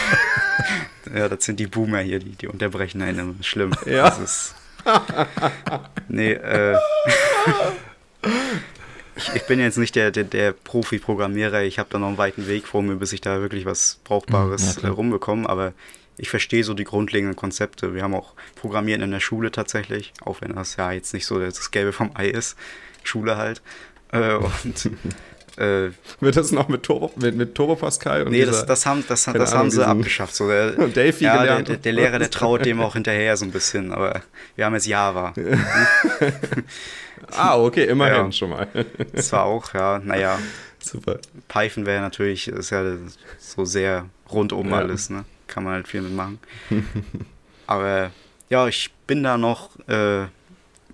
ja, 1.15 1.29
das 1.29 1.45
sind 1.45 1.59
die 1.59 1.67
Boomer 1.67 1.99
hier, 1.99 2.19
die, 2.19 2.31
die 2.31 2.47
unterbrechen 2.47 3.01
einen. 3.01 3.41
Schlimm. 3.43 3.71
Ja. 3.85 4.09
Das 4.09 4.19
ist. 4.19 4.55
Nee, 6.07 6.33
äh. 6.33 6.75
ich, 9.15 9.31
ich 9.35 9.43
bin 9.43 9.59
jetzt 9.59 9.77
nicht 9.77 9.95
der, 9.95 10.11
der, 10.11 10.25
der 10.25 10.51
Profi-Programmierer. 10.51 11.61
Ich 11.61 11.79
habe 11.79 11.87
da 11.89 11.99
noch 11.99 12.07
einen 12.07 12.17
weiten 12.17 12.47
Weg 12.47 12.67
vor 12.67 12.81
mir, 12.81 12.95
bis 12.95 13.13
ich 13.13 13.21
da 13.21 13.39
wirklich 13.39 13.65
was 13.65 13.99
Brauchbares 14.03 14.79
ja, 14.81 14.89
äh, 14.89 14.91
rumbekomme. 14.91 15.47
Aber 15.47 15.73
ich 16.17 16.29
verstehe 16.29 16.63
so 16.63 16.73
die 16.73 16.83
grundlegenden 16.83 17.35
Konzepte. 17.35 17.93
Wir 17.95 18.03
haben 18.03 18.13
auch 18.13 18.33
Programmieren 18.55 19.01
in 19.01 19.11
der 19.11 19.19
Schule 19.19 19.51
tatsächlich, 19.51 20.13
auch 20.21 20.41
wenn 20.41 20.55
das 20.55 20.75
ja 20.75 20.91
jetzt 20.91 21.13
nicht 21.13 21.25
so 21.25 21.39
das 21.39 21.71
Gelbe 21.71 21.93
vom 21.93 22.11
Ei 22.15 22.27
ist. 22.27 22.55
Schule 23.03 23.37
halt. 23.37 23.61
Äh, 24.11 24.35
und 24.35 24.91
äh, 25.57 25.89
Wird 26.19 26.37
das 26.37 26.51
noch 26.51 26.67
mit 26.67 26.83
Turbo, 26.83 27.11
mit, 27.15 27.35
mit 27.35 27.55
Turbo 27.55 27.75
Pascal? 27.75 28.23
Und 28.23 28.31
nee, 28.31 28.45
das, 28.45 28.65
das 28.65 28.85
haben, 28.85 29.03
das, 29.07 29.23
das 29.25 29.55
haben 29.55 29.71
sie 29.71 29.85
abgeschafft. 29.85 30.35
So 30.35 30.47
der, 30.47 30.71
Delphi 30.87 31.23
ja, 31.23 31.37
gelernt. 31.37 31.69
Der, 31.69 31.77
der, 31.77 31.93
Lehrer, 31.93 32.19
der 32.19 32.29
traut 32.31 32.65
dem 32.65 32.81
auch 32.81 32.93
hinterher 32.93 33.35
so 33.37 33.45
ein 33.45 33.51
bisschen, 33.51 33.91
aber 33.91 34.21
wir 34.55 34.65
haben 34.65 34.73
jetzt 34.73 34.87
Java. 34.87 35.33
ah, 37.31 37.57
okay, 37.57 37.85
immerhin 37.85 38.25
ja. 38.25 38.31
schon 38.31 38.49
mal. 38.51 38.67
Das 39.13 39.31
war 39.31 39.45
auch, 39.45 39.73
ja, 39.73 39.99
naja. 39.99 40.39
Super. 40.83 41.19
Python 41.47 41.85
wäre 41.85 42.01
natürlich, 42.01 42.47
ist 42.47 42.71
ja 42.71 42.83
so 43.37 43.65
sehr 43.65 44.05
rundum 44.31 44.69
ja. 44.69 44.77
alles, 44.77 45.09
ne? 45.09 45.25
Kann 45.51 45.63
man 45.65 45.73
halt 45.73 45.87
viel 45.87 46.01
mitmachen. 46.01 46.39
aber 47.67 48.11
ja, 48.49 48.67
ich 48.67 48.91
bin 49.05 49.21
da 49.21 49.37
noch 49.37 49.77
äh, 49.87 50.25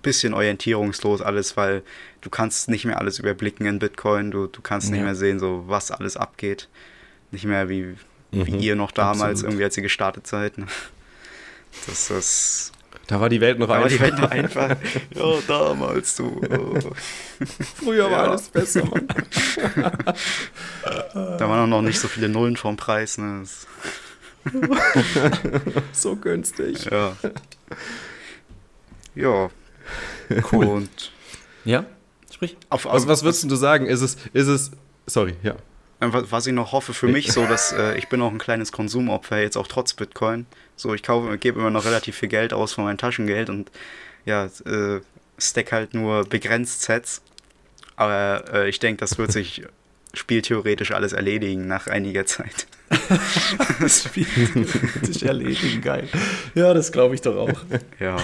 bisschen 0.02 0.34
orientierungslos 0.34 1.22
alles, 1.22 1.56
weil 1.56 1.82
du 2.20 2.30
kannst 2.30 2.68
nicht 2.68 2.84
mehr 2.84 2.98
alles 2.98 3.18
überblicken 3.18 3.66
in 3.66 3.78
Bitcoin, 3.78 4.30
du, 4.30 4.48
du 4.48 4.60
kannst 4.60 4.88
ja. 4.88 4.94
nicht 4.94 5.04
mehr 5.04 5.14
sehen, 5.14 5.38
so 5.38 5.64
was 5.66 5.90
alles 5.90 6.16
abgeht. 6.16 6.68
Nicht 7.30 7.44
mehr 7.44 7.68
wie, 7.68 7.94
wie 8.32 8.50
mhm, 8.50 8.58
ihr 8.58 8.74
noch 8.76 8.90
damals, 8.90 9.20
absolut. 9.20 9.44
irgendwie 9.44 9.64
als 9.64 9.76
ihr 9.76 9.82
gestartet 9.82 10.26
seid. 10.26 10.58
Ne? 10.58 10.66
Das 11.86 12.10
ist. 12.10 12.72
Da 13.06 13.20
war 13.20 13.28
die 13.28 13.40
Welt 13.40 13.58
noch 13.58 13.68
da 13.68 13.74
einfach. 13.74 13.90
War 13.90 13.90
die 13.90 14.00
Welt 14.00 14.18
noch 14.18 14.30
einfach. 14.30 14.76
ja, 15.14 15.38
damals, 15.46 16.16
du. 16.16 16.40
Oh. 16.50 16.78
Früher 17.76 18.10
war 18.10 18.30
alles 18.30 18.48
besser, 18.48 18.84
Mann. 18.84 19.06
da 20.84 21.48
waren 21.48 21.70
noch 21.70 21.82
nicht 21.82 21.98
so 21.98 22.08
viele 22.08 22.28
Nullen 22.28 22.56
vom 22.56 22.76
Preis. 22.76 23.18
Ne? 23.18 23.44
so 25.92 26.16
günstig. 26.16 26.84
Ja. 26.86 27.16
Ja. 29.14 29.50
Cool. 30.52 30.66
Und 30.66 31.12
ja? 31.64 31.84
Sprich. 32.32 32.56
Auf, 32.68 32.86
auf, 32.86 32.92
also 32.92 33.08
was 33.08 33.22
würdest 33.24 33.50
du 33.50 33.56
sagen? 33.56 33.86
Ist 33.86 34.00
es, 34.00 34.16
ist 34.32 34.46
es, 34.46 34.70
sorry, 35.06 35.34
ja. 35.42 35.56
Was 36.00 36.46
ich 36.46 36.52
noch 36.52 36.70
hoffe 36.70 36.94
für 36.94 37.08
mich, 37.08 37.32
so 37.32 37.44
dass 37.46 37.72
äh, 37.72 37.98
ich 37.98 38.08
bin 38.08 38.22
auch 38.22 38.30
ein 38.30 38.38
kleines 38.38 38.70
Konsumopfer, 38.70 39.40
jetzt 39.40 39.56
auch 39.56 39.66
trotz 39.66 39.94
Bitcoin. 39.94 40.46
So, 40.76 40.94
ich 40.94 41.02
kaufe, 41.02 41.36
gebe 41.38 41.58
immer 41.58 41.70
noch 41.70 41.84
relativ 41.84 42.16
viel 42.16 42.28
Geld 42.28 42.52
aus 42.52 42.72
von 42.72 42.84
meinem 42.84 42.98
Taschengeld 42.98 43.50
und 43.50 43.72
ja, 44.24 44.44
äh, 44.44 45.00
stack 45.38 45.72
halt 45.72 45.94
nur 45.94 46.24
begrenzt 46.24 46.82
Sets. 46.82 47.20
Aber 47.96 48.44
äh, 48.52 48.68
ich 48.68 48.78
denke, 48.78 49.00
das 49.00 49.18
wird 49.18 49.32
sich 49.32 49.64
spieltheoretisch 50.14 50.92
alles 50.92 51.12
erledigen 51.12 51.66
nach 51.66 51.88
einiger 51.88 52.26
Zeit. 52.26 52.68
Das 53.80 54.04
spieltheoretisch 54.04 55.22
erledigen, 55.22 55.80
geil. 55.80 56.08
Ja, 56.54 56.74
das 56.74 56.92
glaube 56.92 57.14
ich 57.14 57.20
doch 57.20 57.36
auch. 57.36 57.60
Ja. 58.00 58.16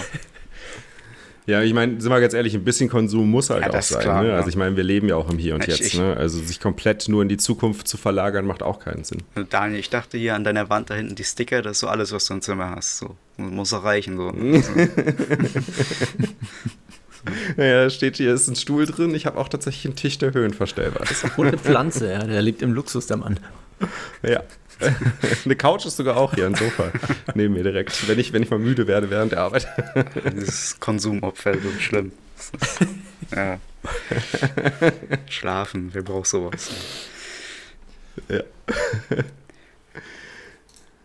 Ja, 1.47 1.61
ich 1.61 1.73
meine, 1.75 2.01
sind 2.01 2.11
wir 2.11 2.19
ganz 2.19 2.33
ehrlich, 2.33 2.55
ein 2.55 2.63
bisschen 2.63 2.89
Konsum 2.89 3.29
muss 3.29 3.51
halt 3.51 3.61
ja, 3.63 3.69
auch 3.69 3.81
sein. 3.81 4.01
Klar, 4.01 4.23
ne? 4.23 4.33
Also 4.33 4.49
ich 4.49 4.55
meine, 4.55 4.75
wir 4.75 4.83
leben 4.83 5.07
ja 5.09 5.15
auch 5.15 5.29
im 5.29 5.37
Hier 5.37 5.53
und 5.53 5.67
ich, 5.67 5.77
Jetzt. 5.77 5.95
Ne? 5.95 6.17
Also 6.17 6.39
sich 6.39 6.59
komplett 6.59 7.07
nur 7.07 7.21
in 7.21 7.29
die 7.29 7.37
Zukunft 7.37 7.87
zu 7.87 7.97
verlagern, 7.97 8.47
macht 8.47 8.63
auch 8.63 8.79
keinen 8.79 9.03
Sinn. 9.03 9.21
Daniel, 9.51 9.79
ich 9.79 9.91
dachte 9.91 10.17
hier 10.17 10.33
an 10.33 10.43
deiner 10.43 10.69
Wand 10.69 10.89
da 10.89 10.95
hinten 10.95 11.13
die 11.13 11.23
Sticker, 11.23 11.61
das 11.61 11.73
ist 11.73 11.81
so 11.81 11.87
alles, 11.87 12.11
was 12.11 12.25
du 12.25 12.33
im 12.33 12.41
Zimmer 12.41 12.71
hast. 12.75 12.97
So. 12.97 13.15
Muss 13.37 13.71
erreichen. 13.73 14.17
So. 14.17 14.33
Naja, 17.57 17.83
da 17.83 17.89
steht 17.89 18.17
hier, 18.17 18.33
ist 18.33 18.47
ein 18.47 18.55
Stuhl 18.55 18.85
drin. 18.85 19.15
Ich 19.15 19.25
habe 19.25 19.37
auch 19.37 19.47
tatsächlich 19.47 19.85
einen 19.85 19.95
Tisch, 19.95 20.17
der 20.17 20.33
höhenverstellbar 20.33 21.03
ist. 21.03 21.11
Das 21.11 21.23
ist 21.23 21.39
eine 21.39 21.57
Pflanze, 21.57 22.11
ja. 22.11 22.23
Der 22.23 22.41
lebt 22.41 22.61
im 22.61 22.73
Luxus, 22.73 23.07
der 23.07 23.17
Mann. 23.17 23.39
Ja. 24.23 24.43
Eine 25.45 25.55
Couch 25.55 25.85
ist 25.85 25.95
sogar 25.95 26.17
auch 26.17 26.33
hier, 26.33 26.45
ein 26.45 26.55
Sofa 26.55 26.91
neben 27.33 27.53
mir 27.53 27.63
direkt, 27.63 28.09
wenn 28.09 28.19
ich, 28.19 28.33
wenn 28.33 28.43
ich 28.43 28.49
mal 28.49 28.59
müde 28.59 28.87
werde 28.87 29.09
während 29.09 29.31
der 29.31 29.39
Arbeit. 29.39 29.67
Dieses 30.35 30.79
Konsumopfer, 30.81 31.53
so 31.53 31.69
schlimm. 31.79 32.11
Ja. 33.33 33.57
Schlafen, 35.29 35.91
wer 35.93 36.01
braucht 36.01 36.27
sowas? 36.27 36.71
Ja. 38.27 38.41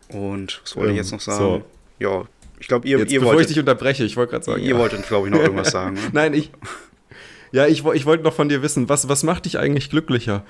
Und 0.09 0.61
was 0.65 0.77
wollte 0.77 0.91
ähm, 0.91 0.97
ich 0.97 1.03
jetzt 1.03 1.13
noch 1.13 1.21
sagen? 1.21 1.39
So. 1.39 1.65
Ja, 2.01 2.25
ich 2.61 2.69
glaube, 2.69 2.87
ihr, 2.87 2.99
jetzt, 2.99 3.11
ihr 3.11 3.21
bevor 3.21 3.35
wolltet, 3.35 3.51
ich 3.51 3.55
dich 3.55 3.61
unterbreche, 3.61 4.05
ich 4.05 4.17
wollte 4.17 4.33
gerade 4.33 4.45
sagen. 4.45 4.63
Ihr 4.63 4.71
ja. 4.71 4.79
wolltet, 4.79 5.07
glaube 5.09 5.27
ich, 5.27 5.35
noch 5.35 5.41
irgendwas 5.41 5.71
sagen. 5.71 5.95
Ne? 5.95 6.01
Nein, 6.13 6.35
ich. 6.35 6.53
Ja, 7.53 7.67
ich, 7.67 7.85
ich 7.85 8.07
wollte 8.07 8.23
noch 8.23 8.35
von 8.35 8.49
dir 8.49 8.63
wissen, 8.63 8.89
was, 8.89 9.09
was 9.09 9.25
macht 9.25 9.47
dich 9.47 9.59
eigentlich 9.59 9.91
glücklicher? 9.91 10.45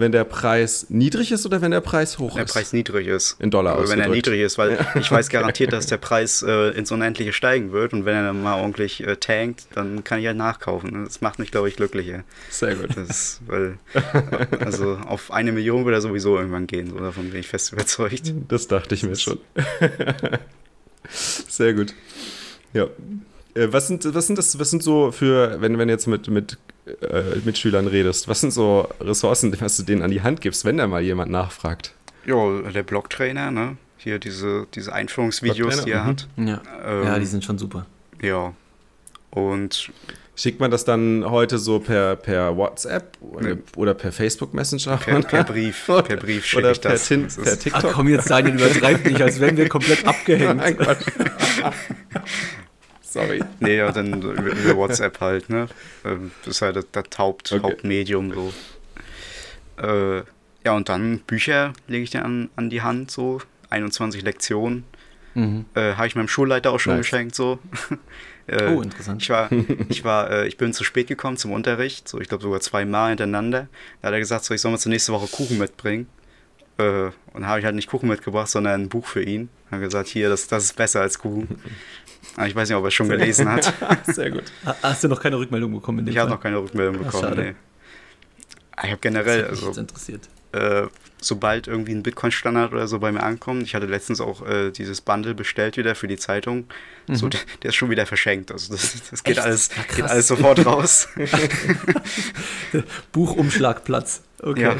wenn 0.00 0.12
der 0.12 0.24
Preis 0.24 0.86
niedrig 0.88 1.30
ist 1.30 1.46
oder 1.46 1.60
wenn 1.60 1.70
der 1.70 1.80
Preis 1.80 2.18
hoch 2.18 2.34
wenn 2.34 2.44
ist? 2.44 2.54
Der 2.54 2.60
Preis 2.60 2.72
niedrig 2.72 3.06
ist. 3.06 3.36
In 3.38 3.50
Dollar 3.50 3.88
Wenn 3.88 4.00
er 4.00 4.08
niedrig 4.08 4.40
ist, 4.40 4.58
weil 4.58 4.72
ja. 4.72 5.00
ich 5.00 5.10
weiß 5.10 5.28
garantiert, 5.28 5.72
dass 5.72 5.86
der 5.88 5.98
Preis 5.98 6.42
äh, 6.42 6.70
ins 6.70 6.90
Unendliche 6.90 7.32
steigen 7.32 7.72
wird 7.72 7.92
und 7.92 8.04
wenn 8.04 8.16
er 8.16 8.24
dann 8.24 8.42
mal 8.42 8.60
ordentlich 8.60 9.06
äh, 9.06 9.16
tankt, 9.16 9.66
dann 9.74 10.02
kann 10.02 10.18
ich 10.20 10.26
halt 10.26 10.36
nachkaufen. 10.36 11.04
Das 11.04 11.20
macht 11.20 11.38
mich, 11.38 11.50
glaube 11.50 11.68
ich, 11.68 11.76
glücklicher. 11.76 12.24
Sehr 12.48 12.74
gut. 12.74 12.96
Das, 12.96 13.40
weil, 13.46 13.78
also 14.64 14.98
auf 15.06 15.30
eine 15.30 15.52
Million 15.52 15.84
wird 15.84 15.94
er 15.94 16.00
sowieso 16.00 16.36
irgendwann 16.36 16.66
gehen, 16.66 16.90
so 16.90 16.98
davon 16.98 17.30
bin 17.30 17.40
ich 17.40 17.48
fest 17.48 17.72
überzeugt. 17.72 18.32
Das 18.48 18.66
dachte 18.68 18.94
ich 18.94 19.02
mir 19.02 19.16
schon. 19.16 19.38
Sehr 21.08 21.74
gut. 21.74 21.94
Ja. 22.72 22.84
Äh, 23.54 23.72
was 23.72 23.88
sind, 23.88 24.14
was 24.14 24.26
sind 24.26 24.38
das, 24.38 24.58
was 24.58 24.70
sind 24.70 24.82
so 24.82 25.12
für, 25.12 25.60
wenn, 25.60 25.78
wenn 25.78 25.88
jetzt 25.88 26.06
mit, 26.06 26.28
mit 26.28 26.58
äh, 26.86 27.38
Mitschülern 27.44 27.86
redest, 27.86 28.28
was 28.28 28.40
sind 28.40 28.52
so 28.52 28.88
Ressourcen, 29.00 29.54
was 29.60 29.76
du 29.76 29.82
denen 29.82 30.02
an 30.02 30.10
die 30.10 30.22
Hand 30.22 30.40
gibst, 30.40 30.64
wenn 30.64 30.76
da 30.76 30.86
mal 30.86 31.02
jemand 31.02 31.30
nachfragt? 31.30 31.94
Ja, 32.26 32.62
der 32.70 32.82
Blocktrainer, 32.82 33.50
ne? 33.50 33.76
Hier 33.96 34.18
diese, 34.18 34.66
diese 34.74 34.92
Einführungsvideos, 34.92 35.84
die 35.84 35.90
er 35.90 36.04
mhm. 36.04 36.06
hat. 36.06 36.28
Ja. 36.36 36.62
Ähm, 36.84 37.04
ja, 37.04 37.18
die 37.18 37.26
sind 37.26 37.44
schon 37.44 37.58
super. 37.58 37.86
Ja. 38.22 38.54
Und 39.30 39.90
Schickt 40.40 40.58
man 40.58 40.70
das 40.70 40.86
dann 40.86 41.22
heute 41.28 41.58
so 41.58 41.80
per, 41.80 42.16
per 42.16 42.56
WhatsApp 42.56 43.18
oder, 43.20 43.58
oder 43.76 43.92
per 43.92 44.10
Facebook 44.10 44.54
Messenger? 44.54 44.96
Per, 44.96 45.20
per 45.20 45.44
Brief, 45.44 45.84
per 45.84 46.16
Brief 46.16 46.46
schicke 46.46 46.70
ich 46.70 46.80
das. 46.80 47.08
Tin, 47.08 47.28
per 47.28 47.58
TikTok? 47.58 47.84
Ach 47.84 47.92
komm, 47.92 48.08
jetzt 48.08 48.30
Daniel, 48.30 48.54
übertreibt 48.58 49.04
nicht, 49.04 49.20
als 49.20 49.38
wären 49.38 49.58
wir 49.58 49.68
komplett 49.68 50.06
abgehängt. 50.06 50.62
Sorry. 53.02 53.44
Nee, 53.58 53.76
ja, 53.76 53.92
dann 53.92 54.14
über, 54.14 54.32
über 54.32 54.76
WhatsApp 54.76 55.20
halt, 55.20 55.50
ne? 55.50 55.66
Ähm, 56.06 56.30
das 56.46 56.56
ist 56.56 56.62
halt 56.62 56.76
das, 56.76 56.86
das 56.90 57.04
Haupt, 57.18 57.52
okay. 57.52 57.62
Hauptmedium 57.62 58.32
so. 58.32 58.50
Äh, 59.76 60.22
ja, 60.64 60.72
und 60.72 60.88
dann 60.88 61.18
Bücher 61.18 61.74
lege 61.86 62.04
ich 62.04 62.10
dir 62.12 62.24
an, 62.24 62.48
an 62.56 62.70
die 62.70 62.80
Hand, 62.80 63.10
so 63.10 63.42
21 63.68 64.22
Lektionen. 64.22 64.84
Mhm. 65.34 65.66
Äh, 65.74 65.96
Habe 65.96 66.06
ich 66.06 66.16
meinem 66.16 66.28
Schulleiter 66.28 66.70
auch 66.72 66.80
schon 66.80 66.94
nice. 66.94 67.02
geschenkt, 67.02 67.34
so. 67.34 67.58
Äh, 68.50 68.74
oh, 68.74 68.82
interessant. 68.82 69.22
Ich 69.22 69.30
war, 69.30 69.50
ich 69.88 70.04
war, 70.04 70.30
äh, 70.30 70.48
ich 70.48 70.56
bin 70.56 70.72
zu 70.72 70.84
spät 70.84 71.06
gekommen 71.06 71.36
zum 71.36 71.52
Unterricht, 71.52 72.08
so 72.08 72.20
ich 72.20 72.28
glaube 72.28 72.42
sogar 72.42 72.60
zweimal 72.60 73.10
hintereinander. 73.10 73.68
Da 74.00 74.08
hat 74.08 74.14
er 74.14 74.18
gesagt, 74.18 74.44
so 74.44 74.54
ich 74.54 74.60
soll 74.60 74.72
mal 74.72 74.78
zur 74.78 74.90
nächsten 74.90 75.12
Woche 75.12 75.28
Kuchen 75.28 75.58
mitbringen. 75.58 76.08
Äh, 76.78 77.10
und 77.32 77.46
habe 77.46 77.60
ich 77.60 77.64
halt 77.64 77.76
nicht 77.76 77.88
Kuchen 77.88 78.08
mitgebracht, 78.08 78.48
sondern 78.48 78.82
ein 78.82 78.88
Buch 78.88 79.06
für 79.06 79.22
ihn. 79.22 79.50
Habe 79.70 79.82
gesagt, 79.82 80.08
hier, 80.08 80.28
das, 80.28 80.48
das 80.48 80.64
ist 80.64 80.76
besser 80.76 81.00
als 81.00 81.18
Kuchen. 81.18 81.60
Aber 82.36 82.46
ich 82.46 82.54
weiß 82.54 82.68
nicht, 82.68 82.76
ob 82.76 82.84
er 82.84 82.88
es 82.88 82.94
schon 82.94 83.08
gelesen 83.08 83.48
hat. 83.50 83.72
Sehr 84.06 84.30
gut. 84.30 84.44
Hast 84.82 85.04
du 85.04 85.08
noch 85.08 85.20
keine 85.20 85.38
Rückmeldung 85.38 85.72
bekommen? 85.72 86.06
ich 86.06 86.18
habe 86.18 86.30
noch 86.30 86.40
keine 86.40 86.58
Rückmeldung 86.58 87.04
bekommen. 87.04 87.28
Ach, 87.30 87.36
nee. 87.36 87.54
Ich 88.82 88.90
habe 88.90 89.00
generell, 89.00 89.44
also, 89.44 89.72
interessiert. 89.72 90.28
Äh, 90.52 90.86
sobald 91.20 91.68
irgendwie 91.68 91.92
ein 91.92 92.02
Bitcoin-Standard 92.02 92.72
oder 92.72 92.88
so 92.88 92.98
bei 92.98 93.12
mir 93.12 93.22
ankommt, 93.22 93.62
ich 93.62 93.74
hatte 93.74 93.86
letztens 93.86 94.20
auch 94.20 94.46
äh, 94.46 94.70
dieses 94.70 95.00
Bundle 95.00 95.34
bestellt 95.34 95.76
wieder 95.76 95.94
für 95.94 96.08
die 96.08 96.16
Zeitung, 96.16 96.64
mhm. 97.10 97.16
so, 97.16 97.28
der, 97.28 97.40
der, 97.62 97.70
ist 97.70 97.76
schon 97.76 97.90
wieder 97.90 98.06
verschenkt. 98.06 98.52
Also 98.52 98.72
das, 98.72 98.96
das 99.10 99.22
geht, 99.22 99.38
alles, 99.38 99.70
geht 99.94 100.04
alles 100.04 100.26
sofort 100.28 100.64
raus. 100.64 101.08
Buchumschlagplatz. 103.12 104.22
Okay. 104.42 104.62
Ja. 104.62 104.76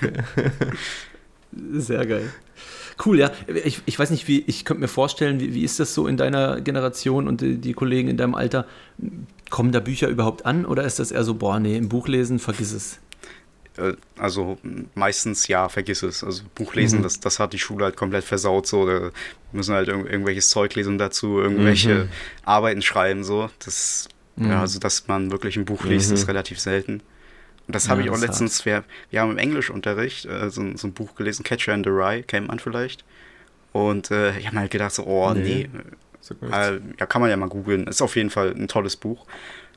Sehr 1.80 2.06
geil. 2.06 2.32
Cool, 3.04 3.18
ja. 3.18 3.30
Ich, 3.64 3.80
ich 3.86 3.98
weiß 3.98 4.10
nicht, 4.10 4.28
wie, 4.28 4.40
ich 4.46 4.64
könnte 4.64 4.80
mir 4.80 4.88
vorstellen, 4.88 5.40
wie, 5.40 5.54
wie 5.54 5.64
ist 5.64 5.80
das 5.80 5.94
so 5.94 6.06
in 6.06 6.16
deiner 6.16 6.60
Generation 6.60 7.26
und 7.26 7.40
die, 7.40 7.56
die, 7.56 7.72
Kollegen 7.72 8.08
in 8.08 8.16
deinem 8.16 8.34
Alter? 8.34 8.66
Kommen 9.50 9.72
da 9.72 9.80
Bücher 9.80 10.08
überhaupt 10.08 10.46
an 10.46 10.64
oder 10.64 10.84
ist 10.84 10.98
das 10.98 11.10
eher 11.10 11.24
so, 11.24 11.34
boah, 11.34 11.58
nee, 11.58 11.76
im 11.76 11.88
Buch 11.88 12.08
lesen, 12.08 12.38
vergiss 12.38 12.72
es? 12.72 12.98
Äh, 13.76 13.94
also 14.18 14.58
meistens 14.94 15.48
ja, 15.48 15.68
vergiss 15.68 16.02
es. 16.02 16.22
Also 16.24 16.42
Buchlesen, 16.54 17.00
mhm. 17.00 17.02
das, 17.04 17.20
das 17.20 17.38
hat 17.38 17.52
die 17.52 17.58
Schule 17.58 17.84
halt 17.84 17.96
komplett 17.96 18.24
versaut. 18.24 18.66
So, 18.66 18.86
da 18.86 19.10
müssen 19.52 19.74
halt 19.74 19.88
irg 19.88 20.06
irgendwelches 20.06 20.50
Zeug 20.50 20.74
lesen 20.74 20.98
dazu, 20.98 21.40
irgendwelche 21.40 22.04
mhm. 22.04 22.08
Arbeiten 22.44 22.82
schreiben. 22.82 23.24
So, 23.24 23.50
das, 23.64 24.08
mhm. 24.36 24.50
ja, 24.50 24.60
also 24.60 24.78
dass 24.78 25.08
man 25.08 25.30
wirklich 25.30 25.56
ein 25.56 25.64
Buch 25.64 25.84
liest, 25.84 26.12
ist 26.12 26.22
mhm. 26.22 26.30
relativ 26.30 26.60
selten. 26.60 27.02
Und 27.66 27.76
das 27.76 27.86
ja, 27.86 27.90
habe 27.90 28.02
ich 28.02 28.10
auch 28.10 28.18
letztens, 28.18 28.64
wir, 28.64 28.84
wir 29.10 29.20
haben 29.20 29.30
im 29.30 29.38
Englischunterricht 29.38 30.26
äh, 30.26 30.50
so, 30.50 30.76
so, 30.76 30.88
ein 30.88 30.92
Buch 30.92 31.14
gelesen, 31.14 31.44
Catcher 31.44 31.74
in 31.74 31.84
the 31.84 31.90
Rye, 31.90 32.22
kennt 32.22 32.48
man 32.48 32.58
vielleicht. 32.58 33.04
Und 33.72 34.10
äh, 34.10 34.36
ich 34.38 34.46
habe 34.46 34.56
mir 34.56 34.62
halt 34.62 34.70
gedacht, 34.70 34.92
so, 34.92 35.04
oh 35.04 35.32
nee, 35.32 35.68
nee. 35.72 36.48
Äh, 36.50 36.80
ja, 37.00 37.06
kann 37.06 37.20
man 37.20 37.30
ja 37.30 37.36
mal 37.36 37.48
googeln. 37.48 37.86
Ist 37.86 38.02
auf 38.02 38.16
jeden 38.16 38.30
Fall 38.30 38.54
ein 38.54 38.68
tolles 38.68 38.96
Buch. 38.96 39.26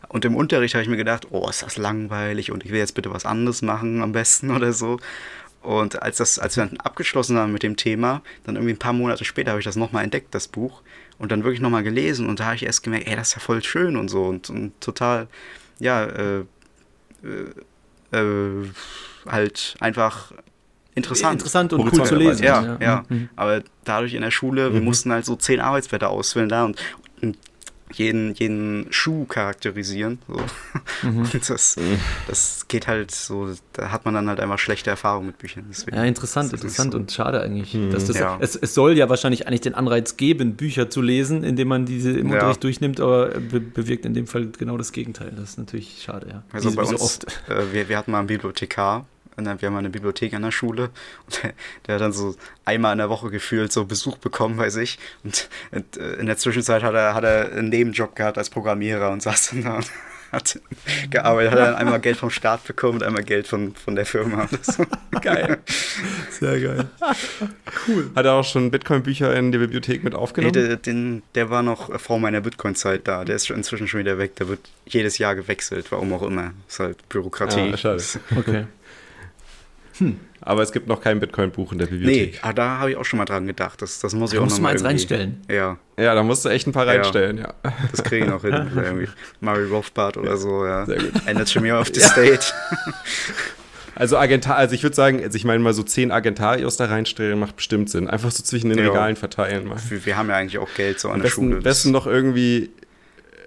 Und 0.10 0.26
im 0.26 0.36
Unterricht 0.36 0.74
habe 0.76 0.84
ich 0.84 0.89
mir 0.89 0.97
gedacht, 0.97 1.28
oh, 1.32 1.47
ist 1.49 1.64
das 1.64 1.78
langweilig 1.78 2.51
und 2.51 2.66
ich 2.66 2.72
will 2.72 2.80
jetzt 2.80 2.95
bitte 2.95 3.12
was 3.12 3.26
anderes 3.26 3.62
machen 3.62 4.01
am 4.01 4.12
besten 4.12 4.51
oder 4.56 4.74
so. 4.74 4.99
Und 5.62 6.01
als, 6.03 6.18
das, 6.18 6.38
als 6.38 6.58
wir 6.58 6.66
dann 6.66 6.78
abgeschlossen 6.78 7.38
haben 7.38 7.51
mit 7.51 7.64
dem 7.64 7.76
Thema, 7.76 8.22
dann 8.45 8.56
irgendwie 8.56 8.74
ein 8.74 8.80
paar 8.80 8.93
Monate 8.93 9.26
später 9.26 9.51
habe 9.51 9.60
ich 9.60 9.66
das 9.66 9.76
nochmal 9.76 10.03
entdeckt, 10.03 10.36
das 10.36 10.47
Buch. 10.47 10.82
Und 11.18 11.32
dann 11.32 11.43
wirklich 11.43 11.62
nochmal 11.62 11.82
gelesen. 11.82 12.28
Und 12.28 12.39
da 12.39 12.45
habe 12.45 12.56
ich 12.56 12.66
erst 12.66 12.84
gemerkt, 12.84 13.08
ey, 13.08 13.16
das 13.16 13.30
ist 13.30 13.36
ja 13.36 13.39
voll 13.39 13.64
schön 13.64 13.95
und 13.95 14.10
so. 14.10 14.26
Und, 14.26 14.49
und 14.49 14.80
total, 14.80 15.28
ja, 15.80 16.06
äh, 16.06 16.39
äh, 17.24 18.18
äh 18.18 18.70
halt 19.26 19.76
einfach 19.80 20.34
interessant. 20.93 21.34
Interessant 21.34 21.74
und 21.74 21.91
cool 21.91 22.03
zu 22.03 22.16
lesen. 22.16 22.43
Ja, 22.43 22.64
ja. 22.64 22.78
ja. 22.80 23.03
Mhm. 23.10 23.30
Aber 23.36 23.64
dadurch 23.84 24.14
in 24.14 24.22
der 24.22 24.32
Schule, 24.32 24.74
wir 24.74 24.80
mhm. 24.80 24.86
mussten 24.86 25.12
halt 25.12 25.26
so 25.26 25.36
zehn 25.36 25.60
Arbeitsblätter 25.60 26.10
ausfüllen 26.10 26.49
da 26.49 26.66
und, 26.66 26.78
und 27.22 27.38
jeden, 27.94 28.34
jeden 28.34 28.88
Schuh 28.90 29.26
charakterisieren. 29.26 30.20
So. 30.28 30.40
Mhm. 31.08 31.30
Das, 31.48 31.76
das 32.28 32.68
geht 32.68 32.88
halt 32.88 33.12
so, 33.12 33.54
da 33.74 33.92
hat 33.92 34.06
man 34.06 34.14
dann 34.14 34.28
halt 34.28 34.40
einfach 34.40 34.58
schlechte 34.58 34.90
Erfahrungen 34.90 35.28
mit 35.28 35.38
Büchern. 35.38 35.66
Deswegen 35.70 35.96
ja, 35.96 36.04
interessant, 36.04 36.52
interessant 36.54 36.94
so. 36.94 36.98
und 36.98 37.12
schade 37.12 37.42
eigentlich. 37.42 37.74
Mhm. 37.74 37.92
Dass 37.92 38.06
das, 38.06 38.18
ja. 38.18 38.38
es, 38.40 38.56
es 38.56 38.74
soll 38.74 38.98
ja 38.98 39.10
wahrscheinlich 39.10 39.48
eigentlich 39.48 39.62
den 39.62 39.76
Anreiz 39.76 40.18
geben, 40.18 40.56
Bücher 40.56 40.90
zu 40.90 41.02
lesen, 41.02 41.44
indem 41.44 41.68
man 41.68 41.86
diese 41.86 42.12
im 42.12 42.30
ja. 42.30 42.36
Unterricht 42.36 42.64
durchnimmt, 42.64 43.00
aber 43.00 43.28
be 43.28 43.60
bewirkt 43.60 44.06
in 44.06 44.14
dem 44.14 44.28
Fall 44.28 44.48
genau 44.58 44.78
das 44.78 44.92
Gegenteil. 44.92 45.32
Das 45.36 45.52
ist 45.52 45.58
natürlich 45.58 46.02
schade, 46.04 46.28
ja. 46.30 46.44
Also 46.52 46.72
wie, 46.72 46.76
bei 46.76 46.84
wie 46.84 46.88
uns, 46.88 47.00
so 47.00 47.06
oft. 47.06 47.26
Äh, 47.50 47.74
wir, 47.74 47.90
wir 47.90 47.98
hatten 47.98 48.12
mal 48.12 48.20
einen 48.20 48.28
Bibliothekar, 48.28 49.06
wir 49.38 49.68
haben 49.68 49.76
eine 49.76 49.90
Bibliothek 49.90 50.34
an 50.34 50.42
der 50.42 50.52
Schule 50.52 50.90
und 51.26 51.44
der, 51.44 51.54
der, 51.86 51.96
hat 51.96 52.02
dann 52.02 52.14
so 52.14 52.36
einmal 52.64 52.94
in 52.94 53.00
der 53.00 53.10
Woche 53.10 53.30
gefühlt 53.30 53.72
so 53.72 53.86
Besuch 53.86 54.18
bekommen 54.18 54.58
bei 54.58 54.70
sich 54.70 54.98
und 55.24 55.50
in 55.72 56.26
der 56.26 56.38
Zwischenzeit 56.38 56.84
hat 56.84 56.94
er, 56.94 57.14
hat 57.14 57.24
er 57.24 57.52
einen 57.52 57.70
Nebenjob 57.70 58.16
gehabt 58.16 58.38
als 58.38 58.50
Programmierer 58.50 59.12
und 59.12 59.22
saß 59.22 59.52
dann 59.52 59.64
da 59.64 59.76
und 59.78 59.92
hat 60.32 60.60
gearbeitet, 61.10 61.52
hat 61.54 61.60
dann 61.60 61.76
einmal 61.76 62.00
Geld 62.00 62.18
vom 62.18 62.30
Staat 62.30 62.64
bekommen 62.66 62.96
und 62.96 63.04
einmal 63.04 63.24
Geld 63.24 63.48
von, 63.48 63.74
von 63.76 63.96
der 63.96 64.06
Firma. 64.06 64.48
geil. 65.22 65.60
Sehr 66.30 66.60
geil. 66.60 66.90
Cool. 67.88 68.12
Hat 68.16 68.26
er 68.26 68.34
auch 68.34 68.44
schon 68.44 68.72
Bitcoin-Bücher 68.72 69.36
in 69.36 69.52
die 69.52 69.58
Bibliothek 69.58 70.04
mit 70.04 70.14
aufgenommen? 70.14 70.54
Nee, 70.56 70.68
der, 70.68 70.78
den, 70.78 71.24
der 71.36 71.50
war 71.50 71.64
noch 71.64 72.00
vor 72.00 72.20
meiner 72.20 72.42
Bitcoin-Zeit 72.42 73.08
da. 73.08 73.24
Der 73.24 73.36
ist 73.36 73.50
inzwischen 73.50 73.88
schon 73.88 74.02
wieder 74.02 74.18
weg. 74.18 74.36
Der 74.36 74.48
wird 74.48 74.60
jedes 74.86 75.18
Jahr 75.18 75.36
gewechselt, 75.36 75.92
warum 75.92 76.14
auch 76.14 76.24
immer. 76.24 76.54
Ist 76.68 76.80
halt 76.80 77.08
Bürokratie. 77.10 77.70
Ja, 77.70 77.78
schade. 77.78 78.04
Okay. 78.36 78.66
Hm. 79.98 80.20
Aber 80.41 80.62
es 80.62 80.72
gibt 80.72 80.88
noch 80.88 81.02
kein 81.02 81.20
Bitcoin-Buch 81.20 81.72
in 81.72 81.80
der 81.80 81.88
Bibliothek. 81.88 82.34
Nee, 82.34 82.39
ah, 82.41 82.54
da 82.54 82.78
habe 82.78 82.91
ich 82.91 82.98
auch 82.98 83.06
schon 83.06 83.18
mal 83.18 83.26
dran 83.26 83.48
gedacht. 83.48 83.82
Das, 83.82 84.00
das 84.00 84.14
muss 84.14 84.32
ich 84.32 84.39
da 84.39 84.46
auch 84.46 84.50
noch 84.50 84.60
mal 84.60 84.70
eins 84.70 84.84
reinstellen. 84.84 85.41
Ja. 85.50 85.78
Ja, 85.98 86.14
da 86.14 86.24
musst 86.24 86.46
du 86.46 86.50
echt 86.50 86.68
ein 86.68 86.72
paar 86.72 86.86
reinstellen, 86.86 87.38
ja. 87.38 87.54
ja. 87.64 87.74
Das 87.91 88.04
kriege 88.04 88.26
ich 88.26 88.32
noch 88.32 88.41
hin. 88.41 88.54
irgendwie 88.76 89.08
Murray 89.39 89.66
Rothbard 89.66 90.18
oder 90.18 90.38
so, 90.38 90.66
ja. 90.66 90.86
Sehr 90.86 90.98
gut. 90.98 91.14
Anatomy 91.26 91.72
of 91.72 91.89
the 91.93 92.02
State. 92.02 92.54
Also 93.96 94.18
Agentar, 94.18 94.58
also 94.58 94.76
ich 94.76 94.84
würde 94.84 94.96
sagen, 94.96 95.24
also 95.24 95.38
ich 95.38 95.46
meine 95.46 95.60
mal 95.60 95.74
so 95.74 95.82
zehn 95.82 96.12
Agentarios 96.12 96.76
da 96.76 96.86
reinstellen 96.86 97.39
macht 97.39 97.56
bestimmt 97.56 97.89
Sinn. 97.89 98.10
Einfach 98.10 98.30
so 98.30 98.43
zwischen 98.43 98.70
den 98.70 98.78
ja. 98.78 98.89
Regalen 98.89 99.16
verteilen. 99.16 99.68
Mal. 99.68 99.78
Wir, 99.88 100.06
wir, 100.06 100.18
haben 100.18 100.30
ja 100.30 100.36
eigentlich 100.36 100.58
auch 100.58 100.74
Geld 100.76 101.00
so 101.00 101.08
an 101.08 101.16
Am 101.16 101.22
der 101.22 101.30
besten, 101.30 101.50
Schule. 101.50 101.62
besten 101.62 101.91
noch 101.91 102.06
irgendwie 102.06 102.72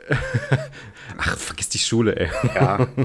Ach, 1.19 1.37
vergiss 1.37 1.69
die 1.69 1.79
Schule, 1.79 2.17
ey. 2.17 2.29
Ja. 2.55 2.89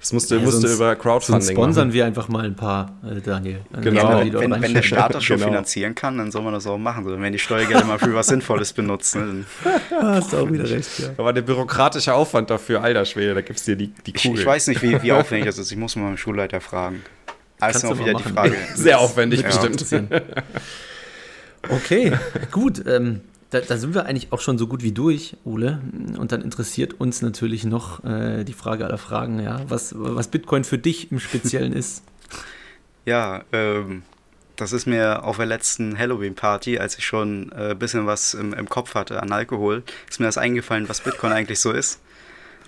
Das 0.00 0.14
musste, 0.14 0.36
ja, 0.36 0.42
musste 0.42 0.66
über 0.66 0.96
Crowdfunding 0.96 1.42
sonst 1.42 1.52
sponsern 1.52 1.88
machen. 1.88 1.94
wir 1.94 2.06
einfach 2.06 2.28
mal 2.28 2.46
ein 2.46 2.56
paar, 2.56 2.98
äh, 3.04 3.20
Daniel. 3.20 3.60
Genau. 3.82 4.22
Ja, 4.22 4.40
wenn, 4.40 4.62
wenn, 4.62 4.72
der 4.72 4.80
Staat 4.80 5.14
das 5.14 5.22
schon 5.24 5.36
genau. 5.36 5.48
finanzieren 5.48 5.94
kann, 5.94 6.16
dann 6.16 6.32
soll 6.32 6.40
man 6.40 6.54
das 6.54 6.66
auch 6.66 6.78
machen. 6.78 7.04
So, 7.04 7.20
wenn 7.20 7.32
die 7.32 7.38
Steuergelder 7.38 7.84
mal 7.84 7.98
für 7.98 8.14
was 8.14 8.28
Sinnvolles 8.28 8.72
benutzen. 8.72 9.44
Dann 9.62 9.76
hast 10.14 10.32
du 10.32 10.38
auch 10.38 10.50
wieder 10.50 10.68
recht, 10.68 11.00
ja. 11.00 11.10
Aber 11.18 11.34
der 11.34 11.42
bürokratische 11.42 12.14
Aufwand 12.14 12.48
dafür, 12.48 12.82
alter 12.82 13.04
Schwede, 13.04 13.34
da 13.34 13.42
gibt 13.42 13.58
es 13.58 13.66
dir 13.66 13.76
die, 13.76 13.88
die 13.88 14.14
Kugel. 14.14 14.32
Ich, 14.32 14.40
ich, 14.40 14.46
weiß 14.46 14.68
nicht, 14.68 14.82
wie, 14.82 15.02
wie 15.02 15.12
aufwendig 15.12 15.46
das 15.46 15.58
ist. 15.58 15.70
Ich 15.70 15.76
muss 15.76 15.94
mal 15.96 16.04
meinen 16.04 16.16
Schulleiter 16.16 16.62
fragen. 16.62 17.02
Also 17.60 17.88
auch 17.88 17.98
wieder 17.98 18.14
die 18.14 18.22
Frage. 18.22 18.56
Sehr 18.74 19.00
aufwendig, 19.00 19.42
bestimmt. 19.42 19.84
Okay, 21.68 22.12
gut. 22.50 22.82
Ähm, 22.86 23.20
da, 23.50 23.60
da, 23.60 23.76
sind 23.76 23.94
wir 23.94 24.06
eigentlich 24.06 24.32
auch 24.32 24.40
schon 24.40 24.58
so 24.58 24.66
gut 24.66 24.82
wie 24.82 24.92
durch, 24.92 25.36
Ole. 25.44 25.82
Und 26.16 26.32
dann 26.32 26.42
interessiert 26.42 26.94
uns 26.94 27.20
natürlich 27.20 27.64
noch 27.64 28.04
äh, 28.04 28.44
die 28.44 28.52
Frage 28.52 28.84
aller 28.84 28.98
Fragen, 28.98 29.40
ja, 29.40 29.60
was, 29.68 29.94
was 29.96 30.28
Bitcoin 30.28 30.64
für 30.64 30.78
dich 30.78 31.10
im 31.12 31.20
Speziellen 31.20 31.72
ist. 31.72 32.02
Ja, 33.06 33.44
ähm, 33.52 34.02
das 34.56 34.74
ist 34.74 34.86
mir 34.86 35.24
auf 35.24 35.38
der 35.38 35.46
letzten 35.46 35.98
Halloween-Party, 35.98 36.78
als 36.78 36.98
ich 36.98 37.06
schon 37.06 37.50
ein 37.50 37.70
äh, 37.70 37.74
bisschen 37.74 38.06
was 38.06 38.34
im, 38.34 38.52
im, 38.52 38.68
Kopf 38.68 38.94
hatte 38.94 39.22
an 39.22 39.32
Alkohol, 39.32 39.82
ist 40.08 40.20
mir 40.20 40.26
das 40.26 40.36
eingefallen, 40.36 40.86
was 40.86 41.00
Bitcoin 41.00 41.32
eigentlich 41.32 41.60
so 41.60 41.72
ist. 41.72 41.98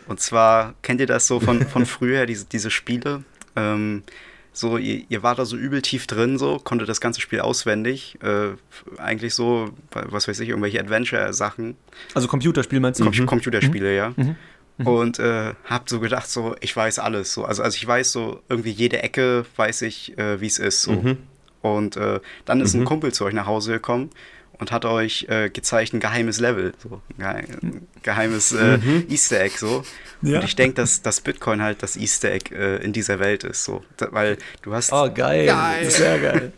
Und 0.08 0.20
zwar, 0.20 0.74
kennt 0.80 1.00
ihr 1.00 1.06
das 1.06 1.26
so 1.26 1.38
von, 1.38 1.66
von 1.66 1.84
früher, 1.86 2.24
diese, 2.24 2.46
diese 2.46 2.70
Spiele? 2.70 3.24
Ähm, 3.56 4.04
so, 4.52 4.76
ihr, 4.76 5.02
ihr 5.08 5.22
wart 5.22 5.38
da 5.38 5.44
so 5.44 5.56
übel 5.56 5.80
tief 5.80 6.06
drin, 6.06 6.38
so, 6.38 6.58
konntet 6.58 6.88
das 6.88 7.00
ganze 7.00 7.20
Spiel 7.20 7.40
auswendig. 7.40 8.18
Äh, 8.22 8.50
eigentlich 8.98 9.34
so, 9.34 9.70
was 9.90 10.28
weiß 10.28 10.40
ich, 10.40 10.50
irgendwelche 10.50 10.78
Adventure-Sachen. 10.80 11.76
Also 12.14 12.28
Computerspiel 12.28 12.80
meinst 12.80 13.00
du? 13.00 13.04
Com 13.04 13.14
mhm. 13.14 13.26
Computerspiele, 13.26 13.90
mhm. 13.90 13.96
ja. 13.96 14.12
Mhm. 14.16 14.36
mhm. 14.76 14.86
Und 14.86 15.18
äh, 15.18 15.54
hab 15.64 15.88
so 15.88 16.00
gedacht, 16.00 16.28
so, 16.28 16.54
ich 16.60 16.76
weiß 16.76 16.98
alles. 16.98 17.32
So. 17.32 17.44
Also, 17.44 17.62
also 17.62 17.76
ich 17.76 17.86
weiß 17.86 18.12
so, 18.12 18.40
irgendwie 18.48 18.70
jede 18.70 19.02
Ecke 19.02 19.46
weiß 19.56 19.82
ich, 19.82 20.18
äh, 20.18 20.40
wie 20.40 20.46
es 20.46 20.58
ist. 20.58 20.82
So. 20.82 20.92
Mhm. 20.92 21.18
Und 21.62 21.96
äh, 21.96 22.20
dann 22.44 22.60
ist 22.60 22.74
ein 22.74 22.80
mhm. 22.80 22.86
Kumpel 22.86 23.12
zu 23.12 23.24
euch 23.24 23.34
nach 23.34 23.46
Hause 23.46 23.72
gekommen 23.72 24.10
und 24.58 24.70
hat 24.70 24.84
euch 24.84 25.26
äh, 25.28 25.50
gezeigt 25.50 25.92
ein 25.92 26.00
geheimes 26.00 26.40
Level, 26.40 26.72
so 26.78 27.00
ein 27.18 27.86
geheimes 28.02 28.52
äh, 28.52 28.78
mhm. 28.78 29.06
Easter 29.08 29.40
Egg 29.40 29.56
so. 29.58 29.84
Ja. 30.22 30.38
Und 30.38 30.44
ich 30.44 30.56
denke, 30.56 30.74
dass, 30.74 31.02
dass 31.02 31.20
Bitcoin 31.20 31.62
halt 31.62 31.82
das 31.82 31.96
Easter 31.96 32.30
Egg 32.30 32.54
äh, 32.54 32.76
in 32.76 32.92
dieser 32.92 33.18
Welt 33.18 33.44
ist, 33.44 33.64
so, 33.64 33.82
da, 33.96 34.08
weil 34.12 34.38
du 34.62 34.74
hast. 34.74 34.92
Oh 34.92 35.10
geil, 35.12 35.46
geil. 35.46 35.90
sehr 35.90 36.18
geil. 36.18 36.52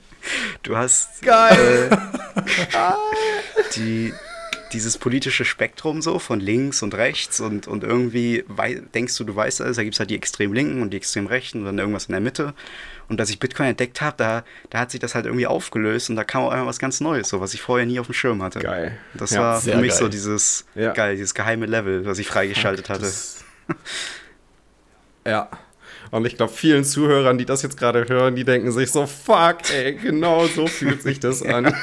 Du 0.62 0.76
hast 0.76 1.22
geil. 1.22 1.90
Äh, 1.90 2.92
die 3.76 4.12
dieses 4.74 4.98
politische 4.98 5.44
Spektrum 5.44 6.02
so 6.02 6.18
von 6.18 6.40
links 6.40 6.82
und 6.82 6.94
rechts 6.94 7.40
und, 7.40 7.68
und 7.68 7.84
irgendwie 7.84 8.44
denkst 8.92 9.16
du, 9.16 9.24
du 9.24 9.34
weißt 9.34 9.60
alles, 9.60 9.76
da 9.76 9.84
gibt 9.84 9.94
es 9.94 10.00
halt 10.00 10.10
die 10.10 10.16
extrem 10.16 10.52
linken 10.52 10.82
und 10.82 10.90
die 10.90 10.96
extrem 10.96 11.26
rechten 11.26 11.60
und 11.60 11.66
dann 11.66 11.78
irgendwas 11.78 12.06
in 12.06 12.12
der 12.12 12.20
Mitte. 12.20 12.54
Und 13.08 13.20
als 13.20 13.30
ich 13.30 13.38
Bitcoin 13.38 13.68
entdeckt 13.68 14.00
habe, 14.00 14.16
da, 14.16 14.44
da 14.70 14.78
hat 14.80 14.90
sich 14.90 15.00
das 15.00 15.14
halt 15.14 15.26
irgendwie 15.26 15.46
aufgelöst 15.46 16.10
und 16.10 16.16
da 16.16 16.24
kam 16.24 16.42
auch 16.44 16.50
einfach 16.50 16.66
was 16.66 16.78
ganz 16.78 17.00
Neues, 17.00 17.28
so 17.28 17.40
was 17.40 17.54
ich 17.54 17.60
vorher 17.60 17.86
nie 17.86 18.00
auf 18.00 18.06
dem 18.06 18.14
Schirm 18.14 18.42
hatte. 18.42 18.60
Geil. 18.60 18.98
Das 19.14 19.32
ja, 19.32 19.40
war 19.40 19.60
für 19.60 19.76
mich 19.76 19.90
geil. 19.90 19.98
so 19.98 20.08
dieses 20.08 20.64
ja. 20.74 20.92
geil, 20.92 21.16
dieses 21.16 21.34
geheime 21.34 21.66
Level, 21.66 22.06
was 22.06 22.18
ich 22.18 22.26
freigeschaltet 22.26 22.88
hatte. 22.88 23.10
ja. 25.26 25.48
Und 26.10 26.26
ich 26.26 26.36
glaube, 26.36 26.52
vielen 26.52 26.84
Zuhörern, 26.84 27.38
die 27.38 27.44
das 27.44 27.62
jetzt 27.62 27.76
gerade 27.76 28.08
hören, 28.08 28.36
die 28.36 28.44
denken 28.44 28.70
sich 28.70 28.90
so, 28.90 29.06
fuck, 29.06 29.58
ey, 29.72 29.94
genau 29.94 30.46
so 30.46 30.66
fühlt 30.68 31.02
sich 31.02 31.18
das 31.20 31.42
an. 31.42 31.74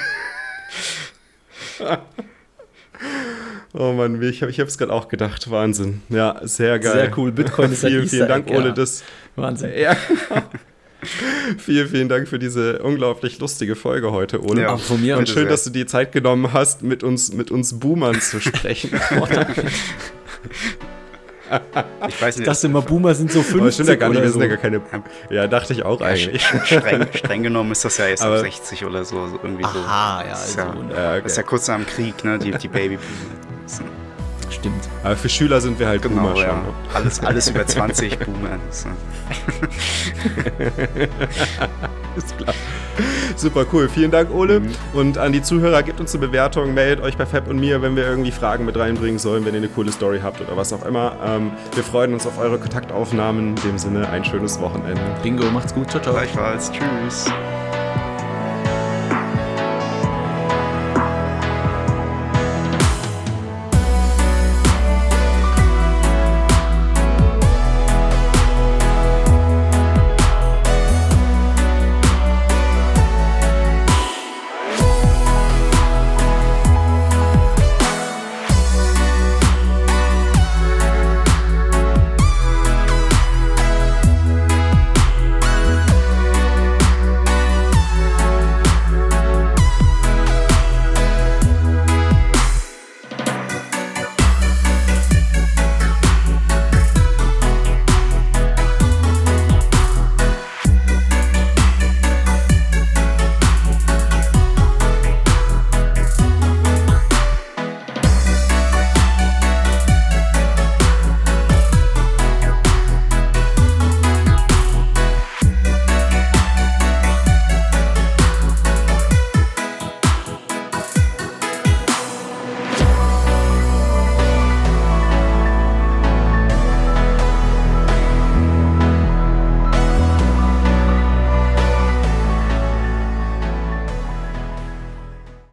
Oh 3.74 3.94
Mann, 3.94 4.22
ich 4.22 4.42
habe 4.42 4.52
es 4.52 4.78
gerade 4.78 4.92
auch 4.92 5.08
gedacht. 5.08 5.50
Wahnsinn. 5.50 6.02
Ja, 6.10 6.40
sehr 6.44 6.78
geil. 6.80 6.94
Sehr 6.94 7.18
cool. 7.18 7.32
Bitcoin 7.32 7.72
ist 7.72 7.86
Vielen, 7.86 8.08
vielen 8.08 8.28
Dank, 8.28 8.50
Ole. 8.50 8.74
Das, 8.74 9.04
Wahnsinn. 9.36 9.72
Ja, 9.78 9.96
vielen, 11.58 11.88
vielen 11.88 12.10
Dank 12.10 12.28
für 12.28 12.40
diese 12.40 12.80
unglaublich 12.80 13.40
lustige 13.40 13.76
Folge 13.76 14.12
heute, 14.12 14.44
Ole. 14.44 14.62
Ja, 14.62 14.78
von 14.78 15.02
mir 15.02 15.18
und 15.18 15.28
schön, 15.28 15.44
sehr. 15.44 15.52
dass 15.52 15.64
du 15.64 15.70
die 15.70 15.86
Zeit 15.86 16.12
genommen 16.12 16.54
hast, 16.54 16.84
mit 16.84 17.04
uns, 17.04 17.34
mit 17.34 17.52
uns 17.52 17.80
Boomern 17.80 18.20
zu 18.22 18.40
sprechen. 18.40 18.92
Ich 22.08 22.22
weiß 22.22 22.38
nicht. 22.38 22.48
Ich 22.48 22.54
dachte 22.54 22.68
immer, 22.68 22.82
Boomer 22.82 23.14
sind 23.14 23.30
so 23.30 23.42
50 23.42 23.62
Aber 23.62 23.72
stimmt 23.74 23.90
ja 23.90 23.96
gar 23.96 24.10
nicht, 24.10 24.22
wir 24.22 24.32
sind 24.32 24.42
ja 24.42 24.48
gar 24.48 24.58
keine. 24.58 24.82
Ja, 25.30 25.48
dachte 25.48 25.74
ich 25.74 25.84
auch 25.84 26.00
eigentlich. 26.00 26.46
Streng, 26.46 27.08
streng 27.14 27.44
genommen 27.44 27.74
ist 27.74 27.84
das 27.84 27.98
ja 27.98 28.08
jetzt 28.08 28.24
aber 28.24 28.40
60 28.40 28.86
oder 28.86 29.04
so, 29.04 29.20
also 29.20 29.38
irgendwie 29.44 29.64
so. 29.64 29.80
Aha, 29.80 30.24
ja, 30.24 30.32
also, 30.32 30.60
ja, 30.60 30.66
ja 30.66 31.12
okay. 31.12 31.22
Das 31.24 31.34
ist 31.34 31.38
ja 31.38 31.44
kurz 31.44 31.68
nach 31.68 31.76
dem 31.76 31.86
Krieg, 31.86 32.24
ne, 32.24 32.40
die, 32.40 32.52
die 32.52 32.68
Babyboomer. 32.70 33.02
Stimmt. 34.52 34.90
Aber 35.04 35.16
für 35.16 35.30
Schüler 35.30 35.62
sind 35.62 35.80
wir 35.80 35.88
halt 35.88 36.02
genau, 36.02 36.24
Boomer 36.24 36.36
schon. 36.36 36.46
Ja. 36.46 36.54
Ne? 36.54 36.74
Alles, 36.94 37.20
alles 37.22 37.50
über 37.50 37.66
20 37.72 38.20
Boomer. 38.20 38.60
ist 42.16 42.38
klar. 42.38 42.54
Super 43.36 43.66
cool. 43.72 43.90
Vielen 43.90 44.12
Dank, 44.12 44.30
Ole. 44.32 44.60
Mhm. 44.60 44.76
Und 44.94 45.18
an 45.18 45.32
die 45.32 45.42
Zuhörer, 45.42 45.84
gebt 45.84 46.00
uns 46.00 46.14
eine 46.14 46.28
Bewertung, 46.28 46.74
meldet 46.74 47.04
euch 47.04 47.18
bei 47.18 47.26
Fab 47.26 47.48
und 47.48 47.60
mir, 47.60 47.82
wenn 47.82 47.96
wir 47.96 48.06
irgendwie 48.06 48.32
Fragen 48.32 48.66
mit 48.66 48.78
reinbringen 48.78 49.20
sollen, 49.20 49.46
wenn 49.46 49.54
ihr 49.54 49.60
eine 49.60 49.70
coole 49.70 49.92
Story 49.92 50.20
habt 50.22 50.42
oder 50.42 50.58
was 50.58 50.74
auch 50.74 50.86
immer. 50.86 51.16
Ähm, 51.26 51.52
wir 51.74 51.84
freuen 51.84 52.14
uns 52.14 52.28
auf 52.28 52.38
eure 52.38 52.60
Kontaktaufnahmen. 52.60 53.56
In 53.56 53.56
dem 53.56 53.78
Sinne, 53.78 54.10
ein 54.10 54.26
schönes 54.26 54.60
Wochenende. 54.60 55.02
Bingo, 55.24 55.46
macht's 55.52 55.74
gut. 55.74 55.90
Ciao, 55.90 56.02
ciao. 56.02 56.14
Gleichfalls. 56.14 56.72
Tschüss. 56.72 57.26